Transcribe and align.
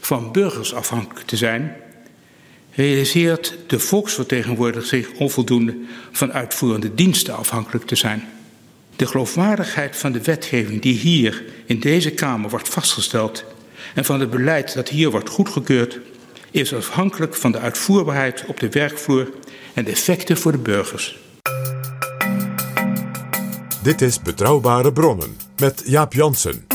van 0.00 0.32
burgers 0.32 0.74
afhankelijk 0.74 1.26
te 1.26 1.36
zijn, 1.36 1.76
realiseert 2.74 3.54
de 3.66 3.78
volksvertegenwoordiger 3.78 4.88
zich 4.88 5.10
onvoldoende 5.12 5.76
van 6.12 6.32
uitvoerende 6.32 6.94
diensten 6.94 7.36
afhankelijk 7.36 7.86
te 7.86 7.96
zijn. 7.96 8.28
De 8.96 9.06
geloofwaardigheid 9.06 9.96
van 9.96 10.12
de 10.12 10.22
wetgeving 10.22 10.82
die 10.82 10.94
hier 10.94 11.44
in 11.66 11.80
deze 11.80 12.10
Kamer 12.10 12.50
wordt 12.50 12.68
vastgesteld 12.68 13.44
en 13.94 14.04
van 14.04 14.20
het 14.20 14.30
beleid 14.30 14.74
dat 14.74 14.88
hier 14.88 15.10
wordt 15.10 15.28
goedgekeurd, 15.28 15.98
is 16.50 16.74
afhankelijk 16.74 17.34
van 17.34 17.52
de 17.52 17.58
uitvoerbaarheid 17.58 18.44
op 18.46 18.60
de 18.60 18.68
werkvloer 18.68 19.30
en 19.74 19.84
de 19.84 19.90
effecten 19.90 20.36
voor 20.36 20.52
de 20.52 20.58
burgers. 20.58 21.18
Dit 23.82 24.00
is 24.00 24.22
Betrouwbare 24.22 24.92
Bronnen 24.92 25.36
met 25.56 25.82
Jaap 25.86 26.12
Jansen. 26.12 26.67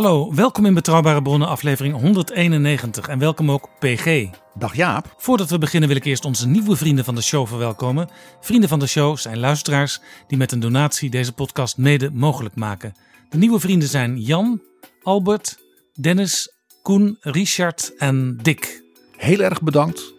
Hallo, 0.00 0.34
welkom 0.34 0.66
in 0.66 0.74
Betrouwbare 0.74 1.22
Bronnen 1.22 1.48
aflevering 1.48 2.00
191 2.00 3.08
en 3.08 3.18
welkom 3.18 3.50
ook 3.50 3.68
PG. 3.78 4.28
Dag 4.54 4.76
Jaap. 4.76 5.14
Voordat 5.18 5.50
we 5.50 5.58
beginnen 5.58 5.88
wil 5.88 5.98
ik 5.98 6.04
eerst 6.04 6.24
onze 6.24 6.48
nieuwe 6.48 6.76
vrienden 6.76 7.04
van 7.04 7.14
de 7.14 7.22
show 7.22 7.46
verwelkomen. 7.46 8.08
Vrienden 8.40 8.68
van 8.68 8.78
de 8.78 8.86
show 8.86 9.16
zijn 9.16 9.38
luisteraars 9.38 10.00
die 10.26 10.38
met 10.38 10.52
een 10.52 10.60
donatie 10.60 11.10
deze 11.10 11.32
podcast 11.32 11.76
mede 11.76 12.10
mogelijk 12.12 12.54
maken. 12.54 12.94
De 13.28 13.38
nieuwe 13.38 13.60
vrienden 13.60 13.88
zijn 13.88 14.20
Jan, 14.20 14.62
Albert, 15.02 15.58
Dennis, 16.00 16.52
Koen, 16.82 17.16
Richard 17.20 17.96
en 17.96 18.38
Dick. 18.42 18.82
Heel 19.16 19.40
erg 19.40 19.62
bedankt. 19.62 20.14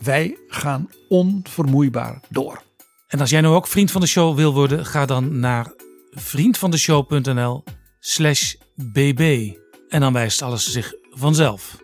Wij 0.00 0.38
gaan 0.48 0.90
onvermoeibaar 1.08 2.20
door. 2.28 2.62
En 3.08 3.20
als 3.20 3.30
jij 3.30 3.40
nou 3.40 3.54
ook 3.54 3.66
vriend 3.66 3.90
van 3.90 4.00
de 4.00 4.06
show 4.06 4.36
wil 4.36 4.52
worden, 4.54 4.86
ga 4.86 5.06
dan 5.06 5.38
naar 5.38 5.72
vriendvandeshow.nl 6.10 7.64
slash 8.00 8.54
bb. 8.74 9.52
En 9.88 10.00
dan 10.00 10.12
wijst 10.12 10.42
alles 10.42 10.72
zich 10.72 10.94
vanzelf. 11.10 11.82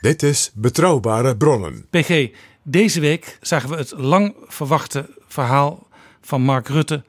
Dit 0.00 0.22
is 0.22 0.50
Betrouwbare 0.54 1.36
Bronnen. 1.36 1.86
PG, 1.90 2.28
deze 2.62 3.00
week 3.00 3.38
zagen 3.40 3.68
we 3.68 3.76
het 3.76 3.92
lang 3.96 4.34
verwachte 4.46 5.16
verhaal 5.26 5.88
van 6.20 6.42
Mark 6.42 6.68
Rutte 6.68 7.04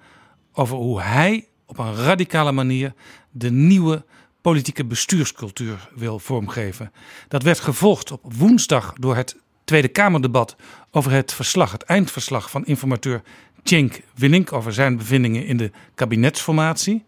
over 0.53 0.75
hoe 0.75 1.01
hij 1.01 1.47
op 1.65 1.77
een 1.77 1.95
radicale 1.95 2.51
manier 2.51 2.93
de 3.31 3.51
nieuwe 3.51 4.05
politieke 4.41 4.85
bestuurscultuur 4.85 5.89
wil 5.95 6.19
vormgeven. 6.19 6.91
Dat 7.27 7.43
werd 7.43 7.59
gevolgd 7.59 8.11
op 8.11 8.33
woensdag 8.33 8.93
door 8.93 9.15
het 9.15 9.35
Tweede 9.63 9.87
Kamerdebat 9.87 10.55
over 10.91 11.11
het 11.11 11.33
verslag, 11.33 11.71
het 11.71 11.83
eindverslag 11.83 12.49
van 12.49 12.65
informateur 12.65 13.21
Cenk 13.63 14.01
Willink 14.15 14.53
over 14.53 14.73
zijn 14.73 14.97
bevindingen 14.97 15.45
in 15.45 15.57
de 15.57 15.71
kabinetsformatie. 15.95 17.05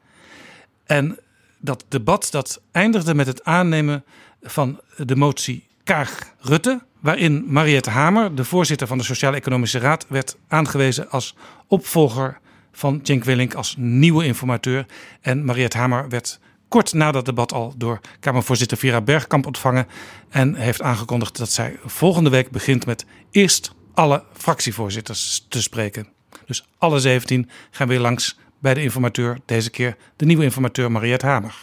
En 0.86 1.20
dat 1.64 1.86
debat 1.88 2.28
dat 2.32 2.62
eindigde 2.72 3.14
met 3.14 3.28
het 3.28 3.44
aannemen 3.44 4.04
van 4.42 4.80
de 4.98 5.16
motie 5.16 5.68
Kaag-Rutte, 5.84 6.82
waarin 7.00 7.44
Mariette 7.48 7.90
Hamer, 7.90 8.36
de 8.36 8.44
voorzitter 8.44 8.88
van 8.88 8.98
de 8.98 9.04
Sociaal-Economische 9.04 9.80
Raad, 9.80 10.06
werd 10.10 10.38
aangewezen 10.48 11.10
als 11.10 11.36
opvolger 11.68 12.40
van 12.72 13.00
Cenk 13.04 13.24
Willink 13.24 13.54
als 13.54 13.76
nieuwe 13.78 14.26
informateur. 14.26 14.86
En 15.22 15.46
Mariette 15.46 15.78
Hamer 15.78 16.10
werd 16.10 16.40
kort 16.68 16.94
na 16.94 17.12
dat 17.12 17.26
debat 17.26 17.54
al 17.54 17.74
door 17.78 18.00
Kamervoorzitter 18.20 18.78
Vera 18.78 19.02
Bergkamp 19.02 19.46
ontvangen 19.46 19.88
en 20.30 20.56
heeft 20.56 20.82
aangekondigd 20.82 21.38
dat 21.38 21.52
zij 21.52 21.78
volgende 21.86 22.30
week 22.30 22.52
begint 22.52 22.86
met 22.86 23.06
eerst 23.32 23.74
alle 23.94 24.24
fractievoorzitters 24.34 25.46
te 25.50 25.62
spreken. 25.62 26.08
Dus 26.46 26.66
alle 26.78 27.00
17 27.00 27.50
gaan 27.72 27.88
weer 27.88 28.00
langs 28.00 28.38
bij 28.64 28.74
de 28.74 28.82
informateur, 28.82 29.38
deze 29.46 29.70
keer 29.70 29.98
de 30.16 30.26
nieuwe 30.26 30.44
informateur 30.44 30.92
Mariette 30.92 31.26
Hamer. 31.26 31.56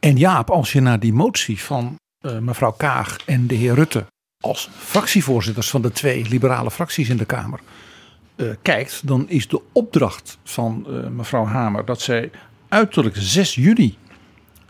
En 0.00 0.16
Jaap, 0.16 0.50
als 0.50 0.72
je 0.72 0.80
naar 0.80 1.00
die 1.00 1.12
motie 1.12 1.60
van 1.60 1.96
eh, 2.18 2.38
mevrouw 2.38 2.72
Kaag 2.72 3.16
en 3.26 3.46
de 3.46 3.54
heer 3.54 3.74
Rutte 3.74 4.06
als 4.40 4.70
fractievoorzitters 4.76 5.70
van 5.70 5.82
de 5.82 5.90
twee 5.90 6.28
liberale 6.28 6.70
fracties 6.70 7.08
in 7.08 7.16
de 7.16 7.24
Kamer 7.24 7.60
eh, 8.36 8.46
kijkt, 8.62 9.06
dan 9.06 9.28
is 9.28 9.48
de 9.48 9.60
opdracht 9.72 10.38
van 10.44 10.86
eh, 10.88 11.08
mevrouw 11.08 11.44
Hamer 11.44 11.84
dat 11.84 12.00
zij 12.00 12.30
uiterlijk 12.68 13.16
6 13.18 13.54
juni 13.54 13.96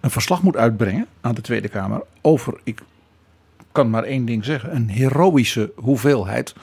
een 0.00 0.10
verslag 0.10 0.42
moet 0.42 0.56
uitbrengen 0.56 1.06
aan 1.20 1.34
de 1.34 1.40
Tweede 1.40 1.68
Kamer 1.68 2.02
over, 2.20 2.60
ik 2.64 2.82
kan 3.72 3.90
maar 3.90 4.04
één 4.04 4.24
ding 4.24 4.44
zeggen, 4.44 4.74
een 4.74 4.88
heroïsche 4.88 5.72
hoeveelheid 5.76 6.54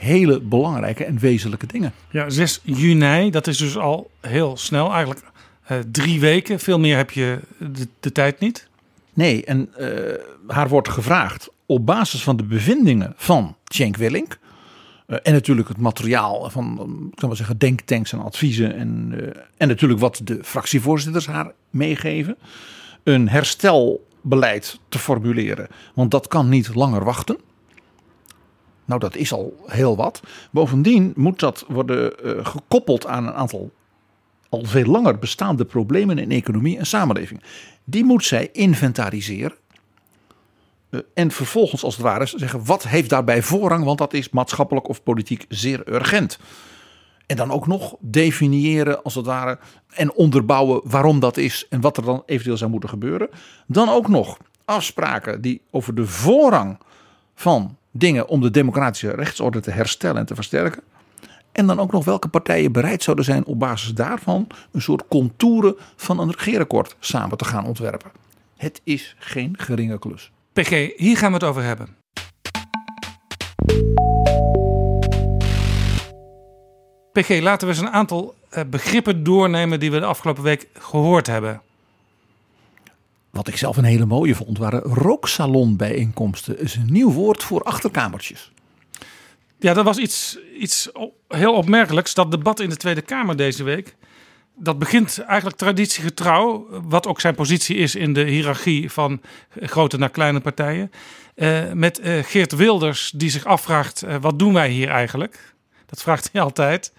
hele 0.00 0.40
belangrijke 0.40 1.04
en 1.04 1.18
wezenlijke 1.18 1.66
dingen. 1.66 1.92
Ja, 2.10 2.30
6 2.30 2.60
juni, 2.62 3.30
dat 3.30 3.46
is 3.46 3.56
dus 3.58 3.76
al 3.76 4.10
heel 4.20 4.56
snel, 4.56 4.92
eigenlijk 4.92 5.22
eh, 5.64 5.78
drie 5.92 6.20
weken. 6.20 6.58
Veel 6.60 6.78
meer 6.78 6.96
heb 6.96 7.10
je 7.10 7.38
de, 7.58 7.88
de 8.00 8.12
tijd 8.12 8.40
niet. 8.40 8.68
Nee, 9.14 9.44
en 9.44 9.68
eh, 9.76 10.14
haar 10.46 10.68
wordt 10.68 10.88
gevraagd 10.88 11.48
op 11.66 11.86
basis 11.86 12.22
van 12.22 12.36
de 12.36 12.44
bevindingen 12.44 13.12
van 13.16 13.56
Cenk 13.64 13.96
Willink. 13.96 14.38
eh, 15.06 15.16
en 15.22 15.32
natuurlijk 15.32 15.68
het 15.68 15.78
materiaal 15.78 16.50
van, 16.50 16.72
ik 17.10 17.16
kan 17.16 17.28
maar 17.28 17.36
zeggen, 17.36 17.58
denktanks 17.58 18.12
en 18.12 18.20
adviezen. 18.20 18.76
En, 18.76 19.14
en 19.56 19.68
natuurlijk 19.68 20.00
wat 20.00 20.20
de 20.24 20.38
fractievoorzitters 20.42 21.26
haar 21.26 21.52
meegeven. 21.70 22.36
Een 23.02 23.28
herstelbeleid 23.28 24.78
te 24.88 24.98
formuleren. 24.98 25.68
Want 25.94 26.10
dat 26.10 26.28
kan 26.28 26.48
niet 26.48 26.74
langer 26.74 27.04
wachten. 27.04 27.38
Nou, 28.90 29.02
dat 29.02 29.16
is 29.16 29.32
al 29.32 29.64
heel 29.66 29.96
wat. 29.96 30.20
Bovendien 30.50 31.12
moet 31.16 31.40
dat 31.40 31.64
worden 31.68 32.18
eh, 32.18 32.46
gekoppeld 32.46 33.06
aan 33.06 33.26
een 33.26 33.32
aantal 33.32 33.70
al 34.48 34.64
veel 34.64 34.84
langer 34.84 35.18
bestaande 35.18 35.64
problemen 35.64 36.18
in 36.18 36.30
economie 36.30 36.78
en 36.78 36.86
samenleving. 36.86 37.42
Die 37.84 38.04
moet 38.04 38.24
zij 38.24 38.48
inventariseren. 38.52 39.56
Eh, 40.90 41.00
En 41.14 41.30
vervolgens 41.30 41.84
als 41.84 41.94
het 41.94 42.04
ware 42.04 42.26
zeggen 42.26 42.64
wat 42.64 42.82
heeft 42.82 43.10
daarbij 43.10 43.42
voorrang, 43.42 43.84
want 43.84 43.98
dat 43.98 44.12
is 44.12 44.30
maatschappelijk 44.30 44.88
of 44.88 45.02
politiek 45.02 45.44
zeer 45.48 45.88
urgent. 45.88 46.38
En 47.26 47.36
dan 47.36 47.50
ook 47.50 47.66
nog 47.66 47.94
definiëren 48.00 49.02
als 49.02 49.14
het 49.14 49.26
ware 49.26 49.58
en 49.90 50.12
onderbouwen 50.12 50.80
waarom 50.84 51.20
dat 51.20 51.36
is 51.36 51.66
en 51.68 51.80
wat 51.80 51.96
er 51.96 52.04
dan 52.04 52.22
eventueel 52.26 52.56
zou 52.56 52.70
moeten 52.70 52.88
gebeuren. 52.88 53.28
Dan 53.66 53.88
ook 53.88 54.08
nog 54.08 54.36
afspraken 54.64 55.40
die 55.40 55.60
over 55.70 55.94
de 55.94 56.06
voorrang 56.06 56.78
van 57.34 57.78
dingen 57.90 58.28
om 58.28 58.40
de 58.40 58.50
democratische 58.50 59.10
rechtsorde 59.10 59.60
te 59.60 59.70
herstellen 59.70 60.16
en 60.16 60.26
te 60.26 60.34
versterken. 60.34 60.82
En 61.52 61.66
dan 61.66 61.80
ook 61.80 61.92
nog 61.92 62.04
welke 62.04 62.28
partijen 62.28 62.72
bereid 62.72 63.02
zouden 63.02 63.24
zijn 63.24 63.44
op 63.44 63.58
basis 63.58 63.94
daarvan 63.94 64.46
een 64.72 64.82
soort 64.82 65.08
contouren 65.08 65.76
van 65.96 66.18
een 66.18 66.30
regeerakkoord 66.30 66.96
samen 66.98 67.36
te 67.36 67.44
gaan 67.44 67.66
ontwerpen. 67.66 68.10
Het 68.56 68.80
is 68.84 69.14
geen 69.18 69.54
geringe 69.58 69.98
klus. 69.98 70.30
PG, 70.52 70.96
hier 70.96 71.16
gaan 71.16 71.28
we 71.28 71.34
het 71.34 71.44
over 71.44 71.62
hebben. 71.62 71.96
PG, 77.12 77.40
laten 77.40 77.68
we 77.68 77.74
eens 77.74 77.82
een 77.82 77.90
aantal 77.90 78.34
eh, 78.50 78.64
begrippen 78.70 79.24
doornemen 79.24 79.80
die 79.80 79.90
we 79.90 79.98
de 79.98 80.04
afgelopen 80.04 80.42
week 80.42 80.68
gehoord 80.72 81.26
hebben. 81.26 81.62
Wat 83.30 83.48
ik 83.48 83.56
zelf 83.56 83.76
een 83.76 83.84
hele 83.84 84.06
mooie 84.06 84.34
vond, 84.34 84.58
waren 84.58 84.80
rooksalonbijeenkomsten. 84.80 86.56
Dat 86.56 86.64
is 86.64 86.74
een 86.74 86.92
nieuw 86.92 87.12
woord 87.12 87.42
voor 87.42 87.62
achterkamertjes. 87.62 88.52
Ja, 89.58 89.74
dat 89.74 89.84
was 89.84 89.98
iets, 89.98 90.38
iets 90.58 90.90
heel 91.28 91.54
opmerkelijks. 91.54 92.14
Dat 92.14 92.30
debat 92.30 92.60
in 92.60 92.68
de 92.68 92.76
Tweede 92.76 93.02
Kamer 93.02 93.36
deze 93.36 93.62
week. 93.62 93.96
Dat 94.56 94.78
begint 94.78 95.18
eigenlijk 95.18 95.58
traditiegetrouw, 95.58 96.66
wat 96.82 97.06
ook 97.06 97.20
zijn 97.20 97.34
positie 97.34 97.76
is 97.76 97.94
in 97.94 98.12
de 98.12 98.22
hiërarchie 98.22 98.90
van 98.90 99.20
grote 99.60 99.98
naar 99.98 100.10
kleine 100.10 100.40
partijen. 100.40 100.90
Uh, 101.36 101.72
met 101.72 102.00
uh, 102.00 102.22
Geert 102.22 102.52
Wilders, 102.52 103.12
die 103.14 103.30
zich 103.30 103.44
afvraagt: 103.44 104.04
uh, 104.04 104.16
wat 104.20 104.38
doen 104.38 104.52
wij 104.52 104.70
hier 104.70 104.88
eigenlijk? 104.88 105.54
Dat 105.86 106.02
vraagt 106.02 106.28
hij 106.32 106.42
altijd. 106.48 106.92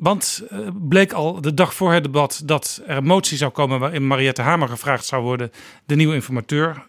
Want 0.00 0.42
uh, 0.52 0.68
bleek 0.88 1.12
al 1.12 1.40
de 1.40 1.54
dag 1.54 1.74
voor 1.74 1.92
het 1.92 2.02
debat 2.02 2.42
dat 2.44 2.82
er 2.86 2.96
een 2.96 3.04
motie 3.04 3.36
zou 3.36 3.50
komen 3.50 3.80
waarin 3.80 4.06
Mariette 4.06 4.42
Hamer 4.42 4.68
gevraagd 4.68 5.04
zou 5.04 5.22
worden 5.22 5.50
de 5.84 5.94
nieuwe 5.94 6.14
informateur 6.14 6.86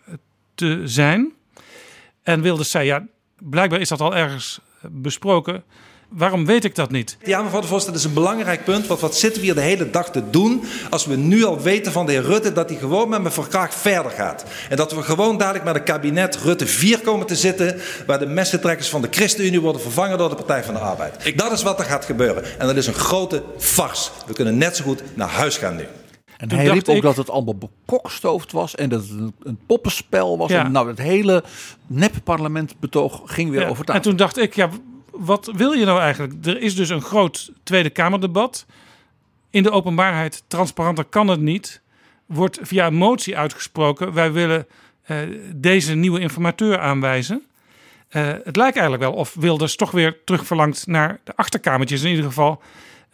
te 0.56 0.81
zijn. 0.86 1.34
En 2.24 2.42
Wilders 2.42 2.72
zei: 2.72 2.86
ja, 2.86 3.08
blijkbaar 3.40 3.80
is 3.80 3.90
dat 3.90 4.02
al 4.02 4.16
ergens 4.16 4.62
besproken. 4.81 5.63
Waarom 6.12 6.46
weet 6.46 6.63
ik 6.63 6.75
dat 6.75 6.92
niet? 6.92 7.18
Ja, 7.24 7.42
mevrouw 7.42 7.62
de 7.62 7.68
Vos, 7.68 7.86
dat 7.86 7.96
is 7.96 8.04
een 8.04 8.13
belangrijk 8.13 8.63
punt. 8.63 8.88
Want 8.88 9.00
wat 9.00 9.18
zitten 9.18 9.40
we 9.40 9.46
hier 9.46 9.56
de 9.56 9.62
hele 9.62 9.90
dag 9.90 10.12
te 10.12 10.30
doen 10.30 10.63
als 10.90 11.06
we 11.06 11.16
nu 11.16 11.44
al 11.44 11.62
weten 11.62 11.92
van 11.92 12.06
de 12.06 12.12
heer 12.12 12.22
Rutte 12.22 12.54
dat 12.54 12.69
hij 12.69 12.78
gewoon 12.78 13.10
met 13.10 13.22
mijn 13.22 13.34
verkracht 13.34 13.75
verder 13.75 14.12
gaat. 14.12 14.46
En 14.69 14.78
dat 14.78 14.92
we 14.92 15.02
gewoon 15.02 15.38
dadelijk 15.38 15.66
met 15.66 15.75
een 15.75 15.84
kabinet 15.84 16.36
Rutte 16.36 16.68
4 16.68 17.00
komen 17.00 17.28
te 17.28 17.36
zitten 17.36 17.80
waar 18.06 18.19
de 18.19 18.25
messentrekkers 18.25 18.90
van 18.90 19.02
de 19.02 19.08
ChristenUnie 19.12 19.62
worden 19.62 19.81
vervangen 19.81 20.18
door 20.18 20.30
de 20.30 20.36
Partij 20.36 20.63
van 20.63 20.74
de 20.74 20.80
Arbeid. 20.80 21.25
Ik... 21.25 21.38
Dat 21.38 21.52
is 21.52 21.63
wat 21.63 21.80
er 21.80 21.86
gaat 21.86 22.06
gebeuren. 22.06 22.60
En 22.60 22.68
dat 22.68 22.75
is 22.75 22.88
een 22.88 22.94
grote 22.94 23.44
farce. 23.57 24.10
We 24.25 24.34
kunnen 24.34 24.57
net 24.57 24.75
zo 24.75 24.84
goed 24.84 25.04
naar 25.14 25.30
huis 25.30 25.57
gaan 25.57 25.75
nu. 25.75 25.86
En 26.38 26.48
Toen 26.48 26.57
hij 26.57 26.68
riep 26.68 26.90
ook 26.90 26.96
ik... 26.96 27.02
dat 27.02 27.18
het 27.18 27.30
allemaal 27.30 27.56
bekokstoofd 27.57 28.52
was 28.52 28.75
en 28.75 28.90
dat 28.90 29.02
het 29.02 29.31
een 29.44 29.60
poppenspel 29.66 30.38
was. 30.38 30.50
Ja. 30.50 30.66
En 30.66 30.72
nou, 30.72 30.88
het 30.88 30.98
hele 30.98 31.44
nep-parlementbetoog 31.88 33.22
ging 33.25 33.50
weer 33.50 33.62
ja. 33.62 33.68
over 33.68 33.86
tafel. 33.86 34.02
En 34.02 34.07
toen 34.07 34.16
dacht 34.16 34.38
ik, 34.38 34.56
ja, 34.56 34.69
wat 35.12 35.52
wil 35.56 35.72
je 35.72 35.86
nou 35.86 36.00
eigenlijk? 36.00 36.46
Er 36.46 36.62
is 36.62 36.75
dus 36.75 36.90
een 36.90 37.02
groot 37.02 37.52
Tweede 37.63 37.90
Kamerdebat. 37.90 38.66
In 39.50 39.63
de 39.63 39.72
openbaarheid, 39.72 40.44
transparanter 40.48 41.06
kan 41.06 41.28
het 41.28 41.40
niet. 41.40 41.81
Wordt 42.25 42.60
via 42.62 42.88
een 42.88 42.94
motie 42.94 43.38
uitgesproken: 43.38 44.13
wij 44.13 44.31
willen 44.31 44.68
uh, 45.08 45.18
deze 45.56 45.94
nieuwe 45.94 46.19
informateur 46.19 46.80
aanwijzen. 46.80 47.46
Uh, 48.12 48.28
het 48.44 48.56
lijkt 48.56 48.78
eigenlijk 48.78 49.04
wel 49.04 49.13
of 49.13 49.36
Wilders 49.40 49.75
toch 49.75 49.92
weer 49.92 50.24
terugverlangt 50.25 50.88
naar 50.88 51.19
de 51.24 51.36
achterkamertjes. 51.36 52.04
In 52.04 52.10
ieder 52.10 52.25
geval 52.25 52.62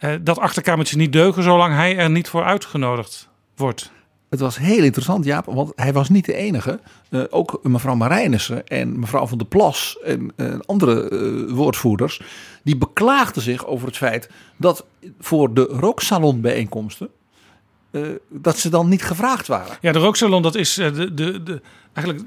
uh, 0.00 0.14
dat 0.20 0.38
achterkamertjes 0.38 0.96
niet 0.96 1.12
deugen 1.12 1.42
zolang 1.42 1.74
hij 1.74 1.96
er 1.96 2.10
niet 2.10 2.28
voor 2.28 2.44
uitgenodigd 2.44 3.28
wordt. 3.56 3.90
Het 4.28 4.40
was 4.40 4.58
heel 4.58 4.82
interessant, 4.82 5.24
Jaap, 5.24 5.44
want 5.44 5.72
hij 5.74 5.92
was 5.92 6.08
niet 6.08 6.24
de 6.24 6.34
enige. 6.34 6.80
Uh, 7.10 7.24
ook 7.30 7.60
mevrouw 7.62 7.94
Marijnissen 7.94 8.66
en 8.66 8.98
mevrouw 8.98 9.26
van 9.26 9.38
der 9.38 9.46
Plas 9.46 9.98
en 10.04 10.32
uh, 10.36 10.58
andere 10.66 11.10
uh, 11.10 11.52
woordvoerders... 11.52 12.20
die 12.62 12.76
beklaagden 12.76 13.42
zich 13.42 13.66
over 13.66 13.86
het 13.86 13.96
feit 13.96 14.30
dat 14.56 14.84
voor 15.20 15.54
de 15.54 15.62
rooksalonbijeenkomsten... 15.62 17.08
dat 18.28 18.58
ze 18.58 18.68
dan 18.68 18.88
niet 18.88 19.02
gevraagd 19.02 19.46
waren. 19.46 19.76
Ja, 19.80 19.92
de 19.92 19.98
rooksalon, 19.98 20.42
dat 20.42 20.54
is 20.54 20.74
de, 20.74 21.14
de, 21.14 21.42
de, 21.42 21.60
eigenlijk 21.92 22.26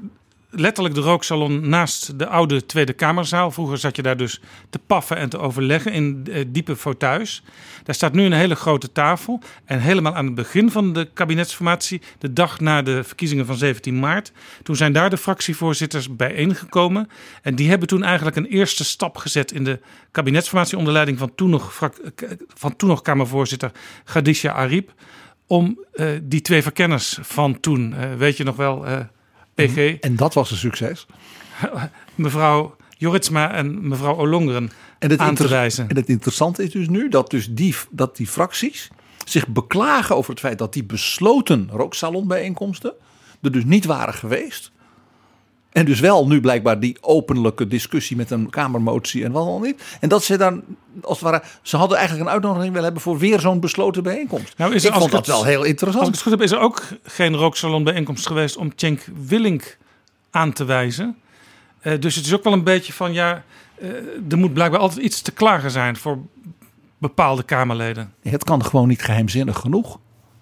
letterlijk 0.54 0.94
de 0.94 1.00
rooksalon 1.00 1.68
naast 1.68 2.18
de 2.18 2.26
oude 2.26 2.66
Tweede 2.66 2.92
Kamerzaal. 2.92 3.50
Vroeger 3.50 3.78
zat 3.78 3.96
je 3.96 4.02
daar 4.02 4.16
dus 4.16 4.40
te 4.70 4.78
paffen 4.78 5.16
en 5.16 5.28
te 5.28 5.38
overleggen 5.38 5.92
in 5.92 6.26
uh, 6.28 6.44
diepe 6.48 6.76
fauteuils. 6.76 7.42
Daar 7.84 7.94
staat 7.94 8.12
nu 8.12 8.24
een 8.24 8.32
hele 8.32 8.54
grote 8.54 8.92
tafel. 8.92 9.40
En 9.64 9.80
helemaal 9.80 10.14
aan 10.14 10.24
het 10.24 10.34
begin 10.34 10.70
van 10.70 10.92
de 10.92 11.08
kabinetsformatie, 11.14 12.02
de 12.18 12.32
dag 12.32 12.60
na 12.60 12.82
de 12.82 13.04
verkiezingen 13.04 13.46
van 13.46 13.56
17 13.56 13.98
maart, 13.98 14.32
toen 14.62 14.76
zijn 14.76 14.92
daar 14.92 15.10
de 15.10 15.16
fractievoorzitters 15.16 16.16
bijeengekomen. 16.16 17.08
En 17.42 17.54
die 17.54 17.68
hebben 17.68 17.88
toen 17.88 18.02
eigenlijk 18.02 18.36
een 18.36 18.46
eerste 18.46 18.84
stap 18.84 19.16
gezet 19.16 19.52
in 19.52 19.64
de 19.64 19.80
kabinetsformatie 20.10 20.78
onder 20.78 20.92
leiding 20.92 21.18
van 21.18 21.34
toen 21.34 21.50
nog, 21.50 21.90
van 22.54 22.76
toen 22.76 22.88
nog 22.88 23.02
Kamervoorzitter 23.02 23.72
Khadija 24.04 24.52
Ariep. 24.52 24.92
Om 25.46 25.84
uh, 25.94 26.10
die 26.22 26.40
twee 26.40 26.62
verkenners 26.62 27.18
van 27.20 27.60
toen, 27.60 27.94
weet 28.16 28.36
je 28.36 28.44
nog 28.44 28.56
wel, 28.56 28.86
PG. 29.54 29.76
En 30.00 30.16
dat 30.16 30.34
was 30.34 30.50
een 30.50 30.56
succes. 30.56 31.06
Mevrouw 32.14 32.76
Joritsma 32.96 33.52
en 33.52 33.88
mevrouw 33.88 34.16
Olongeren 34.16 34.70
en 34.98 35.10
het 35.10 35.18
aan 35.18 35.34
te 35.34 35.48
wijzen. 35.48 35.88
En 35.88 35.96
het 35.96 36.08
interessante 36.08 36.62
is 36.62 36.70
dus 36.70 36.88
nu 36.88 37.08
dat, 37.08 37.30
dus 37.30 37.48
die, 37.50 37.74
dat 37.90 38.16
die 38.16 38.26
fracties 38.26 38.90
zich 39.24 39.48
beklagen 39.48 40.16
over 40.16 40.30
het 40.30 40.40
feit 40.40 40.58
dat 40.58 40.72
die 40.72 40.84
besloten 40.84 41.68
rooksalonbijeenkomsten 41.70 42.94
er 43.42 43.52
dus 43.52 43.64
niet 43.64 43.84
waren 43.84 44.14
geweest. 44.14 44.71
En 45.72 45.84
dus 45.84 46.00
wel 46.00 46.26
nu 46.26 46.40
blijkbaar 46.40 46.80
die 46.80 46.96
openlijke 47.00 47.66
discussie 47.66 48.16
met 48.16 48.30
een 48.30 48.50
kamermotie 48.50 49.24
en 49.24 49.32
wat 49.32 49.46
dan 49.46 49.62
niet. 49.62 49.82
En 50.00 50.08
dat 50.08 50.24
ze 50.24 50.36
dan, 50.36 50.62
als 51.02 51.20
het 51.20 51.30
ware, 51.30 51.42
ze 51.62 51.76
hadden 51.76 51.98
eigenlijk 51.98 52.26
een 52.26 52.32
uitnodiging 52.32 52.68
willen 52.68 52.84
hebben 52.84 53.02
voor 53.02 53.18
weer 53.18 53.40
zo'n 53.40 53.60
besloten 53.60 54.02
bijeenkomst. 54.02 54.58
Nou 54.58 54.74
is 54.74 54.84
ik 54.84 54.92
vond 54.92 55.10
dat 55.10 55.26
wel 55.26 55.44
heel 55.44 55.62
interessant. 55.62 56.06
Als 56.06 56.08
ik 56.08 56.14
het 56.14 56.22
goed 56.22 56.32
heb, 56.32 56.42
is 56.42 56.50
er 56.50 56.58
ook 56.58 56.82
geen 57.02 57.36
rooksalonbijeenkomst 57.36 58.26
geweest 58.26 58.56
om 58.56 58.72
Cenk 58.76 59.04
Willink 59.26 59.78
aan 60.30 60.52
te 60.52 60.64
wijzen. 60.64 61.16
Uh, 61.82 62.00
dus 62.00 62.14
het 62.14 62.26
is 62.26 62.34
ook 62.34 62.44
wel 62.44 62.52
een 62.52 62.64
beetje 62.64 62.92
van, 62.92 63.12
ja, 63.12 63.44
uh, 63.82 63.88
er 64.28 64.38
moet 64.38 64.54
blijkbaar 64.54 64.80
altijd 64.80 65.00
iets 65.00 65.22
te 65.22 65.32
klagen 65.32 65.70
zijn 65.70 65.96
voor 65.96 66.18
bepaalde 66.98 67.42
Kamerleden. 67.42 68.14
Het 68.22 68.44
kan 68.44 68.64
gewoon 68.64 68.88
niet 68.88 69.02
geheimzinnig 69.02 69.58
genoeg. 69.58 69.98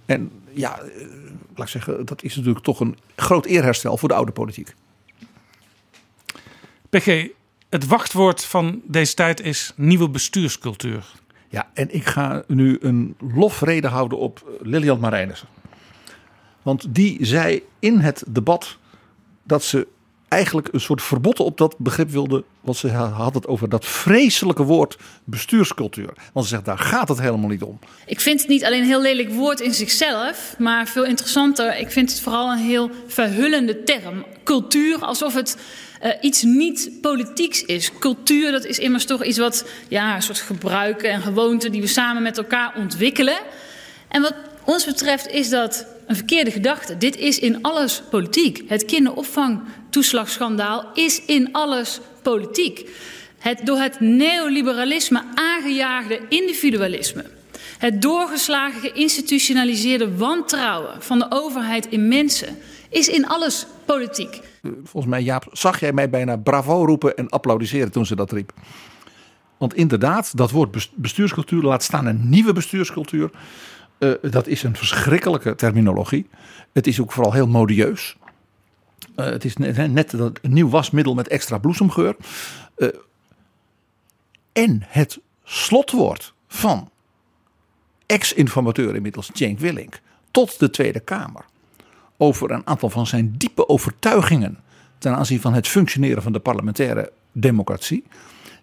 En 0.06 0.31
ja, 0.53 0.81
uh, 0.83 1.06
laat 1.55 1.67
ik 1.67 1.73
zeggen, 1.73 2.06
dat 2.06 2.23
is 2.23 2.37
natuurlijk 2.37 2.65
toch 2.65 2.81
een 2.81 2.97
groot 3.17 3.44
eerherstel 3.44 3.97
voor 3.97 4.09
de 4.09 4.15
oude 4.15 4.33
politiek. 4.33 4.75
PG, 6.90 7.28
het 7.69 7.87
wachtwoord 7.87 8.44
van 8.44 8.81
deze 8.84 9.14
tijd 9.14 9.40
is 9.40 9.72
nieuwe 9.76 10.08
bestuurscultuur. 10.08 11.04
Ja, 11.48 11.70
en 11.75 11.94
ik 11.94 12.06
ga 12.06 12.42
nu 12.46 12.78
een 12.81 13.16
lofrede 13.34 13.88
houden 13.88 14.19
op 14.19 14.58
Lilian 14.60 15.00
Marijnissen. 15.00 15.48
Want 16.62 16.94
die 16.94 17.19
zei 17.20 17.62
in 17.78 17.98
het 17.98 18.25
debat 18.28 18.76
dat 19.42 19.62
ze 19.62 19.87
eigenlijk 20.28 20.69
een 20.72 20.81
soort 20.81 21.02
verbod 21.02 21.40
op 21.40 21.58
dat 21.58 21.78
begrip 21.78 22.10
wilde. 22.10 22.44
Want 22.60 22.76
ze 22.76 22.88
had 22.88 23.34
het 23.34 23.46
over 23.46 23.69
dat 23.69 23.84
vreselijke 23.87 24.62
woord 24.62 24.98
bestuurscultuur. 25.25 26.12
Want 26.32 26.46
ze 26.46 26.52
zegt, 26.52 26.64
daar 26.64 26.78
gaat 26.78 27.08
het 27.08 27.20
helemaal 27.20 27.48
niet 27.48 27.62
om. 27.62 27.78
Ik 28.06 28.20
vind 28.20 28.40
het 28.40 28.48
niet 28.48 28.64
alleen 28.64 28.81
een 28.81 28.87
heel 28.87 29.02
lelijk 29.02 29.31
woord 29.31 29.60
in 29.60 29.75
zichzelf. 29.75 30.54
Maar 30.58 30.87
veel 30.87 31.04
interessanter, 31.04 31.78
ik 31.78 31.90
vind 31.90 32.10
het 32.10 32.20
vooral 32.20 32.52
een 32.52 32.58
heel 32.58 32.90
verhullende 33.06 33.82
term. 33.82 34.25
Cultuur, 34.44 34.98
alsof 34.98 35.34
het 35.34 35.56
uh, 36.05 36.11
iets 36.20 36.43
niet 36.43 36.91
politieks 37.00 37.64
is. 37.64 37.91
Cultuur, 37.99 38.50
dat 38.50 38.64
is 38.64 38.78
immers 38.78 39.04
toch 39.04 39.25
iets 39.25 39.38
wat, 39.38 39.64
ja, 39.88 40.14
een 40.14 40.23
soort 40.23 40.38
gebruiken 40.38 41.11
en 41.11 41.23
gewoonten 41.23 41.73
die 41.73 41.80
we 41.80 41.87
samen 41.87 42.23
met 42.23 42.38
elkaar 42.38 42.75
ontwikkelen. 42.76 43.38
En 44.09 44.23
wat 44.23 44.35
ons 44.64 44.85
betreft 44.85 45.28
is 45.28 45.49
dat 45.49 45.87
een 46.07 46.16
verkeerde 46.16 46.50
gedachte. 46.50 46.97
Dit 46.97 47.16
is 47.16 47.38
in 47.38 47.62
alles 47.62 48.02
politiek. 48.11 48.62
Het 48.66 48.85
kinderopvangtoeslagschandaal 48.85 50.90
is 50.95 51.25
in 51.25 51.52
alles 51.52 52.00
politiek. 52.23 52.88
Het 53.38 53.61
door 53.64 53.78
het 53.78 54.00
neoliberalisme 54.00 55.23
aangejaagde 55.35 56.21
individualisme. 56.28 57.25
Het 57.78 58.02
doorgeslagen 58.02 58.80
geïnstitutionaliseerde 58.80 60.16
wantrouwen 60.16 61.02
van 61.02 61.19
de 61.19 61.26
overheid 61.28 61.87
in 61.87 62.09
mensen 62.09 62.59
is 62.90 63.09
in 63.09 63.26
alles 63.26 63.66
politiek. 63.85 64.40
Volgens 64.62 65.06
mij, 65.06 65.23
Jaap, 65.23 65.49
zag 65.52 65.80
jij 65.80 65.92
mij 65.92 66.11
bijna 66.11 66.37
bravo 66.37 66.85
roepen 66.85 67.16
en 67.16 67.28
applaudisseren 67.28 67.92
toen 67.92 68.06
ze 68.06 68.16
dat 68.16 68.32
riep. 68.32 68.52
Want 69.56 69.75
inderdaad, 69.75 70.37
dat 70.37 70.50
woord 70.50 70.88
bestuurscultuur 70.94 71.62
laat 71.62 71.82
staan 71.82 72.06
een 72.06 72.28
nieuwe 72.28 72.52
bestuurscultuur. 72.52 73.30
Uh, 73.99 74.12
dat 74.30 74.47
is 74.47 74.62
een 74.62 74.76
verschrikkelijke 74.76 75.54
terminologie. 75.54 76.26
Het 76.73 76.87
is 76.87 77.00
ook 77.00 77.12
vooral 77.12 77.32
heel 77.32 77.47
modieus. 77.47 78.16
Uh, 79.16 79.26
het 79.26 79.44
is 79.44 79.56
net, 79.56 79.92
net 79.92 80.14
nieuw 80.42 80.68
wasmiddel 80.68 81.14
met 81.14 81.28
extra 81.28 81.59
bloesemgeur. 81.59 82.16
Uh, 82.76 82.88
en 84.52 84.82
het 84.87 85.18
slotwoord 85.44 86.35
van 86.49 86.90
ex-informateur 88.06 88.94
inmiddels 88.94 89.30
Cenk 89.32 89.59
Willink 89.59 90.00
tot 90.30 90.59
de 90.59 90.70
Tweede 90.70 91.00
Kamer 91.00 91.44
over 92.21 92.50
een 92.50 92.67
aantal 92.67 92.91
van 92.91 93.07
zijn 93.07 93.35
diepe 93.37 93.69
overtuigingen 93.69 94.59
ten 94.99 95.17
aanzien 95.17 95.41
van 95.41 95.55
het 95.55 95.69
functioneren 95.69 96.23
van 96.23 96.33
de 96.33 96.41
parlementaire 96.41 97.12
democratie. 97.33 98.05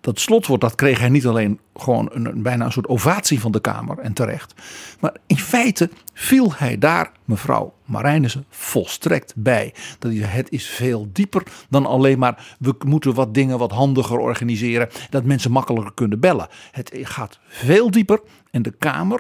Dat 0.01 0.19
slotwoord 0.19 0.61
dat 0.61 0.75
kreeg 0.75 0.99
hij 0.99 1.09
niet 1.09 1.25
alleen 1.25 1.59
gewoon 1.75 2.09
een, 2.11 2.41
bijna 2.41 2.65
een 2.65 2.71
soort 2.71 2.87
ovatie 2.87 3.39
van 3.39 3.51
de 3.51 3.59
Kamer 3.59 3.97
en 3.97 4.13
terecht. 4.13 4.53
Maar 4.99 5.15
in 5.27 5.37
feite 5.37 5.89
viel 6.13 6.53
hij 6.53 6.77
daar 6.77 7.11
mevrouw 7.25 7.73
Marijnissen 7.85 8.45
volstrekt 8.49 9.33
bij. 9.35 9.73
Dat 9.99 10.11
het 10.15 10.51
is 10.51 10.65
veel 10.65 11.09
dieper 11.11 11.43
dan 11.69 11.85
alleen 11.85 12.19
maar 12.19 12.55
we 12.59 12.75
moeten 12.85 13.13
wat 13.13 13.33
dingen 13.33 13.57
wat 13.57 13.71
handiger 13.71 14.17
organiseren. 14.17 14.89
Dat 15.09 15.23
mensen 15.23 15.51
makkelijker 15.51 15.93
kunnen 15.93 16.19
bellen. 16.19 16.47
Het 16.71 16.91
gaat 17.01 17.39
veel 17.47 17.91
dieper 17.91 18.21
en 18.51 18.61
de 18.61 18.71
Kamer 18.71 19.19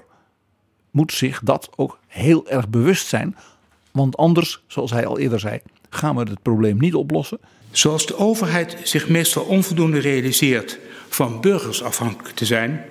moet 0.91 1.13
zich 1.13 1.41
dat 1.43 1.69
ook 1.75 1.99
heel 2.07 2.47
erg 2.47 2.69
bewust 2.69 3.07
zijn 3.07 3.35
Want 3.97 4.17
anders, 4.17 4.63
zoals 4.67 4.91
hij 4.91 5.05
al 5.05 5.19
eerder 5.19 5.39
zei, 5.39 5.59
gaan 5.89 6.15
we 6.15 6.29
het 6.29 6.41
probleem 6.41 6.77
niet 6.77 6.93
oplossen. 6.93 7.39
Zoals 7.71 8.05
de 8.05 8.17
overheid 8.17 8.77
zich 8.83 9.09
meestal 9.09 9.43
onvoldoende 9.43 9.99
realiseert 9.99 10.79
van 11.09 11.41
burgers 11.41 11.83
afhankelijk 11.83 12.35
te 12.35 12.45
zijn, 12.45 12.85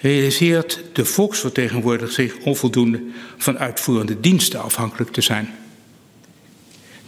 realiseert 0.00 0.80
de 0.92 1.04
volksvertegenwoordiger 1.04 2.12
zich 2.12 2.36
onvoldoende 2.44 3.02
van 3.36 3.58
uitvoerende 3.58 4.20
diensten 4.20 4.62
afhankelijk 4.62 5.10
te 5.10 5.20
zijn. 5.20 5.54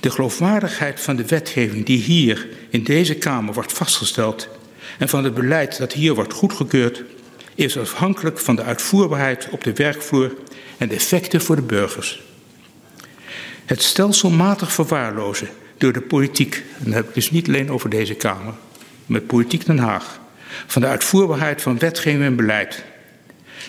De 0.01 0.11
geloofwaardigheid 0.11 1.01
van 1.01 1.17
de 1.17 1.27
wetgeving 1.27 1.87
die 1.87 1.99
hier 1.99 2.49
in 2.71 2.85
deze 2.85 3.15
Kamer 3.15 3.55
wordt 3.55 3.73
vastgesteld 3.73 4.49
en 4.99 5.09
van 5.09 5.25
het 5.25 5.35
beleid 5.35 5.79
dat 5.79 5.93
hier 5.93 6.15
wordt 6.15 6.33
goedgekeurd, 6.33 7.03
is 7.55 7.79
afhankelijk 7.79 8.39
van 8.39 8.57
de 8.57 8.63
uitvoerbaarheid 8.63 9.49
op 9.51 9.65
de 9.65 9.73
werkvloer 9.73 10.35
en 10.79 10.89
de 10.89 10.95
effecten 10.95 11.41
voor 11.41 11.57
de 11.57 11.63
burgers. 11.63 12.26
Het 13.67 13.83
stelselmatig 13.83 14.73
verwaarlozen 14.73 15.49
door 15.77 15.93
de 15.93 16.01
politiek, 16.01 16.55
en 16.79 16.85
dan 16.85 16.93
heb 16.93 17.09
ik 17.09 17.15
dus 17.15 17.31
niet 17.31 17.49
alleen 17.49 17.71
over 17.71 17.91
deze 17.91 18.15
Kamer, 18.15 18.55
met 19.07 19.27
politiek 19.27 19.67
Den 19.67 19.79
Haag, 19.79 20.21
van 20.67 20.83
de 20.83 20.89
uitvoerbaarheid 20.89 21.63
van 21.63 21.79
wetgeving 21.79 22.23
en 22.23 22.37
beleid. 22.37 22.85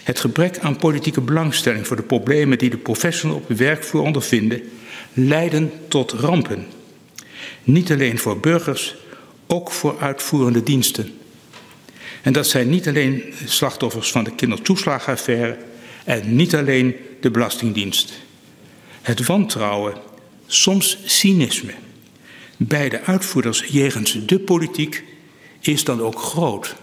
Het 0.03 0.19
gebrek 0.19 0.59
aan 0.59 0.77
politieke 0.77 1.21
belangstelling 1.21 1.87
voor 1.87 1.95
de 1.95 2.03
problemen 2.03 2.57
die 2.57 2.69
de 2.69 2.77
professionals 2.77 3.41
op 3.41 3.47
de 3.47 3.55
werkvloer 3.55 4.03
ondervinden, 4.03 4.61
leiden 5.13 5.71
tot 5.87 6.11
rampen. 6.11 6.65
Niet 7.63 7.91
alleen 7.91 8.19
voor 8.19 8.39
burgers, 8.39 8.95
ook 9.47 9.71
voor 9.71 9.99
uitvoerende 9.99 10.63
diensten. 10.63 11.17
En 12.21 12.33
dat 12.33 12.47
zijn 12.47 12.69
niet 12.69 12.87
alleen 12.87 13.23
slachtoffers 13.45 14.11
van 14.11 14.23
de 14.23 14.35
kindertoeslagaffaire 14.35 15.57
en 16.03 16.35
niet 16.35 16.55
alleen 16.55 16.95
de 17.21 17.31
Belastingdienst. 17.31 18.25
Het 19.07 19.25
wantrouwen, 19.25 19.93
soms 20.45 20.97
cynisme, 21.05 21.73
bij 22.57 22.89
de 22.89 23.01
uitvoerders 23.01 23.63
jegens 23.63 24.25
de 24.25 24.39
politiek 24.39 25.03
is 25.59 25.83
dan 25.83 26.01
ook 26.01 26.19
groot. 26.19 26.75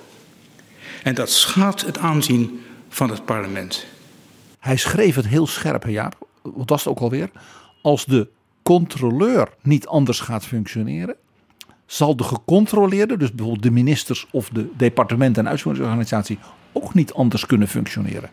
En 1.03 1.15
dat 1.15 1.31
schaadt 1.31 1.87
het 1.87 1.99
aanzien 1.99 2.61
van 2.89 3.11
het 3.11 3.25
parlement. 3.25 3.87
Hij 4.59 4.77
schreef 4.77 5.15
het 5.15 5.27
heel 5.27 5.47
scherp, 5.47 5.87
Jaap. 5.87 6.27
Wat 6.43 6.69
was 6.69 6.85
het 6.85 6.89
ook 6.89 7.01
alweer? 7.01 7.31
Als 7.83 8.05
de 8.05 8.29
controleur 8.63 9.49
niet 9.63 9.87
anders 9.87 10.21
gaat 10.21 10.47
functioneren, 10.47 11.17
zal 11.87 12.17
de 12.17 12.25
gecontroleerde, 12.25 13.17
dus 13.17 13.33
bijvoorbeeld 13.33 13.65
de 13.65 13.71
ministers 13.71 14.27
of 14.31 14.49
de 14.49 14.69
departementen 14.77 15.45
en 15.45 15.51
uitvoeringsorganisatie, 15.51 16.39
ook 16.73 16.95
niet 16.95 17.13
anders 17.13 17.47
kunnen 17.47 17.69
functioneren. 17.69 18.31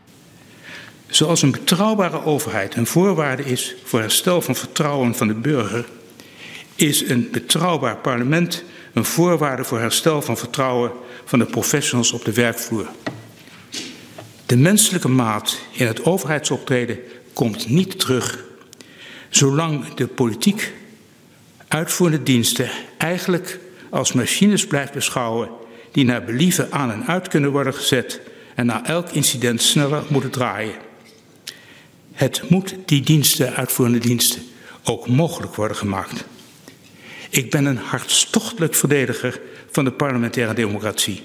Zoals 1.11 1.41
een 1.41 1.51
betrouwbare 1.51 2.23
overheid 2.23 2.75
een 2.75 2.87
voorwaarde 2.87 3.43
is 3.43 3.75
voor 3.83 3.99
herstel 3.99 4.41
van 4.41 4.55
vertrouwen 4.55 5.15
van 5.15 5.27
de 5.27 5.33
burger, 5.33 5.85
is 6.75 7.09
een 7.09 7.29
betrouwbaar 7.31 7.97
parlement 7.97 8.63
een 8.93 9.05
voorwaarde 9.05 9.63
voor 9.63 9.79
herstel 9.79 10.21
van 10.21 10.37
vertrouwen 10.37 10.91
van 11.25 11.39
de 11.39 11.45
professionals 11.45 12.11
op 12.11 12.25
de 12.25 12.33
werkvloer. 12.33 12.87
De 14.45 14.57
menselijke 14.57 15.07
maat 15.07 15.59
in 15.71 15.87
het 15.87 16.05
overheidsoptreden 16.05 16.99
komt 17.33 17.69
niet 17.69 17.99
terug 17.99 18.43
zolang 19.29 19.93
de 19.93 20.07
politiek 20.07 20.73
uitvoerende 21.67 22.23
diensten 22.23 22.69
eigenlijk 22.97 23.59
als 23.89 24.13
machines 24.13 24.67
blijft 24.67 24.93
beschouwen 24.93 25.49
die 25.91 26.05
naar 26.05 26.23
believen 26.23 26.71
aan 26.71 26.91
en 26.91 27.07
uit 27.07 27.27
kunnen 27.27 27.51
worden 27.51 27.73
gezet 27.73 28.21
en 28.55 28.65
na 28.65 28.85
elk 28.85 29.09
incident 29.09 29.61
sneller 29.61 30.03
moeten 30.07 30.31
draaien. 30.31 30.89
Het 32.11 32.49
moet 32.49 32.75
die 32.85 33.01
diensten, 33.01 33.55
uitvoerende 33.55 33.99
diensten, 33.99 34.41
ook 34.83 35.07
mogelijk 35.07 35.55
worden 35.55 35.77
gemaakt. 35.77 36.25
Ik 37.29 37.51
ben 37.51 37.65
een 37.65 37.77
hartstochtelijk 37.77 38.75
verdediger 38.75 39.41
van 39.71 39.83
de 39.83 39.91
parlementaire 39.91 40.53
democratie. 40.53 41.21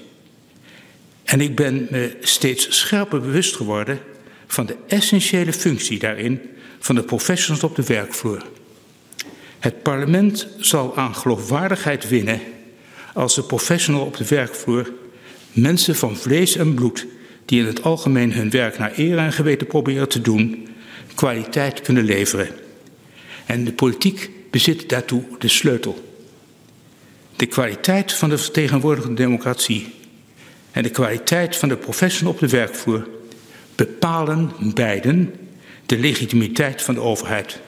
En 1.23 1.41
ik 1.41 1.55
ben 1.55 1.87
me 1.89 2.17
steeds 2.21 2.79
scherper 2.79 3.21
bewust 3.21 3.55
geworden 3.55 3.99
van 4.47 4.65
de 4.65 4.75
essentiële 4.87 5.53
functie 5.53 5.99
daarin 5.99 6.41
van 6.79 6.95
de 6.95 7.03
professionals 7.03 7.63
op 7.63 7.75
de 7.75 7.83
werkvloer. 7.83 8.45
Het 9.59 9.83
parlement 9.83 10.47
zal 10.57 10.97
aan 10.97 11.15
geloofwaardigheid 11.15 12.09
winnen 12.09 12.41
als 13.13 13.35
de 13.35 13.43
professional 13.43 14.05
op 14.05 14.17
de 14.17 14.25
werkvloer 14.27 14.91
mensen 15.51 15.95
van 15.95 16.17
vlees 16.17 16.55
en 16.55 16.73
bloed 16.73 17.05
die 17.45 17.59
in 17.59 17.65
het 17.65 17.83
algemeen 17.83 18.33
hun 18.33 18.49
werk 18.49 18.77
naar 18.77 18.93
eer 18.95 19.17
en 19.17 19.33
geweten 19.33 19.67
proberen 19.67 20.09
te 20.09 20.21
doen, 20.21 20.67
kwaliteit 21.17 21.81
kunnen 21.81 22.03
leveren. 22.03 22.49
En 23.45 23.63
de 23.63 23.73
politiek 23.73 24.29
bezit 24.51 24.89
daartoe 24.89 25.23
de 25.39 25.47
sleutel. 25.47 26.15
De 27.35 27.45
kwaliteit 27.45 28.13
van 28.13 28.29
de 28.29 28.37
vertegenwoordigende 28.37 29.21
democratie 29.21 29.93
en 30.71 30.83
de 30.83 30.89
kwaliteit 30.89 31.55
van 31.55 31.69
de 31.69 31.77
professional 31.77 32.33
op 32.33 32.39
de 32.39 32.47
werkvloer 32.47 33.07
bepalen 33.75 34.51
beiden 34.73 35.33
de 35.85 35.97
legitimiteit 35.97 36.81
van 36.81 36.93
de 36.93 37.01
overheid. 37.01 37.59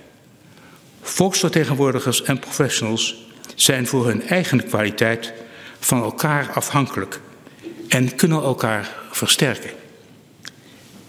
Volksvertegenwoordigers 1.02 2.24
en 2.24 2.40
professionals 2.40 3.28
zijn 3.56 3.88
voor 3.88 4.08
hun 4.08 4.28
eigen 4.28 4.68
kwaliteit 4.68 5.34
van 5.80 6.04
elkaar 6.04 6.52
afhankelijk 6.52 7.20
en 7.88 8.16
kunnen 8.16 8.44
elkaar 8.44 8.96
versterken. 9.12 9.72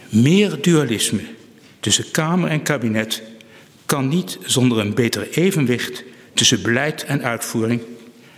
Meer 0.09 0.63
dualisme 0.63 1.39
tussen 1.81 2.11
Kamer 2.11 2.51
en 2.51 2.63
kabinet 2.63 3.23
kan 3.87 4.09
niet 4.09 4.39
zonder 4.43 4.79
een 4.79 4.95
beter 4.95 5.31
evenwicht 5.31 6.05
tussen 6.35 6.63
beleid 6.63 7.05
en 7.05 7.23
uitvoering 7.23 7.83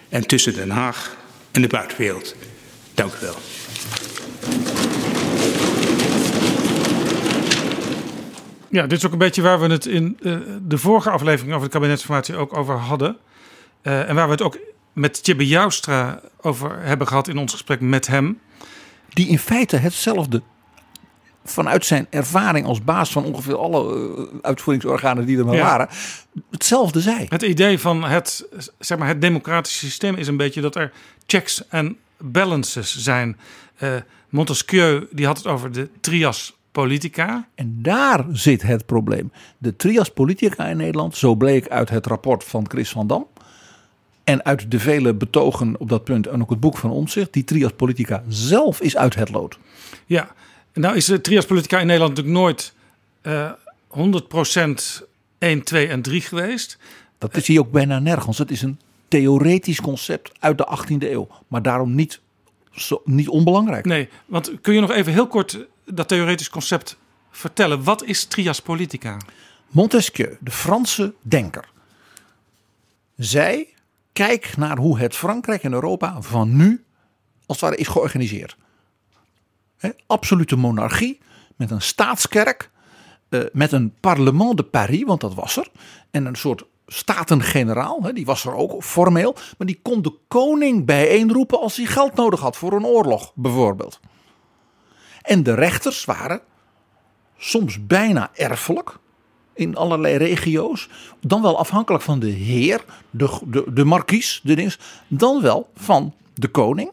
en 0.09 0.27
tussen 0.27 0.55
Den 0.55 0.71
Haag 0.71 1.17
en 1.51 1.63
de 1.63 1.69
buitenwereld. 1.69 2.37
Dank 2.95 3.13
u 3.13 3.17
wel. 3.21 3.37
Ja, 8.69 8.87
dit 8.87 8.99
is 8.99 9.07
ook 9.07 9.13
een 9.13 9.19
beetje 9.19 9.43
waar 9.43 9.61
we 9.61 9.67
het 9.67 9.87
in 9.87 10.19
uh, 10.21 10.37
de 10.67 10.79
vorige 10.79 11.11
aflevering 11.11 11.55
over 11.55 11.67
de 11.67 11.73
kabinetsformatie 11.73 12.37
ook 12.37 12.57
over 12.57 12.75
hadden. 12.75 13.17
Uh, 13.83 14.09
en 14.09 14.15
waar 14.15 14.27
we 14.27 14.33
het 14.33 14.43
ook 14.43 14.59
met 14.93 15.23
Tjibbe 15.23 15.47
Joustra 15.47 16.21
over 16.41 16.79
hebben 16.81 17.07
gehad 17.07 17.29
in 17.29 17.39
ons 17.39 17.53
gesprek 17.53 17.81
met 17.81 18.07
hem. 18.07 18.41
Die 19.09 19.29
in 19.29 19.39
feite 19.39 19.77
hetzelfde 19.77 20.43
vanuit 21.45 21.85
zijn 21.85 22.07
ervaring 22.11 22.67
als 22.67 22.85
baas 22.85 23.13
van 23.13 23.25
ongeveer 23.25 23.57
alle 23.57 23.97
uh, 23.97 24.25
uitvoeringsorganen 24.43 25.27
die 25.27 25.39
er 25.39 25.45
maar 25.45 25.55
ja. 25.55 25.65
waren, 25.65 25.89
hetzelfde 26.51 27.01
zei. 27.01 27.27
Het 27.29 27.43
idee 27.43 27.79
van 27.79 28.05
het, 28.05 28.49
zeg 28.79 28.99
maar, 28.99 29.09
het 29.09 29.21
democratische 29.21 29.87
systeem 29.87 30.15
is 30.15 30.27
een 30.27 30.37
beetje 30.37 30.61
dat 30.61 30.77
er 30.77 30.93
checks 31.27 31.69
en 31.69 31.97
balances 32.19 32.99
zijn. 32.99 33.37
Uh, 33.83 33.95
Montesquieu 34.29 35.07
die 35.11 35.27
had 35.27 35.37
het 35.37 35.47
over 35.47 35.73
de 35.73 35.89
trias 36.01 36.57
politica. 36.73 37.49
En 37.55 37.79
daar 37.83 38.25
zit 38.33 38.63
het 38.63 38.87
probleem. 38.87 39.33
De 39.59 39.77
trias 39.77 40.09
politica 40.09 40.67
in 40.67 40.77
Nederland, 40.77 41.17
zo 41.17 41.35
bleek 41.35 41.69
uit 41.69 41.89
het 41.89 42.07
rapport 42.07 42.45
van 42.45 42.69
Chris 42.69 42.91
van 42.91 43.07
Dam. 43.07 43.27
En 44.25 44.45
uit 44.45 44.71
de 44.71 44.79
vele 44.79 45.15
betogen 45.15 45.81
op 45.81 45.89
dat 45.89 46.05
punt 46.05 46.27
en 46.27 46.43
ook 46.43 46.51
het 46.51 46.61
boek 46.61 46.77
van 46.77 46.91
Omtzigt. 46.91 47.33
Die 47.33 47.45
trias 47.45 47.73
politica 47.73 48.23
zelf 48.29 48.81
is 48.81 48.97
uit 48.97 49.15
het 49.15 49.31
lood. 49.31 49.59
Ja, 50.07 50.35
nou 50.73 50.97
is 50.97 51.05
de 51.05 51.21
trias 51.21 51.47
politica 51.47 51.79
in 51.79 51.87
Nederland 51.87 52.17
natuurlijk 52.17 52.45
nooit 52.45 52.73
uh, 53.23 53.53
100% 55.03 55.07
1, 55.39 55.63
2 55.63 55.89
en 55.89 56.03
3 56.03 56.21
geweest. 56.21 56.79
Dat 57.19 57.37
is 57.37 57.47
hier 57.47 57.61
ook 57.61 57.71
bijna 57.71 57.99
nergens. 57.99 58.39
Het 58.39 58.51
is 58.51 58.63
een 58.63 58.81
theoretisch 59.09 59.81
concept 59.81 60.33
uit 60.39 60.59
de 60.59 60.79
18e 60.79 61.11
eeuw. 61.11 61.29
Maar 61.49 61.63
daarom 61.63 61.95
niet, 61.95 62.21
zo, 62.71 63.03
niet 63.05 63.29
onbelangrijk. 63.29 63.85
Nee, 63.85 64.09
want 64.27 64.61
kun 64.61 64.75
je 64.75 64.81
nog 64.81 64.91
even 64.91 65.13
heel 65.13 65.27
kort 65.27 65.67
dat 65.85 66.09
theoretisch 66.09 66.51
concept 66.51 66.97
vertellen. 67.31 67.85
Wat 67.85 68.05
is 68.05 68.25
trias 68.25 68.61
politica? 68.61 69.17
Montesquieu, 69.69 70.37
de 70.41 70.51
Franse 70.51 71.15
denker, 71.21 71.69
zei: 73.17 73.67
kijk 74.13 74.57
naar 74.57 74.79
hoe 74.79 74.99
het 74.99 75.17
Frankrijk 75.17 75.63
en 75.63 75.73
Europa 75.73 76.23
van 76.23 76.57
nu 76.57 76.85
als 77.47 77.61
het 77.61 77.71
ware 77.71 77.77
is 77.77 77.89
georganiseerd. 77.89 78.57
Absolute 80.07 80.57
monarchie 80.57 81.21
met 81.57 81.71
een 81.71 81.83
staatskerk, 81.83 82.71
uh, 83.29 83.41
met 83.53 83.73
een 83.73 83.95
parlement 84.01 84.57
de 84.57 84.63
Paris, 84.63 85.03
want 85.03 85.21
dat 85.21 85.35
was 85.35 85.57
er, 85.57 85.69
en 86.11 86.27
een 86.27 86.37
soort 86.37 86.65
staten-generaal, 86.87 88.15
die 88.15 88.25
was 88.25 88.45
er 88.45 88.55
ook 88.55 88.85
formeel, 88.85 89.37
maar 89.59 89.67
die 89.67 89.81
kon 89.83 90.03
de 90.03 90.19
koning 90.29 90.85
bijeenroepen 90.85 91.61
als 91.61 91.77
hij 91.77 91.87
geld 91.87 92.15
nodig 92.15 92.41
had 92.41 92.57
voor 92.57 92.73
een 92.73 92.85
oorlog, 92.85 93.33
bijvoorbeeld. 93.35 94.01
En 95.23 95.43
de 95.43 95.55
rechters 95.55 96.05
waren 96.05 96.41
soms 97.39 97.87
bijna 97.87 98.31
erfelijk 98.35 98.99
in 99.55 99.77
allerlei 99.77 100.17
regio's. 100.17 100.89
Dan 101.21 101.43
wel 101.43 101.59
afhankelijk 101.59 102.05
van 102.05 102.19
de 102.19 102.31
heer, 102.31 102.85
de, 103.11 103.39
de, 103.47 103.65
de 103.73 103.85
markies, 103.85 104.41
de 104.43 104.55
dings, 104.55 104.79
dan 105.09 105.41
wel 105.41 105.71
van 105.75 106.15
de 106.35 106.49
koning. 106.49 106.91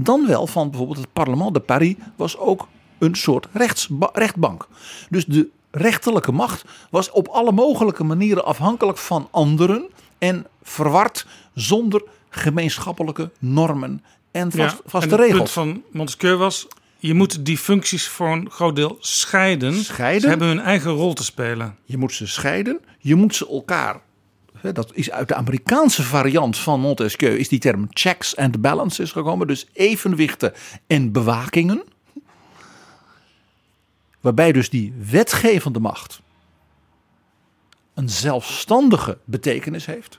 Dan 0.00 0.26
wel 0.26 0.46
van 0.46 0.68
bijvoorbeeld 0.70 0.98
het 0.98 1.12
parlement 1.12 1.54
de 1.54 1.60
Paris 1.60 1.94
was 2.16 2.36
ook 2.38 2.68
een 2.98 3.14
soort 3.14 3.46
rechtsba, 3.52 4.10
rechtbank. 4.12 4.68
Dus 5.10 5.24
de 5.24 5.48
rechterlijke 5.70 6.32
macht 6.32 6.64
was 6.90 7.10
op 7.10 7.28
alle 7.28 7.52
mogelijke 7.52 8.04
manieren 8.04 8.44
afhankelijk 8.44 8.98
van 8.98 9.28
anderen 9.30 9.86
en 10.18 10.46
verward 10.62 11.26
zonder 11.54 12.02
gemeenschappelijke 12.30 13.30
normen 13.38 14.02
en 14.30 14.52
vast, 14.52 14.76
Ja, 14.76 14.80
vaste 14.84 15.08
en 15.08 15.12
het 15.16 15.20
regels. 15.20 15.38
punt 15.38 15.50
van 15.50 15.82
Montesquieu 15.92 16.36
was... 16.36 16.66
je 16.98 17.14
moet 17.14 17.44
die 17.44 17.58
functies 17.58 18.08
voor 18.08 18.28
een 18.28 18.50
groot 18.50 18.76
deel 18.76 18.96
scheiden. 19.00 19.74
Scheiden? 19.74 20.20
Ze 20.20 20.28
hebben 20.28 20.48
hun 20.48 20.60
eigen 20.60 20.90
rol 20.90 21.12
te 21.12 21.24
spelen. 21.24 21.76
Je 21.84 21.96
moet 21.98 22.12
ze 22.12 22.26
scheiden, 22.26 22.80
je 22.98 23.14
moet 23.14 23.34
ze 23.34 23.48
elkaar. 23.48 24.00
Dat 24.62 24.90
is 24.94 25.10
uit 25.10 25.28
de 25.28 25.34
Amerikaanse 25.34 26.02
variant 26.02 26.58
van 26.58 26.80
Montesquieu 26.80 27.38
is 27.38 27.48
die 27.48 27.58
term 27.58 27.86
checks 27.90 28.36
and 28.36 28.60
balances 28.60 29.12
gekomen, 29.12 29.46
dus 29.46 29.66
evenwichten 29.72 30.52
en 30.86 31.12
bewakingen. 31.12 31.82
Waarbij 34.20 34.52
dus 34.52 34.70
die 34.70 34.92
wetgevende 35.10 35.80
macht 35.80 36.20
een 37.94 38.08
zelfstandige 38.08 39.18
betekenis 39.24 39.86
heeft. 39.86 40.18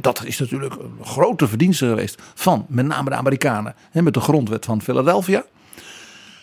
Dat 0.00 0.24
is 0.24 0.38
natuurlijk 0.38 0.74
een 0.74 1.04
grote 1.04 1.48
verdienste 1.48 1.86
geweest 1.86 2.22
van 2.34 2.66
met 2.68 2.86
name 2.86 3.10
de 3.10 3.16
Amerikanen 3.16 3.74
met 3.92 4.14
de 4.14 4.20
grondwet 4.20 4.64
van 4.64 4.82
Philadelphia. 4.82 5.44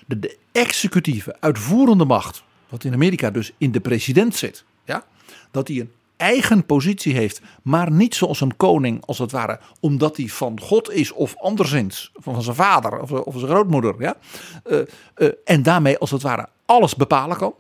De, 0.06 0.20
de 0.20 0.38
executieve, 0.52 1.36
uitvoerende 1.40 2.06
macht, 2.06 2.44
wat 2.70 2.84
in 2.84 2.94
Amerika 2.94 3.32
dus 3.32 3.52
in 3.58 3.72
de 3.72 3.80
president 3.80 4.36
zit, 4.36 4.64
ja, 4.86 5.06
dat 5.52 5.68
hij 5.68 5.80
een 5.80 5.92
eigen 6.18 6.66
positie 6.66 7.14
heeft, 7.14 7.42
maar 7.62 7.92
niet 7.92 8.16
zoals 8.16 8.42
een 8.42 8.58
koning, 8.58 9.06
als 9.06 9.18
het 9.18 9.32
ware, 9.32 9.60
omdat 9.80 10.18
hij 10.18 10.28
van 10.28 10.60
God 10.62 10.92
is 10.92 11.12
of 11.12 11.36
anderszins, 11.38 12.12
van 12.16 12.42
zijn 12.42 12.56
vader 12.56 13.00
of, 13.02 13.12
of 13.12 13.34
zijn 13.38 13.52
grootmoeder, 13.52 13.96
ja, 14.00 14.16
Eh, 14.64 14.80
eh, 15.16 15.30
en 15.46 15.64
daarmee 15.64 15.98
als 15.98 16.12
het 16.12 16.22
ware 16.22 16.48
alles 16.66 16.96
bepalen 16.96 17.38
kan. 17.38 17.54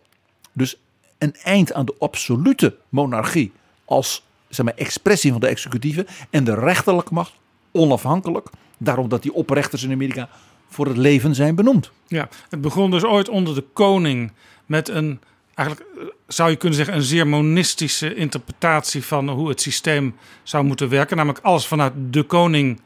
Dus 0.54 0.80
een 1.18 1.36
eind 1.44 1.74
aan 1.74 1.86
de 1.86 1.96
absolute 2.00 2.76
monarchie 2.90 3.52
als 3.86 4.24
zeg 4.50 4.66
maar, 4.66 4.74
expressie 4.76 5.32
van 5.32 5.40
de 5.40 5.48
executieve 5.48 6.08
en 6.30 6.44
de 6.44 6.56
rechterlijke 6.56 7.14
macht 7.14 7.34
onafhankelijk. 7.72 8.50
Daarom 8.78 9.10
dat 9.10 9.22
die 9.22 9.34
oprechters 9.34 9.84
in 9.84 9.92
Amerika 9.92 10.30
voor 10.68 10.88
het 10.88 10.98
leven 10.98 11.36
zijn 11.36 11.56
benoemd. 11.56 11.92
Ja, 12.08 12.30
het 12.50 12.62
begon 12.62 12.92
dus 12.92 13.04
ooit 13.04 13.30
onder 13.30 13.56
de 13.56 13.66
koning 13.74 14.32
met 14.66 14.90
een, 14.90 15.20
eigenlijk 15.58 15.90
eh, 15.98 16.06
zou 16.28 16.50
je 16.50 16.56
kunnen 16.56 16.78
zeggen, 16.78 16.96
een 16.96 17.02
zeer 17.02 17.28
monistische 17.28 18.16
interpretatie 18.16 19.04
van 19.04 19.30
hoe 19.30 19.50
het 19.50 19.62
systeem 19.62 20.16
zou 20.44 20.64
moeten 20.64 20.90
werken. 20.90 21.18
Namelijk 21.18 21.46
alles 21.46 21.68
vanuit 21.68 21.94
de 22.10 22.24
koning 22.24 22.82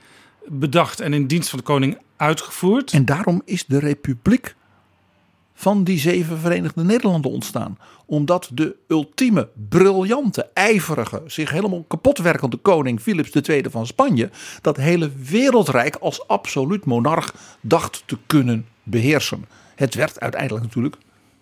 bedacht 0.47 0.99
en 0.99 1.13
in 1.13 1.27
dienst 1.27 1.49
van 1.49 1.59
de 1.59 1.65
koning 1.65 1.97
uitgevoerd. 2.17 2.91
En 2.91 3.05
daarom 3.05 3.41
is 3.45 3.65
de 3.65 3.79
republiek 3.79 4.55
van 5.53 5.83
die 5.83 5.99
zeven 5.99 6.37
Verenigde 6.37 6.83
Nederlanden 6.83 7.31
ontstaan. 7.31 7.77
Omdat 8.05 8.49
de 8.53 8.75
ultieme, 8.87 9.49
briljante, 9.69 10.49
ijverige, 10.53 11.21
zich 11.25 11.49
helemaal 11.49 11.83
kapotwerkende 11.83 12.57
koning 12.57 13.01
Philips 13.01 13.31
II 13.31 13.63
van 13.69 13.87
Spanje 13.87 14.29
dat 14.61 14.77
hele 14.77 15.11
wereldrijk 15.29 15.95
als 15.95 16.27
absoluut 16.27 16.85
monarch 16.85 17.33
dacht 17.61 18.03
te 18.05 18.17
kunnen 18.25 18.65
beheersen. 18.83 19.45
Het 19.75 19.95
werd 19.95 20.19
uiteindelijk 20.19 20.63
natuurlijk 20.63 20.95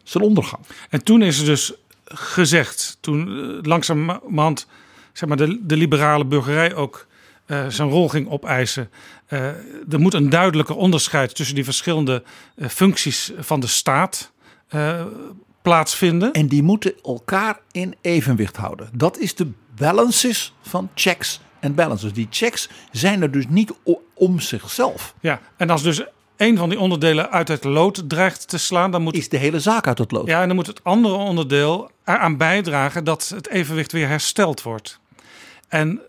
zijn 0.10 0.24
ondergang. 0.24 0.62
En 0.89 1.04
toen 1.04 1.22
is 1.22 1.39
er 1.39 1.46
dus 1.46 1.74
gezegd, 2.06 2.98
toen 3.01 3.28
eh, 3.28 3.66
langzamerhand 3.66 4.68
zeg 5.13 5.30
maar, 5.30 5.38
de, 5.38 5.60
de 5.62 5.78
liberale 5.78 6.25
burgerij 6.25 6.75
ook 6.75 7.08
eh, 7.46 7.66
zijn 7.68 7.89
rol 7.89 8.10
ging 8.10 8.30
opeisen. 8.30 8.89
eh, 9.28 9.48
er 9.89 10.00
moet 10.00 10.13
een 10.13 10.30
duidelijker 10.30 10.75
onderscheid 10.75 11.36
tussen 11.36 11.56
die 11.56 11.63
verschillende 11.63 12.24
functies 12.68 13.32
van 13.39 13.60
de 13.60 13.68
staat 13.68 14.32
eh, 14.68 15.06
plaatsvinden. 15.62 16.32
En 16.32 16.48
die 16.48 16.63
moeten 16.63 16.94
elkaar 17.04 17.60
in 17.72 17.96
evenwicht 18.01 18.56
houden. 18.56 18.89
Dat 18.94 19.18
is 19.18 19.36
de 19.36 19.51
balances 19.75 20.54
van 20.62 20.89
checks 20.96 21.39
en 21.60 21.75
balances. 21.75 22.13
Die 22.13 22.28
checks 22.30 22.70
zijn 22.92 23.22
er 23.22 23.32
dus 23.32 23.46
niet 23.48 23.74
om 24.13 24.39
zichzelf. 24.39 25.16
Ja, 25.20 25.42
en 25.58 25.70
als 25.70 25.84
dus 25.84 26.04
een 26.39 26.58
van 26.58 26.69
die 26.69 26.79
onderdelen 26.79 27.31
uit 27.31 27.48
het 27.48 27.64
lood 27.64 28.09
dreigt 28.09 28.48
te 28.48 28.57
slaan, 28.57 28.92
dan 28.92 29.01
moet, 29.01 29.16
Is 29.16 29.29
de 29.29 29.37
hele 29.37 29.59
zaak 29.59 29.87
uit 29.87 29.98
het 29.98 30.11
lood. 30.11 30.27
ja, 30.27 30.42
en 30.42 30.48
dan 30.48 30.55
moet 30.55 30.68
het 30.68 30.83
andere 30.83 31.16
onderdeel 31.16 31.92
eraan 32.05 32.37
bijdragen 32.37 33.03
dat 33.03 33.31
het 33.35 33.50
evenwicht 33.50 33.92
weer 33.92 34.07
hersteld 34.07 34.61
wordt. 34.61 35.00
En 35.68 36.01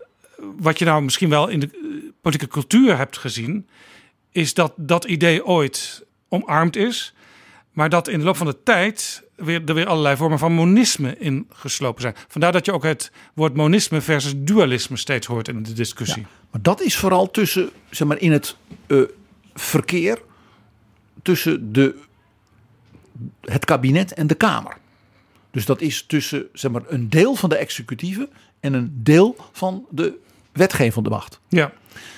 wat 0.57 0.79
je 0.79 0.85
nou 0.85 1.03
misschien 1.03 1.29
wel 1.29 1.47
in 1.47 1.59
de 1.59 1.69
eh, 1.73 1.79
politieke 2.21 2.51
cultuur 2.51 2.97
hebt 2.97 3.17
gezien, 3.17 3.67
is 4.31 4.53
dat 4.53 4.73
dat 4.75 5.05
idee 5.05 5.45
ooit 5.45 6.03
omarmd 6.29 6.75
is, 6.75 7.13
maar 7.71 7.89
dat 7.89 8.07
in 8.07 8.19
de 8.19 8.25
loop 8.25 8.37
van 8.37 8.47
de 8.47 8.63
tijd 8.63 9.23
weer, 9.35 9.61
er 9.65 9.73
weer 9.73 9.87
allerlei 9.87 10.15
vormen 10.15 10.39
van 10.39 10.53
monisme 10.53 11.15
in 11.17 11.47
geslopen 11.49 12.01
zijn. 12.01 12.15
Vandaar 12.27 12.51
dat 12.51 12.65
je 12.65 12.71
ook 12.73 12.83
het 12.83 13.11
woord 13.33 13.55
monisme 13.55 14.01
versus 14.01 14.33
dualisme 14.35 14.97
steeds 14.97 15.27
hoort 15.27 15.47
in 15.47 15.63
de 15.63 15.73
discussie. 15.73 16.25
Maar 16.51 16.61
dat 16.61 16.81
is 16.81 16.97
vooral 16.97 17.31
tussen, 17.31 17.69
zeg 17.89 18.07
maar, 18.07 18.19
in 18.19 18.31
het 18.31 18.55
eh, 18.87 18.97
verkeer 19.53 20.21
tussen 21.21 21.73
de, 21.73 21.95
het 23.41 23.65
kabinet 23.65 24.13
en 24.13 24.27
de 24.27 24.35
Kamer. 24.35 24.77
Dus 25.51 25.65
dat 25.65 25.81
is 25.81 26.05
tussen 26.05 26.45
zeg 26.53 26.71
maar, 26.71 26.81
een 26.87 27.09
deel 27.09 27.35
van 27.35 27.49
de 27.49 27.55
executieve 27.55 28.29
en 28.59 28.73
een 28.73 28.99
deel 29.03 29.35
van 29.51 29.85
de 29.89 30.17
wetgevende 30.51 31.09
macht. 31.09 31.39
Ja. 31.47 31.71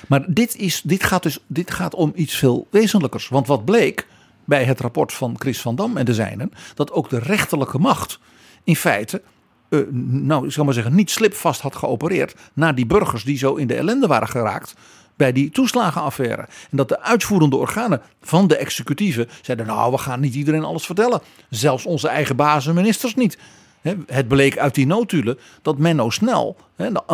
Maar 0.07 0.33
dit, 0.33 0.55
is, 0.55 0.81
dit, 0.81 1.03
gaat 1.03 1.23
dus, 1.23 1.39
dit 1.47 1.71
gaat 1.71 1.95
om 1.95 2.11
iets 2.15 2.35
veel 2.35 2.67
wezenlijkers. 2.69 3.27
Want 3.27 3.47
wat 3.47 3.65
bleek 3.65 4.07
bij 4.45 4.63
het 4.63 4.79
rapport 4.79 5.13
van 5.13 5.35
Chris 5.39 5.61
van 5.61 5.75
Dam 5.75 5.97
en 5.97 6.05
de 6.05 6.13
zijnen, 6.13 6.51
dat 6.75 6.91
ook 6.91 7.09
de 7.09 7.19
rechterlijke 7.19 7.79
macht 7.79 8.19
in 8.63 8.75
feite, 8.75 9.21
eh, 9.69 9.79
nou 9.91 10.45
ik 10.45 10.51
zal 10.51 10.65
maar 10.65 10.73
zeggen, 10.73 10.95
niet 10.95 11.11
slipvast 11.11 11.61
had 11.61 11.75
geopereerd 11.75 12.35
naar 12.53 12.75
die 12.75 12.85
burgers 12.85 13.23
die 13.23 13.37
zo 13.37 13.55
in 13.55 13.67
de 13.67 13.75
ellende 13.75 14.07
waren 14.07 14.27
geraakt 14.27 14.73
bij 15.15 15.32
die 15.32 15.49
toeslagenaffaire. 15.49 16.41
En 16.41 16.78
dat 16.78 16.89
de 16.89 17.02
uitvoerende 17.02 17.56
organen 17.56 18.02
van 18.21 18.47
de 18.47 18.56
executieve 18.56 19.28
zeiden, 19.41 19.65
nou 19.65 19.91
we 19.91 19.97
gaan 19.97 20.19
niet 20.19 20.36
iedereen 20.36 20.63
alles 20.63 20.86
vertellen. 20.86 21.21
Zelfs 21.49 21.86
onze 21.86 22.08
eigen 22.08 22.36
bazen 22.36 22.76
ministers 22.76 23.15
niet. 23.15 23.38
Het 24.08 24.28
bleek 24.28 24.58
uit 24.58 24.76
die 24.76 24.88
notulen 24.88 25.39
dat 25.62 25.78
Menno 25.78 26.10
Snel, 26.10 26.58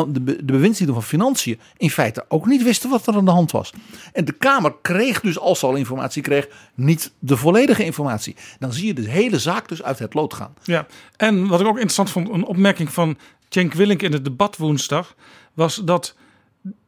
de 0.08 0.44
bewindslieden 0.44 0.96
van 0.96 1.04
Financiën, 1.04 1.60
in 1.78 1.90
feite 1.90 2.26
ook 2.28 2.46
niet 2.46 2.64
wisten 2.64 2.90
wat 2.90 3.08
er 3.08 3.16
aan 3.16 3.26
de 3.26 3.32
hand 3.32 3.52
was. 3.52 3.74
En 4.14 4.26
de 4.26 4.32
Kamer 4.32 4.76
kreeg 4.82 5.22
dus, 5.22 5.40
als 5.40 5.60
ze 5.60 5.66
al 5.66 5.76
informatie 5.76 6.22
kreeg, 6.22 6.48
niet 6.76 7.12
de 7.20 7.38
volledige 7.38 7.84
informatie. 7.84 8.36
Dan 8.60 8.74
zie 8.74 8.86
je 8.86 8.94
de 8.94 9.10
hele 9.10 9.40
zaak 9.40 9.68
dus 9.68 9.84
uit 9.84 10.00
het 10.00 10.14
lood 10.14 10.34
gaan. 10.34 10.54
Ja, 10.64 10.86
en 11.18 11.48
wat 11.48 11.60
ik 11.60 11.68
ook 11.68 11.74
interessant 11.74 12.10
vond, 12.10 12.30
een 12.30 12.46
opmerking 12.46 12.94
van 12.94 13.18
Cenk 13.50 13.74
Willink 13.74 14.02
in 14.02 14.14
het 14.14 14.24
debat 14.24 14.58
woensdag, 14.58 15.16
was 15.54 15.76
dat 15.76 16.16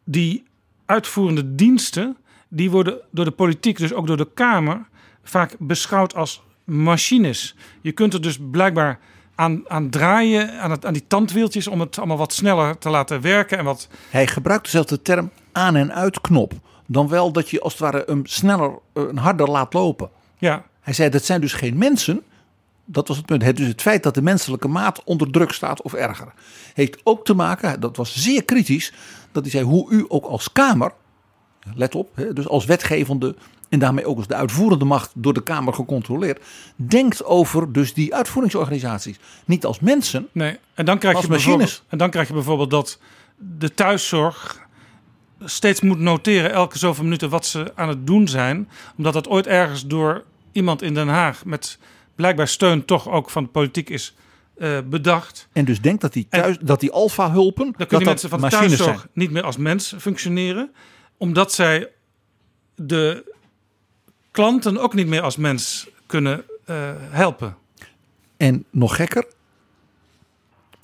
die 0.03 0.43
uitvoerende 0.91 1.55
diensten, 1.55 2.17
die 2.47 2.71
worden 2.71 2.97
door 3.11 3.25
de 3.25 3.31
politiek, 3.31 3.77
dus 3.77 3.93
ook 3.93 4.07
door 4.07 4.17
de 4.17 4.27
Kamer, 4.33 4.85
vaak 5.23 5.55
beschouwd 5.59 6.15
als 6.15 6.41
machines. 6.63 7.55
Je 7.81 7.91
kunt 7.91 8.13
er 8.13 8.21
dus 8.21 8.39
blijkbaar 8.51 8.99
aan, 9.35 9.63
aan 9.67 9.89
draaien, 9.89 10.59
aan, 10.59 10.71
het, 10.71 10.85
aan 10.85 10.93
die 10.93 11.07
tandwieltjes, 11.07 11.67
om 11.67 11.79
het 11.79 11.97
allemaal 11.97 12.17
wat 12.17 12.33
sneller 12.33 12.77
te 12.77 12.89
laten 12.89 13.21
werken. 13.21 13.57
En 13.57 13.65
wat, 13.65 13.87
Hij 14.09 14.27
gebruikte 14.27 14.69
zelfs 14.69 14.87
de 14.87 15.01
term 15.01 15.29
aan- 15.51 15.75
en 15.75 15.93
uitknop. 15.93 16.53
Dan 16.85 17.07
wel 17.07 17.31
dat 17.31 17.49
je 17.49 17.61
als 17.61 17.71
het 17.73 17.81
ware 17.81 18.03
hem 18.05 18.25
sneller, 18.25 18.71
eh, 18.93 19.03
harder 19.15 19.49
laat 19.49 19.73
lopen. 19.73 20.09
ja, 20.37 20.63
Hij 20.81 20.93
zei 20.93 21.09
dat 21.09 21.23
zijn 21.23 21.41
dus 21.41 21.53
geen 21.53 21.77
mensen. 21.77 22.23
Dat 22.85 23.07
was 23.07 23.17
het 23.17 23.25
punt. 23.25 23.43
Het, 23.43 23.57
dus 23.57 23.67
het 23.67 23.81
feit 23.81 24.03
dat 24.03 24.13
de 24.13 24.21
menselijke 24.21 24.67
maat 24.67 25.03
onder 25.03 25.31
druk 25.31 25.51
staat 25.51 25.81
of 25.81 25.93
erger. 25.93 26.33
Heeft 26.73 26.99
ook 27.03 27.25
te 27.25 27.33
maken, 27.33 27.79
dat 27.79 27.97
was 27.97 28.15
zeer 28.15 28.43
kritisch. 28.43 28.93
Dat 29.31 29.43
hij 29.43 29.51
zei 29.51 29.63
hoe 29.63 29.91
u 29.91 30.05
ook 30.07 30.25
als 30.25 30.51
Kamer, 30.51 30.91
let 31.75 31.95
op, 31.95 32.09
dus 32.33 32.47
als 32.47 32.65
wetgevende 32.65 33.35
en 33.69 33.79
daarmee 33.79 34.05
ook 34.05 34.17
als 34.17 34.27
de 34.27 34.35
uitvoerende 34.35 34.85
macht 34.85 35.11
door 35.13 35.33
de 35.33 35.43
Kamer 35.43 35.73
gecontroleerd. 35.73 36.43
Denkt 36.75 37.23
over 37.23 37.71
dus 37.71 37.93
die 37.93 38.15
uitvoeringsorganisaties. 38.15 39.19
Niet 39.45 39.65
als 39.65 39.79
mensen. 39.79 40.27
nee. 40.31 40.57
En 40.73 40.85
dan 40.85 40.97
krijg, 40.97 41.15
Als 41.15 41.25
je 41.25 41.31
machines. 41.31 41.83
en 41.87 41.97
dan 41.97 42.09
krijg 42.09 42.27
je 42.27 42.33
bijvoorbeeld 42.33 42.71
dat 42.71 42.99
de 43.37 43.73
thuiszorg 43.73 44.59
steeds 45.43 45.81
moet 45.81 45.99
noteren 45.99 46.51
elke 46.51 46.77
zoveel 46.77 47.03
minuten 47.03 47.29
wat 47.29 47.45
ze 47.45 47.71
aan 47.75 47.89
het 47.89 48.07
doen 48.07 48.27
zijn. 48.27 48.69
Omdat 48.97 49.13
dat 49.13 49.27
ooit 49.27 49.47
ergens 49.47 49.87
door 49.87 50.23
iemand 50.51 50.81
in 50.81 50.93
Den 50.93 51.07
Haag 51.07 51.45
met 51.45 51.77
blijkbaar 52.15 52.47
steun 52.47 52.85
toch 52.85 53.09
ook 53.09 53.29
van 53.29 53.43
de 53.43 53.49
politiek 53.49 53.89
is 53.89 54.15
eh, 54.61 54.79
bedacht. 54.85 55.47
En 55.51 55.65
dus 55.65 55.81
denkt 55.81 56.01
dat 56.01 56.13
die, 56.13 56.27
thuis, 56.29 56.57
dat 56.61 56.79
die 56.79 56.91
alfa-hulpen, 56.91 57.65
Dan 57.65 57.73
dat 57.77 57.87
kunnen 57.87 58.07
mensen 58.07 58.29
van 58.29 58.41
de 58.41 58.47
thuiszorg 58.47 58.99
zijn. 58.99 59.09
niet 59.13 59.31
meer 59.31 59.43
als 59.43 59.57
mens 59.57 59.93
functioneren. 59.99 60.71
Omdat 61.17 61.53
zij 61.53 61.89
de 62.75 63.33
klanten 64.31 64.77
ook 64.77 64.93
niet 64.93 65.07
meer 65.07 65.21
als 65.21 65.35
mens 65.35 65.89
kunnen 66.05 66.43
eh, 66.65 66.91
helpen. 66.97 67.57
En 68.37 68.65
nog 68.69 68.95
gekker, 68.95 69.25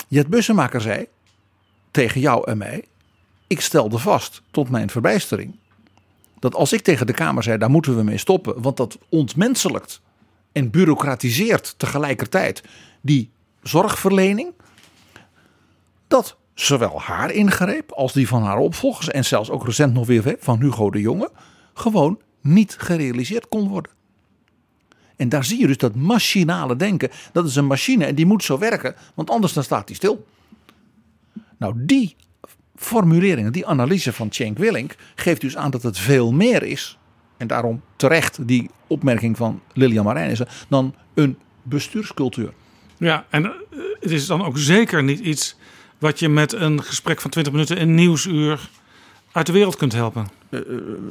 Jet 0.07 0.27
Bussemaker 0.27 0.81
zei 0.81 1.05
tegen 1.91 2.21
jou 2.21 2.49
en 2.49 2.57
mij: 2.57 2.85
Ik 3.47 3.61
stelde 3.61 3.97
vast 3.97 4.41
tot 4.51 4.69
mijn 4.69 4.89
verbijstering 4.89 5.55
dat 6.39 6.55
als 6.55 6.73
ik 6.73 6.81
tegen 6.81 7.07
de 7.07 7.13
Kamer 7.13 7.43
zei: 7.43 7.57
daar 7.57 7.69
moeten 7.69 7.95
we 7.95 8.03
mee 8.03 8.17
stoppen, 8.17 8.61
want 8.61 8.77
dat 8.77 8.97
ontmenselijkt 9.09 10.01
en 10.51 10.69
bureaucratiseert 10.69 11.73
tegelijkertijd 11.77 12.63
die 13.01 13.29
zorgverlening. 13.63 14.53
Dat 16.07 16.37
zowel 16.53 17.01
haar 17.01 17.31
ingreep 17.31 17.91
als 17.91 18.13
die 18.13 18.27
van 18.27 18.43
haar 18.43 18.57
opvolgers 18.57 19.09
en 19.09 19.25
zelfs 19.25 19.49
ook 19.49 19.65
recent 19.65 19.93
nog 19.93 20.07
weer 20.07 20.35
van 20.39 20.61
Hugo 20.61 20.89
de 20.89 21.01
Jonge 21.01 21.31
gewoon 21.73 22.19
niet 22.41 22.75
gerealiseerd 22.79 23.47
kon 23.47 23.67
worden. 23.67 23.91
En 25.15 25.29
daar 25.29 25.43
zie 25.43 25.59
je 25.59 25.67
dus 25.67 25.77
dat 25.77 25.95
machinale 25.95 26.75
denken. 26.75 27.09
Dat 27.31 27.47
is 27.47 27.55
een 27.55 27.65
machine 27.65 28.05
en 28.05 28.15
die 28.15 28.25
moet 28.25 28.43
zo 28.43 28.57
werken, 28.57 28.95
want 29.13 29.29
anders 29.29 29.53
dan 29.53 29.63
staat 29.63 29.87
die 29.87 29.95
stil. 29.95 30.25
Nou, 31.57 31.73
die 31.75 32.15
formuleringen, 32.75 33.51
die 33.51 33.67
analyse 33.67 34.13
van 34.13 34.31
Cenk 34.31 34.57
Willink 34.57 34.95
geeft 35.15 35.41
dus 35.41 35.57
aan 35.57 35.71
dat 35.71 35.83
het 35.83 35.97
veel 35.97 36.31
meer 36.31 36.63
is. 36.63 36.97
En 37.37 37.47
daarom 37.47 37.81
terecht 37.95 38.47
die 38.47 38.69
opmerking 38.87 39.37
van 39.37 39.61
Lilian 39.73 40.05
Marijnissen 40.05 40.47
dan 40.67 40.95
een 41.13 41.37
bestuurscultuur. 41.63 42.53
Ja, 42.97 43.25
en 43.29 43.45
eh, 43.45 43.51
het 43.99 44.11
is 44.11 44.25
dan 44.25 44.45
ook 44.45 44.57
zeker 44.57 45.03
niet 45.03 45.19
iets 45.19 45.55
wat 45.97 46.19
je 46.19 46.29
met 46.29 46.53
een 46.53 46.83
gesprek 46.83 47.21
van 47.21 47.29
20 47.31 47.53
minuten 47.53 47.77
in 47.77 47.95
nieuwsuur 47.95 48.69
uit 49.31 49.45
de 49.45 49.51
wereld 49.51 49.75
kunt 49.75 49.93
helpen. 49.93 50.27
Uh, 50.49 50.61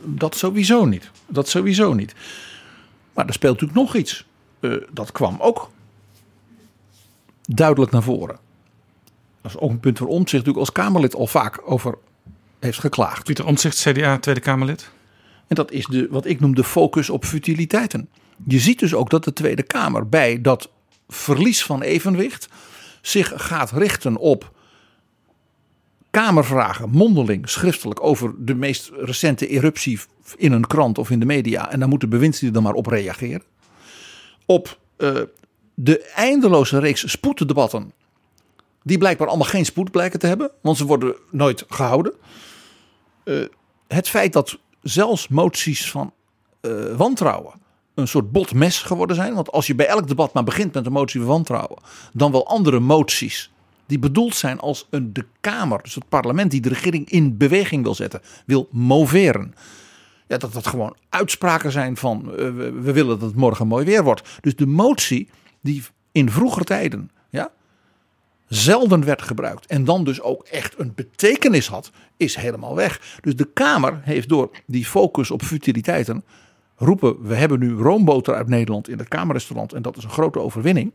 dat 0.04 0.36
sowieso 0.36 0.84
niet. 0.84 1.10
Dat 1.26 1.48
sowieso 1.48 1.92
niet. 1.92 2.14
Maar 3.14 3.26
er 3.26 3.32
speelt 3.32 3.60
natuurlijk 3.60 3.80
nog 3.80 3.96
iets. 3.96 4.24
Uh, 4.60 4.82
dat 4.90 5.12
kwam 5.12 5.36
ook 5.40 5.70
duidelijk 7.42 7.92
naar 7.92 8.02
voren. 8.02 8.38
Dat 9.40 9.50
is 9.50 9.58
ook 9.58 9.70
een 9.70 9.80
punt 9.80 9.98
waar 9.98 10.08
Omtzigt 10.08 10.32
natuurlijk 10.32 10.58
als 10.58 10.72
Kamerlid 10.72 11.14
al 11.14 11.26
vaak 11.26 11.62
over 11.64 11.98
heeft 12.58 12.78
geklaagd. 12.78 13.24
Pieter 13.24 13.46
Omtzigt, 13.46 13.80
CDA, 13.80 14.18
Tweede 14.18 14.40
Kamerlid. 14.40 14.90
En 15.46 15.54
dat 15.54 15.70
is 15.70 15.86
de, 15.86 16.06
wat 16.10 16.26
ik 16.26 16.40
noem 16.40 16.54
de 16.54 16.64
focus 16.64 17.10
op 17.10 17.24
futiliteiten. 17.24 18.08
Je 18.44 18.58
ziet 18.58 18.78
dus 18.78 18.94
ook 18.94 19.10
dat 19.10 19.24
de 19.24 19.32
Tweede 19.32 19.62
Kamer 19.62 20.08
bij 20.08 20.40
dat 20.40 20.70
verlies 21.08 21.64
van 21.64 21.82
evenwicht 21.82 22.48
zich 23.00 23.32
gaat 23.36 23.70
richten 23.70 24.16
op 24.16 24.54
Kamervragen, 26.10 26.90
mondeling, 26.90 27.48
schriftelijk 27.48 28.02
over 28.02 28.34
de 28.38 28.54
meest 28.54 28.90
recente 28.94 29.46
eruptie 29.46 30.00
in 30.36 30.52
een 30.52 30.66
krant 30.66 30.98
of 30.98 31.10
in 31.10 31.20
de 31.20 31.26
media. 31.26 31.70
En 31.70 31.78
daar 31.78 31.88
moet 31.88 32.00
de 32.00 32.08
bewindslieden 32.08 32.62
dan 32.62 32.62
maar 32.62 32.80
op 32.80 32.86
reageren. 32.86 33.42
Op 34.46 34.78
uh, 34.98 35.20
de 35.74 36.02
eindeloze 36.02 36.78
reeks 36.78 37.10
spoeddebatten, 37.10 37.92
die 38.82 38.98
blijkbaar 38.98 39.28
allemaal 39.28 39.46
geen 39.46 39.64
spoed 39.64 39.90
blijken 39.90 40.18
te 40.18 40.26
hebben, 40.26 40.50
want 40.60 40.76
ze 40.76 40.84
worden 40.84 41.16
nooit 41.30 41.64
gehouden. 41.68 42.12
Uh, 43.24 43.44
het 43.88 44.08
feit 44.08 44.32
dat 44.32 44.58
zelfs 44.82 45.28
moties 45.28 45.90
van 45.90 46.12
uh, 46.60 46.96
wantrouwen 46.96 47.52
een 47.96 48.08
soort 48.08 48.32
botmes 48.32 48.78
geworden 48.78 49.16
zijn. 49.16 49.34
Want 49.34 49.52
als 49.52 49.66
je 49.66 49.74
bij 49.74 49.86
elk 49.86 50.08
debat 50.08 50.32
maar 50.32 50.44
begint 50.44 50.74
met 50.74 50.86
een 50.86 50.92
motie 50.92 51.20
van 51.20 51.28
wantrouwen, 51.28 51.78
dan 52.12 52.32
wel 52.32 52.46
andere 52.46 52.80
moties 52.80 53.50
die 53.86 53.98
bedoeld 53.98 54.34
zijn 54.34 54.60
als 54.60 54.86
een, 54.90 55.12
de 55.12 55.24
Kamer, 55.40 55.82
dus 55.82 55.94
het 55.94 56.08
parlement 56.08 56.50
die 56.50 56.60
de 56.60 56.68
regering 56.68 57.10
in 57.10 57.36
beweging 57.36 57.82
wil 57.82 57.94
zetten, 57.94 58.22
wil 58.46 58.68
moveren. 58.70 59.54
Ja, 60.28 60.36
dat 60.36 60.52
dat 60.52 60.66
gewoon 60.66 60.96
uitspraken 61.08 61.72
zijn 61.72 61.96
van 61.96 62.22
uh, 62.30 62.36
we, 62.36 62.92
willen 62.92 63.18
dat 63.18 63.28
het 63.28 63.36
morgen 63.36 63.66
mooi 63.66 63.84
weer 63.84 64.04
wordt. 64.04 64.28
Dus 64.40 64.56
de 64.56 64.66
motie 64.66 65.28
die 65.60 65.82
in 66.12 66.30
vroegere 66.30 66.64
tijden 66.64 67.10
ja, 67.30 67.50
zelden 68.48 69.04
werd 69.04 69.22
gebruikt 69.22 69.66
en 69.66 69.84
dan 69.84 70.04
dus 70.04 70.20
ook 70.20 70.44
echt 70.44 70.78
een 70.78 70.92
betekenis 70.94 71.68
had, 71.68 71.90
is 72.16 72.36
helemaal 72.36 72.74
weg. 72.74 73.18
Dus 73.20 73.36
de 73.36 73.52
Kamer 73.52 74.00
heeft 74.02 74.28
door 74.28 74.50
die 74.66 74.86
focus 74.86 75.30
op 75.30 75.42
futiliteiten 75.42 76.24
roepen 76.76 77.22
we 77.22 77.34
hebben 77.34 77.58
nu 77.58 77.74
roomboter 77.74 78.34
uit 78.34 78.48
Nederland 78.48 78.88
in 78.88 78.98
het 78.98 79.08
Kamerrestaurant 79.08 79.72
en 79.72 79.82
dat 79.82 79.96
is 79.96 80.04
een 80.04 80.10
grote 80.10 80.40
overwinning. 80.40 80.92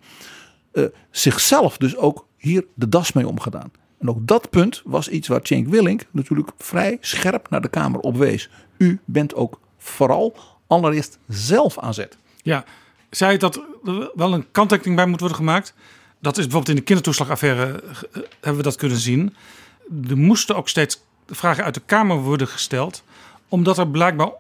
Uh, 0.74 0.86
zichzelf 1.10 1.78
dus 1.78 1.98
ook 1.98 2.26
hier 2.38 2.66
de 2.74 2.90
das 2.90 3.14
mee 3.14 3.28
omgedaan. 3.28 3.72
En 4.00 4.10
ook 4.10 4.28
dat 4.28 4.50
punt 4.50 4.82
was 4.86 5.10
iets 5.10 5.28
waar 5.28 5.40
Cenk 5.44 5.68
Willink 5.68 6.06
natuurlijk 6.12 6.52
vrij 6.58 6.98
scherp 7.00 7.50
naar 7.50 7.62
de 7.62 7.70
Kamer 7.70 8.00
op 8.00 8.18
wees. 8.18 8.50
U 8.78 9.00
bent 9.06 9.36
ook 9.36 9.60
vooral 9.78 10.36
allereerst 10.68 11.20
zelf 11.28 11.80
aan 11.80 11.94
zet. 11.94 12.18
Ja, 12.42 12.64
zei 13.10 13.38
dat 13.38 13.56
er 13.84 14.12
wel 14.16 14.34
een 14.34 14.52
kanttekening 14.52 14.96
bij 14.96 15.06
moet 15.06 15.20
worden 15.20 15.38
gemaakt. 15.38 15.74
Dat 16.20 16.38
is 16.38 16.44
bijvoorbeeld 16.44 16.70
in 16.70 16.76
de 16.76 16.82
kindertoeslagaffaire 16.82 17.82
eh, 17.82 18.22
hebben 18.32 18.56
we 18.56 18.64
dat 18.64 18.76
kunnen 18.76 18.98
zien. 18.98 19.36
Er 20.10 20.18
moesten 20.18 20.56
ook 20.56 20.70
steeds 20.70 21.04
vragen 21.28 21.64
uit 21.64 21.74
de 21.74 21.82
Kamer 21.86 22.18
worden 22.18 22.48
gesteld. 22.48 23.04
Omdat 23.48 23.78
er 23.78 23.88
blijkbaar 23.88 24.32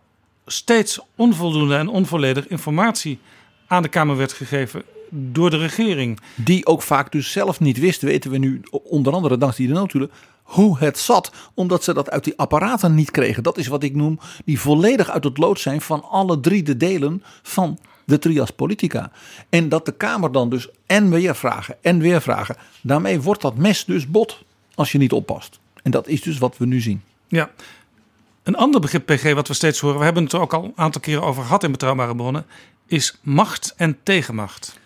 steeds 0.45 0.99
onvoldoende 1.15 1.75
en 1.75 1.87
onvolledig 1.87 2.47
informatie 2.47 3.19
aan 3.67 3.81
de 3.81 3.89
Kamer 3.89 4.17
werd 4.17 4.33
gegeven 4.33 4.83
door 5.09 5.49
de 5.49 5.57
regering. 5.57 6.19
Die 6.35 6.65
ook 6.65 6.81
vaak 6.81 7.11
dus 7.11 7.31
zelf 7.31 7.59
niet 7.59 7.79
wist, 7.79 8.01
weten 8.01 8.31
we 8.31 8.37
nu 8.37 8.61
onder 8.83 9.13
andere 9.13 9.37
dankzij 9.37 9.67
de 9.67 9.73
notulen, 9.73 10.11
hoe 10.43 10.77
het 10.77 10.97
zat. 10.97 11.31
Omdat 11.53 11.83
ze 11.83 11.93
dat 11.93 12.09
uit 12.09 12.23
die 12.23 12.37
apparaten 12.37 12.95
niet 12.95 13.11
kregen. 13.11 13.43
Dat 13.43 13.57
is 13.57 13.67
wat 13.67 13.83
ik 13.83 13.95
noem 13.95 14.19
die 14.45 14.59
volledig 14.59 15.09
uit 15.09 15.23
het 15.23 15.37
lood 15.37 15.59
zijn 15.59 15.81
van 15.81 16.03
alle 16.03 16.39
drie 16.39 16.63
de 16.63 16.77
delen 16.77 17.23
van 17.41 17.79
de 18.05 18.19
trias 18.19 18.51
politica. 18.51 19.11
En 19.49 19.69
dat 19.69 19.85
de 19.85 19.91
Kamer 19.91 20.31
dan 20.31 20.49
dus 20.49 20.69
en 20.85 21.09
weer 21.09 21.35
vragen 21.35 21.77
en 21.81 21.99
weer 21.99 22.21
vragen. 22.21 22.55
Daarmee 22.81 23.21
wordt 23.21 23.41
dat 23.41 23.57
mes 23.57 23.85
dus 23.85 24.07
bot 24.07 24.43
als 24.75 24.91
je 24.91 24.97
niet 24.97 25.11
oppast. 25.11 25.59
En 25.83 25.91
dat 25.91 26.07
is 26.07 26.21
dus 26.21 26.37
wat 26.37 26.57
we 26.57 26.65
nu 26.65 26.81
zien. 26.81 27.01
Ja. 27.27 27.49
Een 28.43 28.55
ander 28.55 28.81
begrip, 28.81 29.05
PG, 29.05 29.33
wat 29.33 29.47
we 29.47 29.53
steeds 29.53 29.79
horen, 29.79 29.97
we 29.97 30.03
hebben 30.03 30.23
het 30.23 30.33
er 30.33 30.39
ook 30.39 30.53
al 30.53 30.63
een 30.63 30.73
aantal 30.75 31.01
keren 31.01 31.23
over 31.23 31.43
gehad 31.43 31.63
in 31.63 31.71
betrouwbare 31.71 32.15
bronnen, 32.15 32.45
is 32.85 33.19
macht 33.21 33.73
en 33.77 33.97
tegenmacht 34.03 34.79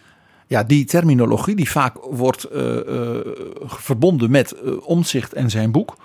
ja, 0.48 0.64
die 0.64 0.86
terminologie 0.86 1.56
die 1.56 1.70
vaak 1.70 1.98
wordt 2.02 2.48
uh, 2.54 2.76
uh, 2.76 3.20
verbonden 3.66 4.32
met 4.32 4.56
uh, 4.64 4.88
omzicht 4.88 5.34
en 5.34 5.50
zijn 5.50 5.72
boek. 5.72 5.96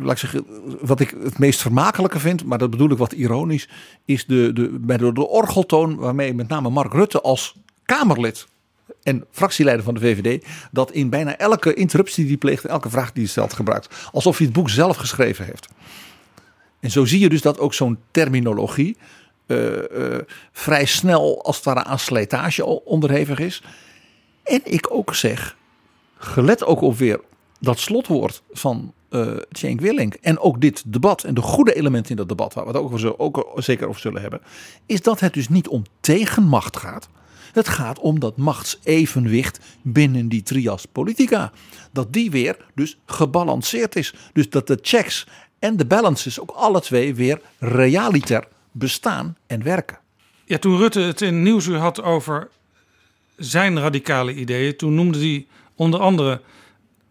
laat 0.00 0.12
ik 0.12 0.18
zeggen, 0.18 0.46
wat 0.80 1.00
ik 1.00 1.14
het 1.22 1.38
meest 1.38 1.60
vermakelijke 1.60 2.18
vind, 2.18 2.44
maar 2.44 2.58
dat 2.58 2.70
bedoel 2.70 2.90
ik 2.90 2.98
wat 2.98 3.12
ironisch, 3.12 3.68
is 4.04 4.26
de, 4.26 4.52
de, 4.52 4.86
de, 4.86 5.12
de 5.12 5.28
orgeltoon 5.28 5.96
waarmee 5.96 6.34
met 6.34 6.48
name 6.48 6.70
Mark 6.70 6.92
Rutte 6.92 7.20
als 7.20 7.56
Kamerlid 7.84 8.46
en 9.02 9.24
fractieleider 9.30 9.84
van 9.84 9.94
de 9.94 10.00
VVD 10.00 10.44
dat 10.70 10.92
in 10.92 11.10
bijna 11.10 11.36
elke 11.36 11.74
interruptie 11.74 12.26
die 12.26 12.36
pleegt, 12.36 12.64
elke 12.64 12.90
vraag 12.90 13.12
die 13.12 13.22
hij 13.22 13.30
stelt 13.30 13.52
gebruikt. 13.52 13.94
Alsof 14.12 14.36
hij 14.36 14.46
het 14.46 14.54
boek 14.54 14.70
zelf 14.70 14.96
geschreven 14.96 15.44
heeft. 15.44 15.68
En 16.80 16.90
zo 16.90 17.04
zie 17.04 17.20
je 17.20 17.28
dus 17.28 17.42
dat 17.42 17.58
ook 17.58 17.74
zo'n 17.74 17.98
terminologie 18.10 18.96
uh, 19.46 20.18
vrij 20.52 20.84
snel 20.84 21.44
als 21.44 21.56
het 21.56 21.64
ware 21.64 21.84
aan 21.84 21.98
slijtage 21.98 22.84
onderhevig 22.84 23.38
is. 23.38 23.62
En 24.42 24.60
ik 24.64 24.86
ook 24.90 25.14
zeg, 25.14 25.56
gelet 26.16 26.64
ook 26.64 26.80
op 26.80 26.96
weer 26.96 27.20
dat 27.60 27.78
slotwoord 27.78 28.42
van 28.52 28.92
uh, 29.10 29.36
Willink 29.76 30.14
en 30.14 30.38
ook 30.38 30.60
dit 30.60 30.82
debat 30.86 31.24
en 31.24 31.34
de 31.34 31.40
goede 31.40 31.74
elementen 31.74 32.10
in 32.10 32.16
dat 32.16 32.28
debat, 32.28 32.54
waar 32.54 32.64
we 32.64 32.70
het 32.70 32.80
ook, 32.80 32.92
over, 32.92 33.18
ook 33.18 33.52
zeker 33.54 33.88
over 33.88 34.00
zullen 34.00 34.22
hebben, 34.22 34.40
is 34.86 35.02
dat 35.02 35.20
het 35.20 35.34
dus 35.34 35.48
niet 35.48 35.68
om 35.68 35.82
tegenmacht 36.00 36.76
gaat. 36.76 37.08
Het 37.52 37.68
gaat 37.68 37.98
om 37.98 38.20
dat 38.20 38.36
machtsevenwicht 38.36 39.60
binnen 39.82 40.28
die 40.28 40.42
trias 40.42 40.86
politica. 40.86 41.52
Dat 41.90 42.12
die 42.12 42.30
weer 42.30 42.56
dus 42.74 42.98
gebalanceerd 43.06 43.96
is. 43.96 44.14
Dus 44.32 44.50
dat 44.50 44.66
de 44.66 44.78
checks 44.82 45.26
en 45.58 45.76
de 45.76 45.86
balances 45.86 46.40
ook 46.40 46.50
alle 46.50 46.80
twee 46.80 47.14
weer 47.14 47.40
realiter 47.58 48.44
bestaan 48.72 49.36
en 49.46 49.62
werken. 49.62 49.98
Ja, 50.44 50.58
toen 50.58 50.78
Rutte 50.78 51.00
het 51.00 51.20
in 51.20 51.42
Nieuwsuur 51.42 51.78
had 51.78 52.02
over 52.02 52.48
zijn 53.36 53.78
radicale 53.78 54.34
ideeën, 54.34 54.76
toen 54.76 54.94
noemde 54.94 55.18
hij 55.18 55.46
onder 55.74 56.00
andere, 56.00 56.40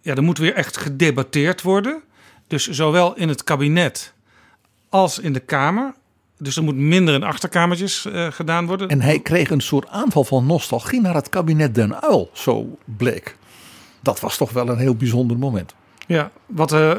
ja, 0.01 0.15
er 0.15 0.23
moet 0.23 0.37
weer 0.37 0.53
echt 0.53 0.77
gedebatteerd 0.77 1.61
worden. 1.61 2.01
Dus 2.47 2.69
zowel 2.69 3.15
in 3.15 3.29
het 3.29 3.43
kabinet 3.43 4.13
als 4.89 5.19
in 5.19 5.33
de 5.33 5.39
Kamer. 5.39 5.93
Dus 6.43 6.55
er 6.55 6.63
moet 6.63 6.75
minder 6.75 7.13
in 7.13 7.23
achterkamertjes 7.23 8.05
uh, 8.05 8.27
gedaan 8.31 8.65
worden. 8.65 8.89
En 8.89 9.01
hij 9.01 9.19
kreeg 9.19 9.49
een 9.49 9.61
soort 9.61 9.87
aanval 9.87 10.23
van 10.23 10.45
nostalgie 10.45 11.01
naar 11.01 11.15
het 11.15 11.29
kabinet 11.29 11.75
Den 11.75 12.01
Uil, 12.01 12.29
zo 12.33 12.77
bleek. 12.85 13.37
Dat 13.99 14.19
was 14.19 14.37
toch 14.37 14.51
wel 14.51 14.69
een 14.69 14.77
heel 14.77 14.95
bijzonder 14.95 15.37
moment. 15.37 15.75
Ja, 16.07 16.31
wat 16.45 16.73
uh, 16.73 16.91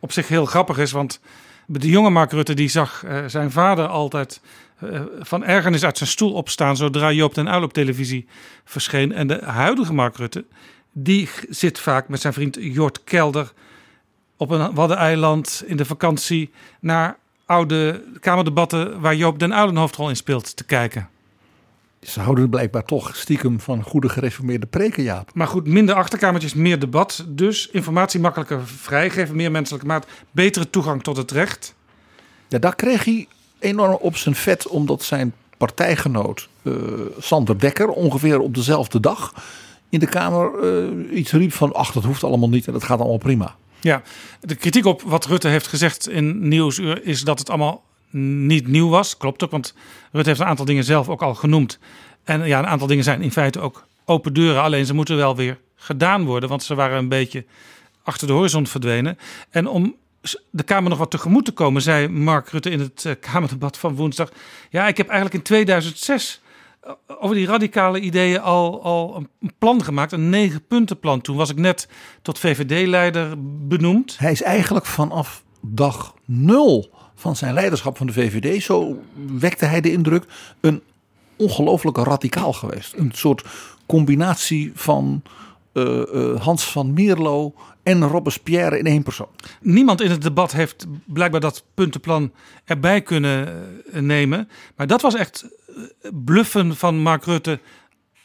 op 0.00 0.12
zich 0.12 0.28
heel 0.28 0.44
grappig 0.44 0.78
is, 0.78 0.92
want 0.92 1.20
de 1.66 1.88
jonge 1.88 2.10
Mark 2.10 2.32
Rutte 2.32 2.54
die 2.54 2.68
zag 2.68 3.04
uh, 3.04 3.24
zijn 3.26 3.50
vader 3.50 3.86
altijd 3.86 4.40
van 5.20 5.44
ergernis 5.44 5.84
uit 5.84 5.98
zijn 5.98 6.08
stoel 6.08 6.32
opstaan 6.32 6.76
zodra 6.76 7.12
Joop 7.12 7.34
den 7.34 7.46
Uyl 7.46 7.62
op 7.62 7.72
televisie 7.72 8.26
verscheen. 8.64 9.12
En 9.12 9.26
de 9.26 9.44
huidige 9.44 9.94
Mark 9.94 10.16
Rutte 10.16 10.44
die 10.92 11.28
zit 11.48 11.78
vaak 11.78 12.08
met 12.08 12.20
zijn 12.20 12.32
vriend 12.32 12.56
Jort 12.60 13.04
Kelder 13.04 13.52
op 14.36 14.50
een 14.50 14.74
waddeneiland 14.74 15.62
in 15.66 15.76
de 15.76 15.84
vakantie 15.84 16.50
naar 16.80 17.18
oude 17.48 18.04
kamerdebatten 18.20 19.00
waar 19.00 19.16
Joop 19.16 19.38
den 19.38 19.52
Uyl 19.52 19.68
een 19.68 19.76
hoofdrol 19.76 20.08
in 20.08 20.16
speelt 20.16 20.56
te 20.56 20.64
kijken. 20.64 21.08
Ze 22.00 22.20
houden 22.20 22.48
blijkbaar 22.48 22.84
toch 22.84 23.16
stiekem 23.16 23.60
van 23.60 23.82
goede 23.82 24.08
gereformeerde 24.08 24.66
preken, 24.66 25.02
Jaap. 25.02 25.30
Maar 25.34 25.46
goed, 25.46 25.66
minder 25.66 25.94
achterkamertjes, 25.94 26.54
meer 26.54 26.78
debat. 26.78 27.24
Dus 27.28 27.68
informatie 27.68 28.20
makkelijker 28.20 28.66
vrijgeven, 28.66 29.36
meer 29.36 29.50
menselijke 29.50 29.86
maat, 29.86 30.06
betere 30.30 30.70
toegang 30.70 31.02
tot 31.02 31.16
het 31.16 31.30
recht. 31.30 31.74
Ja, 32.48 32.58
daar 32.58 32.74
kreeg 32.74 33.04
hij 33.04 33.28
enorm 33.58 33.92
op 34.00 34.16
zijn 34.16 34.34
vet, 34.34 34.66
omdat 34.66 35.02
zijn 35.02 35.32
partijgenoot 35.56 36.48
uh, 36.62 36.74
Sander 37.18 37.58
Dekker 37.58 37.88
ongeveer 37.88 38.40
op 38.40 38.54
dezelfde 38.54 39.00
dag 39.00 39.34
in 39.88 39.98
de 39.98 40.06
Kamer 40.08 40.50
uh, 40.62 41.18
iets 41.18 41.32
riep 41.32 41.52
van 41.52 41.74
ach 41.74 41.92
dat 41.92 42.04
hoeft 42.04 42.24
allemaal 42.24 42.48
niet 42.48 42.66
en 42.66 42.72
dat 42.72 42.84
gaat 42.84 42.98
allemaal 42.98 43.18
prima. 43.18 43.56
Ja, 43.80 44.02
de 44.40 44.54
kritiek 44.54 44.84
op 44.84 45.02
wat 45.02 45.26
Rutte 45.26 45.48
heeft 45.48 45.66
gezegd 45.66 46.08
in 46.08 46.48
Nieuwsuur 46.48 47.04
is 47.04 47.22
dat 47.22 47.38
het 47.38 47.50
allemaal 47.50 47.84
niet 48.10 48.66
nieuw 48.66 48.88
was. 48.88 49.16
Klopt 49.16 49.44
ook, 49.44 49.50
want 49.50 49.74
Rutte 50.12 50.28
heeft 50.28 50.40
een 50.40 50.46
aantal 50.46 50.64
dingen 50.64 50.84
zelf 50.84 51.08
ook 51.08 51.22
al 51.22 51.34
genoemd. 51.34 51.78
En 52.24 52.46
ja, 52.46 52.58
een 52.58 52.66
aantal 52.66 52.86
dingen 52.86 53.04
zijn 53.04 53.22
in 53.22 53.32
feite 53.32 53.60
ook 53.60 53.86
open 54.04 54.32
deuren. 54.32 54.62
Alleen 54.62 54.86
ze 54.86 54.94
moeten 54.94 55.16
wel 55.16 55.36
weer 55.36 55.58
gedaan 55.76 56.24
worden, 56.24 56.48
want 56.48 56.62
ze 56.62 56.74
waren 56.74 56.98
een 56.98 57.08
beetje 57.08 57.44
achter 58.02 58.26
de 58.26 58.32
horizon 58.32 58.66
verdwenen. 58.66 59.18
En 59.50 59.66
om 59.66 59.96
de 60.50 60.62
Kamer 60.62 60.90
nog 60.90 60.98
wat 60.98 61.10
tegemoet 61.10 61.44
te 61.44 61.52
komen, 61.52 61.82
zei 61.82 62.08
Mark 62.08 62.48
Rutte 62.48 62.70
in 62.70 62.80
het 62.80 63.04
eh, 63.04 63.12
Kamerdebat 63.20 63.78
van 63.78 63.94
woensdag. 63.94 64.30
Ja, 64.70 64.88
ik 64.88 64.96
heb 64.96 65.06
eigenlijk 65.06 65.36
in 65.36 65.42
2006 65.42 66.40
eh, 66.42 66.47
over 67.06 67.36
die 67.36 67.46
radicale 67.46 68.00
ideeën 68.00 68.40
al, 68.40 68.82
al 68.82 69.16
een 69.16 69.52
plan 69.58 69.84
gemaakt, 69.84 70.12
een 70.12 70.30
negen 70.30 70.66
punten 70.66 70.98
plan. 70.98 71.20
Toen 71.20 71.36
was 71.36 71.50
ik 71.50 71.56
net 71.56 71.88
tot 72.22 72.38
VVD-leider 72.38 73.34
benoemd. 73.68 74.18
Hij 74.18 74.32
is 74.32 74.42
eigenlijk 74.42 74.86
vanaf 74.86 75.44
dag 75.60 76.14
nul 76.24 76.90
van 77.14 77.36
zijn 77.36 77.54
leiderschap 77.54 77.96
van 77.96 78.06
de 78.06 78.12
VVD, 78.12 78.62
zo 78.62 79.02
wekte 79.38 79.64
hij 79.64 79.80
de 79.80 79.92
indruk, 79.92 80.24
een 80.60 80.82
ongelooflijk 81.36 81.96
radicaal 81.96 82.52
geweest. 82.52 82.94
Een 82.96 83.12
soort 83.14 83.44
combinatie 83.86 84.72
van 84.74 85.22
uh, 85.72 86.40
Hans 86.40 86.64
van 86.64 86.92
Mierlo 86.92 87.54
en 87.82 88.02
Robespierre 88.02 88.78
in 88.78 88.86
één 88.86 89.02
persoon. 89.02 89.28
Niemand 89.60 90.00
in 90.00 90.10
het 90.10 90.22
debat 90.22 90.52
heeft 90.52 90.86
blijkbaar 91.06 91.40
dat 91.40 91.64
puntenplan 91.74 92.32
erbij 92.64 93.02
kunnen 93.02 93.48
eh, 93.92 94.00
nemen. 94.00 94.48
Maar 94.76 94.86
dat 94.86 95.00
was 95.00 95.14
echt 95.14 95.46
bluffen 96.24 96.76
van 96.76 96.98
Mark 96.98 97.24
Rutte 97.24 97.60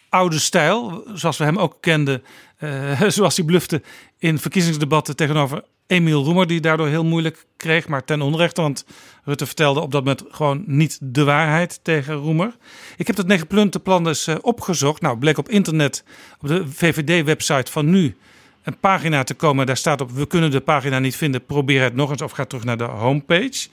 oude 0.09 0.39
stijl, 0.39 1.03
zoals 1.13 1.37
we 1.37 1.43
hem 1.43 1.57
ook 1.57 1.77
kenden, 1.79 2.23
zoals 3.07 3.35
hij 3.35 3.45
blufte 3.45 3.81
in 4.19 4.39
verkiezingsdebatten 4.39 5.15
tegenover 5.15 5.63
Emiel 5.87 6.23
Roemer, 6.23 6.47
die 6.47 6.61
daardoor 6.61 6.87
heel 6.87 7.05
moeilijk 7.05 7.45
kreeg, 7.57 7.87
maar 7.87 8.03
ten 8.03 8.21
onrechte, 8.21 8.61
want 8.61 8.85
Rutte 9.23 9.45
vertelde 9.45 9.79
op 9.79 9.91
dat 9.91 10.03
moment 10.03 10.23
gewoon 10.29 10.63
niet 10.65 10.99
de 11.01 11.23
waarheid 11.23 11.79
tegen 11.83 12.15
Roemer. 12.15 12.55
Ik 12.97 13.07
heb 13.07 13.15
dat 13.15 13.27
negen 13.27 13.81
plan 13.83 14.03
dus 14.03 14.27
uh, 14.27 14.35
opgezocht. 14.41 15.01
Nou, 15.01 15.17
bleek 15.17 15.37
op 15.37 15.49
internet, 15.49 16.03
op 16.39 16.47
de 16.47 16.67
VVD-website 16.67 17.71
van 17.71 17.89
nu, 17.89 18.15
een 18.63 18.79
pagina 18.79 19.23
te 19.23 19.33
komen. 19.33 19.65
Daar 19.65 19.77
staat 19.77 20.01
op, 20.01 20.11
we 20.11 20.27
kunnen 20.27 20.51
de 20.51 20.61
pagina 20.61 20.99
niet 20.99 21.15
vinden, 21.15 21.45
probeer 21.45 21.81
het 21.81 21.95
nog 21.95 22.11
eens 22.11 22.21
of 22.21 22.31
ga 22.31 22.45
terug 22.45 22.63
naar 22.63 22.77
de 22.77 22.83
homepage. 22.83 23.67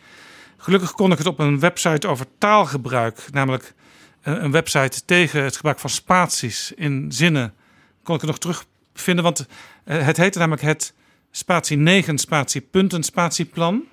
Gelukkig 0.57 0.93
kon 0.93 1.13
ik 1.13 1.19
het 1.19 1.27
op 1.27 1.39
een 1.39 1.61
website 1.61 2.09
over 2.09 2.27
taalgebruik, 2.39 3.27
namelijk 3.31 3.75
een 4.23 4.51
website 4.51 5.05
tegen 5.05 5.43
het 5.43 5.57
gebruik 5.57 5.79
van 5.79 5.91
spaties 5.91 6.73
in 6.73 7.13
zinnen, 7.13 7.55
kon 8.03 8.17
ik 8.17 8.23
nog 8.23 8.39
terugvinden. 8.39 9.25
Want 9.25 9.47
eh, 9.85 10.07
het 10.07 10.17
heette 10.17 10.39
namelijk 10.39 10.63
het 10.63 10.95
spatie 11.31 11.77
9 11.77 12.19
spatie 12.19 12.61
punten 12.61 13.03
spatieplan. 13.03 13.85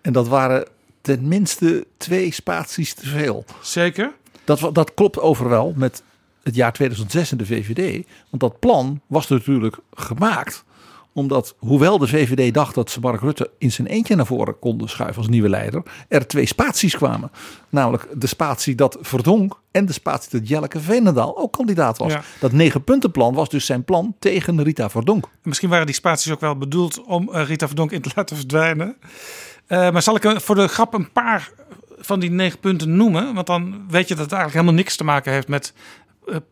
En 0.00 0.12
dat 0.12 0.28
waren 0.28 0.68
tenminste 1.00 1.86
twee 1.96 2.32
spaties 2.32 2.94
te 2.94 3.06
veel. 3.06 3.44
Zeker. 3.62 4.12
Dat, 4.44 4.74
dat 4.74 4.94
klopt 4.94 5.18
overwel 5.18 5.72
met 5.76 6.02
het 6.42 6.54
jaar 6.54 6.72
2006 6.72 7.32
in 7.32 7.38
de 7.38 7.46
VVD. 7.46 8.06
Want 8.30 8.42
dat 8.42 8.58
plan 8.58 9.00
was 9.06 9.28
natuurlijk 9.28 9.76
gemaakt 9.94 10.64
omdat, 11.14 11.54
hoewel 11.58 11.98
de 11.98 12.06
VVD 12.06 12.54
dacht 12.54 12.74
dat 12.74 12.90
ze 12.90 13.00
Mark 13.00 13.20
Rutte 13.20 13.50
in 13.58 13.72
zijn 13.72 13.86
eentje 13.86 14.16
naar 14.16 14.26
voren 14.26 14.58
konden 14.58 14.88
schuiven 14.88 15.18
als 15.18 15.28
nieuwe 15.28 15.48
leider, 15.48 15.82
er 16.08 16.26
twee 16.26 16.46
spaties 16.46 16.96
kwamen. 16.96 17.30
Namelijk 17.68 18.06
de 18.14 18.26
spatie 18.26 18.74
dat 18.74 18.98
Verdonk 19.00 19.60
en 19.70 19.86
de 19.86 19.92
spatie 19.92 20.38
dat 20.38 20.48
Jelleke 20.48 20.80
Veenendaal 20.80 21.38
ook 21.38 21.52
kandidaat 21.52 21.98
was. 21.98 22.14
Dat 22.40 22.52
negen 22.52 22.84
puntenplan 22.84 23.34
was 23.34 23.48
dus 23.48 23.66
zijn 23.66 23.84
plan 23.84 24.14
tegen 24.18 24.62
Rita 24.62 24.90
Verdonk. 24.90 25.28
Misschien 25.42 25.68
waren 25.68 25.86
die 25.86 25.94
spaties 25.94 26.32
ook 26.32 26.40
wel 26.40 26.58
bedoeld 26.58 27.04
om 27.04 27.32
eh, 27.32 27.46
Rita 27.46 27.66
Verdonk 27.66 27.92
in 27.92 28.02
te 28.02 28.10
laten 28.16 28.36
verdwijnen. 28.36 28.96
Uh, 29.68 29.90
maar 29.90 30.02
zal 30.02 30.16
ik 30.16 30.40
voor 30.40 30.54
de 30.54 30.68
grap 30.68 30.94
een 30.94 31.12
paar 31.12 31.50
van 31.98 32.20
die 32.20 32.30
negen 32.30 32.58
punten 32.58 32.96
noemen? 32.96 33.34
Want 33.34 33.46
dan 33.46 33.84
weet 33.88 34.08
je 34.08 34.14
dat 34.14 34.24
het 34.24 34.32
eigenlijk 34.32 34.52
helemaal 34.52 34.74
niks 34.74 34.96
te 34.96 35.04
maken 35.04 35.32
heeft 35.32 35.48
met 35.48 35.72
eh, 35.72 36.03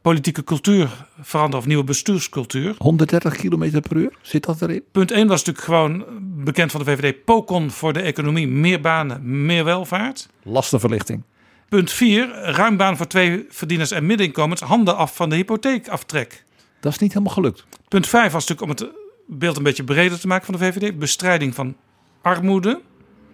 politieke 0.03 0.45
cultuur 0.45 1.07
veranderen 1.21 1.61
of 1.61 1.67
nieuwe 1.67 1.85
bestuurscultuur. 1.85 2.75
130 2.79 3.37
km 3.37 3.81
per 3.81 3.97
uur, 3.97 4.13
zit 4.23 4.45
dat 4.45 4.63
erin? 4.63 4.83
Punt 4.93 5.11
1 5.11 5.27
was 5.27 5.45
natuurlijk 5.45 5.65
gewoon 5.65 6.05
bekend 6.45 6.71
van 6.71 6.85
de 6.85 6.87
VVD. 6.87 7.25
Pokon 7.25 7.71
voor 7.71 7.93
de 7.93 8.01
economie, 8.01 8.49
meer 8.49 8.81
banen, 8.81 9.47
meer 9.47 9.65
welvaart. 9.65 10.29
Lastenverlichting. 10.43 11.23
Punt 11.69 11.91
4, 11.91 12.29
ruim 12.35 12.77
baan 12.77 12.97
voor 12.97 13.07
twee 13.07 13.47
verdieners 13.49 13.91
en 13.91 14.07
middeninkomens, 14.07 14.61
handen 14.61 14.97
af 14.97 15.17
van 15.17 15.29
de 15.29 15.37
hypotheekaftrek. 15.37 16.45
Dat 16.81 16.93
is 16.93 16.99
niet 16.99 17.13
helemaal 17.13 17.35
gelukt. 17.35 17.65
Punt 17.89 18.09
5 18.09 18.33
was 18.33 18.47
natuurlijk 18.49 18.81
om 18.81 18.87
het 18.87 18.97
beeld 19.27 19.57
een 19.57 19.63
beetje 19.63 19.85
breder 19.85 20.21
te 20.21 20.27
maken 20.27 20.45
van 20.45 20.55
de 20.55 20.61
VVD. 20.61 20.99
Bestrijding 20.99 21.55
van 21.55 21.77
armoede. 22.23 22.81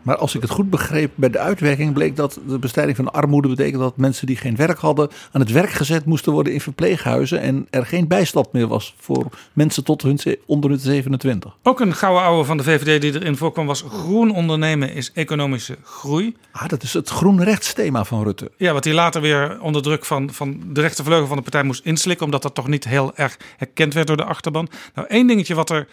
Maar 0.08 0.16
als 0.16 0.34
ik 0.34 0.42
het 0.42 0.50
goed 0.50 0.70
begreep, 0.70 1.12
bij 1.14 1.30
de 1.30 1.38
uitwerking 1.38 1.92
bleek 1.92 2.16
dat 2.16 2.40
de 2.46 2.58
bestrijding 2.58 2.96
van 2.96 3.12
armoede 3.12 3.48
betekent 3.48 3.80
dat 3.80 3.96
mensen 3.96 4.26
die 4.26 4.36
geen 4.36 4.56
werk 4.56 4.78
hadden 4.78 5.08
aan 5.32 5.40
het 5.40 5.52
werk 5.52 5.70
gezet 5.70 6.04
moesten 6.04 6.32
worden 6.32 6.52
in 6.52 6.60
verpleeghuizen 6.60 7.40
en 7.40 7.66
er 7.70 7.86
geen 7.86 8.08
bijstand 8.08 8.52
meer 8.52 8.66
was 8.66 8.94
voor 8.98 9.26
mensen 9.52 9.84
tot 9.84 10.02
hun, 10.02 10.18
onder 10.46 10.70
hun 10.70 10.78
27. 10.78 11.56
Ook 11.62 11.80
een 11.80 11.94
gouden 11.94 12.22
ouwe 12.22 12.44
van 12.44 12.56
de 12.56 12.62
VVD 12.62 13.00
die 13.00 13.14
erin 13.14 13.36
voorkwam 13.36 13.66
was 13.66 13.84
groen 13.88 14.34
ondernemen 14.34 14.92
is 14.92 15.12
economische 15.12 15.76
groei. 15.84 16.36
Ah, 16.52 16.68
dat 16.68 16.82
is 16.82 16.92
het 16.92 17.08
groen 17.08 17.42
rechtsthema 17.42 18.04
van 18.04 18.22
Rutte. 18.22 18.50
Ja, 18.56 18.72
wat 18.72 18.84
hij 18.84 18.94
later 18.94 19.20
weer 19.20 19.60
onder 19.60 19.82
druk 19.82 20.04
van, 20.04 20.32
van 20.32 20.60
de 20.66 20.80
rechtervleugel 20.80 21.26
van 21.26 21.36
de 21.36 21.42
partij 21.42 21.62
moest 21.62 21.84
inslikken, 21.84 22.24
omdat 22.24 22.42
dat 22.42 22.54
toch 22.54 22.68
niet 22.68 22.84
heel 22.84 23.12
erg 23.14 23.36
herkend 23.56 23.94
werd 23.94 24.06
door 24.06 24.16
de 24.16 24.24
achterban. 24.24 24.68
Nou, 24.94 25.08
één 25.08 25.26
dingetje 25.26 25.54
wat 25.54 25.70
er 25.70 25.88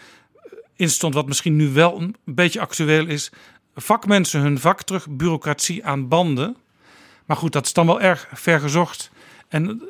in 0.76 0.90
stond, 0.90 1.14
wat 1.14 1.26
misschien 1.26 1.56
nu 1.56 1.72
wel 1.72 2.00
een 2.00 2.16
beetje 2.24 2.60
actueel 2.60 3.06
is 3.06 3.30
vakmensen 3.76 4.40
hun 4.40 4.58
vak 4.58 4.82
terug, 4.82 5.08
bureaucratie 5.08 5.84
aan 5.84 6.08
banden. 6.08 6.56
Maar 7.24 7.36
goed, 7.36 7.52
dat 7.52 7.66
is 7.66 7.72
dan 7.72 7.86
wel 7.86 8.00
erg 8.00 8.28
ver 8.32 8.60
gezocht. 8.60 9.10
En 9.48 9.82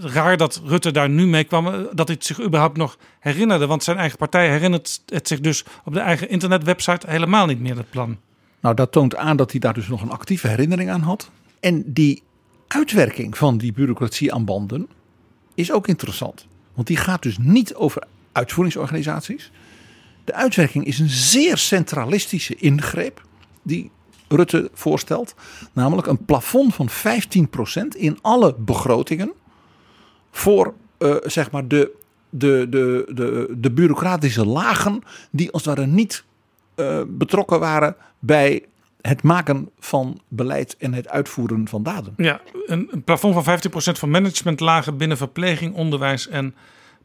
raar 0.00 0.36
dat 0.36 0.62
Rutte 0.64 0.90
daar 0.90 1.08
nu 1.08 1.26
mee 1.26 1.44
kwam, 1.44 1.66
eh, 1.66 1.72
dat 1.92 2.06
hij 2.06 2.16
het 2.16 2.24
zich 2.24 2.40
überhaupt 2.40 2.76
nog 2.76 2.98
herinnerde. 3.20 3.66
Want 3.66 3.84
zijn 3.84 3.96
eigen 3.96 4.18
partij 4.18 4.50
herinnert 4.50 5.02
het 5.06 5.28
zich 5.28 5.40
dus 5.40 5.64
op 5.84 5.92
de 5.92 6.00
eigen 6.00 6.28
internetwebsite 6.28 7.10
helemaal 7.10 7.46
niet 7.46 7.60
meer, 7.60 7.76
het 7.76 7.90
plan. 7.90 8.18
Nou, 8.60 8.74
dat 8.74 8.92
toont 8.92 9.16
aan 9.16 9.36
dat 9.36 9.50
hij 9.50 9.60
daar 9.60 9.74
dus 9.74 9.88
nog 9.88 10.02
een 10.02 10.10
actieve 10.10 10.48
herinnering 10.48 10.90
aan 10.90 11.00
had. 11.00 11.30
En 11.60 11.92
die 11.92 12.22
uitwerking 12.68 13.36
van 13.36 13.58
die 13.58 13.72
bureaucratie 13.72 14.32
aan 14.34 14.44
banden 14.44 14.88
is 15.54 15.72
ook 15.72 15.88
interessant. 15.88 16.46
Want 16.74 16.86
die 16.86 16.96
gaat 16.96 17.22
dus 17.22 17.38
niet 17.38 17.74
over 17.74 18.02
uitvoeringsorganisaties. 18.32 19.50
De 20.24 20.34
uitwerking 20.34 20.84
is 20.84 20.98
een 20.98 21.08
zeer 21.08 21.56
centralistische 21.56 22.54
ingreep 22.54 23.26
die 23.68 23.90
Rutte 24.28 24.70
voorstelt. 24.72 25.34
Namelijk 25.72 26.06
een 26.06 26.24
plafond 26.24 26.74
van 26.74 26.88
15% 26.90 26.92
in 27.96 28.18
alle 28.22 28.54
begrotingen. 28.58 29.32
Voor 30.30 30.74
uh, 30.98 31.14
zeg 31.22 31.50
maar 31.50 31.68
de, 31.68 31.90
de, 32.30 32.66
de, 32.70 33.10
de, 33.14 33.54
de 33.58 33.70
bureaucratische 33.70 34.46
lagen 34.46 35.02
die 35.30 35.50
als 35.50 35.64
het 35.64 35.76
ware 35.76 35.88
niet 35.88 36.24
uh, 36.76 37.00
betrokken 37.08 37.60
waren 37.60 37.96
bij 38.18 38.64
het 39.00 39.22
maken 39.22 39.70
van 39.78 40.20
beleid 40.28 40.76
en 40.78 40.94
het 40.94 41.08
uitvoeren 41.08 41.68
van 41.68 41.82
daden. 41.82 42.14
Ja, 42.16 42.40
een, 42.66 42.88
een 42.90 43.02
plafond 43.02 43.44
van 43.44 43.58
15% 43.58 43.98
van 43.98 44.10
managementlagen 44.10 44.96
binnen 44.96 45.16
verpleging, 45.16 45.74
onderwijs 45.74 46.28
en 46.28 46.54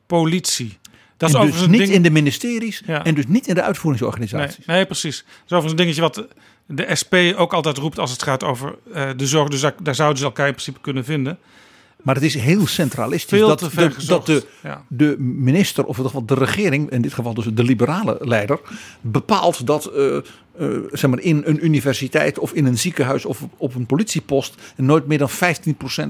politie. 0.06 0.78
Dat 1.17 1.30
is 1.30 1.52
dus 1.52 1.67
niet 1.67 1.89
in 1.89 2.02
de 2.02 2.10
ministeries 2.10 2.82
ja. 2.86 3.04
en 3.04 3.15
dus 3.15 3.28
niet 3.28 3.47
in 3.47 3.56
de 3.56 3.62
uitvoeringsorganisaties. 3.62 4.65
Nee, 4.65 4.76
nee, 4.78 4.86
precies. 4.86 5.17
Dat 5.17 5.28
is 5.28 5.58
overigens 5.58 5.71
een 5.71 5.78
dingetje 5.78 6.02
wat 6.02 6.28
de 6.65 6.95
SP 7.02 7.13
ook 7.36 7.54
altijd 7.54 7.78
roept 7.78 7.99
als 7.99 8.12
het 8.12 8.23
gaat 8.23 8.43
over 8.43 8.76
uh, 8.95 9.10
de 9.15 9.28
zorg. 9.28 9.49
Dus 9.49 9.62
daar, 9.62 9.73
daar, 9.82 9.95
zouden 9.95 10.17
ze 10.17 10.26
elkaar 10.26 10.47
in 10.47 10.54
principe 10.54 10.80
kunnen 10.82 11.06
vinden. 11.06 11.38
Maar 12.04 12.15
het 12.15 12.23
is 12.23 12.34
heel 12.34 12.67
centralistisch 12.67 13.39
Veel 13.39 13.47
dat, 13.47 13.60
de, 13.60 14.06
dat 14.08 14.26
de, 14.26 14.45
ja. 14.63 14.86
de 14.88 15.15
minister, 15.19 15.84
of 15.86 15.97
in 15.97 16.04
ieder 16.04 16.12
geval 16.12 16.38
de 16.38 16.45
regering, 16.45 16.89
in 16.89 17.02
dit 17.02 17.13
geval 17.13 17.34
dus 17.34 17.45
de 17.54 17.63
liberale 17.63 18.17
leider, 18.21 18.60
bepaalt 19.02 19.65
dat 19.65 19.91
uh, 19.95 20.17
uh, 20.60 20.78
zeg 20.91 21.10
maar 21.10 21.19
in 21.19 21.41
een 21.45 21.65
universiteit 21.65 22.39
of 22.39 22.54
in 22.54 22.65
een 22.65 22.78
ziekenhuis 22.78 23.26
of 23.26 23.39
op 23.58 23.76
een 23.76 23.86
politiepost 23.86 24.56
nooit 24.76 25.08
meer 25.08 25.17
dan 25.17 25.30
15% 25.30 25.34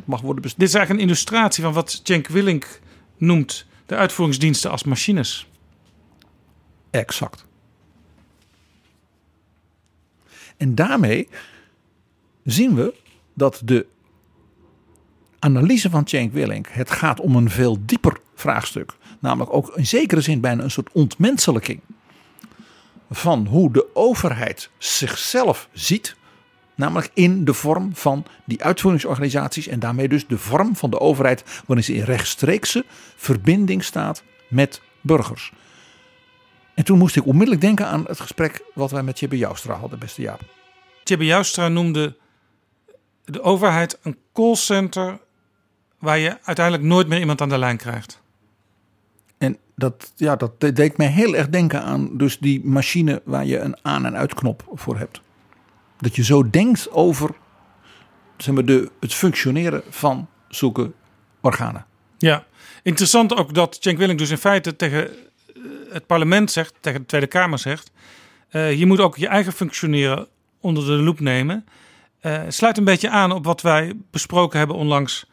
mag 0.05 0.21
worden 0.21 0.41
besteed. 0.41 0.59
Dit 0.59 0.67
is 0.67 0.75
eigenlijk 0.75 0.89
een 0.89 1.09
illustratie 1.09 1.63
van 1.63 1.73
wat 1.73 2.01
Cenk 2.03 2.27
Willink 2.27 2.79
noemt 3.17 3.65
de 3.85 3.95
uitvoeringsdiensten 3.95 4.71
als 4.71 4.83
machines. 4.83 5.47
Exact. 6.89 7.45
En 10.57 10.75
daarmee 10.75 11.27
zien 12.43 12.75
we 12.75 12.93
dat 13.33 13.61
de 13.63 13.85
analyse 15.39 15.89
van 15.89 16.07
Cenk 16.07 16.33
Willink, 16.33 16.67
het 16.69 16.91
gaat 16.91 17.19
om 17.19 17.35
een 17.35 17.49
veel 17.49 17.77
dieper 17.85 18.17
vraagstuk. 18.35 18.93
Namelijk 19.19 19.53
ook 19.53 19.71
in 19.75 19.87
zekere 19.87 20.21
zin 20.21 20.39
bijna 20.39 20.63
een 20.63 20.71
soort 20.71 20.91
ontmenselijking 20.91 21.79
van 23.09 23.45
hoe 23.45 23.71
de 23.71 23.95
overheid 23.95 24.69
zichzelf 24.77 25.69
ziet 25.71 26.15
Namelijk 26.75 27.11
in 27.13 27.45
de 27.45 27.53
vorm 27.53 27.95
van 27.95 28.25
die 28.45 28.63
uitvoeringsorganisaties 28.63 29.67
en 29.67 29.79
daarmee 29.79 30.07
dus 30.07 30.27
de 30.27 30.37
vorm 30.37 30.75
van 30.75 30.89
de 30.89 30.99
overheid 30.99 31.43
waarin 31.65 31.85
ze 31.85 31.93
in 31.93 32.03
rechtstreekse 32.03 32.85
verbinding 33.15 33.83
staat 33.83 34.23
met 34.47 34.81
burgers. 35.01 35.51
En 36.73 36.83
toen 36.83 36.97
moest 36.97 37.15
ik 37.15 37.25
onmiddellijk 37.25 37.61
denken 37.61 37.87
aan 37.87 38.05
het 38.07 38.19
gesprek 38.19 38.63
wat 38.73 38.91
wij 38.91 39.03
met 39.03 39.15
Tjibbe 39.15 39.37
Joustra 39.37 39.73
hadden, 39.73 39.99
beste 39.99 40.21
Jaap. 40.21 40.41
Tjibbe 41.03 41.25
Joustra 41.25 41.67
noemde 41.67 42.17
de 43.25 43.41
overheid 43.41 43.99
een 44.01 44.17
callcenter 44.33 45.19
waar 45.99 46.17
je 46.17 46.37
uiteindelijk 46.43 46.87
nooit 46.87 47.07
meer 47.07 47.19
iemand 47.19 47.41
aan 47.41 47.49
de 47.49 47.57
lijn 47.57 47.77
krijgt. 47.77 48.21
En 49.37 49.57
dat, 49.75 50.11
ja, 50.15 50.35
dat 50.35 50.59
deed 50.59 50.97
mij 50.97 51.07
heel 51.07 51.35
erg 51.35 51.49
denken 51.49 51.83
aan 51.83 52.17
dus 52.17 52.39
die 52.39 52.65
machine 52.65 53.21
waar 53.25 53.45
je 53.45 53.59
een 53.59 53.77
aan- 53.81 54.05
en 54.05 54.15
uitknop 54.15 54.63
voor 54.73 54.97
hebt. 54.97 55.21
Dat 56.03 56.15
je 56.15 56.23
zo 56.23 56.49
denkt 56.49 56.91
over 56.91 57.29
zeg 58.37 58.53
maar, 58.53 58.65
de, 58.65 58.91
het 58.99 59.13
functioneren 59.13 59.83
van 59.89 60.27
zulke 60.49 60.91
organen. 61.41 61.85
Ja, 62.17 62.45
interessant 62.83 63.35
ook 63.35 63.53
dat 63.53 63.77
Cenk 63.79 63.97
Willink 63.97 64.19
dus 64.19 64.29
in 64.29 64.37
feite 64.37 64.75
tegen 64.75 65.09
eh, 65.09 65.15
het 65.89 66.05
parlement 66.05 66.51
zegt, 66.51 66.73
tegen 66.79 66.99
de 66.99 67.05
Tweede 67.05 67.27
Kamer 67.27 67.59
zegt... 67.59 67.91
Uh, 68.51 68.73
je 68.73 68.85
moet 68.85 68.99
ook 68.99 69.17
je 69.17 69.27
eigen 69.27 69.53
functioneren 69.53 70.27
onder 70.59 70.85
de 70.85 70.91
loep 70.91 71.19
nemen. 71.19 71.65
Uh, 72.21 72.41
sluit 72.47 72.77
een 72.77 72.83
beetje 72.83 73.09
aan 73.09 73.31
op 73.31 73.45
wat 73.45 73.61
wij 73.61 73.93
besproken 74.11 74.57
hebben 74.57 74.75
onlangs 74.75 75.25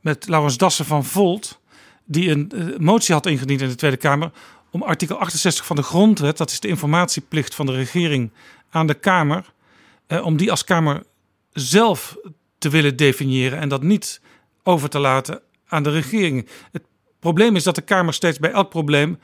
met 0.00 0.28
Laurens 0.28 0.56
Dassen 0.56 0.84
van 0.84 1.04
Volt... 1.04 1.60
die 2.04 2.30
een 2.30 2.74
motie 2.78 3.14
had 3.14 3.26
ingediend 3.26 3.60
in 3.60 3.68
de 3.68 3.74
Tweede 3.74 3.96
Kamer 3.96 4.30
om 4.70 4.82
artikel 4.82 5.18
68 5.18 5.66
van 5.66 5.76
de 5.76 5.82
grondwet... 5.82 6.36
dat 6.36 6.50
is 6.50 6.60
de 6.60 6.68
informatieplicht 6.68 7.54
van 7.54 7.66
de 7.66 7.72
regering 7.72 8.30
aan 8.70 8.86
de 8.86 8.94
Kamer... 8.94 9.52
om 10.20 10.36
die 10.36 10.50
als 10.50 10.64
Kamer 10.64 11.02
zelf 11.52 12.16
te 12.58 12.68
willen 12.68 12.96
definiëren 12.96 13.58
en 13.58 13.68
dat 13.68 13.82
niet 13.82 14.20
over 14.62 14.88
te 14.88 14.98
laten 14.98 15.40
aan 15.66 15.82
de 15.82 15.90
regering. 15.90 16.48
Het 16.72 16.82
probleem 17.18 17.56
is 17.56 17.62
dat 17.62 17.74
de 17.74 17.82
Kamer 17.82 18.14
steeds 18.14 18.38
bij 18.38 18.50
elk 18.50 18.68
probleem 18.68 19.18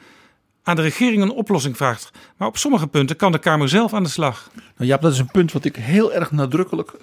aan 0.62 0.77
de 0.77 0.83
regering 0.83 1.22
een 1.22 1.31
oplossing 1.31 1.77
vraagt. 1.77 2.11
Maar 2.37 2.48
op 2.48 2.57
sommige 2.57 2.87
punten 2.87 3.16
kan 3.16 3.33
de 3.33 3.38
Kamer 3.38 3.68
zelf 3.68 3.94
aan 3.94 4.03
de 4.03 4.09
slag. 4.09 4.51
Nou 4.55 4.90
ja, 4.90 4.96
dat 4.96 5.12
is 5.12 5.18
een 5.18 5.31
punt 5.31 5.53
wat 5.53 5.64
ik 5.64 5.77
heel 5.77 6.12
erg 6.12 6.31
nadrukkelijk 6.31 6.92
uh, 6.92 7.01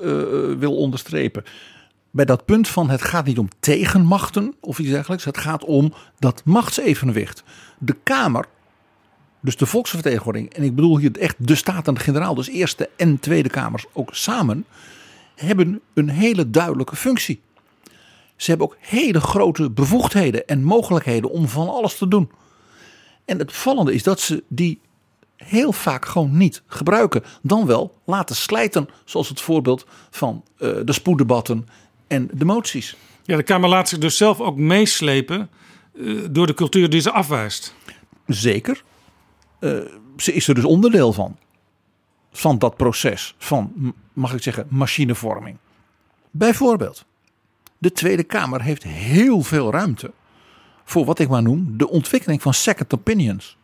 wil 0.57 0.75
onderstrepen. 0.75 1.43
Bij 2.11 2.25
dat 2.25 2.45
punt 2.45 2.67
van 2.67 2.89
het 2.89 3.01
gaat 3.01 3.25
niet 3.25 3.37
om 3.37 3.49
tegenmachten 3.59 4.55
of 4.59 4.79
iets 4.79 4.89
dergelijks. 4.89 5.25
Het 5.25 5.37
gaat 5.37 5.63
om 5.63 5.93
dat 6.19 6.41
machtsevenwicht. 6.45 7.43
De 7.77 7.95
Kamer, 8.03 8.45
dus 9.45 9.57
de 9.57 9.65
volksvertegenwoordiging, 9.65 10.53
en 10.53 10.63
ik 10.63 10.75
bedoel 10.75 10.97
hier 10.97 11.19
echt 11.19 11.35
de 11.37 11.55
Staten-Generaal, 11.55 12.35
dus 12.35 12.47
Eerste 12.47 12.89
en 12.95 13.19
Tweede 13.19 13.49
Kamers 13.49 13.85
ook 13.93 14.15
samen, 14.15 14.65
hebben 15.35 15.81
een 15.93 16.09
hele 16.09 16.49
duidelijke 16.49 16.95
functie. 16.95 17.41
Ze 18.35 18.49
hebben 18.49 18.67
ook 18.67 18.77
hele 18.79 19.21
grote 19.21 19.69
bevoegdheden 19.69 20.47
en 20.47 20.63
mogelijkheden 20.63 21.29
om 21.29 21.47
van 21.47 21.69
alles 21.69 21.97
te 21.97 22.07
doen. 22.07 22.31
En 23.25 23.39
het 23.39 23.53
vallende 23.53 23.93
is 23.93 24.03
dat 24.03 24.19
ze 24.19 24.43
die 24.47 24.79
heel 25.35 25.71
vaak 25.71 26.05
gewoon 26.05 26.37
niet 26.37 26.61
gebruiken. 26.67 27.23
Dan 27.41 27.65
wel 27.65 27.97
laten 28.05 28.35
slijten, 28.35 28.89
zoals 29.05 29.29
het 29.29 29.41
voorbeeld 29.41 29.85
van 30.09 30.43
uh, 30.59 30.75
de 30.85 30.93
spoeddebatten 30.93 31.67
en 32.07 32.29
de 32.33 32.45
moties. 32.45 32.95
Ja, 33.23 33.35
de 33.35 33.43
Kamer 33.43 33.69
laat 33.69 33.89
zich 33.89 33.97
dus 33.97 34.17
zelf 34.17 34.39
ook 34.39 34.57
meeslepen 34.57 35.49
uh, 35.93 36.25
door 36.31 36.47
de 36.47 36.53
cultuur 36.53 36.89
die 36.89 37.01
ze 37.01 37.11
afwijst. 37.11 37.75
Zeker. 38.27 38.83
Uh, 39.65 39.79
ze 40.17 40.33
is 40.33 40.47
er 40.47 40.55
dus 40.55 40.65
onderdeel 40.65 41.13
van. 41.13 41.37
Van 42.31 42.57
dat 42.57 42.75
proces 42.75 43.35
van, 43.37 43.93
mag 44.13 44.33
ik 44.33 44.43
zeggen, 44.43 44.67
machinevorming. 44.69 45.57
Bijvoorbeeld, 46.31 47.05
de 47.77 47.91
Tweede 47.91 48.23
Kamer 48.23 48.61
heeft 48.61 48.83
heel 48.83 49.41
veel 49.41 49.71
ruimte 49.71 50.11
voor 50.83 51.05
wat 51.05 51.19
ik 51.19 51.29
maar 51.29 51.41
noem 51.41 51.77
de 51.77 51.89
ontwikkeling 51.89 52.41
van 52.41 52.53
second 52.53 52.93
opinions. 52.93 53.57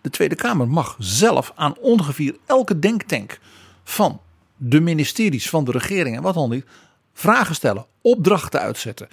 De 0.00 0.10
Tweede 0.10 0.34
Kamer 0.34 0.68
mag 0.68 0.96
zelf 0.98 1.52
aan 1.54 1.76
ongeveer 1.78 2.36
elke 2.46 2.78
denktank 2.78 3.40
van 3.84 4.20
de 4.56 4.80
ministeries 4.80 5.48
van 5.48 5.64
de 5.64 5.70
regering 5.70 6.16
en 6.16 6.22
wat 6.22 6.34
dan 6.34 6.50
niet 6.50 6.66
vragen 7.12 7.54
stellen, 7.54 7.86
opdrachten 8.00 8.60
uitzetten. 8.60 9.08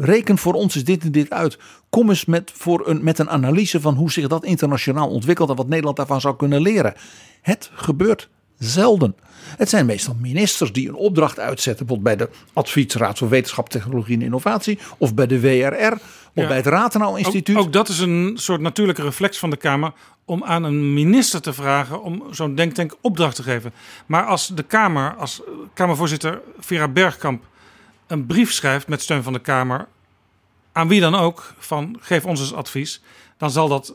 Reken 0.00 0.38
voor 0.38 0.54
ons 0.54 0.76
is 0.76 0.84
dit 0.84 1.02
en 1.02 1.12
dit 1.12 1.30
uit. 1.30 1.58
Kom 1.88 2.08
eens 2.08 2.24
met, 2.24 2.52
voor 2.54 2.88
een, 2.88 3.04
met 3.04 3.18
een 3.18 3.30
analyse 3.30 3.80
van 3.80 3.94
hoe 3.94 4.10
zich 4.10 4.28
dat 4.28 4.44
internationaal 4.44 5.08
ontwikkelt 5.08 5.50
en 5.50 5.56
wat 5.56 5.68
Nederland 5.68 5.96
daarvan 5.96 6.20
zou 6.20 6.36
kunnen 6.36 6.60
leren. 6.60 6.94
Het 7.40 7.70
gebeurt 7.74 8.28
zelden. 8.58 9.16
Het 9.56 9.68
zijn 9.68 9.86
meestal 9.86 10.16
ministers 10.20 10.72
die 10.72 10.88
een 10.88 10.94
opdracht 10.94 11.38
uitzetten, 11.38 11.86
bijvoorbeeld 11.86 12.16
bij 12.18 12.26
de 12.26 12.32
Adviesraad 12.52 13.18
voor 13.18 13.28
Wetenschap, 13.28 13.68
Technologie 13.68 14.16
en 14.16 14.22
Innovatie, 14.22 14.78
of 14.98 15.14
bij 15.14 15.26
de 15.26 15.40
WRR, 15.40 15.92
of 15.92 16.00
ja. 16.34 16.46
bij 16.46 16.56
het 16.56 16.66
Ratenau 16.66 17.18
Instituut. 17.18 17.56
Ook, 17.56 17.62
ook, 17.64 17.72
dat 17.72 17.88
is 17.88 17.98
een 17.98 18.32
soort 18.34 18.60
natuurlijke 18.60 19.02
reflex 19.02 19.38
van 19.38 19.50
de 19.50 19.56
Kamer 19.56 19.92
om 20.24 20.44
aan 20.44 20.64
een 20.64 20.94
minister 20.94 21.40
te 21.40 21.52
vragen 21.52 22.02
om 22.02 22.22
zo'n 22.30 22.54
denktank 22.54 22.96
opdracht 23.00 23.36
te 23.36 23.42
geven. 23.42 23.72
Maar 24.06 24.24
als 24.24 24.46
de 24.54 24.62
Kamer, 24.62 25.14
als 25.14 25.42
Kamervoorzitter 25.74 26.40
Vera 26.58 26.88
Bergkamp, 26.88 27.44
een 28.10 28.26
brief 28.26 28.52
schrijft 28.52 28.88
met 28.88 29.02
steun 29.02 29.22
van 29.22 29.32
de 29.32 29.40
Kamer, 29.40 29.88
aan 30.72 30.88
wie 30.88 31.00
dan 31.00 31.14
ook, 31.14 31.54
van 31.58 31.96
geef 32.00 32.24
ons 32.24 32.40
eens 32.40 32.54
advies, 32.54 33.02
dan 33.36 33.50
zal 33.50 33.68
dat 33.68 33.94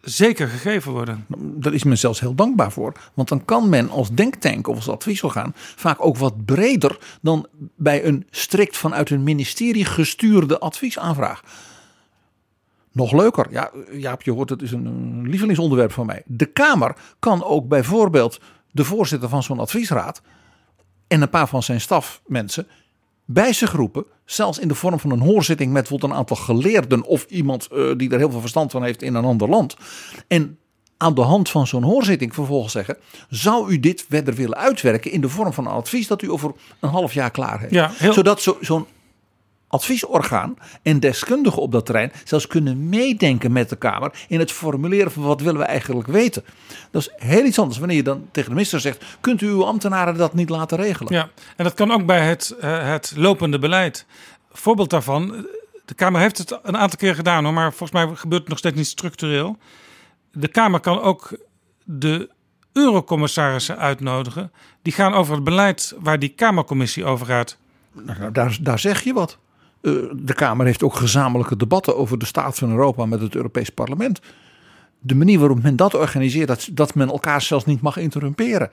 zeker 0.00 0.48
gegeven 0.48 0.92
worden. 0.92 1.26
Daar 1.38 1.72
is 1.72 1.84
men 1.84 1.98
zelfs 1.98 2.20
heel 2.20 2.34
dankbaar 2.34 2.72
voor. 2.72 2.92
Want 3.14 3.28
dan 3.28 3.44
kan 3.44 3.68
men 3.68 3.90
als 3.90 4.10
denktank 4.10 4.66
of 4.66 4.76
als 4.76 4.88
adviesorgaan 4.88 5.52
vaak 5.54 6.04
ook 6.04 6.16
wat 6.16 6.44
breder 6.44 6.98
dan 7.20 7.46
bij 7.76 8.04
een 8.04 8.26
strikt 8.30 8.76
vanuit 8.76 9.10
een 9.10 9.22
ministerie 9.22 9.84
gestuurde 9.84 10.58
adviesaanvraag. 10.58 11.42
Nog 12.92 13.12
leuker, 13.12 13.46
ja, 13.50 13.70
Jaap, 13.90 14.22
je 14.22 14.32
hoort 14.32 14.50
het 14.50 14.62
is 14.62 14.72
een 14.72 15.28
lievelingsonderwerp 15.28 15.92
van 15.92 16.06
mij. 16.06 16.22
De 16.26 16.46
Kamer 16.46 16.96
kan 17.18 17.44
ook 17.44 17.68
bijvoorbeeld 17.68 18.40
de 18.70 18.84
voorzitter 18.84 19.28
van 19.28 19.42
zo'n 19.42 19.60
adviesraad 19.60 20.22
en 21.06 21.22
een 21.22 21.30
paar 21.30 21.48
van 21.48 21.62
zijn 21.62 21.80
stafmensen 21.80 22.66
bij 23.26 23.52
zich 23.52 23.72
roepen, 23.72 24.04
zelfs 24.24 24.58
in 24.58 24.68
de 24.68 24.74
vorm 24.74 25.00
van 25.00 25.10
een 25.10 25.20
hoorzitting 25.20 25.72
met 25.72 25.80
bijvoorbeeld 25.80 26.12
een 26.12 26.18
aantal 26.18 26.36
geleerden 26.36 27.04
of 27.04 27.24
iemand 27.24 27.68
uh, 27.72 27.92
die 27.96 28.10
er 28.10 28.18
heel 28.18 28.30
veel 28.30 28.40
verstand 28.40 28.70
van 28.70 28.82
heeft 28.82 29.02
in 29.02 29.14
een 29.14 29.24
ander 29.24 29.48
land. 29.48 29.76
En 30.28 30.58
aan 30.96 31.14
de 31.14 31.20
hand 31.20 31.48
van 31.48 31.66
zo'n 31.66 31.82
hoorzitting 31.82 32.34
vervolgens 32.34 32.72
zeggen: 32.72 32.96
zou 33.28 33.70
u 33.70 33.80
dit 33.80 34.04
verder 34.08 34.34
willen 34.34 34.56
uitwerken 34.56 35.10
in 35.10 35.20
de 35.20 35.28
vorm 35.28 35.52
van 35.52 35.66
een 35.66 35.72
advies 35.72 36.06
dat 36.06 36.22
u 36.22 36.30
over 36.30 36.52
een 36.80 36.88
half 36.88 37.12
jaar 37.12 37.30
klaar 37.30 37.60
heeft? 37.60 37.72
Ja, 37.72 37.90
heel... 37.94 38.12
Zodat 38.12 38.42
zo, 38.42 38.58
zo'n 38.60 38.86
adviesorgaan 39.68 40.56
en 40.82 41.00
deskundigen 41.00 41.62
op 41.62 41.72
dat 41.72 41.86
terrein 41.86 42.12
zelfs 42.24 42.46
kunnen 42.46 42.88
meedenken 42.88 43.52
met 43.52 43.68
de 43.68 43.76
Kamer 43.76 44.12
in 44.28 44.38
het 44.38 44.52
formuleren 44.52 45.12
van 45.12 45.22
wat 45.22 45.40
willen 45.40 45.60
we 45.60 45.66
eigenlijk 45.66 46.08
weten. 46.08 46.44
Dat 46.90 47.02
is 47.02 47.10
heel 47.16 47.44
iets 47.44 47.58
anders 47.58 47.78
wanneer 47.78 47.96
je 47.96 48.02
dan 48.02 48.28
tegen 48.30 48.48
de 48.48 48.54
minister 48.54 48.80
zegt: 48.80 49.04
kunt 49.20 49.40
u 49.40 49.46
uw 49.46 49.64
ambtenaren 49.64 50.16
dat 50.16 50.34
niet 50.34 50.48
laten 50.48 50.78
regelen? 50.78 51.12
Ja, 51.12 51.28
en 51.56 51.64
dat 51.64 51.74
kan 51.74 51.90
ook 51.90 52.06
bij 52.06 52.28
het, 52.28 52.54
uh, 52.60 52.88
het 52.88 53.12
lopende 53.16 53.58
beleid. 53.58 54.06
Voorbeeld 54.52 54.90
daarvan, 54.90 55.46
de 55.84 55.94
Kamer 55.94 56.20
heeft 56.20 56.38
het 56.38 56.58
een 56.62 56.76
aantal 56.76 56.98
keer 56.98 57.14
gedaan, 57.14 57.44
hoor, 57.44 57.52
maar 57.52 57.72
volgens 57.72 57.90
mij 57.90 58.16
gebeurt 58.16 58.40
het 58.40 58.50
nog 58.50 58.58
steeds 58.58 58.76
niet 58.76 58.86
structureel. 58.86 59.56
De 60.32 60.48
Kamer 60.48 60.80
kan 60.80 61.00
ook 61.00 61.38
de 61.84 62.30
eurocommissarissen 62.72 63.78
uitnodigen. 63.78 64.52
Die 64.82 64.92
gaan 64.92 65.14
over 65.14 65.34
het 65.34 65.44
beleid 65.44 65.94
waar 65.98 66.18
die 66.18 66.28
Kamercommissie 66.28 67.04
over 67.04 67.26
gaat. 67.26 67.56
Nou, 67.92 68.32
daar, 68.32 68.58
daar 68.60 68.78
zeg 68.78 69.02
je 69.02 69.12
wat. 69.12 69.38
De 70.14 70.34
Kamer 70.34 70.66
heeft 70.66 70.82
ook 70.82 70.94
gezamenlijke 70.94 71.56
debatten 71.56 71.96
over 71.96 72.18
de 72.18 72.24
staat 72.24 72.58
van 72.58 72.70
Europa 72.70 73.06
met 73.06 73.20
het 73.20 73.34
Europees 73.34 73.70
Parlement. 73.70 74.20
De 74.98 75.14
manier 75.14 75.38
waarop 75.38 75.62
men 75.62 75.76
dat 75.76 75.94
organiseert, 75.94 76.48
dat, 76.48 76.68
dat 76.72 76.94
men 76.94 77.08
elkaar 77.08 77.42
zelfs 77.42 77.64
niet 77.64 77.80
mag 77.80 77.96
interrumperen. 77.96 78.70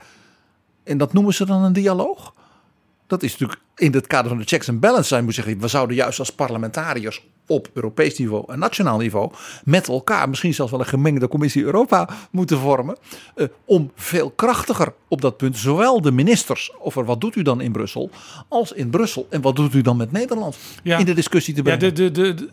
En 0.83 0.97
dat 0.97 1.13
noemen 1.13 1.33
ze 1.33 1.45
dan 1.45 1.63
een 1.63 1.73
dialoog. 1.73 2.33
Dat 3.07 3.23
is 3.23 3.31
natuurlijk 3.31 3.59
in 3.75 3.93
het 3.93 4.07
kader 4.07 4.29
van 4.29 4.37
de 4.37 4.43
checks 4.43 4.67
en 4.67 4.79
balances. 4.79 5.07
Zijn 5.07 5.23
moet 5.23 5.33
zeggen, 5.33 5.59
we 5.59 5.67
zouden 5.67 5.95
juist 5.95 6.19
als 6.19 6.35
parlementariërs 6.35 7.27
op 7.47 7.69
Europees 7.73 8.17
niveau 8.17 8.43
en 8.47 8.59
nationaal 8.59 8.97
niveau 8.97 9.31
met 9.63 9.87
elkaar, 9.87 10.29
misschien 10.29 10.53
zelfs 10.53 10.71
wel 10.71 10.79
een 10.79 10.85
gemengde 10.85 11.27
commissie 11.27 11.63
Europa 11.63 12.09
moeten 12.31 12.57
vormen, 12.57 12.97
eh, 13.35 13.47
om 13.65 13.91
veel 13.95 14.31
krachtiger 14.31 14.93
op 15.07 15.21
dat 15.21 15.37
punt, 15.37 15.57
zowel 15.57 16.01
de 16.01 16.11
ministers 16.11 16.71
over 16.79 17.05
wat 17.05 17.21
doet 17.21 17.35
u 17.35 17.41
dan 17.41 17.61
in 17.61 17.71
Brussel, 17.71 18.09
als 18.47 18.71
in 18.71 18.89
Brussel 18.89 19.27
en 19.29 19.41
wat 19.41 19.55
doet 19.55 19.73
u 19.73 19.81
dan 19.81 19.97
met 19.97 20.11
Nederland 20.11 20.57
ja. 20.83 20.97
in 20.97 21.05
de 21.05 21.13
discussie 21.13 21.53
te 21.53 21.61
brengen. 21.61 21.85
Ja, 21.85 21.91
de, 21.91 22.11
de, 22.11 22.33
de, 22.33 22.49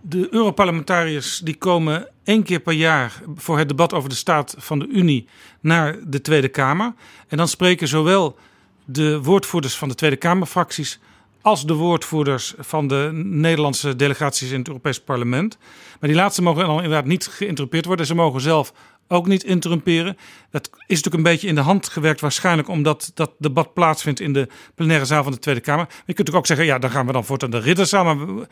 de 0.00 0.28
Europarlementariërs 0.30 1.38
die 1.38 1.56
komen 1.56 2.08
één 2.24 2.42
keer 2.42 2.60
per 2.60 2.72
jaar 2.72 3.22
voor 3.36 3.58
het 3.58 3.68
debat 3.68 3.92
over 3.92 4.08
de 4.08 4.14
staat 4.14 4.54
van 4.58 4.78
de 4.78 4.86
Unie 4.86 5.28
naar 5.60 5.98
de 6.06 6.20
Tweede 6.20 6.48
Kamer. 6.48 6.94
En 7.28 7.36
dan 7.36 7.48
spreken 7.48 7.88
zowel 7.88 8.36
de 8.84 9.22
woordvoerders 9.22 9.76
van 9.76 9.88
de 9.88 9.94
Tweede 9.94 10.16
Kamerfracties 10.16 10.98
als 11.42 11.66
de 11.66 11.74
woordvoerders 11.74 12.54
van 12.58 12.86
de 12.86 13.10
Nederlandse 13.24 13.96
delegaties 13.96 14.50
in 14.50 14.58
het 14.58 14.68
Europees 14.68 15.00
Parlement. 15.00 15.58
Maar 16.00 16.08
die 16.08 16.18
laatste 16.18 16.42
mogen 16.42 16.66
dan 16.66 16.76
inderdaad 16.76 17.04
niet 17.04 17.26
geïnterrupeerd 17.26 17.84
worden. 17.84 18.06
Ze 18.06 18.14
mogen 18.14 18.40
zelf 18.40 18.72
ook 19.08 19.26
niet 19.26 19.44
interrumperen. 19.44 20.16
Dat 20.50 20.70
is 20.72 20.78
natuurlijk 20.86 21.14
een 21.14 21.32
beetje 21.32 21.48
in 21.48 21.54
de 21.54 21.60
hand 21.60 21.88
gewerkt, 21.88 22.20
waarschijnlijk 22.20 22.68
omdat 22.68 23.10
dat 23.14 23.32
debat 23.38 23.74
plaatsvindt 23.74 24.20
in 24.20 24.32
de 24.32 24.48
plenaire 24.74 25.04
zaal 25.04 25.22
van 25.22 25.32
de 25.32 25.38
Tweede 25.38 25.60
Kamer. 25.60 25.84
Maar 25.84 26.02
je 26.06 26.12
kunt 26.12 26.32
ook 26.32 26.46
zeggen, 26.46 26.66
ja, 26.66 26.78
dan 26.78 26.90
gaan 26.90 27.06
we 27.06 27.12
dan 27.12 27.24
voortaan 27.24 27.50
de 27.50 27.58
ridderzaal. 27.58 28.04
Maar 28.04 28.46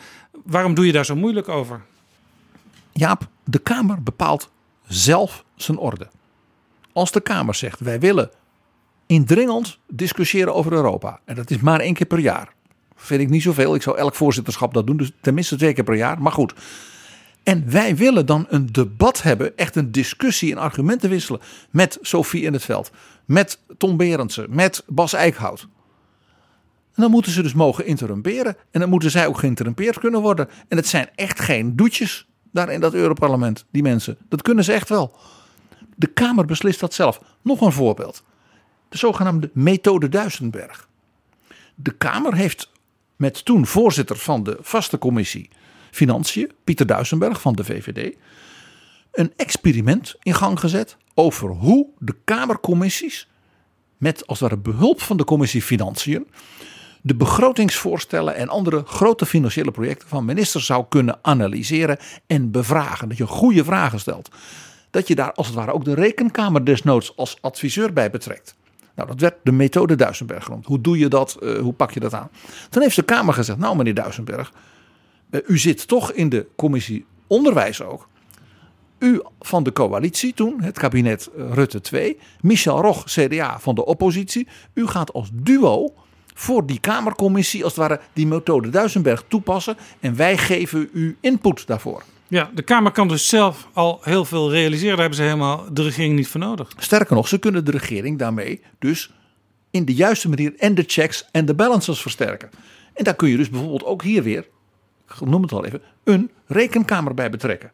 waarom 0.45 0.75
doe 0.75 0.87
je 0.87 0.93
daar 0.93 1.05
zo 1.05 1.17
moeilijk 1.17 1.49
over? 1.49 1.83
Jaap, 2.93 3.29
de 3.45 3.59
Kamer 3.59 4.03
bepaalt 4.03 4.51
zelf 4.87 5.45
zijn 5.57 5.79
orde. 5.79 6.09
Als 6.93 7.13
de 7.13 7.21
Kamer 7.21 7.55
zegt, 7.55 7.81
wij 7.81 8.01
willen 8.01 8.31
indringend 9.07 9.79
discussiëren 9.89 10.55
over 10.55 10.73
Europa. 10.73 11.21
En 11.25 11.35
dat 11.35 11.51
is 11.51 11.59
maar 11.59 11.81
één 11.81 11.95
keer 11.95 12.07
per 12.07 12.19
jaar. 12.19 12.57
Vind 13.01 13.21
ik 13.21 13.29
niet 13.29 13.43
zoveel. 13.43 13.75
Ik 13.75 13.83
zou 13.83 13.99
elk 13.99 14.15
voorzitterschap 14.15 14.75
dat 14.75 14.87
doen. 14.87 14.97
Dus 14.97 15.13
tenminste 15.21 15.57
twee 15.57 15.73
keer 15.73 15.85
per 15.85 15.95
jaar. 15.95 16.23
Maar 16.23 16.33
goed. 16.33 16.55
En 17.43 17.71
wij 17.71 17.97
willen 17.97 18.27
dan 18.27 18.47
een 18.49 18.73
debat 18.73 19.23
hebben, 19.23 19.57
echt 19.57 19.77
een 19.77 19.93
discussie 19.93 20.53
en 20.53 20.59
argumenten 20.59 21.11
wisselen 21.11 21.41
met 21.71 21.99
Sophie 22.01 22.43
in 22.43 22.53
het 22.53 22.65
veld, 22.65 22.91
met 23.25 23.61
Tom 23.77 23.97
Berendsen, 23.97 24.47
met 24.51 24.85
Bas 24.87 25.13
Eickhout. 25.13 25.69
En 26.95 27.03
dan 27.05 27.11
moeten 27.11 27.33
ze 27.33 27.43
dus 27.43 27.55
mogen 27.55 27.87
interrumperen. 27.87 28.57
En 28.71 28.81
dan 28.81 28.89
moeten 28.89 29.11
zij 29.11 29.27
ook 29.27 29.39
geïnterrumpeerd 29.39 29.99
kunnen 29.99 30.21
worden. 30.21 30.49
En 30.69 30.77
het 30.77 30.87
zijn 30.87 31.09
echt 31.15 31.41
geen 31.41 31.77
doetjes 31.77 32.27
daar 32.53 32.73
in 32.73 32.81
dat 32.81 32.95
Europarlement, 32.95 33.65
die 33.71 33.83
mensen. 33.83 34.19
Dat 34.29 34.43
kunnen 34.43 34.65
ze 34.65 34.73
echt 34.73 34.89
wel. 34.89 35.17
De 35.97 36.07
Kamer 36.07 36.45
beslist 36.45 36.81
dat 36.81 36.95
zelf. 36.95 37.21
Nog 37.43 37.61
een 37.61 37.73
voorbeeld. 37.73 38.23
De 38.89 38.99
zogenaamde 38.99 39.51
methode 39.53 40.09
Duisenberg. 40.09 40.89
De 41.75 41.91
Kamer 41.91 42.35
heeft 42.35 42.71
met 43.19 43.45
toen 43.45 43.67
voorzitter 43.67 44.17
van 44.17 44.43
de 44.43 44.59
vaste 44.61 44.99
commissie 44.99 45.51
Financiën, 45.91 46.53
Pieter 46.65 46.87
Duisenberg 46.87 47.41
van 47.41 47.53
de 47.53 47.65
VVD, 47.65 48.17
een 49.13 49.33
experiment 49.37 50.15
in 50.23 50.35
gang 50.35 50.61
gezet 50.61 50.97
over 51.15 51.49
hoe 51.49 51.87
de 51.99 52.15
Kamercommissies, 52.25 53.29
met 53.97 54.27
als 54.27 54.41
het 54.41 54.51
ware 54.51 54.63
behulp 54.63 55.01
van 55.01 55.17
de 55.17 55.25
commissie 55.25 55.63
Financiën, 55.63 56.27
de 57.03 57.15
begrotingsvoorstellen 57.15 58.35
en 58.35 58.49
andere 58.49 58.83
grote 58.87 59.27
financiële 59.27 59.71
projecten 59.71 60.09
van 60.09 60.25
ministers 60.25 60.67
zou 60.67 60.85
kunnen 60.89 61.19
analyseren 61.23 61.99
en 62.27 62.51
bevragen. 62.51 63.09
Dat 63.09 63.19
je 63.19 63.27
goede 63.27 63.65
vragen 63.65 64.01
stelt. 64.01 64.29
Dat 64.91 65.09
je 65.09 65.15
daar 65.15 65.33
als 65.33 65.47
het 65.47 65.57
ware 65.57 65.73
ook 65.73 65.85
de 65.85 65.95
rekenkamer 65.95 66.65
desnoods 66.65 67.17
als 67.17 67.39
adviseur 67.41 67.93
bij 67.93 68.11
betrekt. 68.11 68.57
Nou, 68.99 69.11
dat 69.11 69.21
werd 69.21 69.35
de 69.43 69.53
methode 69.53 69.97
Duisenberg 69.97 70.45
genoemd. 70.45 70.67
Hoe 70.67 70.81
doe 70.81 70.99
je 70.99 71.09
dat? 71.09 71.37
Uh, 71.41 71.59
hoe 71.59 71.73
pak 71.73 71.91
je 71.91 72.01
dat 72.01 72.15
aan? 72.15 72.31
Toen 72.69 72.83
heeft 72.83 72.97
de 72.97 73.03
Kamer 73.03 73.35
gezegd: 73.35 73.59
Nou, 73.59 73.77
meneer 73.77 73.95
Duisenberg, 73.95 74.53
uh, 75.31 75.41
u 75.47 75.59
zit 75.59 75.89
toch 75.89 76.13
in 76.13 76.29
de 76.29 76.47
commissie 76.57 77.07
onderwijs 77.27 77.83
ook. 77.83 78.09
U 78.99 79.23
van 79.41 79.63
de 79.63 79.73
coalitie 79.73 80.35
toen, 80.35 80.63
het 80.63 80.79
kabinet 80.79 81.31
Rutte 81.37 81.81
2, 81.81 82.19
Michel 82.41 82.81
Rog, 82.81 83.05
CDA 83.05 83.59
van 83.61 83.75
de 83.75 83.85
oppositie. 83.85 84.49
U 84.75 84.87
gaat 84.87 85.13
als 85.13 85.31
duo 85.33 85.95
voor 86.35 86.67
die 86.67 86.81
Kamercommissie 86.81 87.65
als 87.65 87.77
het 87.77 87.81
ware 87.81 88.01
die 88.13 88.27
methode 88.27 88.69
Duisenberg 88.69 89.25
toepassen. 89.29 89.77
En 90.01 90.17
wij 90.17 90.39
geven 90.39 90.89
u 90.93 91.17
input 91.21 91.67
daarvoor. 91.67 92.03
Ja, 92.29 92.51
de 92.55 92.63
Kamer 92.63 92.93
kan 92.93 93.09
dus 93.09 93.29
zelf 93.29 93.69
al 93.73 93.99
heel 94.03 94.25
veel 94.25 94.51
realiseren. 94.51 94.91
Daar 94.91 94.99
hebben 94.99 95.17
ze 95.17 95.23
helemaal 95.23 95.65
de 95.73 95.83
regering 95.83 96.15
niet 96.15 96.29
voor 96.29 96.41
nodig. 96.41 96.73
Sterker 96.77 97.15
nog, 97.15 97.29
ze 97.29 97.39
kunnen 97.39 97.65
de 97.65 97.71
regering 97.71 98.19
daarmee 98.19 98.63
dus 98.79 99.13
in 99.71 99.85
de 99.85 99.95
juiste 99.95 100.29
manier 100.29 100.55
en 100.57 100.75
de 100.75 100.85
checks 100.87 101.29
en 101.33 101.47
de 101.47 101.55
balances 101.55 102.01
versterken. 102.01 102.51
En 102.95 103.05
daar 103.05 103.15
kun 103.15 103.29
je 103.29 103.37
dus 103.37 103.51
bijvoorbeeld 103.51 103.85
ook 103.85 104.03
hier 104.03 104.23
weer, 104.23 104.47
ik 105.09 105.21
noem 105.21 105.43
het 105.43 105.53
al 105.53 105.65
even, 105.65 105.83
een 106.05 106.31
rekenkamer 106.47 107.15
bij 107.15 107.31
betrekken. 107.31 107.73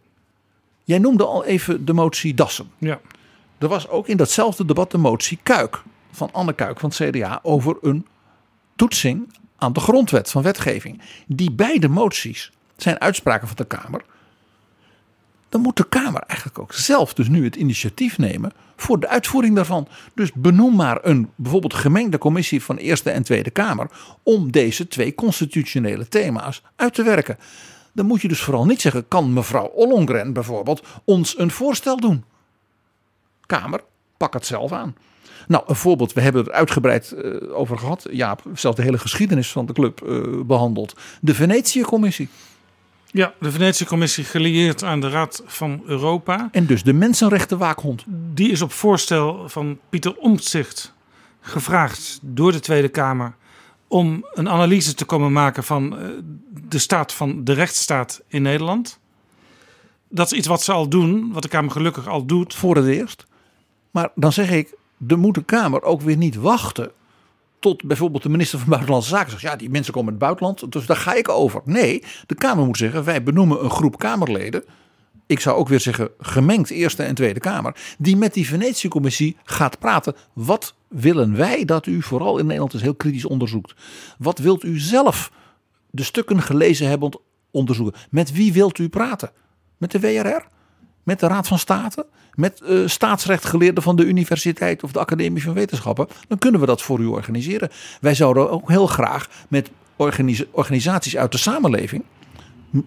Jij 0.85 0.99
noemde 0.99 1.27
al 1.27 1.45
even 1.45 1.85
de 1.85 1.93
motie 1.93 2.35
Dassen. 2.35 2.71
Ja. 2.79 3.01
Er 3.59 3.69
was 3.69 3.89
ook 3.89 4.09
in 4.09 4.17
datzelfde 4.17 4.65
debat 4.65 4.91
de 4.91 4.99
motie 4.99 5.39
Kuik 5.43 5.83
van 6.11 6.33
Anne 6.33 6.53
Kuik 6.53 6.81
van 6.81 6.93
het 6.97 7.11
CDA 7.11 7.41
over 7.43 7.77
een 7.81 8.07
toetsing 8.77 9.33
aan 9.57 9.73
de 9.73 9.81
grondwet 9.81 10.31
van 10.31 10.43
wetgeving. 10.43 11.01
Die 11.27 11.53
beide 11.53 11.89
moties 11.89 12.53
zijn 12.77 13.01
uitspraken 13.01 13.47
van 13.47 13.57
de 13.57 13.65
Kamer 13.65 14.05
dan 15.55 15.63
moet 15.63 15.77
de 15.77 15.89
Kamer 15.89 16.23
eigenlijk 16.27 16.59
ook 16.59 16.73
zelf 16.73 17.15
dus 17.15 17.29
nu 17.29 17.45
het 17.45 17.57
initiatief 17.57 18.19
nemen 18.19 18.53
voor 18.77 19.01
de 19.01 19.09
uitvoering 19.09 19.55
daarvan. 19.55 19.89
Dus 20.15 20.33
benoem 20.33 20.77
maar 20.77 20.99
een 21.03 21.31
bijvoorbeeld 21.35 21.75
gemengde 21.75 22.19
commissie 22.19 22.63
van 22.63 22.77
Eerste 22.77 23.11
en 23.11 23.23
Tweede 23.23 23.51
Kamer 23.51 23.91
om 24.23 24.51
deze 24.53 24.89
twee 24.89 25.15
constitutionele 25.15 26.09
thema's 26.09 26.63
uit 26.77 26.95
te 26.95 27.03
werken. 27.03 27.39
Dan 27.93 28.07
moet 28.07 28.21
je 28.21 28.29
dus 28.29 28.41
vooral 28.41 28.65
niet 28.65 28.81
zeggen, 28.81 29.09
kan 29.09 29.33
mevrouw 29.33 29.67
Ollongren 29.67 30.33
bijvoorbeeld 30.33 30.87
ons 31.05 31.39
een 31.39 31.51
voorstel 31.51 31.97
doen? 31.97 32.25
Kamer, 33.47 33.81
pak 34.17 34.35
het 34.35 34.47
zelf 34.47 34.73
aan. 34.73 34.97
Nou, 35.49 35.65
een 35.67 35.77
voorbeeld, 35.77 36.13
we 36.13 36.21
hebben 36.21 36.47
er 36.47 36.53
uitgebreid 36.53 37.15
uh, 37.17 37.59
over 37.59 37.79
gehad. 37.79 38.07
Jaap, 38.11 38.43
zelfs 38.55 38.77
de 38.77 38.83
hele 38.83 38.99
geschiedenis 38.99 39.53
van 39.53 39.67
de 39.67 39.73
club 39.73 40.03
uh, 40.07 40.41
behandeld. 40.45 40.97
De 41.21 41.35
Venetië-commissie. 41.35 42.29
Ja, 43.15 43.35
de 43.41 43.51
Venetië-commissie 43.51 44.25
gelieerd 44.25 44.83
aan 44.83 45.01
de 45.01 45.09
Raad 45.09 45.43
van 45.47 45.83
Europa. 45.87 46.49
En 46.53 46.67
dus 46.67 46.83
de 46.83 46.93
mensenrechtenwaakhond. 46.93 48.05
Die 48.07 48.51
is 48.51 48.63
op 48.63 48.73
voorstel 48.73 49.49
van 49.49 49.79
Pieter 49.89 50.17
Omtzigt 50.17 50.95
gevraagd 51.41 52.19
door 52.23 52.53
de 52.53 52.61
Tweede 52.61 52.89
Kamer 52.89 53.35
om 53.89 54.27
een 54.33 54.49
analyse 54.49 54.95
te 54.95 55.05
komen 55.05 55.33
maken 55.33 55.65
van 55.65 55.99
eh, 55.99 56.09
de 56.69 56.79
staat 56.79 57.13
van 57.13 57.45
de 57.45 57.53
rechtsstaat 57.53 58.23
in 58.27 58.43
Nederland. 58.43 58.99
Dat 60.09 60.33
is 60.33 60.39
iets 60.39 60.47
wat 60.47 60.63
ze 60.63 60.73
al 60.73 60.89
doen, 60.89 61.33
wat 61.33 61.43
de 61.43 61.49
Kamer 61.49 61.71
gelukkig 61.71 62.09
al 62.09 62.25
doet. 62.25 62.55
Voor 62.55 62.77
het 62.77 62.87
eerst. 62.87 63.27
Maar 63.91 64.11
dan 64.15 64.33
zeg 64.33 64.51
ik, 64.51 64.75
de 64.97 65.17
moet 65.17 65.35
de 65.35 65.45
Kamer 65.45 65.83
ook 65.83 66.01
weer 66.01 66.17
niet 66.17 66.37
wachten 66.37 66.91
tot 67.65 67.85
bijvoorbeeld 67.85 68.23
de 68.23 68.29
minister 68.29 68.59
van 68.59 68.69
Buitenlandse 68.69 69.09
Zaken 69.09 69.31
zegt: 69.31 69.43
ja, 69.43 69.57
die 69.57 69.71
mensen 69.71 69.93
komen 69.93 70.13
uit 70.13 70.21
het 70.21 70.29
buitenland, 70.29 70.73
dus 70.73 70.87
daar 70.87 70.97
ga 70.97 71.15
ik 71.15 71.29
over. 71.29 71.61
Nee, 71.65 72.03
de 72.27 72.35
Kamer 72.35 72.67
moet 72.67 72.77
zeggen: 72.77 73.05
wij 73.05 73.23
benoemen 73.23 73.65
een 73.65 73.71
groep 73.71 73.99
Kamerleden. 73.99 74.65
Ik 75.27 75.41
zou 75.41 75.57
ook 75.57 75.69
weer 75.69 75.81
zeggen, 75.81 76.09
gemengd 76.19 76.71
Eerste 76.71 77.03
en 77.03 77.15
Tweede 77.15 77.41
Kamer. 77.41 77.77
Die 77.99 78.17
met 78.17 78.35
die 78.35 78.47
Venetië-commissie 78.47 79.37
gaat 79.45 79.79
praten. 79.79 80.15
Wat 80.33 80.75
willen 80.89 81.37
wij 81.37 81.65
dat 81.65 81.87
u 81.87 82.03
vooral 82.03 82.39
in 82.39 82.45
Nederland 82.45 82.73
eens 82.73 82.83
heel 82.83 82.95
kritisch 82.95 83.25
onderzoekt? 83.25 83.75
Wat 84.19 84.39
wilt 84.39 84.65
u 84.65 84.79
zelf 84.79 85.33
de 85.91 86.03
stukken 86.03 86.43
gelezen 86.43 86.89
hebben 86.89 87.19
onderzoeken? 87.51 88.01
Met 88.11 88.33
wie 88.33 88.53
wilt 88.53 88.79
u 88.79 88.89
praten? 88.89 89.31
Met 89.79 89.91
de 89.91 90.01
WRR? 90.01 90.53
met 91.05 91.21
de 91.21 91.27
Raad 91.27 91.49
van 91.49 91.59
State, 91.59 92.07
met 92.35 92.61
uh, 92.65 92.89
staatsrechtgeleerden 92.89 93.83
van 93.83 93.97
de 93.97 94.05
universiteit 94.05 94.83
of 94.83 94.93
de 94.93 94.99
Academie 94.99 95.43
van 95.43 95.55
Wetenschappen, 95.55 96.09
dan 96.29 96.39
kunnen 96.39 96.61
we 96.61 96.67
dat 96.67 96.83
voor 96.83 97.01
u 97.01 97.07
organiseren. 97.07 97.71
Wij 98.01 98.15
zouden 98.15 98.51
ook 98.51 98.69
heel 98.69 98.87
graag 98.87 99.29
met 99.49 99.71
organisaties 100.51 101.17
uit 101.17 101.33
de 101.33 101.39
samenleving, 101.39 102.05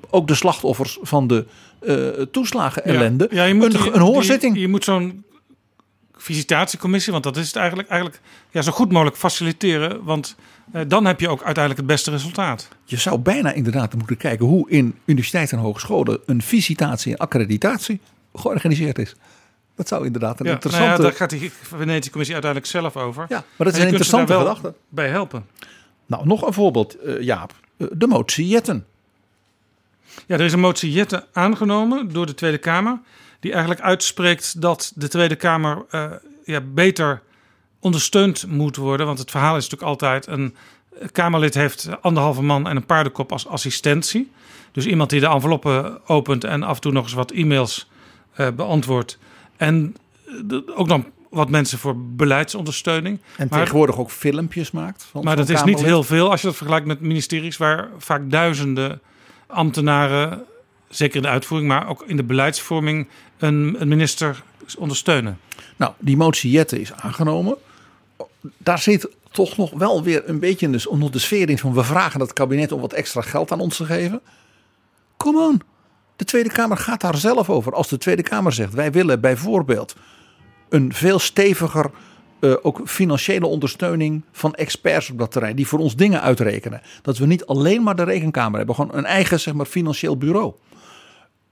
ook 0.09 0.27
de 0.27 0.35
slachtoffers 0.35 0.97
van 1.01 1.27
de 1.27 1.45
uh, 1.81 2.25
toeslagen 2.31 2.83
ellende, 2.83 3.27
ja, 3.31 3.43
je 3.43 3.53
moet, 3.53 3.73
een, 3.73 3.95
een 3.95 4.01
hoorzitting. 4.01 4.55
Je, 4.55 4.61
je 4.61 4.67
moet 4.67 4.83
zo'n 4.83 5.25
visitatiecommissie, 6.17 7.11
want 7.11 7.23
dat 7.23 7.37
is 7.37 7.47
het 7.47 7.55
eigenlijk, 7.55 7.89
eigenlijk 7.89 8.21
ja, 8.51 8.61
zo 8.61 8.71
goed 8.71 8.91
mogelijk 8.91 9.17
faciliteren. 9.17 10.03
Want 10.03 10.35
uh, 10.73 10.81
dan 10.87 11.05
heb 11.05 11.19
je 11.19 11.29
ook 11.29 11.43
uiteindelijk 11.43 11.77
het 11.77 11.95
beste 11.95 12.11
resultaat. 12.11 12.67
Je 12.85 12.97
zou 12.97 13.17
bijna 13.17 13.51
inderdaad 13.53 13.93
moeten 13.95 14.17
kijken 14.17 14.45
hoe 14.45 14.69
in 14.69 14.95
universiteiten 15.05 15.57
en 15.57 15.63
hogescholen 15.63 16.19
een 16.25 16.41
visitatie 16.41 17.11
en 17.11 17.17
accreditatie 17.17 17.99
georganiseerd 18.33 18.99
is. 18.99 19.15
Dat 19.77 19.87
zou 19.87 20.05
inderdaad 20.05 20.39
een 20.39 20.45
ja, 20.45 20.51
interessante... 20.51 20.87
Nou 20.87 21.01
ja, 21.01 21.07
daar 21.07 21.17
gaat 21.17 21.29
die 21.29 21.51
Venetië-commissie 21.61 22.35
uiteindelijk 22.35 22.71
zelf 22.71 22.97
over. 22.97 23.25
Ja, 23.29 23.43
maar 23.55 23.67
dat 23.67 23.75
is 23.75 23.79
een 23.81 23.87
interessante 23.87 24.33
gedachte. 24.33 24.73
bij 24.89 25.09
helpen. 25.09 25.45
Nou, 26.05 26.27
nog 26.27 26.47
een 26.47 26.53
voorbeeld, 26.53 26.95
uh, 27.05 27.21
Jaap. 27.21 27.53
Uh, 27.77 27.87
de 27.91 28.07
motie 28.07 28.47
Jetten. 28.47 28.85
Ja, 30.25 30.35
er 30.35 30.41
is 30.41 30.53
een 30.53 30.59
motie 30.59 30.91
Jetten 30.91 31.25
aangenomen 31.33 32.13
door 32.13 32.25
de 32.25 32.33
Tweede 32.33 32.57
Kamer 32.57 32.99
die 33.39 33.51
eigenlijk 33.51 33.81
uitspreekt 33.81 34.61
dat 34.61 34.91
de 34.95 35.07
Tweede 35.07 35.35
Kamer 35.35 35.85
uh, 35.91 36.11
ja, 36.45 36.61
beter 36.61 37.21
ondersteund 37.79 38.47
moet 38.47 38.75
worden. 38.75 39.05
Want 39.05 39.19
het 39.19 39.31
verhaal 39.31 39.57
is 39.57 39.69
natuurlijk 39.69 39.89
altijd: 39.89 40.27
een 40.27 40.55
Kamerlid 41.11 41.53
heeft 41.53 41.89
anderhalve 42.01 42.41
man 42.41 42.67
en 42.67 42.75
een 42.75 42.85
paardenkop 42.85 43.31
als 43.31 43.47
assistentie. 43.47 44.31
Dus 44.71 44.85
iemand 44.85 45.09
die 45.09 45.19
de 45.19 45.27
enveloppen 45.27 46.07
opent 46.07 46.43
en 46.43 46.63
af 46.63 46.75
en 46.75 46.81
toe 46.81 46.91
nog 46.91 47.03
eens 47.03 47.13
wat 47.13 47.31
e-mails 47.31 47.89
uh, 48.37 48.47
beantwoordt. 48.49 49.17
En 49.57 49.95
uh, 50.51 50.59
ook 50.75 50.87
dan 50.87 51.05
wat 51.29 51.49
mensen 51.49 51.77
voor 51.77 51.95
beleidsondersteuning. 51.97 53.19
En 53.37 53.47
maar, 53.49 53.59
tegenwoordig 53.59 53.97
ook 53.97 54.11
filmpjes 54.11 54.71
maakt. 54.71 55.07
Van, 55.11 55.23
maar 55.23 55.35
dat 55.35 55.49
is 55.49 55.63
niet 55.63 55.81
heel 55.81 56.03
veel 56.03 56.31
als 56.31 56.41
je 56.41 56.47
dat 56.47 56.55
vergelijkt 56.55 56.87
met 56.87 57.01
ministeries 57.01 57.57
waar 57.57 57.89
vaak 57.97 58.31
duizenden 58.31 59.01
ambtenaren 59.47 60.45
zeker 60.89 61.15
in 61.15 61.21
de 61.21 61.27
uitvoering, 61.27 61.69
maar 61.69 61.89
ook 61.89 62.03
in 62.05 62.17
de 62.17 62.23
beleidsvorming, 62.23 63.07
een, 63.37 63.75
een 63.79 63.87
minister 63.87 64.43
ondersteunen. 64.77 65.39
Nou, 65.75 65.93
die 65.99 66.17
motie 66.17 66.51
Jette 66.51 66.81
is 66.81 66.93
aangenomen. 66.93 67.55
Daar 68.57 68.79
zit 68.79 69.09
toch 69.31 69.57
nog 69.57 69.71
wel 69.71 70.03
weer 70.03 70.29
een 70.29 70.39
beetje 70.39 70.69
dus 70.69 70.87
onder 70.87 71.11
de 71.11 71.19
sfeer 71.19 71.49
in 71.49 71.57
van 71.57 71.73
we 71.73 71.83
vragen 71.83 72.19
het 72.19 72.33
kabinet 72.33 72.71
om 72.71 72.81
wat 72.81 72.93
extra 72.93 73.21
geld 73.21 73.51
aan 73.51 73.59
ons 73.59 73.77
te 73.77 73.85
geven. 73.85 74.21
Come 75.17 75.39
on. 75.39 75.61
De 76.17 76.25
Tweede 76.25 76.49
Kamer 76.49 76.77
gaat 76.77 77.01
daar 77.01 77.17
zelf 77.17 77.49
over. 77.49 77.73
Als 77.73 77.87
de 77.87 77.97
Tweede 77.97 78.23
Kamer 78.23 78.53
zegt: 78.53 78.73
wij 78.73 78.91
willen 78.91 79.21
bijvoorbeeld 79.21 79.95
een 80.69 80.93
veel 80.93 81.19
steviger. 81.19 81.91
Uh, 82.39 82.55
ook 82.61 82.81
financiële 82.85 83.45
ondersteuning 83.45 84.23
van 84.31 84.55
experts 84.55 85.09
op 85.09 85.17
dat 85.17 85.31
terrein. 85.31 85.55
Die 85.55 85.67
voor 85.67 85.79
ons 85.79 85.95
dingen 85.95 86.21
uitrekenen. 86.21 86.81
Dat 87.01 87.17
we 87.17 87.25
niet 87.25 87.45
alleen 87.45 87.83
maar 87.83 87.95
de 87.95 88.03
rekenkamer 88.03 88.57
hebben. 88.57 88.75
Gewoon 88.75 88.97
een 88.97 89.05
eigen 89.05 89.39
zeg 89.39 89.53
maar, 89.53 89.65
financieel 89.65 90.17
bureau 90.17 90.53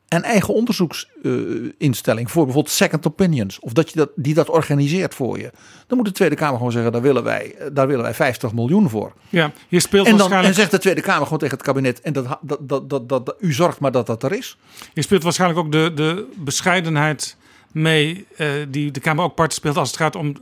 een 0.07 0.23
eigen 0.23 0.53
onderzoeksinstelling 0.53 2.31
voor 2.31 2.43
bijvoorbeeld 2.43 2.75
second 2.75 3.07
opinions. 3.07 3.59
Of 3.59 3.73
dat 3.73 3.89
je 3.89 3.95
dat, 3.95 4.09
die 4.15 4.33
dat 4.33 4.49
organiseert 4.49 5.13
voor 5.13 5.39
je. 5.39 5.51
Dan 5.87 5.97
moet 5.97 6.05
de 6.07 6.13
Tweede 6.13 6.35
Kamer 6.35 6.57
gewoon 6.57 6.71
zeggen, 6.71 6.91
daar 6.91 7.01
willen 7.01 7.23
wij, 7.23 7.55
daar 7.73 7.87
willen 7.87 8.03
wij 8.03 8.13
50 8.13 8.53
miljoen 8.53 8.89
voor. 8.89 9.13
Ja, 9.29 9.51
je 9.67 9.79
speelt 9.79 10.05
en, 10.05 10.11
dan, 10.11 10.19
waarschijnlijk... 10.19 10.55
en 10.55 10.61
zegt 10.61 10.71
de 10.71 10.79
Tweede 10.79 11.01
Kamer 11.01 11.23
gewoon 11.23 11.39
tegen 11.39 11.57
het 11.57 11.65
kabinet, 11.65 12.01
en 12.01 12.13
dat, 12.13 12.39
dat, 12.41 12.69
dat, 12.69 12.89
dat, 12.89 13.09
dat, 13.09 13.35
u 13.39 13.53
zorgt 13.53 13.79
maar 13.79 13.91
dat 13.91 14.07
dat 14.07 14.23
er 14.23 14.33
is. 14.33 14.57
Je 14.93 15.01
speelt 15.01 15.23
waarschijnlijk 15.23 15.59
ook 15.59 15.71
de, 15.71 15.91
de 15.95 16.27
bescheidenheid 16.35 17.37
mee, 17.71 18.27
uh, 18.37 18.47
die 18.69 18.91
de 18.91 18.99
Kamer 18.99 19.23
ook 19.23 19.35
part 19.35 19.53
speelt 19.53 19.77
als 19.77 19.87
het 19.87 19.97
gaat 19.97 20.15
om 20.15 20.35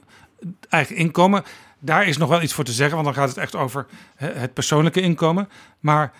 eigen 0.69 0.95
inkomen. 0.95 1.43
Daar 1.79 2.07
is 2.07 2.17
nog 2.17 2.29
wel 2.29 2.41
iets 2.41 2.53
voor 2.53 2.63
te 2.63 2.71
zeggen, 2.71 2.95
want 2.95 3.05
dan 3.05 3.15
gaat 3.15 3.29
het 3.29 3.37
echt 3.37 3.55
over 3.55 3.85
het 4.15 4.53
persoonlijke 4.53 5.01
inkomen. 5.01 5.49
Maar 5.79 6.13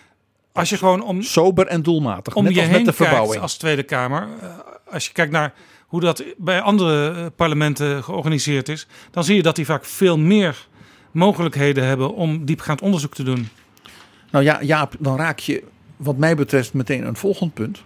als 0.53 0.69
je 0.69 0.77
gewoon 0.77 1.03
om. 1.03 1.21
Sober 1.21 1.67
en 1.67 1.81
doelmatig. 1.83 2.35
Om 2.35 2.43
net 2.43 2.53
je 2.53 2.59
als 2.59 2.69
heen 2.69 2.77
met 2.77 2.85
de 2.85 2.93
verbouwing. 2.93 3.41
als 3.41 3.57
Tweede 3.57 3.83
Kamer. 3.83 4.27
eh, 4.41 4.49
Als 4.91 5.05
je 5.05 5.11
kijkt 5.13 5.31
naar 5.31 5.53
hoe 5.87 5.99
dat 6.01 6.23
bij 6.37 6.61
andere 6.61 7.09
eh, 7.11 7.25
parlementen 7.35 8.03
georganiseerd 8.03 8.69
is. 8.69 8.87
dan 9.11 9.23
zie 9.23 9.35
je 9.35 9.41
dat 9.43 9.55
die 9.55 9.65
vaak 9.65 9.85
veel 9.85 10.17
meer 10.17 10.67
mogelijkheden 11.11 11.85
hebben 11.85 12.13
om 12.13 12.45
diepgaand 12.45 12.81
onderzoek 12.81 13.13
te 13.13 13.23
doen. 13.23 13.47
Nou 14.31 14.43
ja, 14.45 14.61
Jaap, 14.61 14.95
dan 14.99 15.17
raak 15.17 15.39
je, 15.39 15.63
wat 15.97 16.17
mij 16.17 16.35
betreft, 16.35 16.73
meteen 16.73 17.07
een 17.07 17.15
volgend 17.15 17.53
punt. 17.53 17.83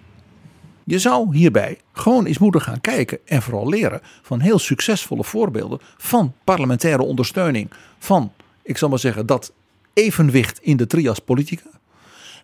Je 0.84 1.00
zou 1.00 1.36
hierbij 1.36 1.78
gewoon 1.94 2.26
eens 2.26 2.38
moeten 2.38 2.62
gaan 2.62 2.82
kijken 2.82 3.20
en 3.26 3.42
vooral 3.42 3.70
leren 3.70 4.02
van 4.22 4.40
heel 4.40 4.60
succesvolle 4.60 5.24
voorbeelden 5.24 5.80
van 5.98 6.34
parlementaire 6.44 7.04
ondersteuning. 7.04 7.70
Van, 8.00 8.32
ik 8.64 8.78
zal 8.78 8.90
maar 8.90 9.00
zeggen, 9.00 9.26
dat 9.26 9.52
evenwicht 9.94 10.60
in 10.62 10.78
de 10.78 10.88
trias 10.88 11.20
politica. 11.20 11.70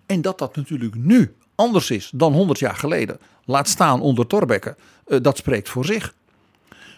En 0.06 0.22
dat 0.22 0.40
dat 0.40 0.56
natuurlijk 0.56 0.96
nu 0.96 1.36
anders 1.56 1.92
is 1.92 2.12
dan 2.16 2.34
100 2.34 2.60
jaar 2.60 2.76
geleden. 2.76 3.18
Laat 3.46 3.68
staan 3.68 4.02
onder 4.02 4.28
Torbekke. 4.28 4.76
eh, 5.06 5.18
dat 5.22 5.38
spreekt 5.38 5.70
voor 5.70 5.86
zich. 5.86 6.14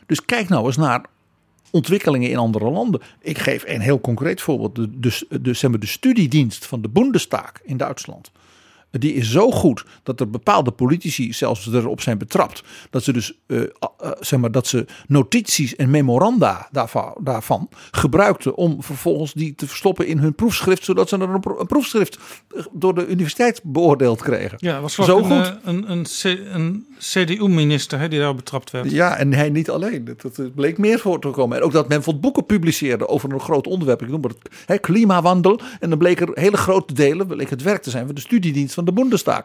Dus 0.06 0.26
kijk 0.26 0.49
nou 0.49 0.66
eens 0.66 0.78
naar 0.78 1.06
ontwikkelingen 1.72 2.30
in 2.30 2.38
andere 2.38 2.72
landen. 2.72 3.01
Ik 3.22 3.38
geef 3.38 3.64
een 3.68 3.82
heel 3.82 4.01
concreet 4.01 4.41
voorbeeld. 4.41 4.76
De, 4.76 4.99
de, 4.99 5.41
de, 5.41 5.53
zeg 5.53 5.70
maar 5.70 5.80
de 5.80 5.86
studiedienst 5.86 6.66
van 6.66 6.82
de 6.82 6.89
Bundestag 6.89 7.51
in 7.64 7.78
Duitsland. 7.78 8.32
Die 9.00 9.14
is 9.14 9.32
zo 9.32 9.52
goed 9.52 9.86
dat 10.04 10.20
er 10.20 10.30
bepaalde 10.30 10.72
politici 10.72 11.34
zelfs 11.34 11.68
erop 11.68 12.02
zijn 12.02 12.18
betrapt. 12.18 12.64
Dat 12.89 13.04
ze 13.04 13.14
dus 13.14 13.34
eh, 13.48 13.60
uh, 13.60 13.68
zeg 14.20 14.39
maar, 14.39 14.52
dat 14.52 14.68
ze 14.68 14.86
notities 15.08 15.76
en 15.76 15.89
memoranda 15.89 16.68
daarvan, 16.72 17.18
daarvan, 17.22 17.70
gebruikten 17.91 18.56
om 18.56 18.84
vervolgens 18.84 19.34
die 19.34 19.56
te 19.56 19.68
verstoppen 19.68 20.08
in 20.08 20.18
hun 20.18 20.36
proefschrift. 20.36 20.84
Zodat 20.84 21.10
ze 21.10 21.16
een, 21.16 21.41
een 21.60 21.68
proefschrift 21.68 22.18
door 22.72 22.96
de 22.96 23.08
universiteit 23.08 23.62
beoordeeld 23.64 24.22
kregen. 24.22 24.58
Ja, 24.62 24.82
was 24.82 24.93
zo 24.93 25.18
een, 25.18 25.24
goed. 25.24 25.32
eh, 25.32 25.52
Een, 25.64 25.91
een, 25.91 26.06
een 26.54 26.86
CDU-minister 27.00 28.10
die 28.10 28.20
daar 28.20 28.36
betrapt 28.36 28.72
werd. 28.72 28.91
Ja, 28.91 29.18
en 29.18 29.34
hij 29.34 29.50
niet 29.50 29.70
alleen. 29.70 30.06
Dat, 30.06 30.36
dat 30.36 30.56
bleek 30.56 30.78
meer 30.78 31.00
voor 31.00 31.20
te 31.20 31.30
komen. 31.30 31.58
En 31.58 31.64
ook 31.64 31.72
dat 31.72 31.88
men 31.88 31.98
bijvoorbeeld 31.98 32.24
boeken 32.24 32.46
publiceerde 32.46 33.08
over 33.08 33.32
een 33.32 33.39
groot 33.39 33.68
onderwerp. 33.68 34.02
Ik 34.02 34.10
noem 34.10 34.24
het 34.24 34.38
hè, 34.66 34.78
klimawandel. 34.78 35.60
En 35.80 35.89
dan 35.89 35.98
bleek 35.98 36.20
er 36.20 36.30
hele 36.34 36.58
grote 36.58 36.93
delen 36.93 37.28
bleek 37.28 37.50
het 37.50 37.62
werk 37.62 37.82
te 37.82 37.89
zijn 37.89 38.06
van 38.06 38.16
de 38.16 38.22
studiedienst 38.22 38.74
van 38.74 38.84
de 38.86 38.93
Bundestag. 38.93 39.41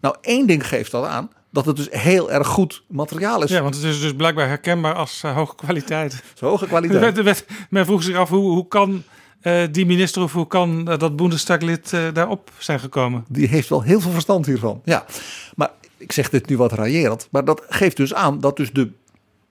Nou, 0.00 0.16
één 0.20 0.46
ding 0.46 0.68
geeft 0.68 0.90
dat 0.90 1.04
aan. 1.04 1.30
Dat 1.50 1.66
het 1.66 1.76
dus 1.76 1.88
heel 1.90 2.30
erg 2.32 2.46
goed 2.46 2.82
materiaal 2.88 3.42
is. 3.42 3.50
Ja, 3.50 3.62
want 3.62 3.74
het 3.74 3.84
is 3.84 4.00
dus 4.00 4.14
blijkbaar 4.14 4.48
herkenbaar 4.48 4.94
als 4.94 5.22
eh, 5.24 5.34
hoge 5.34 5.54
kwaliteit. 5.54 6.22
Zo 6.34 6.46
hoge 6.48 6.66
kwaliteit. 6.66 7.18
er 7.18 7.24
werd- 7.24 7.44
men 7.70 7.84
vroeg 7.86 8.02
zich 8.02 8.16
af 8.16 8.28
hoe, 8.28 8.50
hoe 8.50 8.68
kan 8.68 9.02
eh, 9.40 9.62
die 9.70 9.86
minister 9.86 10.22
of 10.22 10.32
hoe 10.32 10.46
kan 10.46 10.88
eh, 10.88 10.98
dat 10.98 11.16
Bundestaglid 11.16 11.92
eh, 11.92 12.00
daarop 12.12 12.50
zijn 12.58 12.80
gekomen. 12.80 13.24
Die 13.28 13.48
heeft 13.48 13.68
wel 13.68 13.82
heel 13.82 14.00
veel 14.00 14.10
verstand 14.10 14.46
hiervan. 14.46 14.80
Ja, 14.84 15.04
maar 15.56 15.70
ik 15.96 16.12
zeg 16.12 16.30
dit 16.30 16.48
nu 16.48 16.56
wat 16.56 16.72
raillerend. 16.72 17.28
Maar 17.30 17.44
dat 17.44 17.62
geeft 17.68 17.96
dus 17.96 18.14
aan 18.14 18.40
dat 18.40 18.56
dus 18.56 18.72
de, 18.72 18.90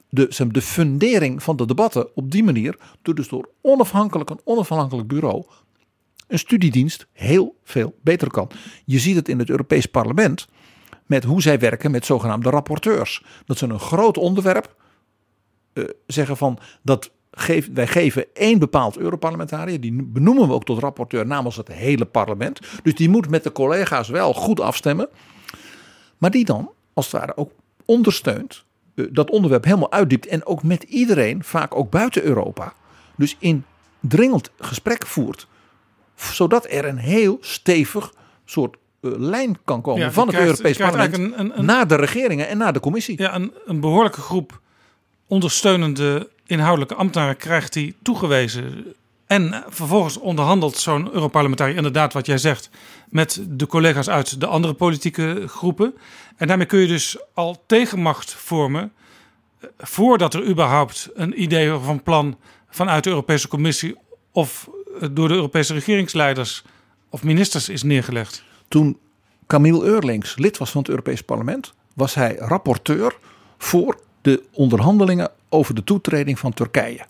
de, 0.09 0.47
de 0.51 0.61
fundering 0.61 1.43
van 1.43 1.55
de 1.55 1.65
debatten 1.65 2.07
op 2.15 2.31
die 2.31 2.43
manier. 2.43 2.77
door 3.01 3.15
Dus 3.15 3.27
door 3.27 3.49
onafhankelijk 3.61 4.29
een 4.29 4.39
onafhankelijk 4.43 5.07
bureau. 5.07 5.43
Een 6.27 6.39
studiedienst 6.39 7.07
heel 7.11 7.55
veel 7.63 7.95
beter 8.01 8.31
kan. 8.31 8.49
Je 8.85 8.99
ziet 8.99 9.15
het 9.15 9.29
in 9.29 9.39
het 9.39 9.49
Europees 9.49 9.85
Parlement. 9.85 10.47
met 11.05 11.23
hoe 11.23 11.41
zij 11.41 11.59
werken 11.59 11.91
met 11.91 12.05
zogenaamde 12.05 12.49
rapporteurs. 12.49 13.23
Dat 13.45 13.57
ze 13.57 13.67
een 13.67 13.79
groot 13.79 14.17
onderwerp 14.17 14.75
eh, 15.73 15.83
zeggen 16.07 16.37
van 16.37 16.59
dat 16.81 17.11
geef, 17.31 17.69
wij 17.73 17.87
geven 17.87 18.25
één 18.33 18.59
bepaald 18.59 18.97
Europarlementariër, 18.97 19.81
die 19.81 20.03
benoemen 20.03 20.47
we 20.47 20.53
ook 20.53 20.65
tot 20.65 20.79
rapporteur 20.79 21.25
namens 21.25 21.55
het 21.55 21.67
hele 21.67 22.05
parlement. 22.05 22.59
Dus 22.83 22.95
die 22.95 23.09
moet 23.09 23.29
met 23.29 23.43
de 23.43 23.51
collega's 23.51 24.09
wel 24.09 24.33
goed 24.33 24.59
afstemmen. 24.59 25.07
Maar 26.17 26.31
die 26.31 26.45
dan, 26.45 26.71
als 26.93 27.11
het 27.11 27.21
ware, 27.21 27.37
ook 27.37 27.51
ondersteunt, 27.85 28.65
eh, 28.95 29.05
dat 29.11 29.29
onderwerp 29.29 29.63
helemaal 29.63 29.91
uitdiept 29.91 30.27
en 30.27 30.45
ook 30.45 30.63
met 30.63 30.83
iedereen, 30.83 31.43
vaak 31.43 31.75
ook 31.75 31.89
buiten 31.89 32.23
Europa, 32.23 32.73
dus 33.15 33.35
in 33.39 33.65
dringend 33.99 34.51
gesprek 34.59 35.05
voert. 35.05 35.47
Zodat 36.15 36.65
er 36.69 36.85
een 36.85 36.97
heel 36.97 37.37
stevig 37.41 38.13
soort 38.45 38.75
eh, 39.01 39.11
lijn 39.17 39.57
kan 39.65 39.81
komen 39.81 40.01
Ja, 40.01 40.11
van 40.11 40.27
het 40.27 40.35
krijgt- 40.35 40.51
Europees 40.51 40.77
Parlement 40.77 41.17
een- 41.39 41.57
een- 41.59 41.65
naar 41.65 41.87
de 41.87 41.95
regeringen 41.95 42.47
en 42.47 42.57
naar 42.57 42.73
de 42.73 42.79
commissie. 42.79 43.21
Ja, 43.21 43.35
een, 43.35 43.51
een 43.65 43.79
behoorlijke 43.79 44.21
groep 44.21 44.59
ondersteunende 45.27 46.29
inhoudelijke 46.45 46.95
ambtenaren 46.95 47.37
krijgt 47.37 47.73
hij 47.73 47.93
toegewezen. 48.03 48.93
En 49.27 49.63
vervolgens 49.69 50.17
onderhandelt 50.17 50.77
zo'n 50.77 51.13
Europarlementariër 51.13 51.75
inderdaad 51.77 52.13
wat 52.13 52.25
jij 52.25 52.37
zegt 52.37 52.69
met 53.09 53.41
de 53.49 53.67
collega's 53.67 54.09
uit 54.09 54.39
de 54.39 54.45
andere 54.47 54.73
politieke 54.73 55.43
groepen. 55.47 55.95
En 56.37 56.47
daarmee 56.47 56.65
kun 56.65 56.79
je 56.79 56.87
dus 56.87 57.17
al 57.33 57.63
tegenmacht 57.65 58.33
vormen 58.33 58.91
eh, 59.59 59.69
voordat 59.77 60.33
er 60.33 60.47
überhaupt 60.47 61.09
een 61.13 61.41
idee 61.41 61.75
of 61.75 61.87
een 61.87 62.03
plan 62.03 62.37
vanuit 62.69 63.03
de 63.03 63.09
Europese 63.09 63.47
Commissie 63.47 63.95
of 64.31 64.69
door 65.11 65.27
de 65.27 65.33
Europese 65.33 65.73
regeringsleiders 65.73 66.63
of 67.09 67.23
ministers 67.23 67.69
is 67.69 67.83
neergelegd. 67.83 68.43
Toen 68.67 68.97
Camille 69.47 69.83
Eurlings 69.83 70.37
lid 70.37 70.57
was 70.57 70.71
van 70.71 70.81
het 70.81 70.89
Europees 70.89 71.21
Parlement, 71.21 71.73
was 71.93 72.13
hij 72.13 72.35
rapporteur 72.35 73.17
voor 73.57 73.99
de 74.21 74.43
onderhandelingen 74.51 75.31
over 75.49 75.75
de 75.75 75.83
toetreding 75.83 76.39
van 76.39 76.53
Turkije. 76.53 77.05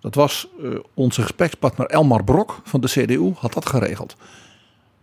Dat 0.00 0.14
was 0.14 0.48
eh, 0.62 0.70
onze 0.94 1.22
gesprekspartner 1.22 1.86
Elmar 1.86 2.24
Brok 2.24 2.60
van 2.64 2.80
de 2.80 2.88
CDU, 2.88 3.32
had 3.36 3.52
dat 3.52 3.68
geregeld. 3.68 4.16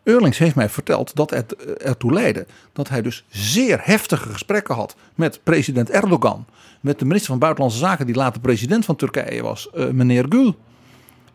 Eurlings 0.03 0.37
heeft 0.37 0.55
mij 0.55 0.69
verteld 0.69 1.15
dat 1.15 1.29
het 1.29 1.55
eh, 1.55 1.87
ertoe 1.87 2.13
leidde 2.13 2.45
dat 2.73 2.89
hij 2.89 3.01
dus 3.01 3.23
zeer 3.29 3.79
heftige 3.81 4.29
gesprekken 4.29 4.75
had 4.75 4.95
met 5.15 5.39
president 5.43 5.89
Erdogan, 5.89 6.45
met 6.81 6.99
de 6.99 7.05
minister 7.05 7.29
van 7.29 7.39
Buitenlandse 7.39 7.79
Zaken 7.79 8.05
die 8.05 8.15
later 8.15 8.41
president 8.41 8.85
van 8.85 8.95
Turkije 8.95 9.41
was, 9.43 9.69
eh, 9.69 9.87
meneer 9.87 10.25
Gül. 10.29 10.55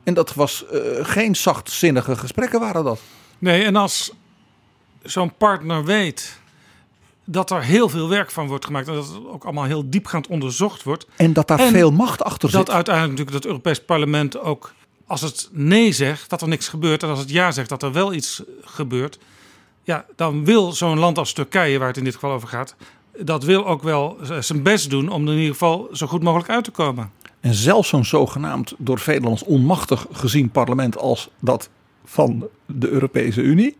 En 0.05 0.14
dat 0.14 0.34
was 0.34 0.66
eh, 0.66 0.80
geen 1.03 1.36
zachtzinnige 1.36 2.16
gesprekken 2.16 2.61
waren 2.61 2.84
dat. 2.84 3.00
Nee, 3.38 3.64
en 3.64 3.76
als 3.76 4.12
zo'n 5.03 5.32
partner 5.36 5.84
weet 5.84 6.40
dat 7.24 7.50
er 7.50 7.62
heel 7.62 7.88
veel 7.88 8.09
werk 8.09 8.30
van 8.30 8.46
wordt 8.46 8.64
gemaakt 8.64 8.88
en 8.88 8.94
dat 8.94 9.07
het 9.07 9.26
ook 9.26 9.44
allemaal 9.44 9.64
heel 9.64 9.90
diepgaand 9.90 10.26
onderzocht 10.26 10.82
wordt. 10.82 11.07
En 11.16 11.32
dat 11.32 11.48
daar 11.48 11.59
En 11.59 11.72
veel 11.72 11.90
macht 11.90 12.22
achter 12.22 12.50
Dat 12.50 12.66
zit. 12.66 12.74
uiteindelijk 12.74 13.11
natuurlijk 13.18 13.44
het 13.44 13.46
Europees 13.46 13.84
Parlement 13.84 14.38
ook, 14.38 14.72
als 15.07 15.20
het 15.20 15.48
nee 15.53 15.92
zegt, 15.92 16.30
dat 16.30 16.42
er 16.42 16.48
niks 16.48 16.68
gebeurt. 16.68 17.03
En 17.03 17.09
als 17.09 17.18
het 17.18 17.30
ja 17.30 17.50
zegt, 17.50 17.68
dat 17.68 17.82
er 17.82 17.92
wel 17.92 18.12
iets 18.12 18.42
gebeurt. 18.61 19.18
Ja, 19.84 20.05
dan 20.16 20.44
wil 20.44 20.72
zo'n 20.72 20.98
land 20.98 21.18
als 21.18 21.32
Turkije, 21.32 21.78
waar 21.78 21.88
het 21.88 21.96
in 21.96 22.05
dit 22.05 22.14
geval 22.14 22.32
over 22.32 22.48
gaat, 22.48 22.74
dat 23.18 23.44
wil 23.44 23.66
ook 23.66 23.82
wel 23.82 24.18
zijn 24.40 24.62
best 24.62 24.90
doen 24.90 25.09
om 25.09 25.26
er 25.26 25.32
in 25.32 25.38
ieder 25.38 25.53
geval 25.53 25.88
zo 25.92 26.07
goed 26.07 26.22
mogelijk 26.22 26.50
uit 26.50 26.64
te 26.64 26.70
komen. 26.70 27.11
En 27.43 27.55
zelfs 27.55 27.88
zo'n 27.88 28.05
zogenaamd 28.05 28.74
door 28.78 28.99
velen 28.99 29.30
als 29.30 29.43
onmachtig 29.43 30.07
gezien 30.12 30.51
parlement 30.51 30.97
als 30.97 31.30
dat 31.38 31.68
van 32.05 32.49
de 32.66 32.88
Europese 32.88 33.40
Unie, 33.40 33.76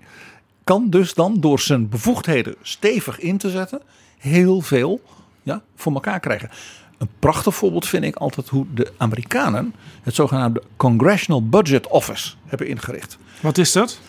kan 0.65 0.91
dus 0.91 1.15
dan 1.15 1.41
door 1.41 1.61
zijn 1.61 1.89
bevoegdheden 1.89 2.55
stevig 2.63 3.19
in 3.19 3.39
te 3.39 3.51
zetten, 3.51 3.83
heel 4.19 4.61
veel 4.61 5.01
ja, 5.43 5.63
voor 5.77 5.93
elkaar 5.93 6.21
krijgen. 6.21 6.51
Een 6.99 7.09
prachtig 7.19 7.55
voorbeeld 7.55 7.89
vind 7.89 8.05
ik 8.05 8.17
altijd 8.17 8.49
hoe 8.49 8.67
de 8.75 8.93
Amerikanen 8.97 9.75
het 10.03 10.15
zogenaamde 10.15 10.63
Congressional 10.77 11.49
Budget 11.49 11.87
Office 11.87 12.33
hebben 12.47 12.69
ingericht. 12.69 13.19
Wat 13.41 13.59
is 13.59 13.73
dat? 13.73 14.01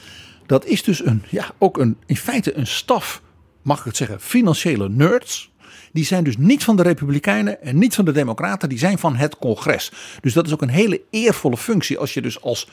Dat 0.46 0.66
is 0.66 0.84
dus 0.84 1.06
een, 1.06 1.24
ja, 1.30 1.52
ook 1.58 1.78
een, 1.78 1.98
in 2.06 2.18
feite 2.18 2.58
een 2.58 2.68
staf, 2.68 3.22
mag 3.62 3.80
ik 3.80 3.86
het 3.86 3.98
zeggen, 3.98 4.22
financiële 4.22 4.90
nerds. 4.90 5.52
Die 5.94 6.06
zijn 6.06 6.24
dus 6.24 6.38
niet 6.38 6.64
van 6.64 6.76
de 6.76 6.84
Republikeinen 6.84 7.62
en 7.62 7.78
niet 7.78 7.96
van 7.96 8.06
de 8.06 8.12
Democraten, 8.12 8.70
die 8.70 8.78
zijn 8.78 9.00
van 9.00 9.16
het 9.16 9.38
congres. 9.38 9.92
Dus 10.22 10.34
dat 10.34 10.46
is 10.46 10.54
ook 10.54 10.62
een 10.62 10.70
hele 10.70 11.02
eervolle 11.10 11.58
functie 11.58 11.98
als 11.98 12.14
je 12.14 12.22
dus 12.22 12.42
als 12.42 12.68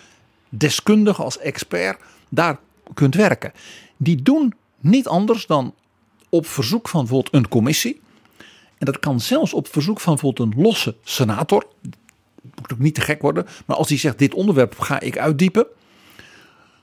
deskundige, 0.48 1.22
als 1.22 1.38
expert 1.38 2.00
daar 2.28 2.58
kunt 2.94 3.14
werken. 3.14 3.52
Die 3.96 4.22
doen 4.22 4.54
niet 4.78 5.08
anders 5.08 5.46
dan 5.46 5.74
op 6.28 6.46
verzoek 6.46 6.88
van 6.88 7.00
bijvoorbeeld 7.00 7.34
een 7.34 7.48
commissie. 7.48 8.00
En 8.78 8.86
dat 8.86 8.98
kan 8.98 9.20
zelfs 9.20 9.54
op 9.54 9.68
verzoek 9.68 10.00
van 10.00 10.14
bijvoorbeeld 10.14 10.52
een 10.52 10.62
losse 10.62 10.96
senator. 11.02 11.66
Moet 12.60 12.72
ook 12.72 12.78
niet 12.78 12.94
te 12.94 13.00
gek 13.00 13.22
worden. 13.22 13.46
Maar 13.66 13.76
als 13.76 13.88
die 13.88 13.98
zegt 13.98 14.18
dit 14.18 14.34
onderwerp 14.34 14.78
ga 14.78 15.00
ik 15.00 15.18
uitdiepen. 15.18 15.66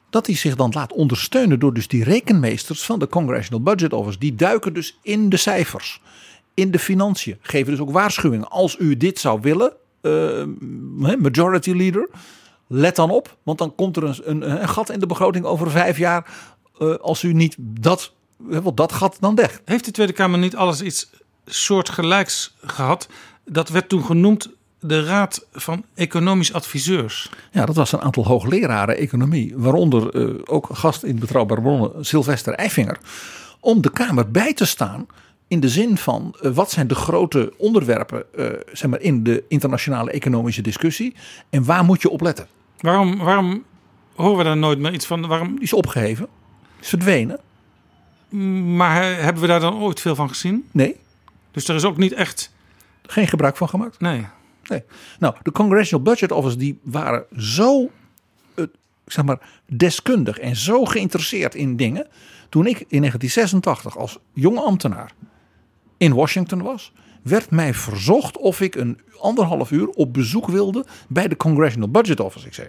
Dat 0.09 0.25
hij 0.25 0.35
zich 0.35 0.55
dan 0.55 0.71
laat 0.73 0.93
ondersteunen 0.93 1.59
door 1.59 1.73
dus 1.73 1.87
die 1.87 2.03
rekenmeesters 2.03 2.83
van 2.83 2.99
de 2.99 3.07
Congressional 3.07 3.61
Budget 3.61 3.93
Office. 3.93 4.19
Die 4.19 4.35
duiken 4.35 4.73
dus 4.73 4.99
in 5.01 5.29
de 5.29 5.37
cijfers. 5.37 6.01
In 6.57 6.71
de 6.71 6.79
financiën. 6.79 7.37
Geven 7.41 7.71
dus 7.71 7.79
ook 7.79 7.91
waarschuwingen. 7.91 8.49
Als 8.49 8.75
u 8.79 8.97
dit 8.97 9.19
zou 9.19 9.41
willen. 9.41 9.73
Uh, 10.01 10.43
majority 11.19 11.71
leader. 11.71 12.09
Let 12.67 12.95
dan 12.95 13.09
op. 13.09 13.37
Want 13.43 13.57
dan 13.57 13.75
komt 13.75 13.97
er 13.97 14.03
een, 14.03 14.19
een, 14.23 14.61
een 14.61 14.69
gat 14.69 14.89
in 14.89 14.99
de 14.99 15.05
begroting 15.05 15.45
over 15.45 15.71
vijf 15.71 15.97
jaar. 15.97 16.33
Uh, 16.79 16.95
als 16.95 17.23
u 17.23 17.33
niet 17.33 17.55
dat, 17.59 18.13
dat 18.73 18.91
gat 18.91 19.17
dan 19.19 19.35
weg. 19.35 19.61
Heeft 19.65 19.85
de 19.85 19.91
Tweede 19.91 20.13
Kamer 20.13 20.39
niet 20.39 20.55
alles 20.55 20.81
iets 20.81 21.09
soortgelijks 21.45 22.55
gehad? 22.61 23.07
Dat 23.45 23.69
werd 23.69 23.89
toen 23.89 24.03
genoemd 24.03 24.49
de 24.79 25.03
Raad 25.03 25.45
van 25.51 25.83
Economisch 25.95 26.53
Adviseurs. 26.53 27.29
Ja, 27.51 27.65
dat 27.65 27.75
was 27.75 27.91
een 27.91 28.01
aantal 28.01 28.25
hoogleraren 28.25 28.97
economie, 28.97 29.53
waaronder 29.55 30.15
uh, 30.15 30.35
ook 30.45 30.67
gast 30.71 31.03
in 31.03 31.19
Betrouwbare 31.19 31.61
Bronnen 31.61 32.05
Sylvester 32.05 32.53
Eifinger, 32.53 32.97
om 33.59 33.81
de 33.81 33.91
Kamer 33.91 34.31
bij 34.31 34.53
te 34.53 34.65
staan 34.65 35.07
in 35.47 35.59
de 35.59 35.69
zin 35.69 35.97
van 35.97 36.35
uh, 36.41 36.51
wat 36.51 36.71
zijn 36.71 36.87
de 36.87 36.95
grote 36.95 37.53
onderwerpen 37.57 38.23
uh, 38.35 38.45
zeg 38.73 38.89
maar, 38.89 39.01
in 39.01 39.23
de 39.23 39.43
internationale 39.47 40.11
economische 40.11 40.61
discussie 40.61 41.15
en 41.49 41.65
waar 41.65 41.83
moet 41.83 42.01
je 42.01 42.09
op 42.09 42.21
letten? 42.21 42.47
Waarom, 42.79 43.17
waarom 43.17 43.63
horen 44.15 44.37
we 44.37 44.43
daar 44.43 44.57
nooit 44.57 44.79
meer 44.79 44.93
iets 44.93 45.05
van? 45.05 45.27
Waarom... 45.27 45.53
Die 45.53 45.63
is 45.63 45.73
opgeheven, 45.73 46.27
is 46.79 46.89
verdwenen. 46.89 47.39
Maar 48.75 49.21
hebben 49.21 49.41
we 49.41 49.47
daar 49.47 49.59
dan 49.59 49.81
ooit 49.81 50.01
veel 50.01 50.15
van 50.15 50.29
gezien? 50.29 50.67
Nee. 50.71 50.95
Dus 51.51 51.67
er 51.67 51.75
is 51.75 51.83
ook 51.83 51.97
niet 51.97 52.13
echt... 52.13 52.55
Geen 53.01 53.27
gebruik 53.27 53.57
van 53.57 53.69
gemaakt? 53.69 53.99
Nee. 53.99 54.25
Nee. 54.63 54.83
Nou, 55.19 55.35
de 55.43 55.51
Congressional 55.51 56.05
Budget 56.05 56.31
Office 56.31 56.57
die 56.57 56.79
waren 56.83 57.25
zo, 57.37 57.89
uh, 58.55 58.65
zeg 59.05 59.25
maar, 59.25 59.39
deskundig 59.65 60.39
en 60.39 60.55
zo 60.55 60.85
geïnteresseerd 60.85 61.55
in 61.55 61.75
dingen. 61.75 62.07
Toen 62.49 62.67
ik 62.67 62.79
in 62.87 62.99
1986 62.99 63.97
als 63.97 64.17
jonge 64.33 64.61
ambtenaar 64.61 65.13
in 65.97 66.13
Washington 66.13 66.61
was, 66.61 66.91
werd 67.23 67.49
mij 67.49 67.73
verzocht 67.73 68.37
of 68.37 68.61
ik 68.61 68.75
een 68.75 68.99
anderhalf 69.19 69.71
uur 69.71 69.87
op 69.87 70.13
bezoek 70.13 70.47
wilde 70.47 70.85
bij 71.07 71.27
de 71.27 71.37
Congressional 71.37 71.89
Budget 71.89 72.19
Office. 72.19 72.47
Ik 72.47 72.53
zei, 72.53 72.67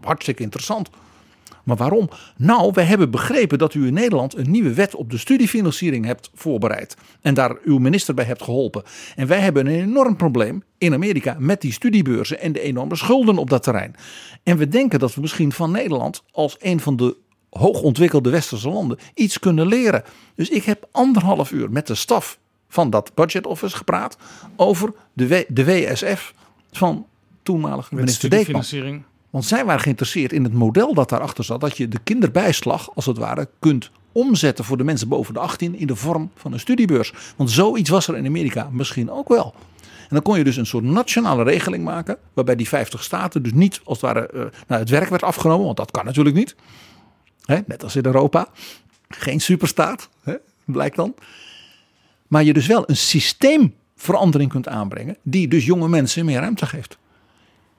hartstikke 0.00 0.42
interessant. 0.42 0.90
Maar 1.64 1.76
waarom? 1.76 2.08
Nou, 2.36 2.70
wij 2.74 2.84
hebben 2.84 3.10
begrepen 3.10 3.58
dat 3.58 3.74
u 3.74 3.86
in 3.86 3.94
Nederland 3.94 4.36
een 4.36 4.50
nieuwe 4.50 4.74
wet 4.74 4.94
op 4.94 5.10
de 5.10 5.18
studiefinanciering 5.18 6.04
hebt 6.04 6.30
voorbereid. 6.34 6.96
En 7.20 7.34
daar 7.34 7.56
uw 7.64 7.78
minister 7.78 8.14
bij 8.14 8.24
hebt 8.24 8.42
geholpen. 8.42 8.82
En 9.16 9.26
wij 9.26 9.38
hebben 9.38 9.66
een 9.66 9.80
enorm 9.80 10.16
probleem 10.16 10.62
in 10.78 10.92
Amerika 10.94 11.36
met 11.38 11.60
die 11.60 11.72
studiebeurzen 11.72 12.40
en 12.40 12.52
de 12.52 12.60
enorme 12.60 12.96
schulden 12.96 13.38
op 13.38 13.50
dat 13.50 13.62
terrein. 13.62 13.94
En 14.42 14.56
we 14.56 14.68
denken 14.68 14.98
dat 14.98 15.14
we 15.14 15.20
misschien 15.20 15.52
van 15.52 15.70
Nederland 15.70 16.22
als 16.30 16.56
een 16.60 16.80
van 16.80 16.96
de 16.96 17.16
hoogontwikkelde 17.50 18.30
westerse 18.30 18.68
landen 18.68 18.98
iets 19.14 19.38
kunnen 19.38 19.66
leren. 19.66 20.02
Dus 20.34 20.48
ik 20.48 20.64
heb 20.64 20.88
anderhalf 20.92 21.50
uur 21.50 21.70
met 21.70 21.86
de 21.86 21.94
staf 21.94 22.38
van 22.74 22.90
dat 22.90 23.10
budget 23.14 23.46
office 23.46 23.76
gepraat 23.76 24.16
over 24.56 24.92
de, 25.12 25.26
w 25.26 25.42
de 25.48 25.64
WSF 25.64 26.34
van 26.72 27.06
toenmalige 27.42 27.94
minister 27.94 28.30
Deekman. 28.30 29.04
Want 29.30 29.44
zij 29.44 29.64
waren 29.64 29.80
geïnteresseerd 29.80 30.32
in 30.32 30.44
het 30.44 30.52
model 30.52 30.94
dat 30.94 31.08
daarachter 31.08 31.44
zat. 31.44 31.60
Dat 31.60 31.76
je 31.76 31.88
de 31.88 31.98
kinderbijslag, 32.04 32.94
als 32.94 33.06
het 33.06 33.18
ware, 33.18 33.48
kunt 33.58 33.90
omzetten 34.12 34.64
voor 34.64 34.76
de 34.76 34.84
mensen 34.84 35.08
boven 35.08 35.34
de 35.34 35.40
18 35.40 35.74
in 35.74 35.86
de 35.86 35.96
vorm 35.96 36.30
van 36.34 36.52
een 36.52 36.60
studiebeurs. 36.60 37.12
Want 37.36 37.50
zoiets 37.50 37.90
was 37.90 38.08
er 38.08 38.16
in 38.16 38.26
Amerika 38.26 38.68
misschien 38.72 39.10
ook 39.10 39.28
wel. 39.28 39.54
En 39.80 40.10
dan 40.10 40.22
kon 40.22 40.38
je 40.38 40.44
dus 40.44 40.56
een 40.56 40.66
soort 40.66 40.84
nationale 40.84 41.42
regeling 41.42 41.84
maken. 41.84 42.18
Waarbij 42.32 42.56
die 42.56 42.68
50 42.68 43.02
staten 43.02 43.42
dus 43.42 43.52
niet 43.52 43.80
als 43.84 44.00
het 44.00 44.12
ware 44.12 44.30
uh, 44.34 44.40
nou, 44.66 44.80
het 44.80 44.90
werk 44.90 45.08
werd 45.08 45.22
afgenomen. 45.22 45.64
Want 45.64 45.76
dat 45.76 45.90
kan 45.90 46.04
natuurlijk 46.04 46.36
niet. 46.36 46.56
Hè, 47.44 47.58
net 47.66 47.82
als 47.82 47.96
in 47.96 48.04
Europa. 48.04 48.48
Geen 49.08 49.40
superstaat, 49.40 50.08
hè, 50.22 50.34
blijkt 50.64 50.96
dan. 50.96 51.14
Maar 52.34 52.44
je 52.44 52.52
dus 52.52 52.66
wel 52.66 52.84
een 52.86 52.96
systeemverandering 52.96 54.50
kunt 54.50 54.68
aanbrengen. 54.68 55.16
Die 55.22 55.48
dus 55.48 55.64
jonge 55.64 55.88
mensen 55.88 56.24
meer 56.24 56.40
ruimte 56.40 56.66
geeft 56.66 56.98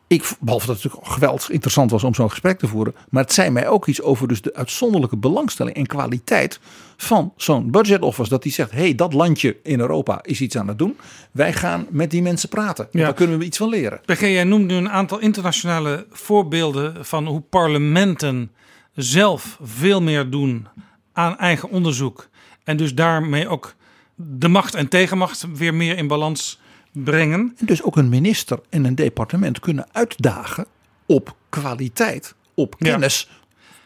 ik, 0.08 0.36
behalve 0.40 0.66
dat 0.68 0.76
het 0.76 0.84
natuurlijk 0.84 1.14
geweldig 1.14 1.50
interessant 1.50 1.92
was 1.92 2.04
om 2.04 2.14
zo'n 2.14 2.30
gesprek 2.30 2.60
te 2.60 2.68
voeren. 2.68 2.96
Maar 3.10 3.24
het 3.24 3.34
zei 3.34 3.50
mij 3.50 3.68
ook 3.68 3.88
iets 3.88 4.02
over 4.02 4.28
dus 4.28 4.42
de 4.42 4.54
uitzonderlijke 4.54 5.18
belangstelling 5.18 5.76
en 5.76 5.86
kwaliteit 5.86 6.60
van 6.98 7.34
zo'n 7.36 7.72
budget 7.72 8.02
office. 8.02 8.30
Dat 8.30 8.44
die 8.44 8.52
zegt, 8.52 8.72
hé 8.72 8.78
hey, 8.78 8.96
dat 8.96 9.14
landje 9.14 9.58
in 9.64 9.80
Europa 9.80 10.20
is 10.24 10.42
iets 10.42 10.58
aan 10.58 10.68
het 10.68 10.78
doen. 10.78 10.98
Wij 11.32 11.54
gaan 11.54 11.86
met 11.90 12.12
die 12.12 12.22
mensen 12.22 12.50
praten. 12.50 12.88
Ja. 12.92 13.04
Daar 13.04 13.14
kunnen 13.14 13.40
we 13.40 13.46
iets 13.46 13.58
van 13.58 13.70
leren. 13.70 14.02
PG, 14.06 14.20
jij 14.20 14.44
noemt 14.44 14.68
nu 14.68 14.76
een 14.76 14.90
aantal 14.90 15.20
internationale 15.20 16.06
voorbeelden 16.10 17.06
van 17.06 17.28
hoe 17.28 17.42
parlementen 17.42 18.52
zelf 18.94 19.60
veel 19.62 20.02
meer 20.02 20.30
doen 20.30 20.68
aan 21.14 21.38
eigen 21.38 21.70
onderzoek. 21.70 22.30
En 22.64 22.78
dus 22.78 22.96
daarmee 22.96 23.48
ook 23.48 23.76
de 24.16 24.48
macht 24.48 24.76
en 24.76 24.88
tegenmacht 24.88 25.46
weer 25.54 25.74
meer 25.74 25.98
in 25.98 26.08
balans 26.08 26.60
brengen. 26.92 27.54
En 27.58 27.66
dus 27.66 27.84
ook 27.84 27.98
een 27.98 28.10
minister 28.10 28.60
en 28.70 28.86
een 28.86 28.96
departement 28.96 29.60
kunnen 29.60 29.88
uitdagen 29.92 30.66
op 31.06 31.36
kwaliteit, 31.50 32.36
op 32.54 32.80
kennis 32.80 33.30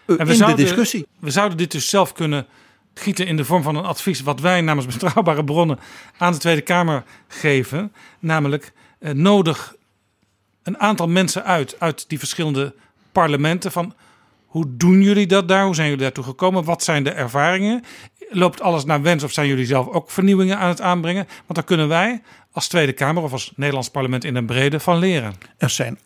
ja. 0.05 0.17
Eh, 0.17 0.27
in 0.27 0.35
zouden, 0.35 0.57
de 0.57 0.63
discussie. 0.63 1.05
We 1.19 1.31
zouden 1.31 1.57
dit 1.57 1.71
dus 1.71 1.89
zelf 1.89 2.13
kunnen 2.13 2.45
gieten 2.93 3.27
in 3.27 3.37
de 3.37 3.45
vorm 3.45 3.63
van 3.63 3.75
een 3.75 3.83
advies 3.83 4.21
wat 4.21 4.39
wij 4.39 4.61
namens 4.61 4.87
betrouwbare 4.93 5.43
bronnen 5.43 5.79
aan 6.17 6.31
de 6.31 6.37
Tweede 6.37 6.61
Kamer 6.61 7.03
geven. 7.27 7.93
Namelijk 8.19 8.73
eh, 8.99 9.13
nodig 9.13 9.75
een 10.63 10.79
aantal 10.79 11.07
mensen 11.07 11.43
uit, 11.43 11.75
uit 11.79 12.09
die 12.09 12.19
verschillende 12.19 12.75
parlementen 13.11 13.71
van 13.71 13.93
hoe 14.45 14.65
doen 14.77 15.01
jullie 15.01 15.27
dat 15.27 15.47
daar? 15.47 15.65
Hoe 15.65 15.75
zijn 15.75 15.87
jullie 15.87 16.03
daartoe 16.03 16.23
gekomen? 16.23 16.63
Wat 16.63 16.83
zijn 16.83 17.03
de 17.03 17.11
ervaringen? 17.11 17.83
Loopt 18.29 18.61
alles 18.61 18.85
naar 18.85 19.01
wens 19.01 19.23
of 19.23 19.31
zijn 19.31 19.47
jullie 19.47 19.65
zelf 19.65 19.87
ook 19.87 20.11
vernieuwingen 20.11 20.57
aan 20.57 20.69
het 20.69 20.81
aanbrengen? 20.81 21.25
Want 21.25 21.55
daar 21.55 21.63
kunnen 21.63 21.87
wij 21.87 22.21
als 22.51 22.67
Tweede 22.67 22.93
Kamer 22.93 23.23
of 23.23 23.31
als 23.31 23.53
Nederlands 23.55 23.89
parlement 23.89 24.23
in 24.23 24.35
een 24.35 24.45
brede 24.45 24.79
van 24.79 24.97
leren. 24.97 25.33
Er 25.57 25.69
zijn 25.69 25.99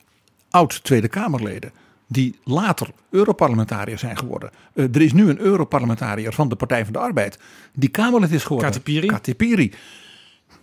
oud 0.50 0.84
Tweede 0.84 1.08
Kamerleden 1.08 1.72
die 2.08 2.40
later 2.44 2.88
Europarlementariër 3.10 3.98
zijn 3.98 4.18
geworden. 4.18 4.52
Uh, 4.74 4.96
er 4.96 5.02
is 5.02 5.14
nu 5.14 5.30
een 5.30 5.40
Europarlementariër 5.40 6.34
van 6.34 6.50
de 6.50 6.56
Partij 6.56 6.84
van 6.84 6.94
de 6.94 7.00
Arbeid 7.00 7.40
die 7.74 7.90
Kamerlid 7.90 8.32
is 8.32 8.44
geworden. 8.44 8.72
Katipiri. 8.72 9.08
Katipiri. 9.08 9.74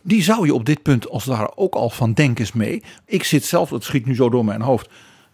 Die 0.03 0.23
zou 0.23 0.47
je 0.47 0.55
op 0.55 0.65
dit 0.65 0.83
punt 0.83 1.09
als 1.09 1.25
ware 1.25 1.57
ook 1.57 1.75
al 1.75 1.91
van 1.91 2.13
denk 2.13 2.39
eens 2.39 2.53
mee. 2.53 2.83
Ik 3.05 3.25
zit 3.25 3.45
zelf, 3.45 3.71
het 3.71 3.85
schiet 3.85 4.07
nu 4.07 4.15
zo 4.15 4.29
door 4.29 4.45
mijn 4.45 4.61
hoofd, 4.61 4.89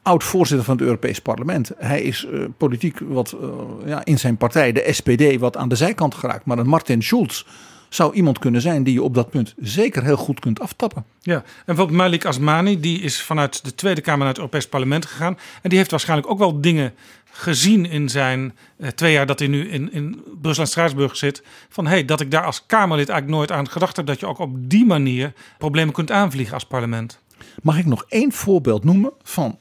oud 0.07 0.25
voorzitter 0.25 0.65
van 0.65 0.77
het 0.77 0.85
Europees 0.85 1.21
Parlement. 1.21 1.71
Hij 1.79 2.03
is 2.03 2.27
uh, 2.33 2.45
politiek 2.57 2.99
wat 3.09 3.37
uh, 3.41 3.49
ja, 3.87 4.05
in 4.05 4.19
zijn 4.19 4.37
partij, 4.37 4.73
de 4.73 4.89
SPD, 4.91 5.39
wat 5.39 5.57
aan 5.57 5.69
de 5.69 5.77
zijkant 5.77 6.15
geraakt. 6.15 6.45
Maar 6.45 6.59
een 6.59 6.69
Martin 6.69 7.03
Schulz 7.03 7.45
zou 7.89 8.15
iemand 8.15 8.39
kunnen 8.39 8.61
zijn 8.61 8.83
die 8.83 8.95
je 8.95 9.03
op 9.03 9.15
dat 9.15 9.31
punt 9.31 9.55
zeker 9.59 10.05
heel 10.05 10.17
goed 10.17 10.41
kunt 10.41 10.61
aftappen. 10.61 11.05
Ja, 11.21 11.35
en 11.35 11.43
bijvoorbeeld 11.65 11.99
Malik 11.99 12.25
Asmani, 12.25 12.81
die 12.81 13.01
is 13.01 13.23
vanuit 13.23 13.65
de 13.65 13.75
Tweede 13.75 14.01
Kamer 14.01 14.19
naar 14.19 14.29
het 14.29 14.39
Europees 14.39 14.69
Parlement 14.69 15.07
gegaan. 15.07 15.39
En 15.63 15.69
die 15.69 15.79
heeft 15.79 15.91
waarschijnlijk 15.91 16.31
ook 16.31 16.39
wel 16.39 16.61
dingen 16.61 16.95
gezien 17.31 17.87
in 17.87 18.09
zijn 18.09 18.57
eh, 18.79 18.89
twee 18.89 19.13
jaar 19.13 19.27
dat 19.27 19.39
hij 19.39 19.49
nu 19.49 19.69
in, 19.69 19.93
in 19.93 20.23
Brussel 20.41 20.63
en 20.63 20.69
Straatsburg 20.69 21.17
zit. 21.17 21.43
Van 21.69 21.87
hey, 21.87 22.05
dat 22.05 22.21
ik 22.21 22.31
daar 22.31 22.45
als 22.45 22.67
Kamerlid 22.67 23.09
eigenlijk 23.09 23.39
nooit 23.39 23.59
aan 23.59 23.69
gedacht 23.69 23.97
heb 23.97 24.07
dat 24.07 24.21
je 24.21 24.27
ook 24.27 24.39
op 24.39 24.71
die 24.71 24.87
manier 24.87 25.33
problemen 25.59 25.95
kunt 25.95 26.11
aanvliegen 26.11 26.55
als 26.55 26.65
parlement. 26.65 27.21
Mag 27.63 27.79
ik 27.79 27.87
nog 27.87 28.05
één 28.09 28.33
voorbeeld 28.33 28.85
noemen 28.85 29.13
van 29.23 29.59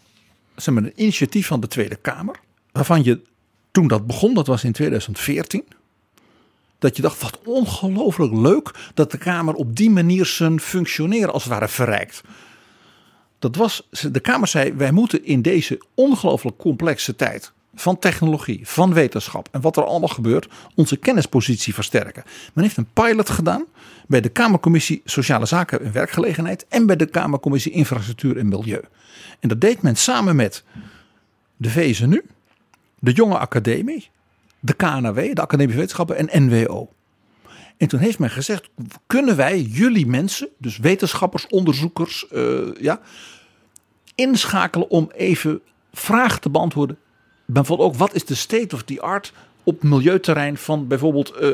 zeg 0.56 0.76
een 0.76 0.94
initiatief 0.96 1.48
van 1.48 1.60
de 1.60 1.68
Tweede 1.68 1.96
Kamer. 1.96 2.40
Waarvan 2.72 3.04
je 3.04 3.22
toen 3.72 3.88
dat 3.88 4.08
begon, 4.08 4.34
dat 4.34 4.48
was 4.48 4.64
in 4.64 4.72
2014 4.72 5.64
dat 6.80 6.96
je 6.96 7.02
dacht, 7.02 7.22
wat 7.22 7.40
ongelooflijk 7.44 8.34
leuk 8.34 8.72
dat 8.94 9.12
de 9.12 9.18
Kamer 9.18 9.54
op 9.54 9.76
die 9.76 9.90
manier 9.90 10.26
zijn 10.26 10.60
functioneren 10.60 11.34
als 11.34 11.44
het 11.44 11.52
ware 11.52 11.68
verrijkt. 11.68 12.22
Dat 13.40 13.56
was, 13.56 13.88
de 14.12 14.20
Kamer 14.20 14.48
zei, 14.48 14.74
wij 14.74 14.92
moeten 14.92 15.26
in 15.26 15.42
deze 15.42 15.82
ongelooflijk 15.94 16.58
complexe 16.58 17.16
tijd 17.16 17.52
van 17.76 18.00
technologie, 18.00 18.60
van 18.64 18.94
wetenschap 18.94 19.48
en 19.52 19.62
wat 19.62 19.78
er 19.78 19.84
allemaal 19.84 20.10
gebeurt, 20.10 20.48
onze 20.76 20.98
kennispositie 20.98 21.74
versterken. 21.74 22.24
Men 22.54 22.64
heeft 22.64 22.78
een 22.78 22.94
pilot 22.94 23.30
gedaan 23.30 23.66
bij 24.08 24.22
de 24.22 24.30
Kamercommissie 24.30 25.02
Sociale 25.06 25.46
Zaken 25.46 25.82
en 25.82 25.92
Werkgelegenheid 25.92 26.66
en 26.70 26.86
bij 26.86 26.96
de 26.96 27.06
Kamercommissie 27.06 27.72
Infrastructuur 27.72 28.38
en 28.38 28.48
Milieu. 28.48 28.82
En 29.40 29.50
dat 29.50 29.62
deed 29.62 29.82
men 29.82 29.96
samen 29.96 30.36
met 30.36 30.64
de 31.58 31.70
VSNU, 31.70 32.26
de 33.00 33.12
Jonge 33.12 33.38
Academie, 33.38 34.10
de 34.60 34.74
KNW, 34.74 35.16
de 35.16 35.42
Academie 35.42 35.68
van 35.68 35.78
Wetenschappen 35.78 36.30
en 36.30 36.46
NWO. 36.46 36.90
En 37.78 37.88
toen 37.88 38.00
heeft 38.00 38.20
men 38.20 38.30
gezegd: 38.30 38.70
kunnen 39.08 39.36
wij 39.36 39.62
jullie 39.62 40.08
mensen, 40.08 40.48
dus 40.58 40.78
wetenschappers, 40.78 41.48
onderzoekers, 41.48 42.26
uh, 42.32 42.76
ja, 42.80 43.00
inschakelen 44.16 44.90
om 44.90 45.12
even 45.16 45.62
vragen 45.94 46.42
te 46.42 46.50
beantwoorden. 46.50 46.98
Bijvoorbeeld 47.46 47.90
ook 47.90 47.98
wat 47.98 48.14
is 48.14 48.26
de 48.26 48.36
state 48.36 48.76
of 48.76 48.84
the 48.84 49.02
art 49.02 49.34
op 49.66 49.84
milieuterrein 49.84 50.58
van 50.58 50.88
bijvoorbeeld 50.88 51.32
eh, 51.32 51.50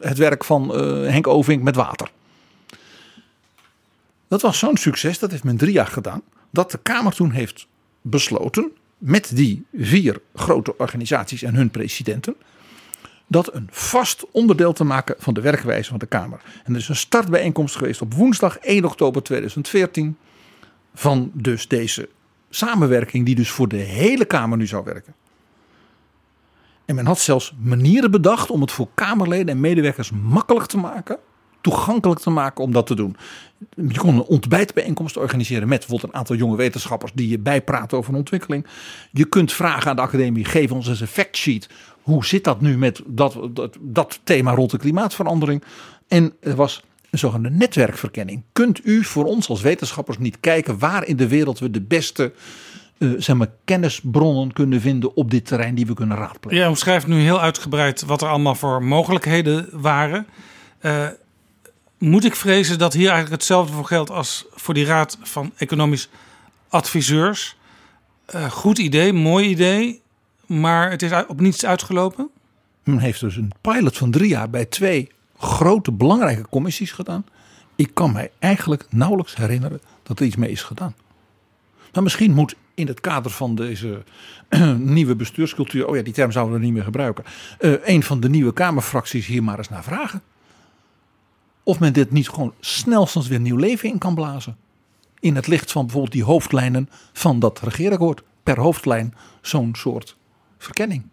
het 0.00 0.18
werk 0.18 0.44
van 0.44 0.74
eh, 0.74 0.80
Henk 1.10 1.26
Ovink 1.26 1.62
met 1.62 1.76
water. 1.76 2.10
Dat 4.28 4.42
was 4.42 4.58
zo'n 4.58 4.76
succes, 4.76 5.18
dat 5.18 5.30
heeft 5.30 5.44
men 5.44 5.56
drie 5.56 5.72
jaar 5.72 5.86
gedaan, 5.86 6.22
dat 6.50 6.70
de 6.70 6.78
Kamer 6.82 7.14
toen 7.14 7.30
heeft 7.30 7.66
besloten 8.00 8.72
met 8.98 9.36
die 9.36 9.64
vier 9.74 10.20
grote 10.34 10.76
organisaties 10.76 11.42
en 11.42 11.54
hun 11.54 11.70
presidenten 11.70 12.36
dat 13.26 13.54
een 13.54 13.68
vast 13.70 14.24
onderdeel 14.30 14.72
te 14.72 14.84
maken 14.84 15.14
van 15.18 15.34
de 15.34 15.40
werkwijze 15.40 15.90
van 15.90 15.98
de 15.98 16.06
Kamer. 16.06 16.40
En 16.64 16.72
er 16.72 16.80
is 16.80 16.88
een 16.88 16.96
startbijeenkomst 16.96 17.76
geweest 17.76 18.00
op 18.00 18.14
woensdag 18.14 18.58
1 18.58 18.84
oktober 18.84 19.22
2014 19.22 20.16
van 20.94 21.30
dus 21.34 21.68
deze 21.68 22.08
samenwerking 22.50 23.26
die 23.26 23.34
dus 23.34 23.50
voor 23.50 23.68
de 23.68 23.76
hele 23.76 24.24
Kamer 24.24 24.58
nu 24.58 24.66
zou 24.66 24.84
werken. 24.84 25.14
En 26.84 26.94
men 26.94 27.06
had 27.06 27.18
zelfs 27.18 27.54
manieren 27.62 28.10
bedacht 28.10 28.50
om 28.50 28.60
het 28.60 28.72
voor 28.72 28.88
Kamerleden 28.94 29.48
en 29.48 29.60
medewerkers 29.60 30.10
makkelijk 30.10 30.66
te 30.66 30.76
maken, 30.76 31.18
toegankelijk 31.60 32.20
te 32.20 32.30
maken 32.30 32.64
om 32.64 32.72
dat 32.72 32.86
te 32.86 32.94
doen. 32.94 33.16
Je 33.76 33.98
kon 33.98 34.14
een 34.14 34.22
ontbijtbijeenkomst 34.22 35.16
organiseren 35.16 35.68
met 35.68 35.78
bijvoorbeeld 35.78 36.12
een 36.12 36.18
aantal 36.18 36.36
jonge 36.36 36.56
wetenschappers 36.56 37.12
die 37.14 37.28
je 37.28 37.38
bijpraten 37.38 37.98
over 37.98 38.12
een 38.12 38.18
ontwikkeling. 38.18 38.66
Je 39.12 39.24
kunt 39.24 39.52
vragen 39.52 39.90
aan 39.90 39.96
de 39.96 40.02
academie, 40.02 40.44
geef 40.44 40.72
ons 40.72 40.88
eens 40.88 41.00
een 41.00 41.06
factsheet. 41.06 41.68
Hoe 42.02 42.24
zit 42.24 42.44
dat 42.44 42.60
nu 42.60 42.78
met 42.78 43.02
dat, 43.06 43.38
dat, 43.50 43.76
dat 43.80 44.20
thema 44.24 44.54
rond 44.54 44.70
de 44.70 44.78
klimaatverandering? 44.78 45.64
En 46.08 46.32
er 46.40 46.54
was 46.54 46.82
een 47.10 47.18
zogenaamde 47.18 47.58
netwerkverkenning. 47.58 48.42
Kunt 48.52 48.86
u 48.86 49.04
voor 49.04 49.24
ons 49.24 49.48
als 49.48 49.60
wetenschappers 49.60 50.18
niet 50.18 50.40
kijken 50.40 50.78
waar 50.78 51.06
in 51.06 51.16
de 51.16 51.28
wereld 51.28 51.58
we 51.58 51.70
de 51.70 51.82
beste 51.82 52.32
uh, 52.98 53.14
zeg 53.18 53.36
maar, 53.36 53.50
kennisbronnen 53.64 54.52
kunnen 54.52 54.80
vinden 54.80 55.16
op 55.16 55.30
dit 55.30 55.46
terrein 55.46 55.74
die 55.74 55.86
we 55.86 55.94
kunnen 55.94 56.16
raadplegen? 56.16 56.58
Ja, 56.58 56.68
omschrijft 56.68 57.06
nu 57.06 57.20
heel 57.20 57.40
uitgebreid 57.40 58.02
wat 58.02 58.22
er 58.22 58.28
allemaal 58.28 58.54
voor 58.54 58.84
mogelijkheden 58.84 59.68
waren. 59.72 60.26
Uh, 60.80 61.06
moet 61.98 62.24
ik 62.24 62.36
vrezen 62.36 62.78
dat 62.78 62.92
hier 62.92 63.08
eigenlijk 63.08 63.40
hetzelfde 63.40 63.72
voor 63.72 63.84
geldt 63.84 64.10
als 64.10 64.46
voor 64.50 64.74
die 64.74 64.84
raad 64.84 65.18
van 65.22 65.52
economisch 65.56 66.08
adviseurs? 66.68 67.56
Uh, 68.34 68.50
goed 68.50 68.78
idee, 68.78 69.12
mooi 69.12 69.48
idee, 69.48 70.02
maar 70.46 70.90
het 70.90 71.02
is 71.02 71.10
op 71.28 71.40
niets 71.40 71.64
uitgelopen? 71.64 72.30
Men 72.82 72.98
heeft 72.98 73.20
dus 73.20 73.36
een 73.36 73.52
pilot 73.60 73.96
van 73.96 74.10
drie 74.10 74.28
jaar 74.28 74.50
bij 74.50 74.64
twee 74.64 75.10
grote 75.38 75.92
belangrijke 75.92 76.48
commissies 76.48 76.92
gedaan. 76.92 77.24
Ik 77.76 77.90
kan 77.94 78.12
mij 78.12 78.30
eigenlijk 78.38 78.86
nauwelijks 78.90 79.36
herinneren 79.36 79.80
dat 80.02 80.18
er 80.18 80.26
iets 80.26 80.36
mee 80.36 80.50
is 80.50 80.62
gedaan. 80.62 80.94
Maar 81.92 82.02
misschien 82.02 82.32
moet 82.32 82.54
in 82.74 82.86
het 82.86 83.00
kader 83.00 83.30
van 83.30 83.54
deze 83.54 84.02
nieuwe 84.78 85.16
bestuurscultuur, 85.16 85.86
oh 85.86 85.96
ja, 85.96 86.02
die 86.02 86.12
term 86.12 86.32
zouden 86.32 86.58
we 86.58 86.64
niet 86.64 86.72
meer 86.72 86.84
gebruiken, 86.84 87.24
uh, 87.60 87.74
een 87.84 88.02
van 88.02 88.20
de 88.20 88.28
nieuwe 88.28 88.52
Kamerfracties 88.52 89.26
hier 89.26 89.42
maar 89.42 89.58
eens 89.58 89.68
naar 89.68 89.84
vragen. 89.84 90.22
Of 91.62 91.80
men 91.80 91.92
dit 91.92 92.10
niet 92.10 92.28
gewoon 92.28 92.54
snelstens 92.60 93.28
weer 93.28 93.40
nieuw 93.40 93.56
leven 93.56 93.88
in 93.88 93.98
kan 93.98 94.14
blazen. 94.14 94.56
In 95.20 95.36
het 95.36 95.46
licht 95.46 95.72
van 95.72 95.82
bijvoorbeeld 95.82 96.12
die 96.12 96.24
hoofdlijnen 96.24 96.88
van 97.12 97.38
dat 97.38 97.60
regeerakkoord. 97.60 98.22
Per 98.42 98.60
hoofdlijn 98.60 99.14
zo'n 99.40 99.74
soort 99.74 100.16
verkenning. 100.58 101.04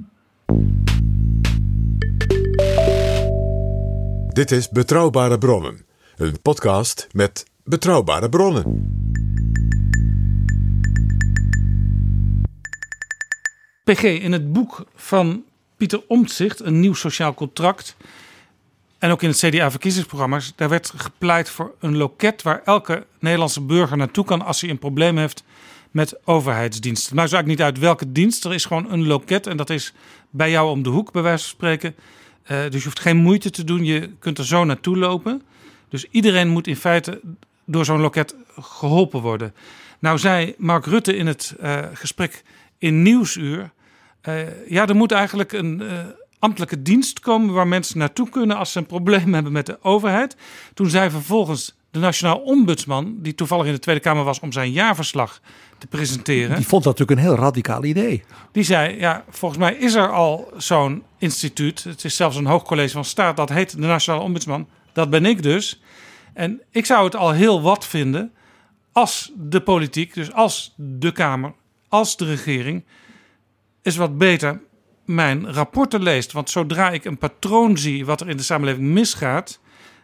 Dit 4.28 4.52
is 4.52 4.70
Betrouwbare 4.70 5.38
Bronnen, 5.38 5.86
een 6.16 6.42
podcast 6.42 7.08
met 7.12 7.46
betrouwbare 7.64 8.30
bronnen. 8.30 9.11
In 14.00 14.32
het 14.32 14.54
boek 14.54 14.86
van 14.96 15.44
Pieter 15.78 16.04
Omtzigt, 16.08 16.60
Een 16.60 16.80
nieuw 16.80 16.94
sociaal 16.94 17.34
contract. 17.34 17.96
En 19.00 19.12
ook 19.12 19.22
in 19.22 19.30
het 19.30 19.38
CDA-verkiezingsprogramma's, 19.38 20.54
daar 20.56 20.70
werd 20.70 20.94
gepleit 20.96 21.50
voor 21.50 21.76
een 21.80 21.98
loket 21.98 22.42
waar 22.42 22.62
elke 22.66 23.06
Nederlandse 23.20 23.62
burger 23.62 23.98
naartoe 23.98 24.26
kan 24.26 24.42
als 24.42 24.62
hij 24.62 24.70
een 24.70 24.80
probleem 24.80 25.18
heeft 25.18 25.44
met 25.92 26.16
overheidsdiensten. 26.26 27.16
Maar 27.16 27.30
maakt 27.32 27.46
niet 27.46 27.62
uit 27.62 27.80
welke 27.80 28.12
dienst. 28.12 28.46
Er 28.46 28.54
is 28.54 28.66
gewoon 28.66 28.92
een 28.92 29.08
loket 29.08 29.48
en 29.48 29.58
dat 29.58 29.70
is 29.70 29.94
bij 30.30 30.52
jou 30.52 30.70
om 30.70 30.84
de 30.84 30.90
hoek, 30.90 31.12
bij 31.12 31.22
wijze 31.22 31.44
van 31.44 31.54
spreken. 31.54 31.96
Uh, 32.44 32.62
dus 32.70 32.80
je 32.80 32.84
hoeft 32.84 33.00
geen 33.00 33.18
moeite 33.18 33.50
te 33.50 33.64
doen. 33.64 33.86
Je 33.86 34.10
kunt 34.20 34.38
er 34.38 34.46
zo 34.46 34.64
naartoe 34.64 34.98
lopen. 34.98 35.42
Dus 35.90 36.06
iedereen 36.12 36.48
moet 36.48 36.68
in 36.68 36.76
feite 36.76 37.22
door 37.66 37.86
zo'n 37.86 38.02
loket 38.02 38.36
geholpen 38.60 39.22
worden. 39.22 39.54
Nou 40.00 40.18
zei 40.18 40.54
Mark 40.58 40.86
Rutte 40.86 41.16
in 41.16 41.28
het 41.28 41.56
uh, 41.62 41.80
gesprek 41.94 42.44
in 42.78 43.02
Nieuwsuur... 43.02 43.72
Uh, 44.28 44.70
ja, 44.70 44.88
er 44.88 44.96
moet 44.96 45.12
eigenlijk 45.12 45.52
een 45.52 45.84
ambtelijke 46.40 46.82
dienst 46.82 47.20
komen... 47.20 47.54
waar 47.54 47.68
mensen 47.68 47.98
naartoe 47.98 48.30
kunnen 48.30 48.58
als 48.58 48.72
ze 48.72 48.80
een 48.80 48.86
probleem 48.86 49.34
hebben 49.38 49.52
met 49.52 49.66
de 49.66 49.78
overheid. 49.82 50.36
Toen 50.74 50.90
zei 50.90 51.10
vervolgens 51.10 51.76
de 51.92 52.00
Nationaal 52.00 52.38
Ombudsman... 52.38 53.16
die 53.20 53.36
toevallig 53.36 53.66
in 53.66 53.74
de 53.74 53.80
Tweede 53.80 54.02
Kamer 54.02 54.24
was 54.24 54.40
om 54.40 54.52
zijn 54.52 54.72
jaarverslag 54.72 55.42
te 55.78 55.88
presenteren. 55.88 56.56
Die 56.56 56.68
vond 56.68 56.84
dat 56.84 57.00
natuurlijk 57.00 57.20
een 57.20 57.34
heel 57.34 57.44
radicaal 57.44 57.84
idee. 57.84 58.24
Die 58.52 58.64
zei, 58.64 59.00
ja, 59.00 59.24
volgens 59.30 59.60
mij 59.60 59.74
is 59.74 59.94
er 59.94 60.12
al 60.12 60.54
zo'n 60.58 61.04
instituut. 61.18 61.84
Het 61.84 62.04
is 62.04 62.16
zelfs 62.16 62.36
een 62.36 62.46
hoogcollege 62.46 62.92
van 62.92 63.06
staat. 63.06 63.38
Dat 63.38 63.50
heet 63.50 63.72
de 63.72 63.88
Nationale 63.88 64.24
Ombudsman. 64.24 64.68
Dat 64.94 65.10
ben 65.10 65.26
ik 65.26 65.44
dus. 65.44 65.82
En 66.34 66.62
ik 66.72 66.86
zou 66.86 67.06
het 67.06 67.16
al 67.16 67.32
heel 67.32 67.62
wat 67.62 67.86
vinden 67.86 68.32
als 68.92 69.32
de 69.36 69.62
politiek, 69.62 70.14
dus 70.14 70.34
als 70.34 70.74
de 70.76 71.12
Kamer, 71.12 71.54
als 71.88 72.18
de 72.18 72.26
regering, 72.26 72.84
is 73.82 73.96
wat 73.96 74.18
beter 74.18 74.62
mijn 75.06 75.54
rapporten 75.54 76.04
leest. 76.04 76.32
Want 76.32 76.50
zodra 76.50 76.92
ik 76.92 77.06
een 77.06 77.18
patroon 77.18 77.78
zie 77.78 78.06
wat 78.06 78.22
er 78.22 78.30
in 78.30 78.38
de 78.38 78.44
samenleving 78.44 78.88
misgaat, 78.88 79.60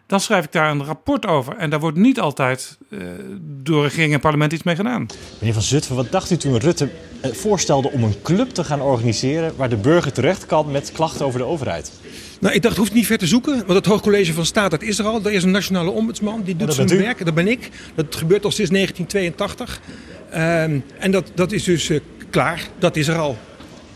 dan 0.08 0.20
schrijf 0.20 0.46
ik 0.46 0.52
daar 0.52 0.72
een 0.72 0.86
rapport 0.86 1.26
over. 1.26 1.56
En 1.58 1.70
daar 1.70 1.80
wordt 1.80 1.98
niet 1.98 2.20
altijd 2.20 2.78
uh, 2.90 3.02
door 3.42 3.84
regering 3.84 4.14
en 4.14 4.20
parlement 4.20 4.54
iets 4.54 4.64
mee 4.64 4.76
gedaan. 4.76 5.06
Meneer 5.40 5.54
Van 5.54 5.64
Zutphen, 5.64 5.96
wat 5.96 6.12
dacht 6.12 6.32
u 6.32 6.38
toen 6.38 6.58
Rutte 6.58 6.90
eh, 7.22 7.32
voorstelde 7.32 7.92
om 7.92 8.04
een 8.04 8.22
club 8.22 8.50
te 8.50 8.64
gaan 8.64 8.82
organiseren... 8.82 9.54
waar 9.56 9.70
de 9.70 9.78
burger 9.78 10.12
terecht 10.12 10.46
kan 10.46 10.72
met 10.72 10.92
klachten 10.92 11.26
over 11.26 11.40
de 11.40 11.46
overheid? 11.46 11.92
Nou, 12.40 12.56
ik 12.56 12.62
dacht, 12.62 12.76
het 12.76 12.84
hoeft 12.84 12.96
niet 12.96 13.06
ver 13.06 13.18
te 13.18 13.28
zoeken. 13.28 13.56
Want 13.56 13.74
het 13.74 13.86
Hoogcollege 13.86 14.34
van 14.34 14.46
Staat, 14.46 14.72
dat 14.72 14.82
is 14.82 15.00
er 15.00 15.06
al. 15.06 15.22
Er 15.24 15.32
is 15.32 15.44
een 15.44 15.52
nationale 15.52 15.90
ombudsman, 15.90 16.42
die 16.44 16.56
doet 16.56 16.74
zijn 16.74 16.88
werk. 16.88 17.26
Dat 17.26 17.34
ben 17.34 17.48
ik. 17.48 17.70
Dat 17.96 18.16
gebeurt 18.16 18.46
al 18.46 18.52
sinds 18.52 18.72
1982. 18.72 19.82
Um, 20.34 20.84
en 21.00 21.12
dat, 21.12 21.32
dat 21.36 21.52
is 21.52 21.64
dus 21.64 21.90
uh, 21.90 22.00
klaar. 22.30 22.68
Dat 22.80 22.96
is 22.96 23.08
er 23.08 23.18
al. 23.18 23.38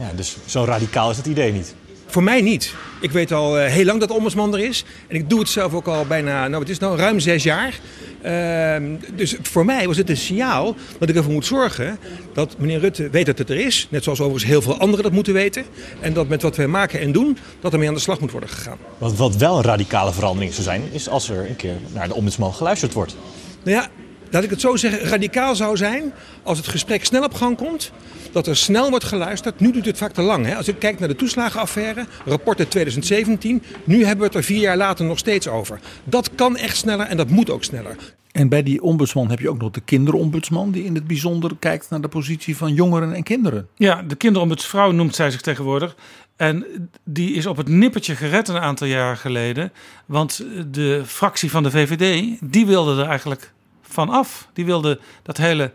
Ja, 0.01 0.11
dus 0.15 0.37
zo 0.45 0.63
radicaal 0.63 1.09
is 1.09 1.17
het 1.17 1.25
idee 1.25 1.51
niet. 1.51 1.75
Voor 2.05 2.23
mij 2.23 2.41
niet. 2.41 2.73
Ik 3.01 3.11
weet 3.11 3.31
al 3.31 3.59
uh, 3.59 3.65
heel 3.65 3.85
lang 3.85 3.99
dat 3.99 4.11
ombudsman 4.11 4.53
er 4.53 4.59
is. 4.59 4.85
En 5.07 5.15
ik 5.15 5.29
doe 5.29 5.39
het 5.39 5.49
zelf 5.49 5.73
ook 5.73 5.87
al 5.87 6.05
bijna, 6.05 6.47
nou 6.47 6.61
het 6.61 6.71
is 6.71 6.79
nou 6.79 6.97
ruim 6.97 7.19
zes 7.19 7.43
jaar. 7.43 7.79
Uh, 8.25 8.97
dus 9.15 9.35
voor 9.41 9.65
mij 9.65 9.87
was 9.87 9.97
het 9.97 10.09
een 10.09 10.17
signaal 10.17 10.75
dat 10.99 11.09
ik 11.09 11.15
ervoor 11.15 11.33
moet 11.33 11.45
zorgen 11.45 11.97
dat 12.33 12.55
meneer 12.57 12.79
Rutte 12.79 13.09
weet 13.09 13.25
dat 13.25 13.37
het 13.37 13.49
er 13.49 13.59
is. 13.59 13.87
Net 13.89 14.03
zoals 14.03 14.19
overigens 14.19 14.51
heel 14.51 14.61
veel 14.61 14.77
anderen 14.77 15.03
dat 15.03 15.13
moeten 15.13 15.33
weten. 15.33 15.65
En 15.99 16.13
dat 16.13 16.27
met 16.27 16.41
wat 16.41 16.55
wij 16.55 16.67
maken 16.67 16.99
en 16.99 17.11
doen, 17.11 17.37
dat 17.59 17.73
er 17.73 17.79
mee 17.79 17.87
aan 17.87 17.93
de 17.93 17.99
slag 17.99 18.19
moet 18.19 18.31
worden 18.31 18.49
gegaan. 18.49 18.77
Wat, 18.97 19.15
wat 19.15 19.35
wel 19.35 19.57
een 19.57 19.63
radicale 19.63 20.11
verandering 20.11 20.53
zou 20.53 20.63
zijn, 20.63 20.81
is 20.91 21.09
als 21.09 21.29
er 21.29 21.49
een 21.49 21.55
keer 21.55 21.75
naar 21.93 22.07
de 22.07 22.15
ombudsman 22.15 22.53
geluisterd 22.53 22.93
wordt. 22.93 23.15
Nou 23.63 23.77
ja, 23.77 23.89
laat 24.31 24.43
ik 24.43 24.49
het 24.49 24.61
zo 24.61 24.75
zeggen, 24.75 24.99
radicaal 24.99 25.55
zou 25.55 25.77
zijn 25.77 26.13
als 26.43 26.57
het 26.57 26.67
gesprek 26.67 27.05
snel 27.05 27.23
op 27.23 27.33
gang 27.33 27.57
komt 27.57 27.91
dat 28.31 28.47
er 28.47 28.57
snel 28.57 28.89
wordt 28.89 29.05
geluisterd. 29.05 29.59
Nu 29.59 29.71
doet 29.71 29.85
het 29.85 29.97
vaak 29.97 30.11
te 30.11 30.21
lang. 30.21 30.45
Hè? 30.45 30.55
Als 30.55 30.67
ik 30.67 30.79
kijk 30.79 30.99
naar 30.99 31.07
de 31.07 31.15
toeslagenaffaire, 31.15 32.05
rapport 32.25 32.59
uit 32.59 32.71
2017, 32.71 33.63
nu 33.83 33.97
hebben 33.97 34.17
we 34.19 34.25
het 34.25 34.35
er 34.35 34.43
vier 34.43 34.59
jaar 34.59 34.77
later 34.77 35.05
nog 35.05 35.17
steeds 35.17 35.47
over. 35.47 35.79
Dat 36.03 36.35
kan 36.35 36.57
echt 36.57 36.77
sneller 36.77 37.05
en 37.05 37.17
dat 37.17 37.29
moet 37.29 37.49
ook 37.49 37.63
sneller. 37.63 37.95
En 38.31 38.49
bij 38.49 38.63
die 38.63 38.81
ombudsman 38.81 39.29
heb 39.29 39.39
je 39.39 39.49
ook 39.49 39.61
nog 39.61 39.71
de 39.71 39.81
kinderombudsman, 39.81 40.71
die 40.71 40.83
in 40.83 40.95
het 40.95 41.07
bijzonder 41.07 41.51
kijkt 41.59 41.89
naar 41.89 42.01
de 42.01 42.07
positie 42.07 42.57
van 42.57 42.73
jongeren 42.73 43.13
en 43.13 43.23
kinderen. 43.23 43.67
Ja, 43.75 44.01
de 44.01 44.15
kinderombudsvrouw 44.15 44.91
noemt 44.91 45.15
zij 45.15 45.31
zich 45.31 45.41
tegenwoordig. 45.41 45.95
En 46.35 46.65
die 47.03 47.33
is 47.33 47.45
op 47.45 47.57
het 47.57 47.67
nippertje 47.67 48.15
gered 48.15 48.47
een 48.47 48.57
aantal 48.57 48.87
jaar 48.87 49.17
geleden. 49.17 49.71
Want 50.05 50.45
de 50.71 51.01
fractie 51.05 51.51
van 51.51 51.63
de 51.63 51.71
VVD, 51.71 52.37
die 52.41 52.65
wilde 52.65 53.01
er 53.01 53.07
eigenlijk 53.07 53.51
van 53.93 54.09
af. 54.09 54.47
Die 54.53 54.65
wilde 54.65 54.99
dat 55.23 55.37
hele 55.37 55.73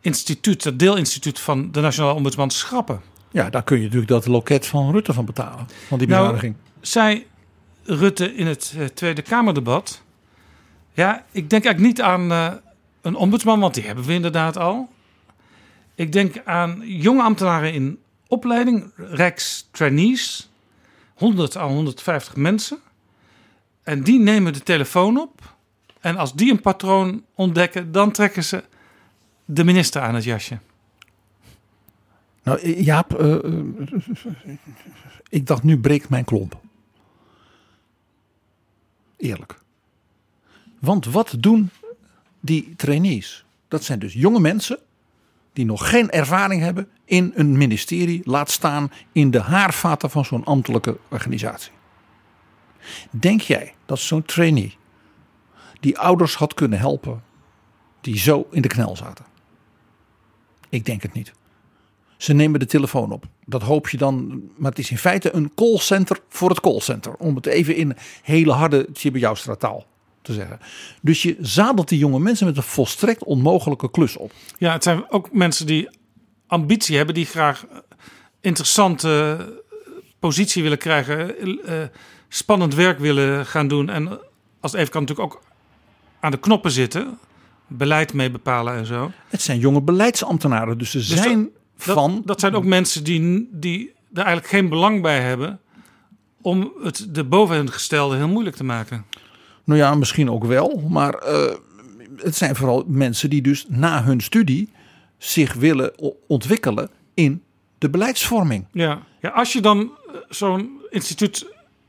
instituut, 0.00 0.62
dat 0.62 0.78
deelinstituut 0.78 1.38
van 1.38 1.72
de 1.72 1.80
Nationale 1.80 2.14
Ombudsman 2.14 2.50
schrappen. 2.50 3.00
Ja, 3.30 3.50
daar 3.50 3.62
kun 3.62 3.76
je 3.76 3.82
natuurlijk 3.82 4.10
dat 4.10 4.26
loket 4.26 4.66
van 4.66 4.92
Rutte 4.92 5.12
van 5.12 5.24
betalen, 5.24 5.68
van 5.88 5.98
die 5.98 6.06
bezuiniging. 6.06 6.54
Nou, 6.54 6.76
zei 6.80 7.26
Rutte 7.84 8.34
in 8.34 8.46
het 8.46 8.74
uh, 8.76 8.84
Tweede 8.84 9.22
Kamerdebat... 9.22 10.02
Ja, 10.92 11.24
ik 11.30 11.50
denk 11.50 11.64
eigenlijk 11.64 11.78
niet 11.78 12.02
aan 12.02 12.32
uh, 12.32 12.52
een 13.02 13.14
ombudsman, 13.14 13.60
want 13.60 13.74
die 13.74 13.84
hebben 13.86 14.04
we 14.04 14.12
inderdaad 14.12 14.56
al. 14.56 14.88
Ik 15.94 16.12
denk 16.12 16.42
aan 16.44 16.82
jonge 16.84 17.22
ambtenaren 17.22 17.72
in 17.72 17.98
opleiding, 18.26 18.92
Rijkstrainees, 18.96 20.50
100 21.14 21.56
à 21.56 21.66
150 21.66 22.36
mensen. 22.36 22.78
En 23.82 24.02
die 24.02 24.20
nemen 24.20 24.52
de 24.52 24.62
telefoon 24.62 25.18
op. 25.20 25.56
En 26.00 26.16
als 26.16 26.34
die 26.34 26.50
een 26.50 26.60
patroon 26.60 27.24
ontdekken, 27.34 27.92
dan 27.92 28.12
trekken 28.12 28.44
ze 28.44 28.64
de 29.44 29.64
minister 29.64 30.02
aan 30.02 30.14
het 30.14 30.24
jasje. 30.24 30.58
Nou, 32.42 32.60
eh, 32.60 32.84
Jaap, 32.84 33.20
uh, 33.20 33.34
uh, 33.44 33.64
ik 35.28 35.46
dacht 35.46 35.62
nu 35.62 35.78
breekt 35.78 36.08
mijn 36.08 36.24
klomp. 36.24 36.60
Eerlijk. 39.16 39.58
Want 40.80 41.06
wat 41.06 41.36
doen 41.38 41.70
die 42.40 42.74
trainees? 42.76 43.44
Dat 43.68 43.84
zijn 43.84 43.98
dus 43.98 44.12
jonge 44.12 44.40
mensen 44.40 44.78
die 45.52 45.64
nog 45.64 45.88
geen 45.90 46.10
ervaring 46.10 46.62
hebben 46.62 46.88
in 47.04 47.32
een 47.34 47.56
ministerie, 47.56 48.20
laat 48.24 48.50
staan 48.50 48.92
in 49.12 49.30
de 49.30 49.40
haarvaten 49.40 50.10
van 50.10 50.24
zo'n 50.24 50.44
ambtelijke 50.44 50.98
organisatie. 51.08 51.72
Denk 53.10 53.40
jij 53.40 53.74
dat 53.86 53.98
zo'n 53.98 54.22
trainee 54.22 54.77
die 55.80 55.98
ouders 55.98 56.34
had 56.34 56.54
kunnen 56.54 56.78
helpen 56.78 57.22
die 58.00 58.18
zo 58.18 58.46
in 58.50 58.62
de 58.62 58.68
knel 58.68 58.96
zaten? 58.96 59.24
Ik 60.68 60.84
denk 60.84 61.02
het 61.02 61.12
niet. 61.12 61.32
Ze 62.16 62.32
nemen 62.32 62.60
de 62.60 62.66
telefoon 62.66 63.12
op. 63.12 63.24
Dat 63.44 63.62
hoop 63.62 63.88
je 63.88 63.96
dan. 63.96 64.42
Maar 64.56 64.70
het 64.70 64.78
is 64.78 64.90
in 64.90 64.98
feite 64.98 65.34
een 65.34 65.52
callcenter 65.54 66.18
voor 66.28 66.48
het 66.48 66.60
callcenter. 66.60 67.14
Om 67.14 67.34
het 67.34 67.46
even 67.46 67.76
in 67.76 67.96
hele 68.22 68.52
harde 68.52 68.92
Tjibbe 68.92 69.36
taal 69.58 69.86
te 70.22 70.32
zeggen. 70.32 70.58
Dus 71.02 71.22
je 71.22 71.36
zadelt 71.40 71.88
die 71.88 71.98
jonge 71.98 72.18
mensen 72.18 72.46
met 72.46 72.56
een 72.56 72.62
volstrekt 72.62 73.24
onmogelijke 73.24 73.90
klus 73.90 74.16
op. 74.16 74.32
Ja, 74.58 74.72
het 74.72 74.82
zijn 74.82 75.10
ook 75.10 75.32
mensen 75.32 75.66
die 75.66 75.88
ambitie 76.46 76.96
hebben. 76.96 77.14
Die 77.14 77.26
graag 77.26 77.66
interessante 78.40 79.38
positie 80.18 80.62
willen 80.62 80.78
krijgen. 80.78 81.48
Uh, 81.48 81.82
spannend 82.28 82.74
werk 82.74 82.98
willen 82.98 83.46
gaan 83.46 83.68
doen. 83.68 83.88
En 83.88 84.08
als 84.60 84.72
het 84.72 84.80
even 84.80 84.92
kan 84.92 85.00
natuurlijk 85.00 85.34
ook 85.34 85.42
aan 86.20 86.30
de 86.30 86.38
knoppen 86.38 86.70
zitten. 86.70 87.18
Beleid 87.66 88.12
mee 88.12 88.30
bepalen 88.30 88.74
en 88.74 88.86
zo. 88.86 89.10
Het 89.28 89.42
zijn 89.42 89.58
jonge 89.58 89.82
beleidsambtenaren. 89.82 90.78
Dus 90.78 90.90
ze 90.90 90.98
dus 90.98 91.06
zijn 91.06 91.48
van... 91.76 92.22
Dat, 92.24 92.40
zijn 92.40 92.54
ook 92.54 92.64
mensen 92.64 93.04
die, 93.04 93.48
die 93.52 93.92
er 94.12 94.22
eigenlijk 94.22 94.46
geen 94.46 94.68
belang 94.68 95.02
bij 95.02 95.20
hebben... 95.20 95.60
om 96.40 96.72
het 96.82 97.06
de 97.10 97.24
boven 97.24 97.72
gestelde 97.72 98.16
heel 98.16 98.28
moeilijk 98.28 98.56
te 98.56 98.64
maken. 98.64 99.04
Nou 99.64 99.78
ja, 99.78 99.94
misschien 99.94 100.30
ook 100.30 100.44
wel. 100.44 100.82
Maar 100.88 101.14
uh, 101.28 101.54
het 102.16 102.36
zijn 102.36 102.56
vooral 102.56 102.84
mensen 102.86 103.30
die 103.30 103.42
dus 103.42 103.64
na 103.68 104.04
hun 104.04 104.20
studie... 104.20 104.72
zich 105.18 105.54
willen 105.54 105.92
ontwikkelen 106.26 106.90
in 107.14 107.42
de 107.78 107.90
beleidsvorming. 107.90 108.64
Ja, 108.72 109.02
ja 109.20 109.28
als 109.28 109.52
je 109.52 109.60
dan 109.60 109.80
eh, 109.80 110.14
zo'n 110.28 110.80
instituut 110.90 111.46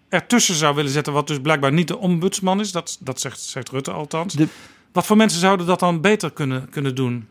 ertussen 0.10 0.56
zou 0.56 0.76
willen 0.76 0.92
zetten... 0.92 1.14
wat 1.14 1.28
dus 1.28 1.40
blijkbaar 1.40 1.74
niet 1.74 1.88
de 1.88 1.98
ombudsman 1.98 2.60
is... 2.60 2.72
dat, 2.72 2.98
dat 3.00 3.20
zegt, 3.20 3.40
zegt 3.42 3.70
Rutte 3.70 3.92
althans... 3.92 4.34
De... 4.34 4.48
Wat 4.92 5.06
voor 5.06 5.18
mensen 5.18 5.40
zouden 5.40 5.66
dat 5.66 5.80
dan 5.80 6.02
beter 6.02 6.32
kunnen, 6.32 6.70
kunnen 6.70 6.96
doen? 6.96 7.28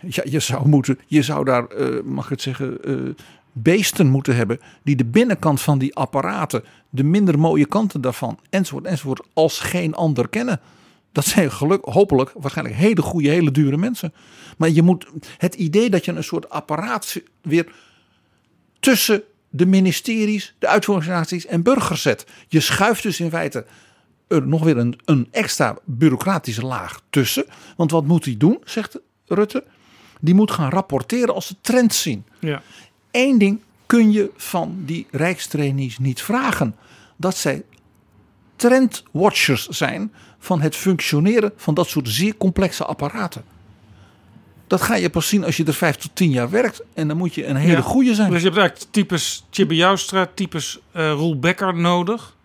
Ja, 0.00 0.22
je 0.26 0.40
zou 0.40 0.68
moeten, 0.68 0.98
je 1.06 1.22
zou 1.22 1.44
daar, 1.44 1.66
uh, 1.78 2.02
mag 2.02 2.24
ik 2.24 2.30
het 2.30 2.42
zeggen, 2.42 2.78
uh, 2.84 3.14
beesten 3.52 4.06
moeten 4.06 4.36
hebben 4.36 4.60
die 4.82 4.96
de 4.96 5.04
binnenkant 5.04 5.60
van 5.60 5.78
die 5.78 5.94
apparaten, 5.94 6.64
de 6.90 7.04
minder 7.04 7.38
mooie 7.38 7.66
kanten 7.66 8.00
daarvan, 8.00 8.38
enzovoort, 8.50 8.84
enzovoort, 8.84 9.22
als 9.32 9.58
geen 9.58 9.94
ander 9.94 10.28
kennen. 10.28 10.60
Dat 11.12 11.24
zijn 11.24 11.52
geluk, 11.52 11.84
hopelijk 11.84 12.32
waarschijnlijk 12.36 12.76
hele 12.76 13.02
goede, 13.02 13.28
hele 13.28 13.50
dure 13.50 13.76
mensen. 13.76 14.12
Maar 14.56 14.70
je 14.70 14.82
moet 14.82 15.06
het 15.38 15.54
idee 15.54 15.90
dat 15.90 16.04
je 16.04 16.12
een 16.12 16.24
soort 16.24 16.50
apparaat 16.50 17.22
weer 17.42 17.72
tussen 18.80 19.22
de 19.50 19.66
ministeries, 19.66 20.54
de 20.58 20.66
uitvoeringsorganisaties 20.66 21.46
en 21.46 21.62
burgers 21.62 22.02
zet. 22.02 22.26
Je 22.48 22.60
schuift 22.60 23.02
dus 23.02 23.20
in 23.20 23.30
feite 23.30 23.66
er 24.28 24.46
nog 24.46 24.64
weer 24.64 24.76
een, 24.76 24.98
een 25.04 25.28
extra 25.30 25.76
bureaucratische 25.84 26.66
laag 26.66 27.02
tussen. 27.10 27.44
Want 27.76 27.90
wat 27.90 28.06
moet 28.06 28.24
hij 28.24 28.36
doen, 28.36 28.58
zegt 28.64 28.98
Rutte? 29.26 29.64
Die 30.20 30.34
moet 30.34 30.50
gaan 30.50 30.70
rapporteren 30.70 31.34
als 31.34 31.46
ze 31.46 31.54
trends 31.60 32.02
zien. 32.02 32.24
Ja. 32.38 32.62
Eén 33.10 33.38
ding 33.38 33.60
kun 33.86 34.12
je 34.12 34.30
van 34.36 34.82
die 34.84 35.06
rijkstrainees 35.10 35.98
niet 35.98 36.22
vragen. 36.22 36.76
Dat 37.16 37.36
zij 37.36 37.62
trendwatchers 38.56 39.68
zijn 39.68 40.12
van 40.38 40.60
het 40.60 40.76
functioneren 40.76 41.52
van 41.56 41.74
dat 41.74 41.88
soort 41.88 42.08
zeer 42.08 42.36
complexe 42.36 42.84
apparaten. 42.84 43.44
Dat 44.68 44.82
ga 44.82 44.94
je 44.94 45.10
pas 45.10 45.28
zien 45.28 45.44
als 45.44 45.56
je 45.56 45.64
er 45.64 45.74
vijf 45.74 45.96
tot 45.96 46.10
tien 46.14 46.30
jaar 46.30 46.50
werkt. 46.50 46.82
En 46.94 47.08
dan 47.08 47.16
moet 47.16 47.34
je 47.34 47.46
een 47.46 47.56
hele 47.56 47.76
ja, 47.76 47.80
goede 47.80 48.14
zijn. 48.14 48.30
Dus 48.30 48.40
je 48.40 48.46
hebt 48.46 48.58
eigenlijk 48.58 48.90
types 48.90 49.44
Tjibbe 49.50 49.74
Joustra, 49.74 50.28
types 50.34 50.78
uh, 50.96 51.10
Roel 51.12 51.38
Becker 51.38 51.74
nodig. 51.74 52.36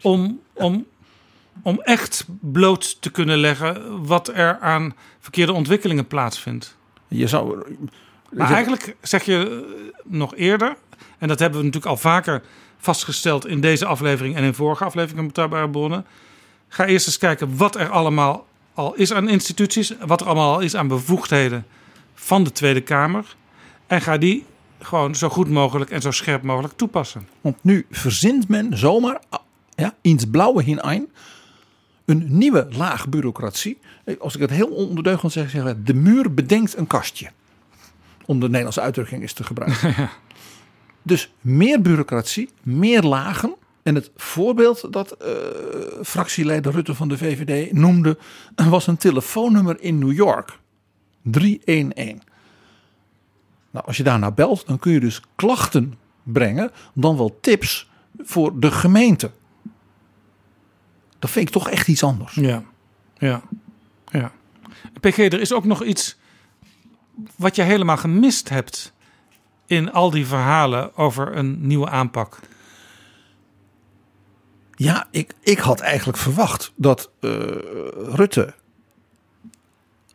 Om, 0.00 0.40
om 0.52 0.86
om 1.62 1.80
echt 1.80 2.26
bloot 2.40 3.02
te 3.02 3.10
kunnen 3.10 3.38
leggen 3.38 4.04
wat 4.06 4.28
er 4.28 4.58
aan 4.58 4.94
verkeerde 5.20 5.52
ontwikkelingen 5.52 6.06
plaatsvindt. 6.06 6.76
Je 7.08 7.26
zou. 7.26 7.64
Maar 8.30 8.52
eigenlijk 8.52 8.96
zeg 9.00 9.24
je 9.24 9.64
eh, 9.66 9.88
nog 10.04 10.36
eerder, 10.36 10.76
en 11.18 11.28
dat 11.28 11.38
hebben 11.38 11.58
we 11.58 11.64
natuurlijk 11.64 11.92
al 11.92 12.00
vaker 12.00 12.42
vastgesteld 12.78 13.46
in 13.46 13.60
deze 13.60 13.86
aflevering 13.86 14.36
en 14.36 14.44
in 14.44 14.54
vorige 14.54 14.84
afleveringen 14.84 15.16
van 15.16 15.26
Betrouwbare 15.26 15.70
Bronnen. 15.70 16.06
Ga 16.68 16.86
eerst 16.86 17.06
eens 17.06 17.18
kijken 17.18 17.56
wat 17.56 17.76
er 17.76 17.88
allemaal 17.88 18.46
al 18.78 18.94
is 18.94 19.12
aan 19.12 19.28
instituties, 19.28 19.94
wat 20.06 20.20
er 20.20 20.26
allemaal 20.26 20.54
al 20.54 20.60
is 20.60 20.74
aan 20.74 20.88
bevoegdheden 20.88 21.66
van 22.14 22.44
de 22.44 22.52
Tweede 22.52 22.80
Kamer. 22.80 23.36
En 23.86 24.00
ga 24.00 24.18
die 24.18 24.44
gewoon 24.80 25.14
zo 25.14 25.28
goed 25.28 25.48
mogelijk 25.48 25.90
en 25.90 26.00
zo 26.00 26.10
scherp 26.10 26.42
mogelijk 26.42 26.76
toepassen. 26.76 27.28
Want 27.40 27.56
nu 27.60 27.86
verzint 27.90 28.48
men 28.48 28.78
zomaar 28.78 29.20
ja, 29.74 29.94
ins 30.00 30.24
blauwe 30.24 30.62
hinein 30.62 31.08
een 32.04 32.24
nieuwe 32.28 32.68
laag 32.70 33.08
bureaucratie. 33.08 33.78
Als 34.18 34.34
ik 34.34 34.40
het 34.40 34.50
heel 34.50 34.68
onderdeugend 34.68 35.32
zeg, 35.32 35.50
zeg 35.50 35.74
de 35.84 35.94
muur 35.94 36.34
bedenkt 36.34 36.76
een 36.76 36.86
kastje. 36.86 37.30
Om 38.24 38.40
de 38.40 38.46
Nederlandse 38.46 38.80
uitdrukking 38.80 39.22
eens 39.22 39.32
te 39.32 39.44
gebruiken. 39.44 39.94
Dus 41.02 41.32
meer 41.40 41.80
bureaucratie, 41.80 42.48
meer 42.62 43.02
lagen. 43.02 43.54
En 43.82 43.94
het 43.94 44.10
voorbeeld 44.16 44.92
dat 44.92 45.16
uh, 45.22 45.28
fractieleider 46.02 46.72
Rutte 46.72 46.94
van 46.94 47.08
de 47.08 47.18
VVD 47.18 47.72
noemde, 47.72 48.18
was 48.54 48.86
een 48.86 48.96
telefoonnummer 48.96 49.80
in 49.80 49.98
New 49.98 50.12
York. 50.12 50.58
311. 51.22 52.14
Nou, 53.70 53.86
als 53.86 53.96
je 53.96 54.02
daar 54.02 54.18
nou 54.18 54.32
belt, 54.32 54.66
dan 54.66 54.78
kun 54.78 54.92
je 54.92 55.00
dus 55.00 55.22
klachten 55.34 55.94
brengen, 56.22 56.70
dan 56.94 57.16
wel 57.16 57.38
tips 57.40 57.90
voor 58.18 58.60
de 58.60 58.70
gemeente. 58.70 59.30
Dat 61.18 61.30
vind 61.30 61.46
ik 61.46 61.52
toch 61.52 61.68
echt 61.68 61.88
iets 61.88 62.02
anders. 62.02 62.34
Ja, 62.34 62.62
ja, 63.18 63.42
ja. 64.10 64.32
PG, 65.00 65.18
er 65.18 65.40
is 65.40 65.52
ook 65.52 65.64
nog 65.64 65.84
iets 65.84 66.18
wat 67.36 67.56
je 67.56 67.62
helemaal 67.62 67.96
gemist 67.96 68.48
hebt 68.48 68.92
in 69.66 69.92
al 69.92 70.10
die 70.10 70.26
verhalen 70.26 70.96
over 70.96 71.36
een 71.36 71.66
nieuwe 71.66 71.88
aanpak. 71.88 72.38
Ja, 74.78 75.06
ik, 75.10 75.34
ik 75.40 75.58
had 75.58 75.80
eigenlijk 75.80 76.18
verwacht 76.18 76.72
dat 76.76 77.10
uh, 77.20 77.32
Rutte 77.96 78.54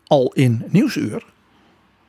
al 0.07 0.33
in 0.33 0.63
Nieuwsuur, 0.67 1.25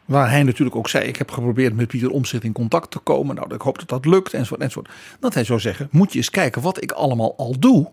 waar 0.05 0.31
hij 0.31 0.43
natuurlijk 0.43 0.77
ook 0.77 0.89
zei: 0.89 1.05
Ik 1.05 1.17
heb 1.17 1.31
geprobeerd 1.31 1.77
met 1.77 1.89
Pieter 1.89 2.11
Omzicht 2.11 2.45
in 2.45 2.53
contact 2.53 2.91
te 2.91 2.99
komen. 2.99 3.35
Nou, 3.35 3.55
ik 3.55 3.61
hoop 3.61 3.79
dat 3.79 3.89
dat 3.89 4.05
lukt, 4.07 4.35
enzovoort, 4.35 4.61
enzovoort. 4.61 4.91
Dat 5.21 5.35
hij 5.35 5.45
zou 5.45 5.61
zeggen: 5.61 5.89
Moet 5.91 6.13
je 6.13 6.19
eens 6.19 6.31
kijken 6.31 6.63
wat 6.63 6.83
ik 6.83 6.93
allemaal 6.93 7.37
al 7.37 7.59
doe 7.59 7.91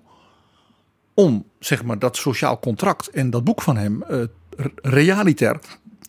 om 1.13 1.45
zeg 1.59 1.83
maar, 1.83 1.99
dat 1.99 2.17
sociaal 2.17 2.59
contract 2.59 3.09
en 3.09 3.29
dat 3.29 3.43
boek 3.43 3.61
van 3.61 3.77
hem 3.77 4.03
uh, 4.09 4.25
realitair 4.75 5.59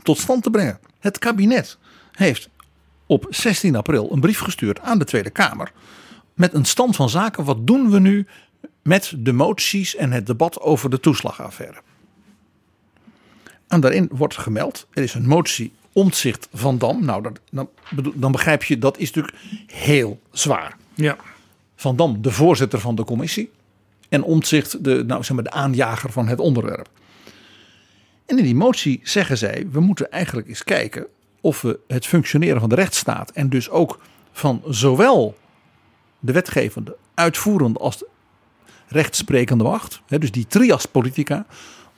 tot 0.02 0.18
stand 0.18 0.42
te 0.42 0.50
brengen. 0.50 0.78
Het 0.98 1.18
kabinet 1.18 1.78
heeft 2.12 2.48
op 3.06 3.26
16 3.30 3.76
april 3.76 4.12
een 4.12 4.20
brief 4.20 4.38
gestuurd 4.38 4.80
aan 4.80 4.98
de 4.98 5.04
Tweede 5.04 5.30
Kamer 5.30 5.72
met 6.34 6.54
een 6.54 6.64
stand 6.64 6.96
van 6.96 7.08
zaken. 7.08 7.44
Wat 7.44 7.66
doen 7.66 7.90
we 7.90 7.98
nu 7.98 8.26
met 8.82 9.12
de 9.16 9.32
moties 9.32 9.96
en 9.96 10.12
het 10.12 10.26
debat 10.26 10.60
over 10.60 10.90
de 10.90 11.00
toeslagaffaire? 11.00 11.80
En 13.68 13.80
daarin 13.80 14.08
wordt 14.12 14.36
gemeld, 14.36 14.86
er 14.90 15.02
is 15.02 15.14
een 15.14 15.26
motie 15.26 15.72
omzicht 15.92 16.48
van 16.52 16.78
Dam. 16.78 17.04
Nou, 17.04 17.22
dat, 17.22 17.40
dan, 17.50 17.68
dan 18.14 18.32
begrijp 18.32 18.64
je, 18.64 18.78
dat 18.78 18.98
is 18.98 19.12
natuurlijk 19.12 19.44
heel 19.66 20.20
zwaar. 20.30 20.76
Ja. 20.94 21.16
Van 21.76 21.96
Dam, 21.96 22.22
de 22.22 22.30
voorzitter 22.30 22.80
van 22.80 22.94
de 22.94 23.04
commissie 23.04 23.50
en 24.08 24.22
Omtzigt 24.22 24.84
de, 24.84 25.04
nou, 25.06 25.24
zeg 25.24 25.34
maar, 25.34 25.44
de 25.44 25.50
aanjager 25.50 26.12
van 26.12 26.28
het 26.28 26.38
onderwerp. 26.38 26.88
En 28.26 28.38
in 28.38 28.44
die 28.44 28.54
motie 28.54 29.00
zeggen 29.02 29.38
zij: 29.38 29.66
we 29.70 29.80
moeten 29.80 30.10
eigenlijk 30.10 30.48
eens 30.48 30.64
kijken 30.64 31.06
of 31.40 31.60
we 31.62 31.78
het 31.88 32.06
functioneren 32.06 32.60
van 32.60 32.68
de 32.68 32.74
rechtsstaat 32.74 33.30
en 33.30 33.48
dus 33.48 33.70
ook 33.70 34.00
van 34.32 34.62
zowel 34.68 35.36
de 36.22 36.32
wetgevende, 36.32 36.96
uitvoerende 37.14 37.78
als 37.78 37.98
de 37.98 38.08
rechtsprekende 38.88 39.64
macht, 39.64 40.02
hè, 40.06 40.18
dus 40.18 40.30
die 40.30 40.46
trias 40.46 40.86
politica, 40.86 41.46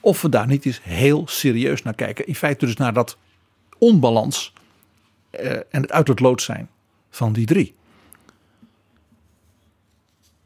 of 0.01 0.23
we 0.23 0.29
daar 0.29 0.47
niet 0.47 0.65
eens 0.65 0.81
heel 0.83 1.27
serieus 1.27 1.83
naar 1.83 1.95
kijken. 1.95 2.27
In 2.27 2.35
feite 2.35 2.67
dus 2.67 2.77
naar 2.77 2.93
dat 2.93 3.17
onbalans 3.79 4.53
eh, 5.31 5.51
en 5.51 5.83
het 5.83 5.93
uit 5.93 6.09
het 6.09 6.21
lood 6.21 6.43
zijn 6.43 6.71
van 7.11 7.33
die 7.33 7.47
drie. 7.47 7.75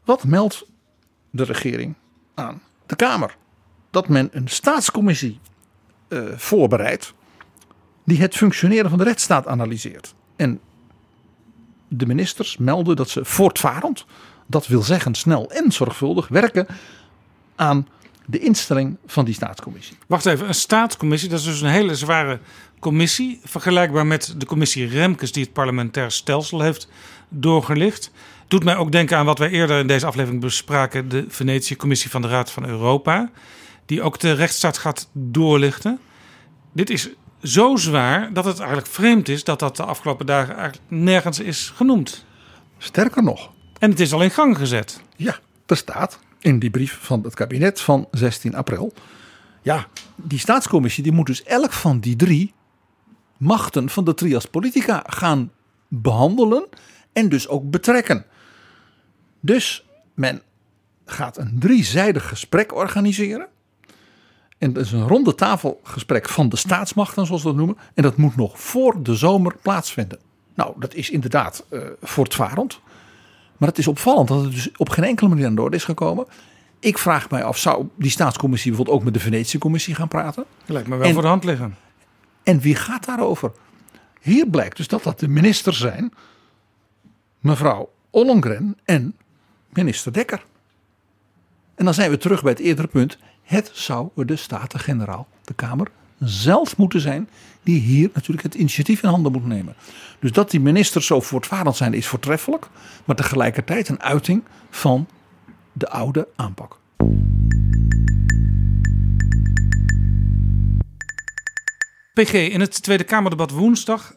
Wat 0.03 0.23
meldt 0.23 0.65
de 1.29 1.43
regering 1.43 1.95
aan 2.33 2.61
de 2.85 2.95
Kamer. 2.95 3.35
Dat 3.89 4.07
men 4.07 4.29
een 4.31 4.47
staatscommissie 4.47 5.39
uh, 6.09 6.37
voorbereidt 6.37 7.13
die 8.03 8.19
het 8.19 8.35
functioneren 8.35 8.89
van 8.89 8.97
de 8.97 9.03
rechtsstaat 9.03 9.47
analyseert. 9.47 10.15
En 10.35 10.59
de 11.89 12.05
ministers 12.05 12.57
melden 12.57 12.95
dat 12.95 13.09
ze 13.09 13.25
voortvarend, 13.25 14.05
dat 14.45 14.67
wil 14.67 14.81
zeggen 14.81 15.15
snel 15.15 15.51
en 15.51 15.71
zorgvuldig, 15.71 16.27
werken 16.27 16.67
aan 17.55 17.87
de 18.25 18.39
instelling 18.39 18.97
van 19.05 19.25
die 19.25 19.33
staatscommissie. 19.33 19.97
Wacht 20.07 20.25
even, 20.25 20.47
een 20.47 20.53
staatscommissie, 20.53 21.29
dat 21.29 21.39
is 21.39 21.45
dus 21.45 21.61
een 21.61 21.69
hele 21.69 21.95
zware 21.95 22.39
commissie. 22.79 23.39
Vergelijkbaar 23.43 24.05
met 24.05 24.33
de 24.37 24.45
commissie 24.45 24.87
Remkes 24.87 25.31
die 25.31 25.43
het 25.43 25.53
parlementair 25.53 26.11
stelsel 26.11 26.61
heeft 26.61 26.87
doorgelicht. 27.29 28.11
Doet 28.47 28.63
mij 28.63 28.75
ook 28.75 28.91
denken 28.91 29.17
aan 29.17 29.25
wat 29.25 29.37
wij 29.37 29.49
eerder 29.49 29.79
in 29.79 29.87
deze 29.87 30.05
aflevering 30.05 30.41
bespraken. 30.41 31.09
De 31.09 31.25
Venetië-commissie 31.27 32.09
van 32.09 32.21
de 32.21 32.27
Raad 32.27 32.51
van 32.51 32.65
Europa. 32.65 33.29
Die 33.85 34.01
ook 34.01 34.19
de 34.19 34.31
rechtsstaat 34.31 34.77
gaat 34.77 35.09
doorlichten. 35.13 35.99
Dit 36.73 36.89
is 36.89 37.09
zo 37.43 37.75
zwaar 37.75 38.33
dat 38.33 38.45
het 38.45 38.59
eigenlijk 38.59 38.87
vreemd 38.87 39.29
is 39.29 39.43
dat 39.43 39.59
dat 39.59 39.75
de 39.75 39.83
afgelopen 39.83 40.25
dagen 40.25 40.55
eigenlijk 40.55 40.83
nergens 40.87 41.39
is 41.39 41.71
genoemd. 41.75 42.25
Sterker 42.77 43.23
nog. 43.23 43.51
En 43.79 43.89
het 43.89 43.99
is 43.99 44.13
al 44.13 44.21
in 44.21 44.31
gang 44.31 44.57
gezet. 44.57 45.01
Ja, 45.15 45.39
er 45.65 45.77
staat 45.77 46.19
in 46.39 46.59
die 46.59 46.69
brief 46.69 46.97
van 47.01 47.23
het 47.23 47.33
kabinet 47.33 47.81
van 47.81 48.07
16 48.11 48.55
april. 48.55 48.93
Ja, 49.61 49.87
die 50.15 50.39
staatscommissie 50.39 51.03
die 51.03 51.11
moet 51.11 51.25
dus 51.25 51.43
elk 51.43 51.71
van 51.71 51.99
die 51.99 52.15
drie 52.15 52.53
machten 53.37 53.89
van 53.89 54.03
de 54.03 54.13
trias 54.13 54.45
politica 54.45 55.03
gaan 55.07 55.51
behandelen 55.87 56.67
en 57.13 57.29
dus 57.29 57.47
ook 57.47 57.69
betrekken. 57.69 58.25
Dus 59.39 59.85
men 60.13 60.41
gaat 61.05 61.37
een 61.37 61.59
driezijdig 61.59 62.27
gesprek 62.27 62.75
organiseren. 62.75 63.47
En 64.59 64.73
dat 64.73 64.85
is 64.85 64.91
een 64.91 65.07
ronde 65.07 65.35
tafelgesprek 65.35 66.29
van 66.29 66.49
de 66.49 66.55
staatsmachten, 66.55 67.25
zoals 67.25 67.41
we 67.41 67.47
dat 67.47 67.57
noemen. 67.57 67.77
En 67.93 68.03
dat 68.03 68.17
moet 68.17 68.35
nog 68.35 68.59
voor 68.59 69.03
de 69.03 69.15
zomer 69.15 69.55
plaatsvinden. 69.61 70.19
Nou, 70.53 70.73
dat 70.79 70.93
is 70.93 71.09
inderdaad 71.09 71.65
uh, 71.69 71.81
voortvarend. 72.01 72.79
Maar 73.57 73.69
het 73.69 73.77
is 73.77 73.87
opvallend 73.87 74.27
dat 74.27 74.43
het 74.43 74.51
dus 74.51 74.71
op 74.77 74.89
geen 74.89 75.03
enkele 75.03 75.29
manier 75.29 75.45
aan 75.45 75.55
de 75.55 75.61
orde 75.61 75.75
is 75.75 75.83
gekomen. 75.83 76.25
Ik 76.79 76.97
vraag 76.97 77.29
mij 77.29 77.43
af, 77.43 77.57
zou 77.57 77.87
die 77.95 78.11
staatscommissie 78.11 78.69
bijvoorbeeld 78.69 78.97
ook 78.97 79.03
met 79.03 79.13
de 79.13 79.19
Venetië-commissie 79.19 79.95
gaan 79.95 80.07
praten? 80.07 80.45
Lijkt 80.65 80.87
me 80.87 80.95
wel 80.95 81.07
en, 81.07 81.13
voor 81.13 81.21
de 81.21 81.27
hand 81.27 81.43
liggen. 81.43 81.75
En 82.43 82.59
wie 82.59 82.75
gaat 82.75 83.05
daarover? 83.05 83.51
Hier 84.21 84.47
blijkt 84.47 84.77
dus 84.77 84.87
dat 84.87 85.03
dat 85.03 85.19
de 85.19 85.27
ministers 85.27 85.79
zijn, 85.79 86.13
mevrouw 87.39 87.89
Ollongren 88.09 88.77
en 88.85 89.15
minister 89.69 90.13
Dekker. 90.13 90.45
En 91.75 91.85
dan 91.85 91.93
zijn 91.93 92.09
we 92.09 92.17
terug 92.17 92.41
bij 92.41 92.51
het 92.51 92.61
eerdere 92.61 92.87
punt. 92.87 93.17
Het 93.49 93.71
zou 93.73 94.09
de 94.15 94.35
Staten-Generaal, 94.35 95.27
de 95.43 95.53
Kamer, 95.53 95.87
zelf 96.19 96.77
moeten 96.77 97.01
zijn 97.01 97.29
die 97.63 97.79
hier 97.79 98.09
natuurlijk 98.13 98.43
het 98.43 98.55
initiatief 98.55 99.03
in 99.03 99.09
handen 99.09 99.31
moet 99.31 99.45
nemen. 99.45 99.75
Dus 100.19 100.31
dat 100.31 100.51
die 100.51 100.59
ministers 100.59 101.05
zo 101.05 101.21
voortvarend 101.21 101.75
zijn 101.75 101.93
is 101.93 102.07
voortreffelijk, 102.07 102.67
maar 103.05 103.15
tegelijkertijd 103.15 103.89
een 103.89 104.01
uiting 104.01 104.43
van 104.69 105.07
de 105.73 105.89
oude 105.89 106.27
aanpak. 106.35 106.79
PG, 112.13 112.33
in 112.33 112.59
het 112.59 112.83
Tweede 112.83 113.03
Kamerdebat 113.03 113.51
woensdag 113.51 114.13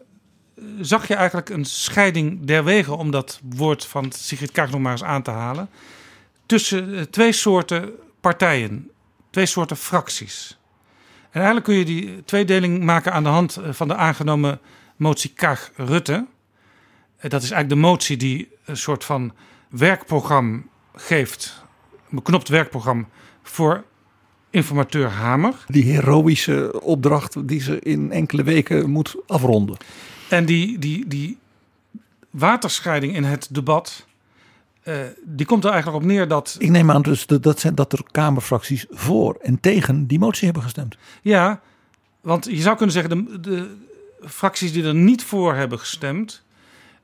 eh, 0.55 0.65
zag 0.81 1.09
je 1.09 1.15
eigenlijk 1.15 1.49
een 1.49 1.65
scheiding 1.65 2.45
der 2.45 2.65
wegen, 2.65 2.99
om 2.99 3.11
dat 3.11 3.41
woord 3.49 3.87
van 3.87 4.13
Sigrid 4.13 4.53
Kaag 4.53 4.71
nog 4.71 4.81
maar 4.81 4.93
eens 4.93 5.05
aan 5.05 5.23
te 5.23 5.31
halen, 5.31 5.69
tussen 6.47 6.95
eh, 6.95 7.03
twee 7.03 7.33
soorten 7.33 7.91
partijen, 8.21 8.91
twee 9.33 9.47
soorten 9.47 9.77
fracties. 9.77 10.59
En 11.23 11.41
eigenlijk 11.41 11.65
kun 11.65 11.75
je 11.75 11.85
die 11.85 12.25
tweedeling 12.25 12.83
maken 12.83 13.13
aan 13.13 13.23
de 13.23 13.29
hand 13.29 13.57
eh, 13.57 13.73
van 13.73 13.89
de 13.89 13.97
aangenomen 13.97 14.61
motie 14.97 15.33
Kaag-Rutte. 15.35 16.27
Dat 17.21 17.43
is 17.43 17.51
eigenlijk 17.51 17.69
de 17.69 17.89
motie 17.89 18.17
die 18.17 18.49
een 18.65 18.77
soort 18.77 19.05
van 19.05 19.33
werkprogramma 19.69 20.63
geeft, 20.95 21.65
een 21.93 22.17
beknopt 22.17 22.49
werkprogramma 22.49 23.05
voor 23.43 23.85
informateur 24.51 25.09
Hamer. 25.09 25.55
Die 25.67 25.85
heroïsche 25.85 26.81
opdracht 26.81 27.49
die 27.49 27.61
ze 27.61 27.79
in 27.81 28.13
enkele 28.13 28.43
weken 28.43 28.91
moet 28.91 29.17
afronden. 29.27 29.77
En 30.29 30.45
die, 30.45 30.79
die, 30.79 31.07
die 31.07 31.39
waterscheiding 32.31 33.15
in 33.15 33.25
het 33.25 33.49
debat, 33.51 34.07
uh, 34.85 34.95
die 35.25 35.47
komt 35.47 35.65
er 35.65 35.71
eigenlijk 35.71 36.03
op 36.03 36.09
neer 36.09 36.29
dat... 36.29 36.57
Ik 36.59 36.71
neem 36.71 36.91
aan 36.91 37.03
dus 37.03 37.27
dat, 37.27 37.43
dat, 37.43 37.65
dat 37.75 37.93
er 37.93 38.03
Kamerfracties 38.11 38.87
voor 38.91 39.37
en 39.41 39.61
tegen 39.61 40.07
die 40.07 40.19
motie 40.19 40.45
hebben 40.45 40.63
gestemd. 40.63 40.97
Ja, 41.23 41.61
want 42.21 42.45
je 42.45 42.61
zou 42.61 42.77
kunnen 42.77 42.95
zeggen, 42.95 43.27
de, 43.27 43.41
de 43.41 43.77
fracties 44.29 44.73
die 44.73 44.85
er 44.85 44.95
niet 44.95 45.25
voor 45.25 45.55
hebben 45.55 45.79
gestemd... 45.79 46.43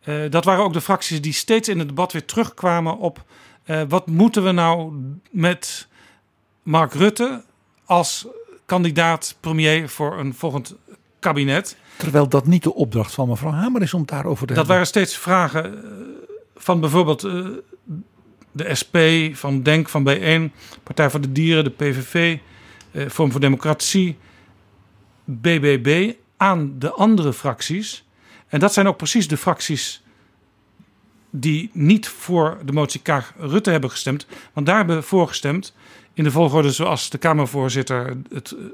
Uh, 0.05 0.31
dat 0.31 0.45
waren 0.45 0.64
ook 0.64 0.72
de 0.72 0.81
fracties 0.81 1.20
die 1.20 1.33
steeds 1.33 1.68
in 1.68 1.79
het 1.79 1.89
debat 1.89 2.12
weer 2.12 2.24
terugkwamen 2.24 2.99
op... 2.99 3.24
Uh, 3.66 3.83
wat 3.89 4.07
moeten 4.07 4.45
we 4.45 4.53
nou 4.53 4.93
met 5.31 5.89
Mark 6.62 6.93
Rutte 6.93 7.43
als 7.85 8.26
kandidaat 8.66 9.37
premier 9.41 9.89
voor 9.89 10.18
een 10.18 10.35
volgend 10.35 10.74
kabinet. 11.18 11.76
Terwijl 11.97 12.29
dat 12.29 12.47
niet 12.47 12.62
de 12.62 12.74
opdracht 12.74 13.14
van 13.14 13.29
mevrouw 13.29 13.53
Hamer 13.53 13.83
is 13.83 13.95
om 13.95 14.07
daarover 14.07 14.47
te 14.47 14.55
dat 14.55 14.66
waren 14.66 14.87
steeds 14.87 15.16
vragen 15.16 15.64
eh, 15.64 15.91
van 16.59 16.80
bijvoorbeeld 16.80 17.24
uh, 17.24 17.46
de 18.52 18.74
SP, 18.80 18.96
van 19.32 19.62
Denk, 19.62 19.88
van 19.88 20.09
B1, 20.09 20.52
Partij 20.82 21.11
voor 21.11 21.20
de 21.20 21.32
Dieren, 21.32 21.64
de 21.64 21.70
PVV, 21.70 22.38
uh, 22.92 23.02
eh, 23.02 23.11
Vorm 23.11 23.30
voor 23.30 23.40
Democratie, 23.40 24.16
BBB 25.24 26.12
aan 26.36 26.74
de 26.78 26.90
andere 26.92 27.32
fracties. 27.32 28.04
En 28.48 28.61
dat 28.61 28.72
zijn 28.72 28.88
ook 28.88 28.96
precies 28.96 29.28
de 29.28 29.36
fracties 29.36 30.02
die 31.30 31.70
niet 31.72 32.09
voor 32.09 32.59
de 32.64 32.72
motie 32.72 33.00
Kaag 33.00 33.34
Rutte 33.38 33.70
hebben 33.70 33.90
gestemd. 33.90 34.26
Want 34.52 34.66
daar 34.66 34.76
hebben 34.76 34.96
we 34.96 35.02
voor 35.02 35.28
gestemd 35.28 35.74
in 36.14 36.24
de 36.24 36.30
volgorde 36.30 36.72
zoals 36.72 37.11
de 37.11 37.18
Kamervoorzitter 37.18 38.16
het 38.32 38.50
eh, 38.50 38.64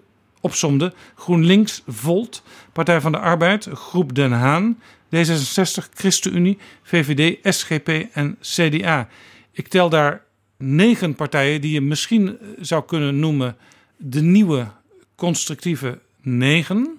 opsomde. 0.41 0.93
GroenLinks, 1.15 1.83
Volt, 1.87 2.43
Partij 2.73 3.01
van 3.01 3.13
de 3.13 3.19
Arbeid, 3.19 3.69
Groep 3.73 4.15
Den 4.15 4.33
Haan, 4.33 4.81
D66, 5.15 5.89
ChristenUnie, 5.95 6.59
VVD, 6.83 7.55
SGP 7.55 7.89
en 8.13 8.37
CDA. 8.41 9.09
Ik 9.53 9.69
tel 9.69 9.89
daar 9.89 10.23
negen 10.57 11.15
partijen 11.15 11.61
die 11.61 11.73
je 11.73 11.81
misschien 11.81 12.29
eh, 12.29 12.47
zou 12.61 12.85
kunnen 12.85 13.19
noemen 13.19 13.57
de 13.97 14.23
nieuwe 14.23 14.67
constructieve 15.15 15.99
negen. 16.21 16.99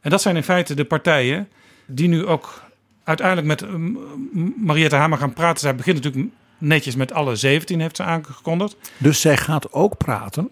En 0.00 0.10
dat 0.10 0.22
zijn 0.22 0.36
in 0.36 0.42
feite 0.42 0.74
de 0.74 0.84
partijen 0.84 1.48
die 1.86 2.08
nu 2.08 2.26
ook 2.26 2.62
uiteindelijk 3.04 3.46
met 3.46 3.62
eh, 3.62 3.74
Mariette 4.56 4.96
Hamer 4.96 5.18
gaan 5.18 5.32
praten. 5.32 5.60
Zij 5.60 5.74
begint 5.74 6.02
natuurlijk 6.02 6.32
netjes 6.58 6.96
met 6.96 7.12
alle 7.12 7.36
17 7.36 7.80
heeft 7.80 7.96
ze 7.96 8.02
aangekondigd. 8.02 8.76
Dus 8.98 9.20
zij 9.20 9.36
gaat 9.36 9.72
ook 9.72 9.96
praten 9.96 10.50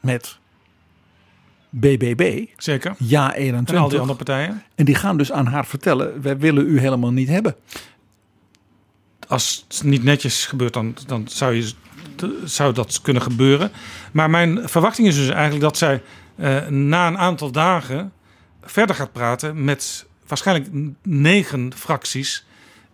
met 0.00 0.38
BBB. 1.74 2.46
Zeker. 2.56 2.94
Ja 2.98 3.34
21. 3.34 3.74
En 3.74 3.82
al 3.82 3.88
die 3.88 3.98
andere 3.98 4.16
partijen. 4.18 4.62
En 4.74 4.84
die 4.84 4.94
gaan 4.94 5.16
dus 5.16 5.32
aan 5.32 5.46
haar 5.46 5.66
vertellen, 5.66 6.22
wij 6.22 6.38
willen 6.38 6.66
u 6.66 6.80
helemaal 6.80 7.10
niet 7.10 7.28
hebben. 7.28 7.56
Als 9.28 9.64
het 9.68 9.82
niet 9.84 10.02
netjes 10.02 10.46
gebeurt, 10.46 10.72
dan, 10.72 10.96
dan 11.06 11.28
zou, 11.28 11.54
je, 11.54 11.72
zou 12.44 12.72
dat 12.72 13.00
kunnen 13.02 13.22
gebeuren. 13.22 13.70
Maar 14.12 14.30
mijn 14.30 14.68
verwachting 14.68 15.08
is 15.08 15.16
dus 15.16 15.28
eigenlijk 15.28 15.62
dat 15.62 15.76
zij 15.76 16.02
uh, 16.36 16.66
na 16.66 17.06
een 17.06 17.18
aantal 17.18 17.50
dagen 17.50 18.12
verder 18.62 18.96
gaat 18.96 19.12
praten 19.12 19.64
met 19.64 20.06
waarschijnlijk 20.26 20.94
negen 21.02 21.72
fracties 21.76 22.44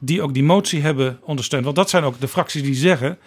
die 0.00 0.22
ook 0.22 0.34
die 0.34 0.44
motie 0.44 0.82
hebben 0.82 1.18
ondersteund. 1.22 1.64
Want 1.64 1.76
dat 1.76 1.90
zijn 1.90 2.04
ook 2.04 2.20
de 2.20 2.28
fracties 2.28 2.62
die 2.62 2.74
zeggen: 2.74 3.18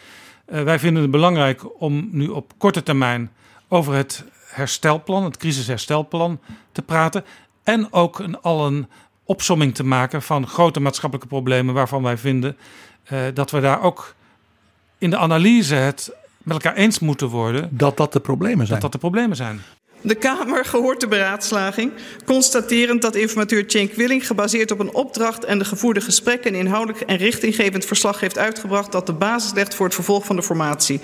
uh, 0.52 0.64
wij 0.64 0.80
vinden 0.80 1.02
het 1.02 1.12
belangrijk 1.12 1.82
om 1.82 2.10
nu 2.12 2.28
op 2.28 2.54
korte 2.58 2.84
termijn 2.84 3.32
over 3.68 3.94
het 3.94 4.26
herstelplan, 4.52 5.24
het 5.24 5.38
crisisherstelplan, 5.38 6.40
te 6.72 6.82
praten. 6.82 7.26
En 7.64 7.94
ook 7.94 8.20
een, 8.20 8.42
al 8.42 8.66
een 8.66 8.88
opsomming 9.26 9.76
te 9.76 9.84
maken 9.84 10.22
van 10.22 10.48
grote 10.48 10.80
maatschappelijke 10.80 11.30
problemen 11.30 11.74
waarvan 11.74 12.04
wij 12.04 12.18
vinden 12.18 12.58
uh, 13.12 13.20
dat 13.34 13.52
we 13.52 13.60
daar 13.60 13.82
ook 13.82 14.16
in 14.98 15.10
de 15.10 15.18
analyse 15.18 15.76
het 15.76 16.16
met 16.38 16.54
elkaar 16.54 16.76
eens 16.76 17.00
moeten 17.00 17.28
worden. 17.28 17.70
Dat 17.72 17.98
dat 17.98 18.14
de 18.14 18.20
problemen 18.20 18.68
zijn. 18.68 18.80
Dat 18.80 18.92
dat 18.92 18.92
de 18.92 19.08
problemen 19.08 19.36
zijn. 19.36 19.62
De 20.04 20.16
Kamer 20.16 20.66
gehoord 20.66 21.00
de 21.00 21.08
beraadslaging, 21.08 21.92
constaterend 22.26 23.02
dat 23.02 23.16
informateur 23.16 23.64
Cenk 23.68 23.94
Willing 23.94 24.28
gebaseerd 24.28 24.72
op 24.72 24.80
een 24.80 24.94
opdracht 24.94 25.46
en 25.46 25.60
de 25.60 25.66
gevoerde 25.66 26.02
gesprekken 26.02 26.54
een 26.54 26.60
inhoudelijk 26.60 27.02
en 27.02 27.18
richtinggevend 27.18 27.86
verslag 27.86 28.20
heeft 28.20 28.38
uitgebracht 28.38 28.92
dat 28.92 29.06
de 29.06 29.14
basis 29.14 29.54
legt 29.54 29.76
voor 29.76 29.86
het 29.86 29.96
vervolg 29.96 30.26
van 30.26 30.36
de 30.36 30.44
formatie. 30.44 31.00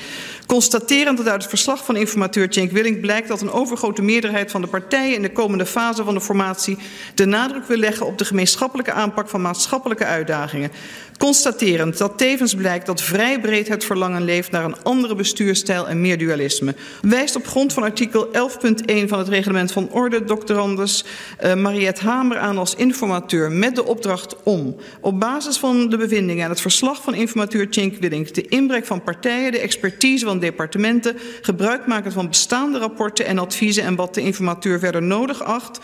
Constaterend 0.46 1.18
dat 1.18 1.28
uit 1.28 1.42
het 1.42 1.50
verslag 1.50 1.86
van 1.86 1.96
informateur 1.96 2.48
Cenk 2.50 2.72
Willing 2.72 3.00
blijkt 3.02 3.28
dat 3.28 3.42
een 3.42 3.52
overgrote 3.52 4.02
meerderheid 4.02 4.52
van 4.52 4.62
de 4.62 4.68
partijen 4.68 5.16
in 5.16 5.22
de 5.22 5.32
komende 5.32 5.66
fase 5.66 6.04
van 6.04 6.14
de 6.14 6.22
formatie 6.22 6.78
de 7.16 7.26
nadruk 7.26 7.68
wil 7.68 7.78
leggen 7.78 8.06
op 8.06 8.18
de 8.18 8.26
gemeenschappelijke 8.26 8.92
aanpak 8.92 9.30
van 9.30 9.42
maatschappelijke 9.42 10.06
uitdagingen. 10.06 10.72
Constaterend 11.18 11.98
dat 11.98 12.18
tevens 12.18 12.56
blijkt 12.56 12.86
dat 12.86 13.02
vrij 13.02 13.40
breed 13.40 13.68
het 13.68 13.86
verlangen 13.86 14.24
leeft 14.24 14.52
naar 14.52 14.64
een 14.64 14.84
andere 14.84 15.16
bestuurstijl 15.16 15.88
en 15.88 16.02
meer 16.02 16.18
dualisme. 16.18 16.76
Wijst 17.02 17.36
op 17.36 17.48
grond 17.48 17.74
van 17.74 17.84
artikel 17.84 18.28
11.1 18.28 18.32
punt 18.60 18.84
van 19.08 19.20
het 19.20 19.28
reglement 19.28 19.72
van 19.72 19.92
orde, 19.92 20.24
doctorandus 20.24 21.04
uh, 21.44 21.54
Mariette 21.54 22.04
Hamer 22.04 22.38
aan 22.38 22.58
als 22.58 22.76
informateur 22.76 23.52
met 23.52 23.76
de 23.76 23.86
opdracht 23.86 24.44
om 24.44 24.76
op 25.02 25.20
basis 25.20 25.58
van 25.58 25.90
de 25.90 25.98
bevindingen 25.98 26.44
en 26.44 26.50
het 26.50 26.62
verslag 26.62 27.02
van 27.02 27.14
informateur 27.14 27.70
Tjink 27.70 27.98
Willink 27.98 28.34
de 28.34 28.48
inbrek 28.48 28.86
van 28.86 29.04
partijen, 29.04 29.52
de 29.52 29.60
expertise 29.60 30.26
van 30.26 30.40
departementen, 30.40 31.18
gebruik 31.42 31.88
maken 31.88 32.12
van 32.12 32.28
bestaande 32.28 32.80
rapporten 32.80 33.26
en 33.26 33.38
adviezen 33.38 33.84
en 33.84 33.96
wat 33.96 34.14
de 34.14 34.22
informateur 34.22 34.80
verder 34.80 35.04
nodig 35.04 35.44
acht 35.44 35.80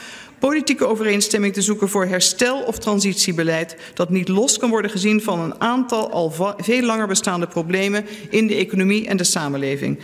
politieke 0.50 0.88
overeenstemming 0.88 1.54
te 1.54 1.62
zoeken 1.62 1.90
voor 1.90 2.06
herstel 2.06 2.62
of 2.62 2.80
transitiebeleid 2.80 3.76
dat 3.94 4.10
niet 4.10 4.28
los 4.28 4.58
kan 4.58 4.70
worden 4.70 4.92
gezien 4.92 5.22
van 5.22 5.40
een 5.40 5.62
aantal 5.62 6.12
al 6.12 6.56
veel 6.58 6.82
langer 6.82 7.08
bestaande 7.08 7.48
problemen 7.48 8.06
in 8.30 8.48
de 8.48 8.56
economie 8.56 9.08
en 9.08 9.18
de 9.18 9.24
samenleving. 9.24 10.00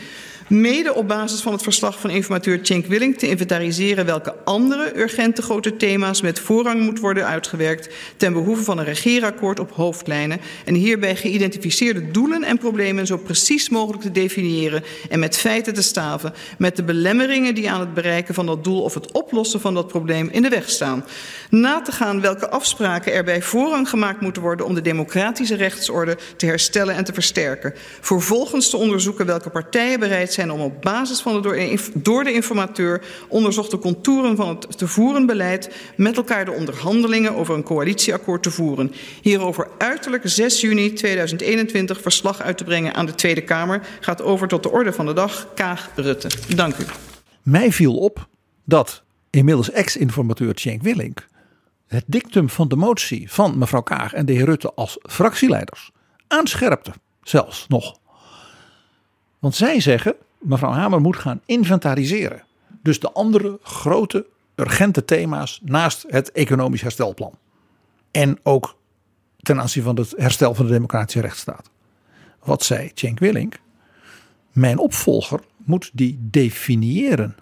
Mede 0.49 0.93
op 0.93 1.07
basis 1.07 1.41
van 1.41 1.51
het 1.51 1.61
verslag 1.61 1.99
van 1.99 2.09
informateur 2.09 2.59
Cenk 2.61 2.85
Willing 2.85 3.17
te 3.17 3.27
inventariseren 3.27 4.05
welke 4.05 4.35
andere 4.43 4.99
urgente 4.99 5.41
grote 5.41 5.75
thema's 5.75 6.21
met 6.21 6.39
voorrang 6.39 6.81
moet 6.81 6.99
worden 6.99 7.25
uitgewerkt 7.25 7.89
ten 8.17 8.33
behoeve 8.33 8.63
van 8.63 8.77
een 8.77 8.85
regeerakkoord 8.85 9.59
op 9.59 9.71
hoofdlijnen 9.71 10.41
en 10.65 10.73
hierbij 10.73 11.15
geïdentificeerde 11.15 12.11
doelen 12.11 12.43
en 12.43 12.57
problemen 12.57 13.07
zo 13.07 13.17
precies 13.17 13.69
mogelijk 13.69 14.03
te 14.03 14.11
definiëren 14.11 14.83
en 15.09 15.19
met 15.19 15.37
feiten 15.37 15.73
te 15.73 15.81
staven 15.81 16.33
met 16.57 16.75
de 16.75 16.83
belemmeringen 16.83 17.55
die 17.55 17.71
aan 17.71 17.79
het 17.79 17.93
bereiken 17.93 18.33
van 18.33 18.45
dat 18.45 18.63
doel 18.63 18.81
of 18.81 18.93
het 18.93 19.11
oplossen 19.11 19.61
van 19.61 19.73
dat 19.73 19.87
probleem 19.87 20.29
in 20.31 20.41
de 20.41 20.49
weg 20.49 20.69
staan. 20.69 21.05
Na 21.49 21.81
te 21.81 21.91
gaan 21.91 22.21
welke 22.21 22.49
afspraken 22.49 23.13
erbij 23.13 23.41
voorrang 23.41 23.89
gemaakt 23.89 24.21
moeten 24.21 24.41
worden 24.41 24.65
om 24.65 24.73
de 24.73 24.81
democratische 24.81 25.55
rechtsorde 25.55 26.17
te 26.35 26.45
herstellen 26.45 26.95
en 26.95 27.03
te 27.03 27.13
versterken. 27.13 27.73
Vervolgens 28.01 28.69
te 28.69 28.77
onderzoeken 28.77 29.25
welke 29.25 29.49
partijen 29.49 29.99
bereid 29.99 30.33
zijn 30.33 30.37
zijn 30.39 30.51
om 30.51 30.61
op 30.61 30.81
basis 30.81 31.19
van 31.19 31.41
de 31.41 31.91
door 31.93 32.23
de 32.23 32.33
informateur 32.33 33.01
onderzochte 33.27 33.77
contouren 33.77 34.35
van 34.35 34.49
het 34.49 34.77
te 34.77 34.87
voeren 34.87 35.25
beleid 35.25 35.75
met 35.95 36.17
elkaar 36.17 36.45
de 36.45 36.51
onderhandelingen 36.51 37.35
over 37.35 37.55
een 37.55 37.63
coalitieakkoord 37.63 38.43
te 38.43 38.51
voeren. 38.51 38.91
Hierover 39.21 39.67
uiterlijk 39.77 40.21
6 40.25 40.61
juni 40.61 40.93
2021 40.93 42.01
verslag 42.01 42.41
uit 42.41 42.57
te 42.57 42.63
brengen 42.63 42.93
aan 42.93 43.05
de 43.05 43.15
Tweede 43.15 43.41
Kamer. 43.41 43.87
Gaat 43.99 44.21
over 44.21 44.47
tot 44.47 44.63
de 44.63 44.71
orde 44.71 44.93
van 44.93 45.05
de 45.05 45.13
dag. 45.13 45.47
Kaag 45.55 45.89
Rutte. 45.95 46.29
Dank 46.55 46.77
u. 46.77 46.85
Mij 47.43 47.71
viel 47.71 47.97
op 47.97 48.27
dat 48.65 49.03
inmiddels 49.29 49.71
ex-informateur 49.71 50.51
Cenk 50.55 50.81
Willink 50.81 51.27
het 51.87 52.03
dictum 52.07 52.49
van 52.49 52.67
de 52.67 52.75
motie 52.75 53.31
van 53.31 53.57
mevrouw 53.57 53.81
Kaag 53.81 54.13
en 54.13 54.25
de 54.25 54.33
heer 54.33 54.45
Rutte 54.45 54.73
als 54.73 54.97
fractieleiders 55.01 55.91
aanscherpte. 56.27 56.91
Zelfs 57.23 57.65
nog. 57.67 57.97
Want 59.39 59.55
zij 59.55 59.79
zeggen 59.79 60.15
mevrouw 60.39 60.71
Hamer 60.71 61.01
moet 61.01 61.17
gaan 61.17 61.41
inventariseren. 61.45 62.43
Dus 62.81 62.99
de 62.99 63.11
andere 63.11 63.59
grote 63.61 64.25
urgente 64.55 65.05
thema's 65.05 65.59
naast 65.63 66.05
het 66.07 66.31
economisch 66.31 66.81
herstelplan. 66.81 67.33
En 68.11 68.39
ook 68.43 68.77
ten 69.37 69.59
aanzien 69.59 69.83
van 69.83 69.95
het 69.95 70.13
herstel 70.17 70.53
van 70.53 70.65
de 70.65 70.71
democratische 70.71 71.21
rechtsstaat. 71.21 71.69
Wat 72.43 72.63
zei 72.63 72.91
Cenk 72.93 73.19
Willink? 73.19 73.59
Mijn 74.51 74.77
opvolger 74.77 75.39
moet 75.57 75.89
die 75.93 76.17
definiëren. 76.21 77.35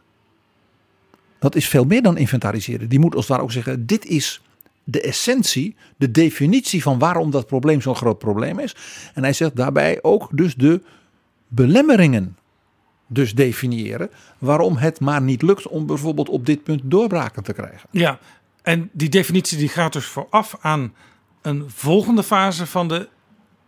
Dat 1.39 1.55
is 1.55 1.67
veel 1.67 1.85
meer 1.85 2.01
dan 2.01 2.17
inventariseren. 2.17 2.89
Die 2.89 2.99
moet 2.99 3.15
als 3.15 3.23
het 3.23 3.29
ware 3.29 3.43
ook 3.43 3.51
zeggen: 3.51 3.85
dit 3.85 4.05
is 4.05 4.41
de 4.83 5.01
essentie, 5.01 5.75
de 5.97 6.11
definitie 6.11 6.81
van 6.81 6.99
waarom 6.99 7.31
dat 7.31 7.47
probleem 7.47 7.81
zo'n 7.81 7.95
groot 7.95 8.17
probleem 8.17 8.59
is. 8.59 8.75
En 9.13 9.23
hij 9.23 9.33
zegt 9.33 9.55
daarbij 9.55 9.99
ook 10.01 10.29
dus 10.31 10.55
de 10.55 10.81
belemmeringen 11.47 12.37
dus 13.07 13.33
definiëren 13.33 14.09
waarom 14.37 14.77
het 14.77 14.99
maar 14.99 15.21
niet 15.21 15.41
lukt 15.41 15.67
om 15.67 15.85
bijvoorbeeld 15.85 16.29
op 16.29 16.45
dit 16.45 16.63
punt 16.63 16.81
doorbraken 16.83 17.43
te 17.43 17.53
krijgen. 17.53 17.89
Ja, 17.91 18.19
en 18.61 18.89
die 18.93 19.09
definitie 19.09 19.57
die 19.57 19.69
gaat 19.69 19.93
dus 19.93 20.05
vooraf 20.05 20.55
aan 20.59 20.93
een 21.41 21.63
volgende 21.67 22.23
fase 22.23 22.65
van 22.65 22.87
de 22.87 23.07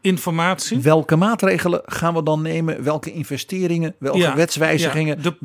informatie. 0.02 0.80
Welke 0.80 1.16
maatregelen 1.16 1.82
gaan 1.86 2.14
we 2.14 2.24
dan 2.24 2.42
nemen? 2.42 2.84
Welke 2.84 3.12
investeringen? 3.12 3.96
Welke 3.98 4.34
wetswijzigingen? 4.36 5.38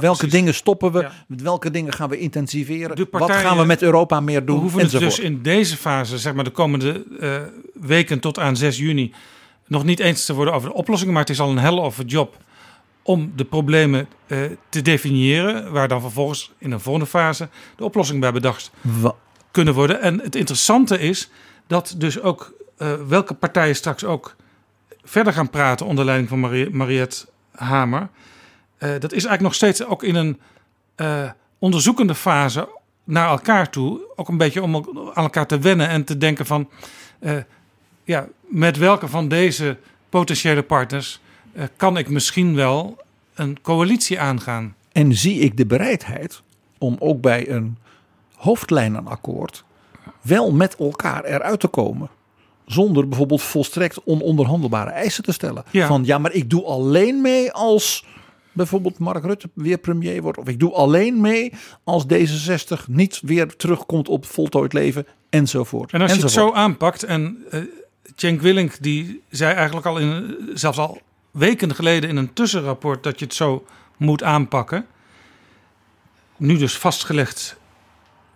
welke 0.00 0.26
dingen 0.26 0.54
stoppen 0.54 0.92
we? 0.92 1.08
Welke 1.26 1.70
dingen 1.70 1.92
gaan 1.92 2.08
we 2.08 2.18
intensiveren? 2.18 3.08
Wat 3.10 3.30
gaan 3.30 3.58
we 3.58 3.64
met 3.64 3.82
Europa 3.82 4.20
meer 4.20 4.44
doen? 4.44 4.56
We 4.56 4.60
hoeven 4.62 4.80
het 4.80 4.90
dus 4.90 5.18
in 5.18 5.42
deze 5.42 5.76
fase, 5.76 6.18
zeg 6.18 6.34
maar 6.34 6.44
de 6.44 6.50
komende 6.50 7.04
uh, 7.20 7.36
weken 7.74 8.20
tot 8.20 8.38
aan 8.38 8.56
6 8.56 8.78
juni, 8.78 9.12
nog 9.66 9.84
niet 9.84 10.00
eens 10.00 10.24
te 10.24 10.34
worden 10.34 10.54
over 10.54 10.68
de 10.68 10.74
oplossingen, 10.74 11.12
maar 11.12 11.22
het 11.22 11.30
is 11.30 11.40
al 11.40 11.50
een 11.50 11.58
hell 11.58 11.78
of 11.78 12.00
a 12.00 12.02
job 12.06 12.36
om 13.06 13.32
de 13.36 13.44
problemen 13.44 14.08
uh, 14.26 14.38
te 14.68 14.82
definiëren, 14.82 15.72
waar 15.72 15.88
dan 15.88 16.00
vervolgens 16.00 16.52
in 16.58 16.72
een 16.72 16.80
volgende 16.80 17.08
fase 17.08 17.48
de 17.76 17.84
oplossing 17.84 18.20
bij 18.20 18.32
bedacht 18.32 18.70
kunnen 19.50 19.74
worden. 19.74 20.00
En 20.00 20.20
het 20.20 20.34
interessante 20.34 20.98
is 20.98 21.30
dat 21.66 21.94
dus 21.98 22.20
ook 22.20 22.54
uh, 22.78 22.92
welke 23.08 23.34
partijen 23.34 23.76
straks 23.76 24.04
ook 24.04 24.36
verder 25.02 25.32
gaan 25.32 25.50
praten 25.50 25.86
onder 25.86 26.04
leiding 26.04 26.28
van 26.28 26.40
Marie, 26.40 26.70
Mariette 26.70 27.26
Hamer. 27.54 28.00
Uh, 28.00 28.08
dat 28.78 29.12
is 29.12 29.24
eigenlijk 29.24 29.40
nog 29.40 29.54
steeds 29.54 29.84
ook 29.84 30.02
in 30.02 30.14
een 30.14 30.38
onderzoekende 31.58 32.14
fase 32.14 32.68
naar 33.04 33.28
elkaar 33.28 33.70
toe. 33.70 34.00
Ook 34.16 34.28
een 34.28 34.36
beetje 34.36 34.62
om 34.62 34.76
aan 35.14 35.24
elkaar 35.24 35.46
te 35.46 35.58
wennen 35.58 35.88
en 35.88 36.04
te 36.04 36.18
denken 36.18 36.46
van 36.46 36.68
ja, 38.04 38.28
met 38.40 38.76
welke 38.76 39.08
van 39.08 39.28
deze 39.28 39.76
potentiële 40.08 40.62
partners 40.62 41.20
kan 41.76 41.96
ik 41.96 42.08
misschien 42.08 42.54
wel 42.54 42.96
een 43.34 43.60
coalitie 43.62 44.20
aangaan. 44.20 44.74
En 44.92 45.14
zie 45.14 45.38
ik 45.38 45.56
de 45.56 45.66
bereidheid 45.66 46.42
om 46.78 46.96
ook 46.98 47.20
bij 47.20 47.50
een 47.50 47.78
hoofdlijnenakkoord 48.34 49.64
wel 50.22 50.52
met 50.52 50.76
elkaar 50.76 51.24
eruit 51.24 51.60
te 51.60 51.68
komen. 51.68 52.08
Zonder 52.66 53.08
bijvoorbeeld 53.08 53.42
volstrekt 53.42 54.04
ononderhandelbare 54.04 54.90
eisen 54.90 55.24
te 55.24 55.32
stellen. 55.32 55.64
Ja. 55.70 55.86
Van 55.86 56.04
ja, 56.04 56.18
maar 56.18 56.32
ik 56.32 56.50
doe 56.50 56.64
alleen 56.64 57.20
mee 57.20 57.52
als 57.52 58.04
bijvoorbeeld 58.52 58.98
Mark 58.98 59.24
Rutte 59.24 59.50
weer 59.54 59.78
premier 59.78 60.22
wordt. 60.22 60.38
Of 60.38 60.48
ik 60.48 60.58
doe 60.58 60.72
alleen 60.72 61.20
mee 61.20 61.52
als 61.84 62.04
D66 62.04 62.86
niet 62.88 63.20
weer 63.24 63.56
terugkomt 63.56 64.08
op 64.08 64.26
voltooid 64.26 64.72
leven 64.72 65.06
enzovoort. 65.30 65.92
En 65.92 66.00
als 66.00 66.14
je 66.14 66.20
het 66.20 66.30
zo 66.30 66.52
aanpakt 66.52 67.02
en 67.02 67.44
uh, 67.50 67.60
Cenk 68.16 68.40
Willink 68.40 68.82
die 68.82 69.22
zei 69.28 69.54
eigenlijk 69.54 69.86
al 69.86 69.98
in, 69.98 70.36
zelfs 70.54 70.78
al 70.78 71.00
weken 71.34 71.74
geleden 71.74 72.10
in 72.10 72.16
een 72.16 72.32
tussenrapport 72.32 73.02
dat 73.02 73.18
je 73.18 73.24
het 73.24 73.34
zo 73.34 73.64
moet 73.96 74.22
aanpakken. 74.22 74.86
Nu 76.36 76.56
dus 76.56 76.76
vastgelegd 76.78 77.56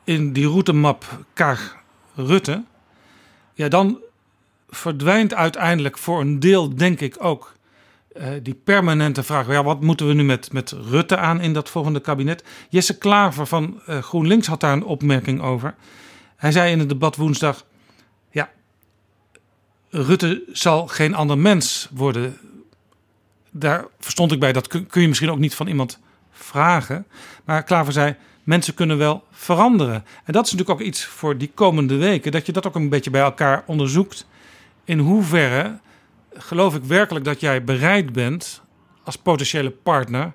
in 0.04 0.32
die 0.32 0.46
routemap 0.46 1.24
Kaag-Rutte. 1.32 2.64
Ja, 3.54 3.68
dan 3.68 4.00
verdwijnt 4.68 5.34
uiteindelijk 5.34 5.98
voor 5.98 6.20
een 6.20 6.40
deel, 6.40 6.74
denk 6.74 7.00
ik 7.00 7.16
ook, 7.18 7.54
uh, 8.16 8.28
die 8.42 8.54
permanente 8.64 9.22
vraag: 9.22 9.46
ja, 9.46 9.64
wat 9.64 9.80
moeten 9.80 10.06
we 10.06 10.14
nu 10.14 10.24
met, 10.24 10.52
met 10.52 10.70
Rutte 10.70 11.16
aan 11.16 11.40
in 11.40 11.52
dat 11.52 11.68
volgende 11.68 12.00
kabinet? 12.00 12.44
Jesse 12.68 12.98
Klaver 12.98 13.46
van 13.46 13.80
uh, 13.88 13.98
GroenLinks 13.98 14.46
had 14.46 14.60
daar 14.60 14.72
een 14.72 14.84
opmerking 14.84 15.40
over. 15.40 15.74
Hij 16.36 16.52
zei 16.52 16.72
in 16.72 16.78
het 16.78 16.88
debat 16.88 17.16
woensdag: 17.16 17.64
ja, 18.30 18.50
Rutte 19.88 20.42
zal 20.52 20.86
geen 20.86 21.14
ander 21.14 21.38
mens 21.38 21.88
worden 21.92 22.38
daar 23.58 23.84
verstond 23.98 24.32
ik 24.32 24.40
bij, 24.40 24.52
dat 24.52 24.66
kun, 24.66 25.00
je 25.00 25.08
misschien 25.08 25.30
ook 25.30 25.38
niet 25.38 25.54
van 25.54 25.66
iemand 25.66 25.98
vragen. 26.30 27.06
Maar 27.44 27.62
Klaver 27.62 27.92
zei, 27.92 28.16
mensen 28.44 28.74
kunnen 28.74 28.98
wel 28.98 29.24
veranderen. 29.30 30.04
En 30.24 30.32
dat 30.32 30.46
is 30.46 30.52
natuurlijk 30.52 30.80
ook 30.80 30.86
iets 30.86 31.04
voor 31.04 31.38
die 31.38 31.50
komende 31.54 31.96
weken, 31.96 32.32
dat 32.32 32.46
je 32.46 32.52
dat 32.52 32.66
ook 32.66 32.74
een 32.74 32.88
beetje 32.88 33.10
bij 33.10 33.22
elkaar 33.22 33.62
onderzoekt. 33.66 34.26
In 34.84 34.98
hoeverre 34.98 35.78
geloof 36.32 36.74
ik 36.74 36.84
werkelijk 36.84 37.24
dat 37.24 37.40
jij 37.40 37.64
bereid 37.64 38.12
bent 38.12 38.62
als 39.04 39.16
potentiële 39.16 39.70
partner 39.70 40.32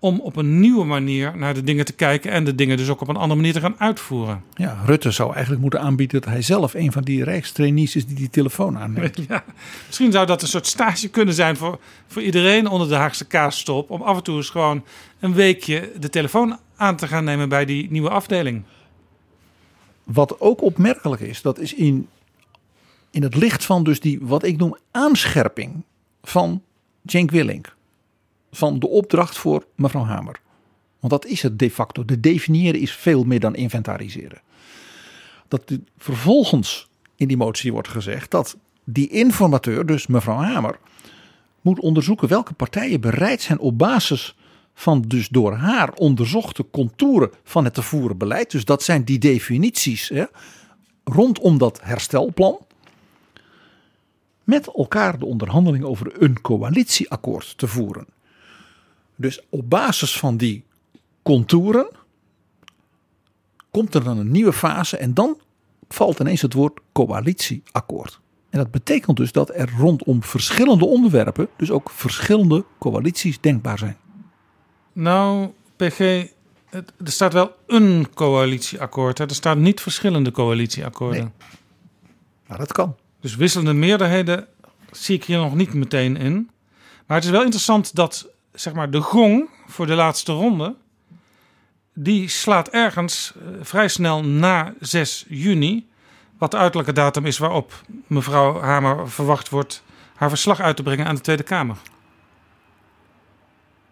om 0.00 0.20
op 0.20 0.36
een 0.36 0.60
nieuwe 0.60 0.84
manier 0.84 1.36
naar 1.36 1.54
de 1.54 1.62
dingen 1.62 1.84
te 1.84 1.92
kijken 1.92 2.30
en 2.30 2.44
de 2.44 2.54
dingen 2.54 2.76
dus 2.76 2.88
ook 2.88 3.00
op 3.00 3.08
een 3.08 3.16
andere 3.16 3.34
manier 3.34 3.52
te 3.52 3.60
gaan 3.60 3.74
uitvoeren. 3.78 4.42
Ja, 4.54 4.82
Rutte 4.84 5.10
zou 5.10 5.32
eigenlijk 5.32 5.62
moeten 5.62 5.80
aanbieden 5.80 6.20
dat 6.20 6.30
hij 6.30 6.42
zelf 6.42 6.74
een 6.74 6.92
van 6.92 7.02
die 7.02 7.24
rijkstrainees 7.24 7.96
is 7.96 8.06
die 8.06 8.16
die 8.16 8.30
telefoon 8.30 8.78
aanneemt. 8.78 9.18
Ja, 9.28 9.44
misschien 9.86 10.12
zou 10.12 10.26
dat 10.26 10.42
een 10.42 10.48
soort 10.48 10.66
stage 10.66 11.08
kunnen 11.08 11.34
zijn 11.34 11.56
voor, 11.56 11.78
voor 12.06 12.22
iedereen 12.22 12.68
onder 12.68 12.88
de 12.88 12.94
Haagse 12.94 13.26
kaasstop. 13.26 13.90
Om 13.90 14.02
af 14.02 14.16
en 14.16 14.22
toe 14.22 14.36
eens 14.36 14.50
gewoon 14.50 14.84
een 15.20 15.34
weekje 15.34 15.92
de 15.98 16.08
telefoon 16.08 16.58
aan 16.76 16.96
te 16.96 17.06
gaan 17.06 17.24
nemen 17.24 17.48
bij 17.48 17.64
die 17.64 17.90
nieuwe 17.90 18.10
afdeling. 18.10 18.62
Wat 20.04 20.40
ook 20.40 20.62
opmerkelijk 20.62 21.20
is, 21.20 21.42
dat 21.42 21.58
is 21.58 21.74
in, 21.74 22.08
in 23.10 23.22
het 23.22 23.34
licht 23.34 23.64
van 23.64 23.84
dus 23.84 24.00
die 24.00 24.18
wat 24.22 24.42
ik 24.42 24.56
noem 24.56 24.76
aanscherping 24.90 25.84
van 26.22 26.62
Cenk 27.06 27.30
Willink 27.30 27.78
van 28.50 28.78
de 28.78 28.88
opdracht 28.88 29.38
voor 29.38 29.64
mevrouw 29.74 30.04
Hamer. 30.04 30.40
Want 31.00 31.12
dat 31.12 31.26
is 31.26 31.42
het 31.42 31.58
de 31.58 31.70
facto. 31.70 32.04
De 32.04 32.20
definiëren 32.20 32.80
is 32.80 32.92
veel 32.92 33.24
meer 33.24 33.40
dan 33.40 33.54
inventariseren. 33.54 34.40
Dat 35.48 35.78
vervolgens 35.98 36.88
in 37.16 37.28
die 37.28 37.36
motie 37.36 37.72
wordt 37.72 37.88
gezegd 37.88 38.30
dat 38.30 38.56
die 38.84 39.08
informateur, 39.08 39.86
dus 39.86 40.06
mevrouw 40.06 40.36
Hamer, 40.36 40.78
moet 41.60 41.80
onderzoeken 41.80 42.28
welke 42.28 42.52
partijen 42.52 43.00
bereid 43.00 43.42
zijn 43.42 43.58
op 43.58 43.78
basis 43.78 44.34
van 44.74 45.04
dus 45.06 45.28
door 45.28 45.52
haar 45.52 45.92
onderzochte 45.92 46.66
contouren 46.70 47.30
van 47.44 47.64
het 47.64 47.74
te 47.74 47.82
voeren 47.82 48.18
beleid. 48.18 48.50
Dus 48.50 48.64
dat 48.64 48.82
zijn 48.82 49.04
die 49.04 49.18
definities 49.18 50.08
hè, 50.08 50.24
rondom 51.04 51.58
dat 51.58 51.80
herstelplan. 51.82 52.58
Met 54.44 54.66
elkaar 54.66 55.18
de 55.18 55.26
onderhandeling 55.26 55.84
over 55.84 56.22
een 56.22 56.40
coalitieakkoord 56.40 57.58
te 57.58 57.66
voeren. 57.66 58.06
Dus 59.20 59.40
op 59.48 59.70
basis 59.70 60.18
van 60.18 60.36
die 60.36 60.64
contouren 61.22 61.88
komt 63.70 63.94
er 63.94 64.04
dan 64.04 64.18
een 64.18 64.30
nieuwe 64.30 64.52
fase 64.52 64.96
en 64.96 65.14
dan 65.14 65.40
valt 65.88 66.20
ineens 66.20 66.42
het 66.42 66.52
woord 66.52 66.80
coalitieakkoord. 66.92 68.20
En 68.50 68.58
dat 68.58 68.70
betekent 68.70 69.16
dus 69.16 69.32
dat 69.32 69.50
er 69.54 69.70
rondom 69.78 70.22
verschillende 70.22 70.84
onderwerpen 70.84 71.48
dus 71.56 71.70
ook 71.70 71.90
verschillende 71.90 72.64
coalities 72.78 73.40
denkbaar 73.40 73.78
zijn. 73.78 73.96
Nou, 74.92 75.48
PG, 75.76 76.00
er 76.70 76.84
staat 77.04 77.32
wel 77.32 77.54
een 77.66 78.06
coalitieakkoord. 78.14 79.18
Hè? 79.18 79.24
Er 79.24 79.34
staan 79.34 79.62
niet 79.62 79.80
verschillende 79.80 80.30
coalitieakkoorden. 80.30 81.22
Nee. 81.22 81.48
Maar 82.46 82.58
dat 82.58 82.72
kan. 82.72 82.96
Dus 83.20 83.36
wisselende 83.36 83.72
meerderheden 83.72 84.46
zie 84.90 85.16
ik 85.16 85.24
hier 85.24 85.38
nog 85.38 85.54
niet 85.54 85.74
meteen 85.74 86.16
in. 86.16 86.50
Maar 87.06 87.16
het 87.16 87.26
is 87.26 87.32
wel 87.32 87.42
interessant 87.42 87.94
dat 87.94 88.28
zeg 88.52 88.72
maar, 88.72 88.90
de 88.90 89.00
gong 89.00 89.48
voor 89.66 89.86
de 89.86 89.94
laatste 89.94 90.32
ronde. 90.32 90.76
die 91.94 92.28
slaat 92.28 92.68
ergens 92.68 93.32
eh, 93.36 93.48
vrij 93.60 93.88
snel 93.88 94.24
na 94.24 94.74
6 94.80 95.24
juni. 95.28 95.88
Wat 96.38 96.50
de 96.50 96.56
uiterlijke 96.56 96.92
datum 96.92 97.26
is 97.26 97.38
waarop 97.38 97.80
mevrouw 98.06 98.60
Hamer 98.60 99.10
verwacht 99.10 99.48
wordt 99.48 99.82
haar 100.14 100.28
verslag 100.28 100.60
uit 100.60 100.76
te 100.76 100.82
brengen 100.82 101.06
aan 101.06 101.14
de 101.14 101.20
Tweede 101.20 101.42
Kamer. 101.42 101.76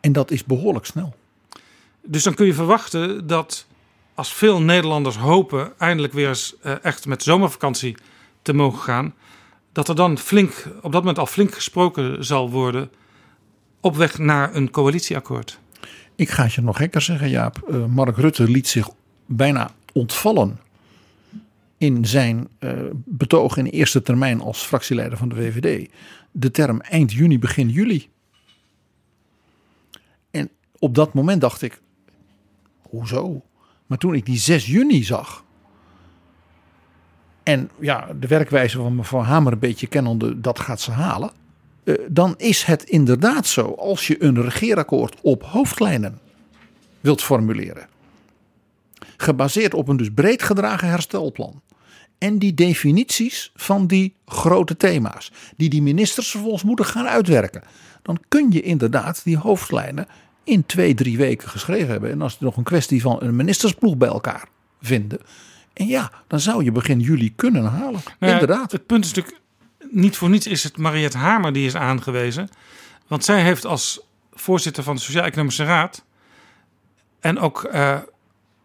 En 0.01 0.13
dat 0.13 0.31
is 0.31 0.45
behoorlijk 0.45 0.87
snel. 0.87 1.15
Dus 2.03 2.23
dan 2.23 2.35
kun 2.35 2.47
je 2.47 2.55
verwachten 2.55 3.27
dat 3.27 3.67
als 4.15 4.35
veel 4.35 4.61
Nederlanders 4.61 5.17
hopen 5.17 5.73
eindelijk 5.79 6.13
weer 6.13 6.29
eens 6.29 6.55
eh, 6.63 6.85
echt 6.85 7.07
met 7.07 7.23
zomervakantie 7.23 7.97
te 8.43 8.53
mogen 8.53 8.83
gaan, 8.83 9.15
dat 9.73 9.89
er 9.89 9.95
dan 9.95 10.19
flink, 10.19 10.65
op 10.83 10.93
dat 10.93 11.01
moment 11.01 11.19
al 11.19 11.27
flink 11.27 11.55
gesproken 11.55 12.25
zal 12.25 12.51
worden 12.51 12.91
op 13.81 13.97
weg 13.97 14.19
naar 14.19 14.55
een 14.55 14.71
coalitieakkoord. 14.71 15.59
Ik 16.15 16.31
ga 16.31 16.43
het 16.43 16.53
je 16.53 16.61
nog 16.61 16.77
gekker 16.77 17.01
zeggen, 17.01 17.29
Jaap. 17.29 17.69
Uh, 17.69 17.85
Mark 17.85 18.17
Rutte 18.17 18.51
liet 18.51 18.69
zich 18.69 18.89
bijna 19.27 19.71
ontvallen 19.93 20.59
in 21.79 22.05
zijn 22.05 22.49
uh, 22.61 22.73
betoog 22.93 23.57
in 23.57 23.67
eerste 23.67 24.03
termijn 24.03 24.41
als 24.41 24.63
fractieleider 24.63 25.19
van 25.19 25.29
de 25.29 25.35
VVD. 25.35 25.91
De 26.31 26.51
term 26.51 26.81
eind 26.81 27.13
juni, 27.13 27.39
begin 27.39 27.69
juli. 27.69 28.09
En 30.31 30.51
op 30.79 30.95
dat 30.95 31.15
moment 31.15 31.41
dacht 31.41 31.63
ik, 31.63 31.81
hoezo? 32.83 33.43
Maar 33.87 33.99
toen 33.99 34.15
ik 34.15 34.27
die 34.27 34.39
6 34.39 34.67
juni 34.67 35.05
zag. 35.05 35.45
En 37.43 37.71
ja, 37.81 38.09
de 38.21 38.27
werkwijze 38.27 38.77
van 38.79 38.97
mevrouw 38.97 39.23
Hamer 39.23 39.53
een 39.53 39.59
beetje 39.59 39.87
kennende, 39.87 40.41
dat 40.41 40.59
gaat 40.59 40.81
ze 40.81 40.91
halen. 40.91 41.31
Uh, 41.89 41.95
dan 42.09 42.35
is 42.37 42.63
het 42.63 42.83
inderdaad 42.83 43.47
zo, 43.47 43.75
als 43.79 44.07
je 44.07 44.23
een 44.23 44.43
regeerakkoord 44.43 45.17
op 45.23 45.43
hoofdlijnen 45.43 46.19
wilt 47.01 47.23
formuleren. 47.23 47.89
Gebaseerd 49.17 49.75
op 49.75 49.89
een 49.89 49.97
dus 49.97 50.11
breed 50.15 50.43
gedragen 50.43 50.89
herstelplan. 50.89 51.63
En 52.19 52.39
die 52.39 52.55
definities 52.55 53.53
van 53.55 53.87
die 53.87 54.15
grote 54.27 54.77
thema's. 54.77 55.33
Die 55.57 55.69
die 55.69 55.83
ministers 55.83 56.31
vervolgens 56.31 56.63
moeten 56.63 56.85
gaan 56.85 57.07
uitwerken. 57.07 57.63
Dan 58.03 58.21
kun 58.29 58.51
je 58.51 58.63
inderdaad 58.63 59.25
die 59.25 59.37
hoofdlijnen 59.37 60.07
in 60.45 60.67
twee, 60.67 60.95
drie 60.95 61.17
weken 61.17 61.49
geschreven 61.49 61.89
hebben. 61.89 62.11
En 62.11 62.23
als 62.23 62.33
het 62.33 62.41
nog 62.41 62.57
een 62.57 62.63
kwestie 62.63 63.01
van 63.01 63.23
een 63.23 63.37
ministersploeg 63.37 63.97
bij 63.97 64.09
elkaar 64.09 64.49
vinden. 64.81 65.21
En 65.73 65.87
ja, 65.87 66.13
dan 66.27 66.41
zou 66.41 66.65
je 66.65 66.73
begin 66.73 67.01
juli 67.01 67.35
kunnen 67.35 67.65
halen. 67.65 68.01
Nou 68.05 68.33
ja, 68.33 68.33
inderdaad. 68.33 68.73
Het 68.73 68.87
punt 68.87 69.05
is 69.05 69.13
natuurlijk, 69.13 69.43
niet 69.91 70.17
voor 70.17 70.29
niets 70.29 70.47
is 70.47 70.63
het 70.63 70.77
Mariette 70.77 71.19
Hamer 71.19 71.53
die 71.53 71.67
is 71.67 71.77
aangewezen. 71.77 72.49
Want 73.07 73.25
zij 73.25 73.43
heeft 73.43 73.67
als 73.67 74.01
voorzitter 74.33 74.83
van 74.83 74.95
de 74.95 75.01
Sociaal-Economische 75.01 75.65
Raad. 75.65 76.05
En 77.21 77.39
ook 77.39 77.69
uh, 77.73 77.99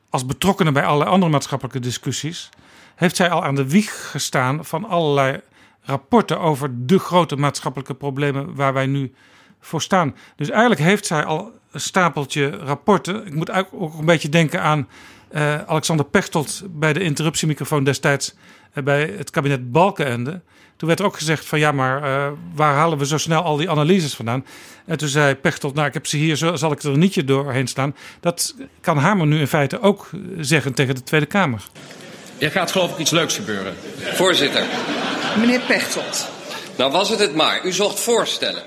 als 0.10 0.26
betrokkenen 0.26 0.74
bij 0.74 0.86
allerlei 0.86 1.10
andere 1.10 1.32
maatschappelijke 1.32 1.80
discussies. 1.80 2.50
Heeft 2.95 3.16
zij 3.16 3.30
al 3.30 3.44
aan 3.44 3.56
de 3.56 3.70
wieg 3.70 4.10
gestaan 4.12 4.66
van 4.66 4.86
allerlei 4.86 5.41
rapporten 5.82 6.40
over 6.40 6.86
de 6.86 7.00
grote 7.00 7.36
maatschappelijke 7.36 7.94
problemen 7.94 8.56
waar 8.56 8.74
wij 8.74 8.86
nu 8.86 9.14
voor 9.60 9.82
staan. 9.82 10.16
Dus 10.36 10.50
eigenlijk 10.50 10.82
heeft 10.82 11.06
zij 11.06 11.24
al 11.24 11.52
een 11.72 11.80
stapeltje 11.80 12.50
rapporten. 12.50 13.26
Ik 13.26 13.34
moet 13.34 13.52
ook 13.52 13.98
een 14.00 14.06
beetje 14.06 14.30
denken 14.30 14.62
aan 14.62 14.88
uh, 15.32 15.62
Alexander 15.62 16.06
Pechtold 16.06 16.64
bij 16.70 16.94
de 16.94 17.04
interruptiemicrofoon 17.04 17.84
destijds 17.84 18.36
uh, 18.74 18.84
bij 18.84 19.14
het 19.18 19.30
kabinet 19.30 19.72
Balkenende. 19.72 20.41
Toen 20.84 20.92
werd 20.92 21.04
er 21.04 21.12
ook 21.12 21.18
gezegd 21.18 21.46
van 21.46 21.60
ja, 21.60 21.72
maar 21.72 22.04
uh, 22.04 22.28
waar 22.54 22.74
halen 22.74 22.98
we 22.98 23.06
zo 23.06 23.18
snel 23.18 23.42
al 23.44 23.58
die 23.58 23.70
analyses 23.70 24.14
vandaan? 24.14 24.46
En 24.86 24.98
toen 24.98 25.08
zei 25.08 25.36
Pechtold, 25.36 25.74
nou 25.74 25.88
ik 25.88 25.94
heb 25.94 26.08
ze 26.08 26.18
hier, 26.18 26.36
zo 26.36 26.56
zal 26.56 26.72
ik 26.72 26.84
er 26.84 26.90
een 26.90 27.00
nietje 27.00 27.24
doorheen 27.24 27.68
slaan. 27.68 27.96
Dat 28.20 28.56
kan 28.82 28.98
Hamer 28.98 29.28
nu 29.28 29.40
in 29.40 29.48
feite 29.48 29.82
ook 29.82 30.10
zeggen 30.40 30.74
tegen 30.74 30.96
de 30.96 31.04
Tweede 31.04 31.26
Kamer. 31.26 31.62
Er 32.38 32.52
gaat 32.52 32.72
geloof 32.72 32.92
ik 32.92 32.98
iets 32.98 33.12
leuks 33.12 33.36
gebeuren. 33.36 33.74
Voorzitter. 34.00 34.66
Meneer 35.40 35.60
Pechtold. 35.60 36.30
Nou 36.78 36.92
was 36.92 37.10
het 37.10 37.20
het 37.20 37.36
maar. 37.36 37.66
U 37.66 37.72
zocht 37.72 38.00
voorstellen. 38.00 38.64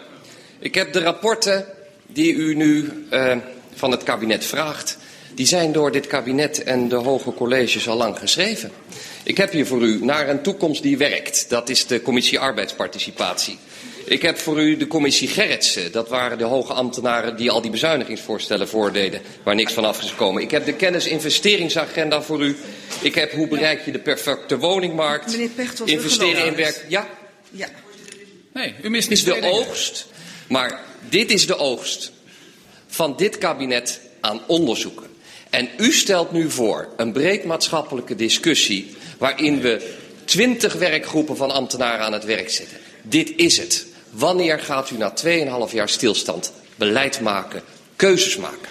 Ik 0.59 0.75
heb 0.75 0.93
de 0.93 1.01
rapporten 1.01 1.65
die 2.07 2.35
u 2.35 2.55
nu 2.55 3.07
uh, 3.11 3.37
van 3.75 3.91
het 3.91 4.03
kabinet 4.03 4.45
vraagt, 4.47 4.99
die 5.37 5.47
zijn 5.47 5.73
door 5.73 5.93
dit 5.93 6.07
kabinet 6.07 6.63
en 6.63 6.89
de 6.89 6.97
hoge 6.97 7.35
colleges 7.35 7.89
al 7.89 7.97
lang 7.97 8.19
geschreven. 8.19 8.71
Ik 9.23 9.37
heb 9.37 9.53
hier 9.53 9.67
voor 9.67 9.83
u 9.83 10.05
naar 10.05 10.29
een 10.29 10.43
toekomst 10.43 10.83
die 10.83 10.99
werkt. 10.99 11.49
Dat 11.49 11.69
is 11.69 11.87
de 11.87 12.03
commissie 12.03 12.39
arbeidsparticipatie. 12.39 13.59
Ik 14.05 14.23
heb 14.23 14.39
voor 14.39 14.61
u 14.61 14.77
de 14.77 14.87
commissie 14.87 15.29
Gerritsen. 15.29 15.93
Dat 15.93 16.09
waren 16.09 16.39
de 16.39 16.45
hoge 16.45 16.73
ambtenaren 16.73 17.37
die 17.37 17.51
al 17.51 17.61
die 17.61 17.71
bezuinigingsvoorstellen 17.71 18.69
voordeden, 18.69 19.21
waar 19.43 19.55
niks 19.55 19.73
van 19.73 19.85
af 19.85 20.03
is 20.03 20.11
gekomen. 20.11 20.43
Ik 20.43 20.51
heb 20.51 20.65
de 20.65 20.73
kennisinvesteringsagenda 20.73 22.23
voor 22.23 22.45
u. 22.45 22.57
Ik 23.01 23.15
heb 23.15 23.33
hoe 23.33 23.49
bereik 23.49 23.85
je 23.85 23.93
de 23.93 23.99
perfecte 23.99 24.59
woningmarkt. 24.59 25.31
Meneer 25.31 25.49
Pechtold, 25.49 25.89
Investeren 25.89 26.47
in 26.47 26.55
werk. 26.55 26.85
Ja? 26.89 27.09
Ja. 27.51 27.69
Nee, 28.53 28.75
u 28.83 28.91
mist 28.91 29.09
niet 29.09 29.19
is 29.19 29.25
de 29.25 29.43
oogst. 29.43 30.07
Maar 30.49 30.81
dit 31.09 31.31
is 31.31 31.47
de 31.47 31.57
oogst 31.57 32.13
van 32.87 33.17
dit 33.17 33.39
kabinet 33.39 34.01
aan 34.21 34.41
onderzoeken. 34.47 35.15
En 35.57 35.69
u 35.77 35.93
stelt 35.93 36.33
nu 36.33 36.51
voor 36.51 36.89
een 36.97 37.13
breed 37.13 37.45
maatschappelijke 37.45 38.15
discussie 38.15 38.97
waarin 39.19 39.61
we 39.61 39.95
twintig 40.25 40.73
werkgroepen 40.73 41.37
van 41.37 41.51
ambtenaren 41.51 42.05
aan 42.05 42.13
het 42.13 42.25
werk 42.25 42.51
zetten. 42.51 42.77
Dit 43.03 43.33
is 43.37 43.59
het. 43.59 43.87
Wanneer 44.11 44.61
gaat 44.61 44.91
u 44.91 44.97
na 44.97 45.13
2,5 45.69 45.73
jaar 45.73 45.89
stilstand 45.89 46.53
beleid 46.75 47.21
maken, 47.21 47.63
keuzes 47.97 48.37
maken? 48.37 48.69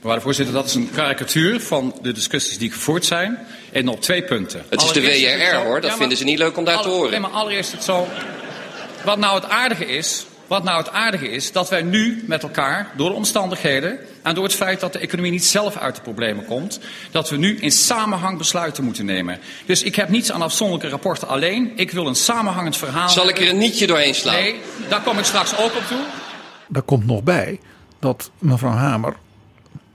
Mevrouw 0.00 0.20
voorzitter, 0.20 0.54
dat 0.54 0.66
is 0.66 0.74
een 0.74 0.90
karikatuur 0.94 1.60
van 1.60 1.98
de 2.02 2.12
discussies 2.12 2.58
die 2.58 2.70
gevoerd 2.70 3.04
zijn. 3.04 3.46
En 3.72 3.88
op 3.88 4.00
twee 4.00 4.22
punten. 4.22 4.64
Het 4.68 4.82
is 4.82 4.92
de 4.92 5.00
WRR 5.00 5.56
hoor, 5.56 5.80
dat 5.80 5.90
ja, 5.90 5.96
vinden 5.96 6.18
ze 6.18 6.24
niet 6.24 6.38
leuk 6.38 6.56
om 6.56 6.64
daar 6.64 6.74
alle, 6.74 6.84
te 6.84 6.90
horen. 6.90 7.10
Nee, 7.10 7.20
maar 7.20 7.30
allereerst 7.30 7.72
het 7.72 7.84
zo. 7.84 8.08
Wat 9.04 9.18
nou 9.18 9.34
het 9.34 9.48
aardige 9.48 9.86
is, 9.86 10.26
wat 10.50 10.64
nou 10.64 10.78
het 10.78 10.90
aardige 10.90 11.28
is, 11.28 11.52
dat 11.52 11.68
wij 11.68 11.82
nu 11.82 12.24
met 12.26 12.42
elkaar, 12.42 12.92
door 12.96 13.08
de 13.08 13.14
omstandigheden 13.14 13.98
en 14.22 14.34
door 14.34 14.44
het 14.44 14.54
feit 14.54 14.80
dat 14.80 14.92
de 14.92 14.98
economie 14.98 15.30
niet 15.30 15.44
zelf 15.44 15.76
uit 15.76 15.94
de 15.94 16.00
problemen 16.00 16.44
komt, 16.44 16.80
dat 17.10 17.30
we 17.30 17.36
nu 17.36 17.56
in 17.56 17.70
samenhang 17.70 18.38
besluiten 18.38 18.84
moeten 18.84 19.04
nemen. 19.04 19.38
Dus 19.66 19.82
ik 19.82 19.94
heb 19.94 20.08
niets 20.08 20.32
aan 20.32 20.42
afzonderlijke 20.42 20.90
rapporten 20.90 21.28
alleen. 21.28 21.72
Ik 21.76 21.90
wil 21.90 22.06
een 22.06 22.14
samenhangend 22.14 22.76
verhaal. 22.76 23.08
Zal 23.08 23.28
ik 23.28 23.38
er 23.38 23.48
een 23.48 23.58
nietje 23.58 23.86
doorheen 23.86 24.14
slaan? 24.14 24.34
Nee, 24.34 24.60
daar 24.88 25.02
kom 25.02 25.18
ik 25.18 25.24
straks 25.24 25.58
ook 25.58 25.76
op 25.76 25.82
toe. 25.88 26.04
Daar 26.68 26.82
komt 26.82 27.06
nog 27.06 27.22
bij 27.22 27.60
dat 27.98 28.30
mevrouw 28.38 28.70
Hamer 28.70 29.16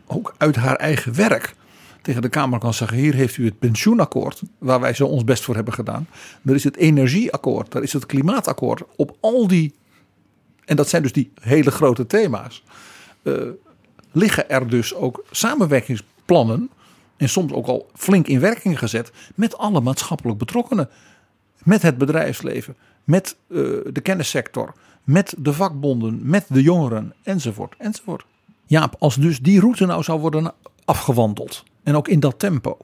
ook 0.08 0.36
uit 0.38 0.56
haar 0.56 0.76
eigen 0.76 1.16
werk 1.16 1.54
tegen 2.02 2.22
de 2.22 2.30
Kamer 2.30 2.60
kan 2.60 2.74
zeggen: 2.74 2.98
hier 2.98 3.14
heeft 3.14 3.38
u 3.38 3.46
het 3.46 3.60
pensioenakkoord, 3.60 4.42
waar 4.58 4.80
wij 4.80 4.94
zo 4.94 5.06
ons 5.06 5.24
best 5.24 5.44
voor 5.44 5.56
hebben 5.56 5.74
gedaan. 5.74 6.08
Er 6.46 6.56
is 6.56 6.64
het 6.64 6.78
energieakkoord, 6.78 7.72
daar 7.72 7.84
is 7.84 7.94
het 7.94 8.06
klimaatakkoord. 8.06 8.82
Op 8.96 9.18
al 9.20 9.48
die 9.48 9.74
en 10.66 10.76
dat 10.76 10.90
zijn 10.90 11.02
dus 11.02 11.12
die 11.12 11.32
hele 11.42 11.72
grote 11.72 12.08
thema's. 12.08 12.64
Uh, 13.24 13.50
liggen 14.12 14.50
er 14.50 14.70
dus 14.70 14.94
ook 14.94 15.26
samenwerkingsplannen. 15.32 16.70
En 17.18 17.30
soms 17.30 17.54
ook 17.54 17.68
al 17.68 17.90
flink 17.94 18.28
in 18.28 18.40
werking 18.40 18.80
gezet. 18.80 19.12
Met 19.36 19.58
alle 19.58 19.82
maatschappelijk 19.82 20.38
betrokkenen. 20.38 20.90
Met 21.64 21.82
het 21.82 21.98
bedrijfsleven. 21.98 22.76
Met 23.04 23.38
uh, 23.48 23.60
de 23.92 24.02
kennissector. 24.02 24.74
Met 25.04 25.36
de 25.38 25.54
vakbonden. 25.54 26.20
Met 26.24 26.46
de 26.50 26.62
jongeren. 26.62 27.14
Enzovoort. 27.24 27.76
Enzovoort. 27.78 28.26
Jaap, 28.66 28.96
als 29.00 29.16
dus 29.16 29.40
die 29.40 29.60
route 29.60 29.86
nou 29.86 30.04
zou 30.04 30.20
worden 30.20 30.54
afgewandeld. 30.86 31.64
En 31.84 31.96
ook 31.96 32.08
in 32.08 32.20
dat 32.20 32.40
tempo. 32.40 32.78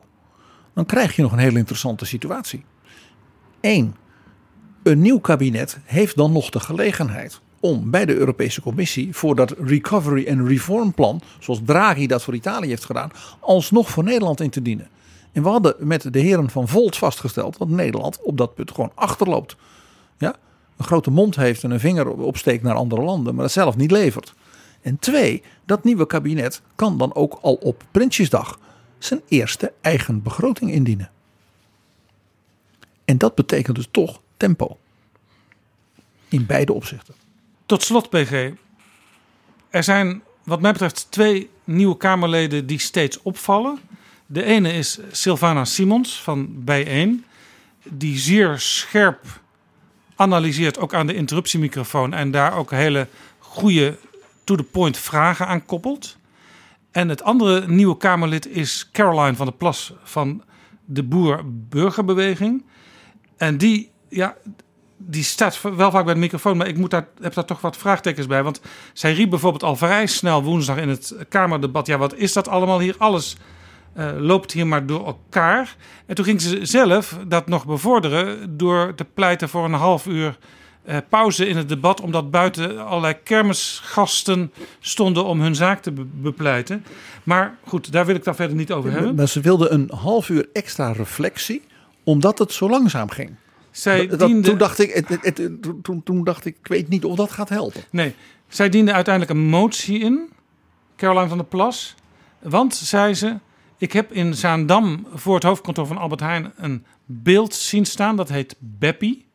Dan 0.73 0.85
krijg 0.85 1.15
je 1.15 1.21
nog 1.21 1.31
een 1.31 1.37
hele 1.37 1.57
interessante 1.57 2.05
situatie. 2.05 2.65
Eén. 3.61 3.95
Een 4.83 5.01
nieuw 5.01 5.19
kabinet 5.19 5.79
heeft 5.83 6.15
dan 6.15 6.31
nog 6.31 6.49
de 6.49 6.59
gelegenheid 6.59 7.41
om 7.61 7.91
bij 7.91 8.05
de 8.05 8.15
Europese 8.15 8.61
Commissie 8.61 9.15
voor 9.15 9.35
dat 9.35 9.55
recovery 9.59 10.29
and 10.29 10.47
reform 10.47 10.93
plan, 10.93 11.21
zoals 11.39 11.59
Draghi 11.65 12.07
dat 12.07 12.23
voor 12.23 12.35
Italië 12.35 12.67
heeft 12.67 12.85
gedaan, 12.85 13.11
alsnog 13.39 13.89
voor 13.89 14.03
Nederland 14.03 14.39
in 14.39 14.49
te 14.49 14.61
dienen. 14.61 14.87
En 15.31 15.43
we 15.43 15.49
hadden 15.49 15.75
met 15.79 16.13
de 16.13 16.19
heren 16.19 16.49
van 16.49 16.67
Volt 16.67 16.97
vastgesteld 16.97 17.57
dat 17.57 17.69
Nederland 17.69 18.21
op 18.21 18.37
dat 18.37 18.53
punt 18.53 18.71
gewoon 18.71 18.91
achterloopt. 18.95 19.55
Ja? 20.17 20.35
Een 20.77 20.85
grote 20.85 21.11
mond 21.11 21.35
heeft 21.35 21.63
en 21.63 21.71
een 21.71 21.79
vinger 21.79 22.09
opsteekt 22.09 22.63
naar 22.63 22.75
andere 22.75 23.01
landen, 23.01 23.35
maar 23.35 23.43
dat 23.43 23.53
zelf 23.53 23.77
niet 23.77 23.91
levert. 23.91 24.33
En 24.81 24.99
twee, 24.99 25.43
dat 25.65 25.83
nieuwe 25.83 26.07
kabinet 26.07 26.61
kan 26.75 26.97
dan 26.97 27.15
ook 27.15 27.37
al 27.41 27.53
op 27.53 27.83
Prinsjesdag 27.91 28.59
zijn 28.97 29.21
eerste 29.27 29.73
eigen 29.81 30.21
begroting 30.21 30.71
indienen. 30.71 31.09
En 33.05 33.17
dat 33.17 33.35
betekent 33.35 33.75
dus 33.75 33.87
toch 33.91 34.21
tempo. 34.37 34.77
In 36.29 36.45
beide 36.45 36.73
opzichten. 36.73 37.13
Tot 37.71 37.83
slot, 37.83 38.09
PG. 38.09 38.51
Er 39.69 39.83
zijn, 39.83 40.23
wat 40.43 40.61
mij 40.61 40.71
betreft, 40.71 41.11
twee 41.11 41.49
nieuwe 41.63 41.97
Kamerleden 41.97 42.67
die 42.67 42.79
steeds 42.79 43.21
opvallen. 43.21 43.79
De 44.25 44.43
ene 44.43 44.73
is 44.73 44.99
Sylvana 45.11 45.65
Simons 45.65 46.21
van 46.21 46.63
Bijeen, 46.63 47.25
die 47.89 48.17
zeer 48.17 48.59
scherp 48.59 49.41
analyseert, 50.15 50.79
ook 50.79 50.93
aan 50.93 51.07
de 51.07 51.13
interruptiemicrofoon, 51.13 52.13
en 52.13 52.31
daar 52.31 52.57
ook 52.57 52.71
hele 52.71 53.07
goede 53.39 53.97
to-the-point 54.43 54.97
vragen 54.97 55.47
aan 55.47 55.65
koppelt. 55.65 56.17
En 56.91 57.09
het 57.09 57.23
andere 57.23 57.67
nieuwe 57.67 57.97
Kamerlid 57.97 58.47
is 58.47 58.89
Caroline 58.91 59.35
van 59.35 59.45
der 59.45 59.55
Plas 59.55 59.93
van 60.03 60.43
de 60.85 61.03
Boer-Burgerbeweging. 61.03 62.65
En 63.37 63.57
die, 63.57 63.91
ja, 64.09 64.35
die 65.07 65.23
staat 65.23 65.61
wel 65.61 65.91
vaak 65.91 66.05
bij 66.05 66.13
de 66.13 66.19
microfoon, 66.19 66.57
maar 66.57 66.67
ik 66.67 66.77
moet 66.77 66.89
daar, 66.89 67.07
heb 67.21 67.33
daar 67.33 67.45
toch 67.45 67.61
wat 67.61 67.77
vraagtekens 67.77 68.27
bij. 68.27 68.43
Want 68.43 68.61
zij 68.93 69.13
riep 69.13 69.29
bijvoorbeeld 69.29 69.63
al 69.63 69.75
vrij 69.75 70.05
snel 70.05 70.43
woensdag 70.43 70.77
in 70.77 70.89
het 70.89 71.15
Kamerdebat: 71.29 71.87
ja, 71.87 71.97
wat 71.97 72.15
is 72.15 72.33
dat 72.33 72.47
allemaal 72.47 72.79
hier? 72.79 72.95
Alles 72.97 73.37
uh, 73.97 74.09
loopt 74.17 74.51
hier 74.51 74.67
maar 74.67 74.85
door 74.85 75.05
elkaar. 75.05 75.75
En 76.05 76.15
toen 76.15 76.25
ging 76.25 76.41
ze 76.41 76.65
zelf 76.65 77.17
dat 77.27 77.47
nog 77.47 77.65
bevorderen 77.65 78.57
door 78.57 78.95
te 78.95 79.05
pleiten 79.05 79.49
voor 79.49 79.65
een 79.65 79.73
half 79.73 80.05
uur 80.05 80.37
uh, 80.85 80.97
pauze 81.09 81.47
in 81.47 81.57
het 81.57 81.69
debat, 81.69 82.01
omdat 82.01 82.31
buiten 82.31 82.85
allerlei 82.85 83.13
kermisgasten 83.23 84.51
stonden 84.79 85.25
om 85.25 85.41
hun 85.41 85.55
zaak 85.55 85.81
te 85.81 85.91
be 85.91 86.05
bepleiten. 86.05 86.85
Maar 87.23 87.57
goed, 87.65 87.91
daar 87.91 88.05
wil 88.05 88.15
ik 88.15 88.23
dan 88.23 88.35
verder 88.35 88.55
niet 88.55 88.71
over 88.71 88.91
hebben. 88.91 89.15
Maar 89.15 89.27
ze 89.27 89.39
wilde 89.39 89.69
een 89.69 89.91
half 89.95 90.29
uur 90.29 90.49
extra 90.53 90.91
reflectie, 90.91 91.61
omdat 92.03 92.39
het 92.39 92.51
zo 92.53 92.69
langzaam 92.69 93.09
ging. 93.09 93.35
Zij 93.71 94.07
dat, 94.07 94.19
diende... 94.19 94.49
toen, 94.49 94.57
dacht 94.57 94.79
ik, 94.79 94.93
het, 94.93 95.07
het, 95.21 95.35
toen, 95.83 96.03
toen 96.03 96.23
dacht 96.23 96.45
ik, 96.45 96.57
ik 96.59 96.67
weet 96.67 96.87
niet 96.87 97.05
of 97.05 97.15
dat 97.15 97.31
gaat 97.31 97.49
helpen. 97.49 97.81
Nee, 97.89 98.15
zij 98.47 98.69
diende 98.69 98.93
uiteindelijk 98.93 99.37
een 99.37 99.45
motie 99.45 99.99
in, 99.99 100.29
Caroline 100.95 101.27
van 101.27 101.37
der 101.37 101.47
Plas. 101.47 101.95
Want, 102.39 102.75
zei 102.75 103.13
ze, 103.13 103.37
ik 103.77 103.91
heb 103.91 104.11
in 104.11 104.33
Zaandam 104.33 105.07
voor 105.13 105.35
het 105.35 105.43
hoofdkantoor 105.43 105.85
van 105.85 105.97
Albert 105.97 106.19
Heijn 106.19 106.53
een 106.55 106.85
beeld 107.05 107.53
zien 107.53 107.85
staan. 107.85 108.15
Dat 108.15 108.29
heet 108.29 108.55
Beppie. 108.59 109.25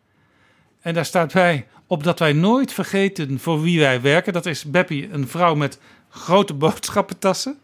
En 0.81 0.95
daar 0.95 1.05
staat 1.05 1.33
bij 1.33 1.67
op 1.87 2.03
dat 2.03 2.19
wij 2.19 2.33
nooit 2.33 2.73
vergeten 2.73 3.39
voor 3.39 3.63
wie 3.63 3.81
wij 3.81 4.01
werken. 4.01 4.33
Dat 4.33 4.47
is 4.47 4.65
Beppie, 4.65 5.13
een 5.13 5.29
vrouw 5.29 5.55
met 5.55 5.79
grote 6.09 6.55
boodschappentassen. 6.55 7.59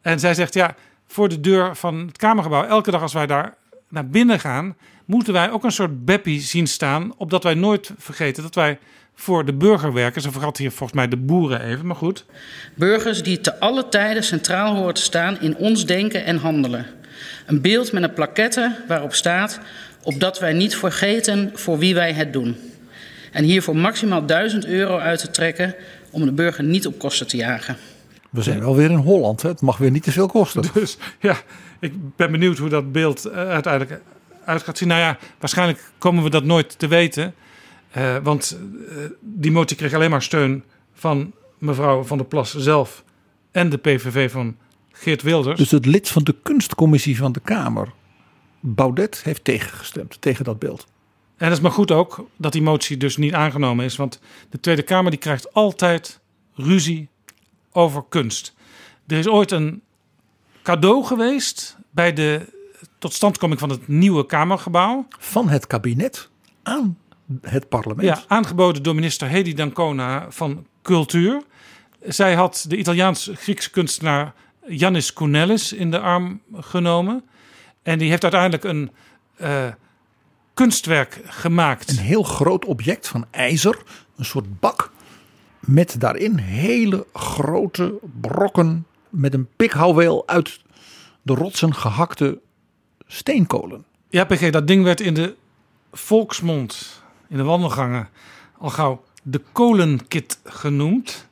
En 0.00 0.20
zij 0.20 0.34
zegt, 0.34 0.54
ja, 0.54 0.74
voor 1.06 1.28
de 1.28 1.40
deur 1.40 1.76
van 1.76 1.98
het 1.98 2.16
Kamergebouw, 2.16 2.64
elke 2.64 2.90
dag 2.90 3.02
als 3.02 3.12
wij 3.12 3.26
daar 3.26 3.56
naar 3.88 4.08
binnen 4.08 4.40
gaan, 4.40 4.76
moeten 5.04 5.32
wij 5.32 5.50
ook 5.50 5.64
een 5.64 5.72
soort 5.72 6.04
Beppie 6.04 6.40
zien 6.40 6.66
staan. 6.66 7.12
Opdat 7.16 7.42
wij 7.42 7.54
nooit 7.54 7.90
vergeten 7.98 8.42
dat 8.42 8.54
wij 8.54 8.78
voor 9.14 9.44
de 9.44 9.54
burger 9.54 9.92
werken. 9.92 10.22
Ze 10.22 10.30
vergat 10.30 10.56
hier 10.56 10.70
volgens 10.70 10.92
mij 10.92 11.08
de 11.08 11.16
boeren 11.16 11.62
even, 11.62 11.86
maar 11.86 11.96
goed. 11.96 12.24
Burgers 12.74 13.22
die 13.22 13.40
te 13.40 13.60
alle 13.60 13.88
tijden 13.88 14.24
centraal 14.24 14.74
horen 14.74 14.94
te 14.94 15.02
staan 15.02 15.40
in 15.40 15.56
ons 15.56 15.86
denken 15.86 16.24
en 16.24 16.36
handelen. 16.36 16.86
Een 17.46 17.60
beeld 17.60 17.92
met 17.92 18.02
een 18.02 18.12
plaquette 18.12 18.76
waarop 18.88 19.14
staat 19.14 19.60
opdat 20.02 20.38
wij 20.38 20.52
niet 20.52 20.76
vergeten 20.76 21.50
voor 21.54 21.78
wie 21.78 21.94
wij 21.94 22.12
het 22.12 22.32
doen. 22.32 22.56
En 23.32 23.44
hiervoor 23.44 23.76
maximaal 23.76 24.26
1000 24.26 24.66
euro 24.66 24.98
uit 24.98 25.18
te 25.18 25.30
trekken 25.30 25.74
om 26.10 26.24
de 26.24 26.32
burger 26.32 26.64
niet 26.64 26.86
op 26.86 26.98
kosten 26.98 27.26
te 27.26 27.36
jagen. 27.36 27.76
We 28.30 28.42
zijn 28.42 28.60
wel 28.60 28.76
weer 28.76 28.90
in 28.90 28.96
Holland, 28.96 29.42
hè? 29.42 29.48
het 29.48 29.60
mag 29.60 29.76
weer 29.78 29.90
niet 29.90 30.02
te 30.02 30.12
veel 30.12 30.26
kosten. 30.26 30.62
Dus 30.74 30.96
ja, 31.20 31.36
ik 31.78 32.16
ben 32.16 32.30
benieuwd 32.30 32.58
hoe 32.58 32.68
dat 32.68 32.92
beeld 32.92 33.26
uh, 33.26 33.32
uiteindelijk 33.32 34.02
uit 34.44 34.62
gaat 34.62 34.78
zien. 34.78 34.88
Nou 34.88 35.00
ja, 35.00 35.18
waarschijnlijk 35.38 35.90
komen 35.98 36.22
we 36.22 36.30
dat 36.30 36.44
nooit 36.44 36.78
te 36.78 36.86
weten. 36.86 37.34
Uh, 37.96 38.16
want 38.22 38.58
uh, 38.88 38.96
die 39.20 39.50
motie 39.50 39.76
kreeg 39.76 39.94
alleen 39.94 40.10
maar 40.10 40.22
steun 40.22 40.64
van 40.92 41.32
mevrouw 41.58 42.02
Van 42.02 42.18
der 42.18 42.26
Plas 42.26 42.54
zelf 42.54 43.04
en 43.50 43.68
de 43.68 43.76
PVV 43.76 44.30
van 44.30 44.56
Geert 44.92 45.22
Wilders. 45.22 45.58
Dus 45.58 45.70
het 45.70 45.86
lid 45.86 46.08
van 46.08 46.24
de 46.24 46.34
kunstcommissie 46.42 47.16
van 47.16 47.32
de 47.32 47.40
Kamer, 47.40 47.92
Baudet, 48.60 49.22
heeft 49.24 49.44
tegengestemd 49.44 50.20
tegen 50.20 50.44
dat 50.44 50.58
beeld. 50.58 50.86
En 51.36 51.48
dat 51.48 51.56
is 51.56 51.62
maar 51.62 51.72
goed 51.72 51.90
ook 51.90 52.28
dat 52.36 52.52
die 52.52 52.62
motie 52.62 52.96
dus 52.96 53.16
niet 53.16 53.32
aangenomen 53.32 53.84
is. 53.84 53.96
Want 53.96 54.20
de 54.50 54.60
Tweede 54.60 54.82
Kamer 54.82 55.10
die 55.10 55.20
krijgt 55.20 55.54
altijd 55.54 56.20
ruzie 56.54 57.08
over 57.72 58.04
kunst. 58.08 58.54
Er 59.06 59.18
is 59.18 59.28
ooit 59.28 59.50
een 59.50 59.82
cadeau 60.68 61.04
geweest 61.04 61.76
bij 61.90 62.12
de 62.12 62.52
totstandkoming 62.98 63.60
van 63.60 63.70
het 63.70 63.88
nieuwe 63.88 64.26
Kamergebouw. 64.26 65.06
Van 65.18 65.48
het 65.48 65.66
kabinet 65.66 66.28
aan 66.62 66.98
het 67.40 67.68
parlement. 67.68 68.08
Ja, 68.08 68.22
aangeboden 68.26 68.82
door 68.82 68.94
minister 68.94 69.28
Hedy 69.28 69.54
Dancona 69.54 70.26
van 70.30 70.66
Cultuur. 70.82 71.42
Zij 72.00 72.34
had 72.34 72.64
de 72.68 72.76
Italiaans-Griekse 72.76 73.70
kunstenaar 73.70 74.34
Yannis 74.66 75.12
Kounelis 75.12 75.72
in 75.72 75.90
de 75.90 75.98
arm 75.98 76.40
genomen. 76.54 77.24
En 77.82 77.98
die 77.98 78.10
heeft 78.10 78.22
uiteindelijk 78.22 78.64
een 78.64 78.90
uh, 79.40 79.66
kunstwerk 80.54 81.20
gemaakt. 81.24 81.90
Een 81.90 81.98
heel 81.98 82.22
groot 82.22 82.64
object 82.64 83.08
van 83.08 83.26
ijzer. 83.30 83.82
Een 84.16 84.24
soort 84.24 84.60
bak. 84.60 84.92
Met 85.60 86.00
daarin 86.00 86.36
hele 86.36 87.06
grote 87.12 87.98
brokken 88.20 88.86
met 89.10 89.34
een 89.34 89.48
pikhouweel 89.56 90.26
uit 90.26 90.60
de 91.22 91.34
rotsen 91.34 91.74
gehakte 91.74 92.38
steenkolen. 93.06 93.84
Ja, 94.10 94.24
PG, 94.24 94.50
dat 94.50 94.66
ding 94.66 94.84
werd 94.84 95.00
in 95.00 95.14
de 95.14 95.34
volksmond, 95.92 97.02
in 97.28 97.36
de 97.36 97.42
wandelgangen, 97.42 98.08
al 98.58 98.70
gauw 98.70 99.04
de 99.22 99.40
kolenkit 99.52 100.40
genoemd. 100.44 101.26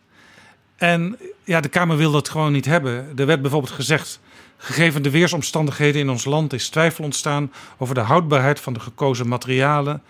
En 0.77 1.19
ja, 1.45 1.61
de 1.61 1.69
Kamer 1.69 1.97
wil 1.97 2.13
dat 2.13 2.29
gewoon 2.29 2.53
niet 2.53 2.65
hebben. 2.65 3.13
Er 3.17 3.27
werd 3.27 3.43
bijvoorbeeld 3.43 3.73
gezegd, 3.73 4.21
gegeven 4.57 5.03
de 5.03 5.11
weersomstandigheden 5.11 6.01
in 6.01 6.11
ons 6.11 6.25
land 6.25 6.53
is 6.53 6.69
twijfel 6.69 7.05
ontstaan 7.05 7.53
over 7.79 7.95
de 7.95 8.01
houdbaarheid 8.01 8.61
van 8.61 8.73
de 8.73 8.81
gekozen 8.81 9.29
materialen. 9.29 10.03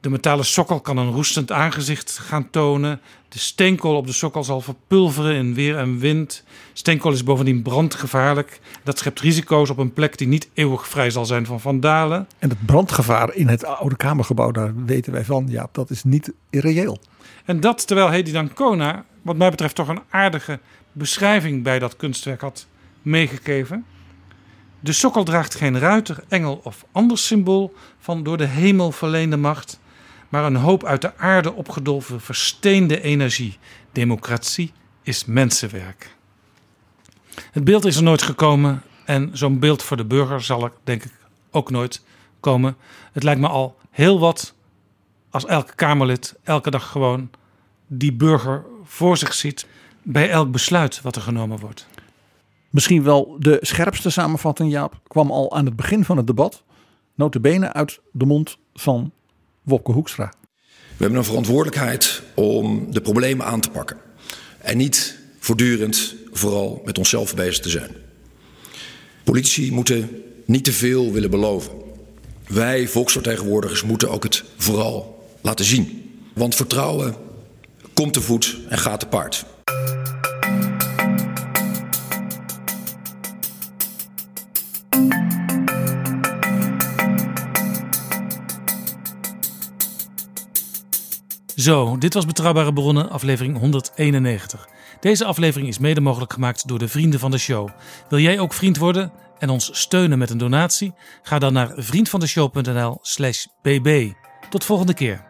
De 0.00 0.10
metalen 0.10 0.44
sokkel 0.44 0.80
kan 0.80 0.96
een 0.96 1.10
roestend 1.10 1.52
aangezicht 1.52 2.18
gaan 2.18 2.50
tonen. 2.50 3.00
De 3.28 3.38
steenkool 3.38 3.96
op 3.96 4.06
de 4.06 4.12
sokkel 4.12 4.44
zal 4.44 4.60
verpulveren 4.60 5.34
in 5.34 5.54
weer 5.54 5.76
en 5.76 5.98
wind. 5.98 6.44
Steenkool 6.72 7.12
is 7.12 7.24
bovendien 7.24 7.62
brandgevaarlijk. 7.62 8.60
Dat 8.84 8.98
schept 8.98 9.20
risico's 9.20 9.70
op 9.70 9.78
een 9.78 9.92
plek 9.92 10.18
die 10.18 10.28
niet 10.28 10.48
eeuwig 10.54 10.88
vrij 10.88 11.10
zal 11.10 11.24
zijn 11.24 11.46
van 11.46 11.60
vandalen. 11.60 12.28
En 12.38 12.48
het 12.48 12.66
brandgevaar 12.66 13.34
in 13.34 13.48
het 13.48 13.64
oude 13.64 13.96
Kamergebouw, 13.96 14.50
daar 14.50 14.84
weten 14.84 15.12
wij 15.12 15.24
van, 15.24 15.46
ja, 15.48 15.68
dat 15.72 15.90
is 15.90 16.04
niet 16.04 16.32
irreëel. 16.50 16.98
En 17.44 17.60
dat 17.60 17.86
terwijl 17.86 18.10
Hedy 18.10 18.32
Dancona, 18.32 19.04
wat 19.22 19.36
mij 19.36 19.50
betreft, 19.50 19.74
toch 19.74 19.88
een 19.88 20.02
aardige 20.10 20.60
beschrijving 20.92 21.62
bij 21.62 21.78
dat 21.78 21.96
kunstwerk 21.96 22.40
had 22.40 22.66
meegegeven. 23.02 23.84
De 24.80 24.92
sokkel 24.92 25.24
draagt 25.24 25.54
geen 25.54 25.78
ruiter, 25.78 26.24
engel 26.28 26.60
of 26.62 26.84
ander 26.92 27.18
symbool 27.18 27.74
van 27.98 28.22
door 28.22 28.36
de 28.36 28.46
hemel 28.46 28.92
verleende 28.92 29.36
macht 29.36 29.78
maar 30.28 30.44
een 30.44 30.56
hoop 30.56 30.84
uit 30.84 31.00
de 31.00 31.16
aarde 31.16 31.52
opgedolven 31.52 32.20
versteende 32.20 33.00
energie. 33.00 33.58
Democratie 33.92 34.72
is 35.02 35.24
mensenwerk. 35.24 36.16
Het 37.50 37.64
beeld 37.64 37.84
is 37.84 37.96
er 37.96 38.02
nooit 38.02 38.22
gekomen 38.22 38.82
en 39.04 39.30
zo'n 39.32 39.58
beeld 39.58 39.82
voor 39.82 39.96
de 39.96 40.04
burger 40.04 40.42
zal 40.42 40.64
er 40.64 40.72
denk 40.84 41.04
ik 41.04 41.12
ook 41.50 41.70
nooit 41.70 42.02
komen. 42.40 42.76
Het 43.12 43.22
lijkt 43.22 43.40
me 43.40 43.48
al 43.48 43.76
heel 43.90 44.18
wat 44.18 44.54
als 45.30 45.46
elke 45.46 45.74
Kamerlid 45.74 46.34
elke 46.42 46.70
dag 46.70 46.90
gewoon 46.90 47.30
die 47.86 48.12
burger 48.12 48.64
voor 48.84 49.16
zich 49.16 49.34
ziet 49.34 49.66
bij 50.02 50.30
elk 50.30 50.50
besluit 50.50 51.00
wat 51.02 51.16
er 51.16 51.22
genomen 51.22 51.58
wordt. 51.58 51.86
Misschien 52.70 53.02
wel 53.02 53.36
de 53.38 53.58
scherpste 53.60 54.10
samenvatting, 54.10 54.70
Jaap, 54.70 55.00
kwam 55.06 55.30
al 55.30 55.52
aan 55.52 55.64
het 55.64 55.76
begin 55.76 56.04
van 56.04 56.16
het 56.16 56.26
debat. 56.26 56.62
Notabene 57.14 57.72
uit 57.72 58.00
de 58.12 58.26
mond 58.26 58.58
van 58.74 59.12
Wopke 59.68 59.92
Hoekstra. 59.92 60.32
We 60.68 61.04
hebben 61.04 61.18
een 61.18 61.24
verantwoordelijkheid 61.24 62.22
om 62.34 62.92
de 62.92 63.00
problemen 63.00 63.46
aan 63.46 63.60
te 63.60 63.70
pakken. 63.70 63.96
En 64.58 64.76
niet 64.76 65.18
voortdurend 65.38 66.14
vooral 66.32 66.82
met 66.84 66.98
onszelf 66.98 67.34
bezig 67.34 67.62
te 67.62 67.68
zijn. 67.68 67.90
Politici 69.24 69.72
moeten 69.72 70.22
niet 70.44 70.64
te 70.64 70.72
veel 70.72 71.12
willen 71.12 71.30
beloven. 71.30 71.72
Wij, 72.46 72.88
volksvertegenwoordigers, 72.88 73.82
moeten 73.82 74.10
ook 74.10 74.22
het 74.22 74.44
vooral 74.56 75.28
laten 75.40 75.64
zien. 75.64 76.12
Want 76.34 76.54
vertrouwen 76.54 77.14
komt 77.94 78.12
te 78.12 78.20
voet 78.20 78.56
en 78.68 78.78
gaat 78.78 79.00
te 79.00 79.06
paard. 79.06 79.44
Zo, 91.68 91.98
dit 91.98 92.14
was 92.14 92.26
Betrouwbare 92.26 92.72
Bronnen, 92.72 93.10
aflevering 93.10 93.58
191. 93.58 94.68
Deze 95.00 95.24
aflevering 95.24 95.68
is 95.68 95.78
mede 95.78 96.00
mogelijk 96.00 96.32
gemaakt 96.32 96.68
door 96.68 96.78
de 96.78 96.88
vrienden 96.88 97.20
van 97.20 97.30
de 97.30 97.38
show. 97.38 97.68
Wil 98.08 98.18
jij 98.18 98.38
ook 98.38 98.52
vriend 98.52 98.76
worden 98.76 99.12
en 99.38 99.50
ons 99.50 99.70
steunen 99.72 100.18
met 100.18 100.30
een 100.30 100.38
donatie? 100.38 100.94
Ga 101.22 101.38
dan 101.38 101.52
naar 101.52 101.72
vriendvandeshow.nl/slash 101.76 103.46
bb. 103.62 104.12
Tot 104.50 104.64
volgende 104.64 104.94
keer. 104.94 105.24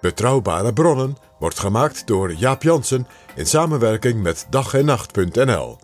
Betrouwbare 0.00 0.72
Bronnen 0.72 1.16
wordt 1.38 1.58
gemaakt 1.58 2.06
door 2.06 2.34
Jaap 2.34 2.62
Jansen 2.62 3.06
in 3.34 3.46
samenwerking 3.46 4.22
met 4.22 4.46
dag 4.50 4.74
en 4.74 4.84
nacht.nl. 4.84 5.78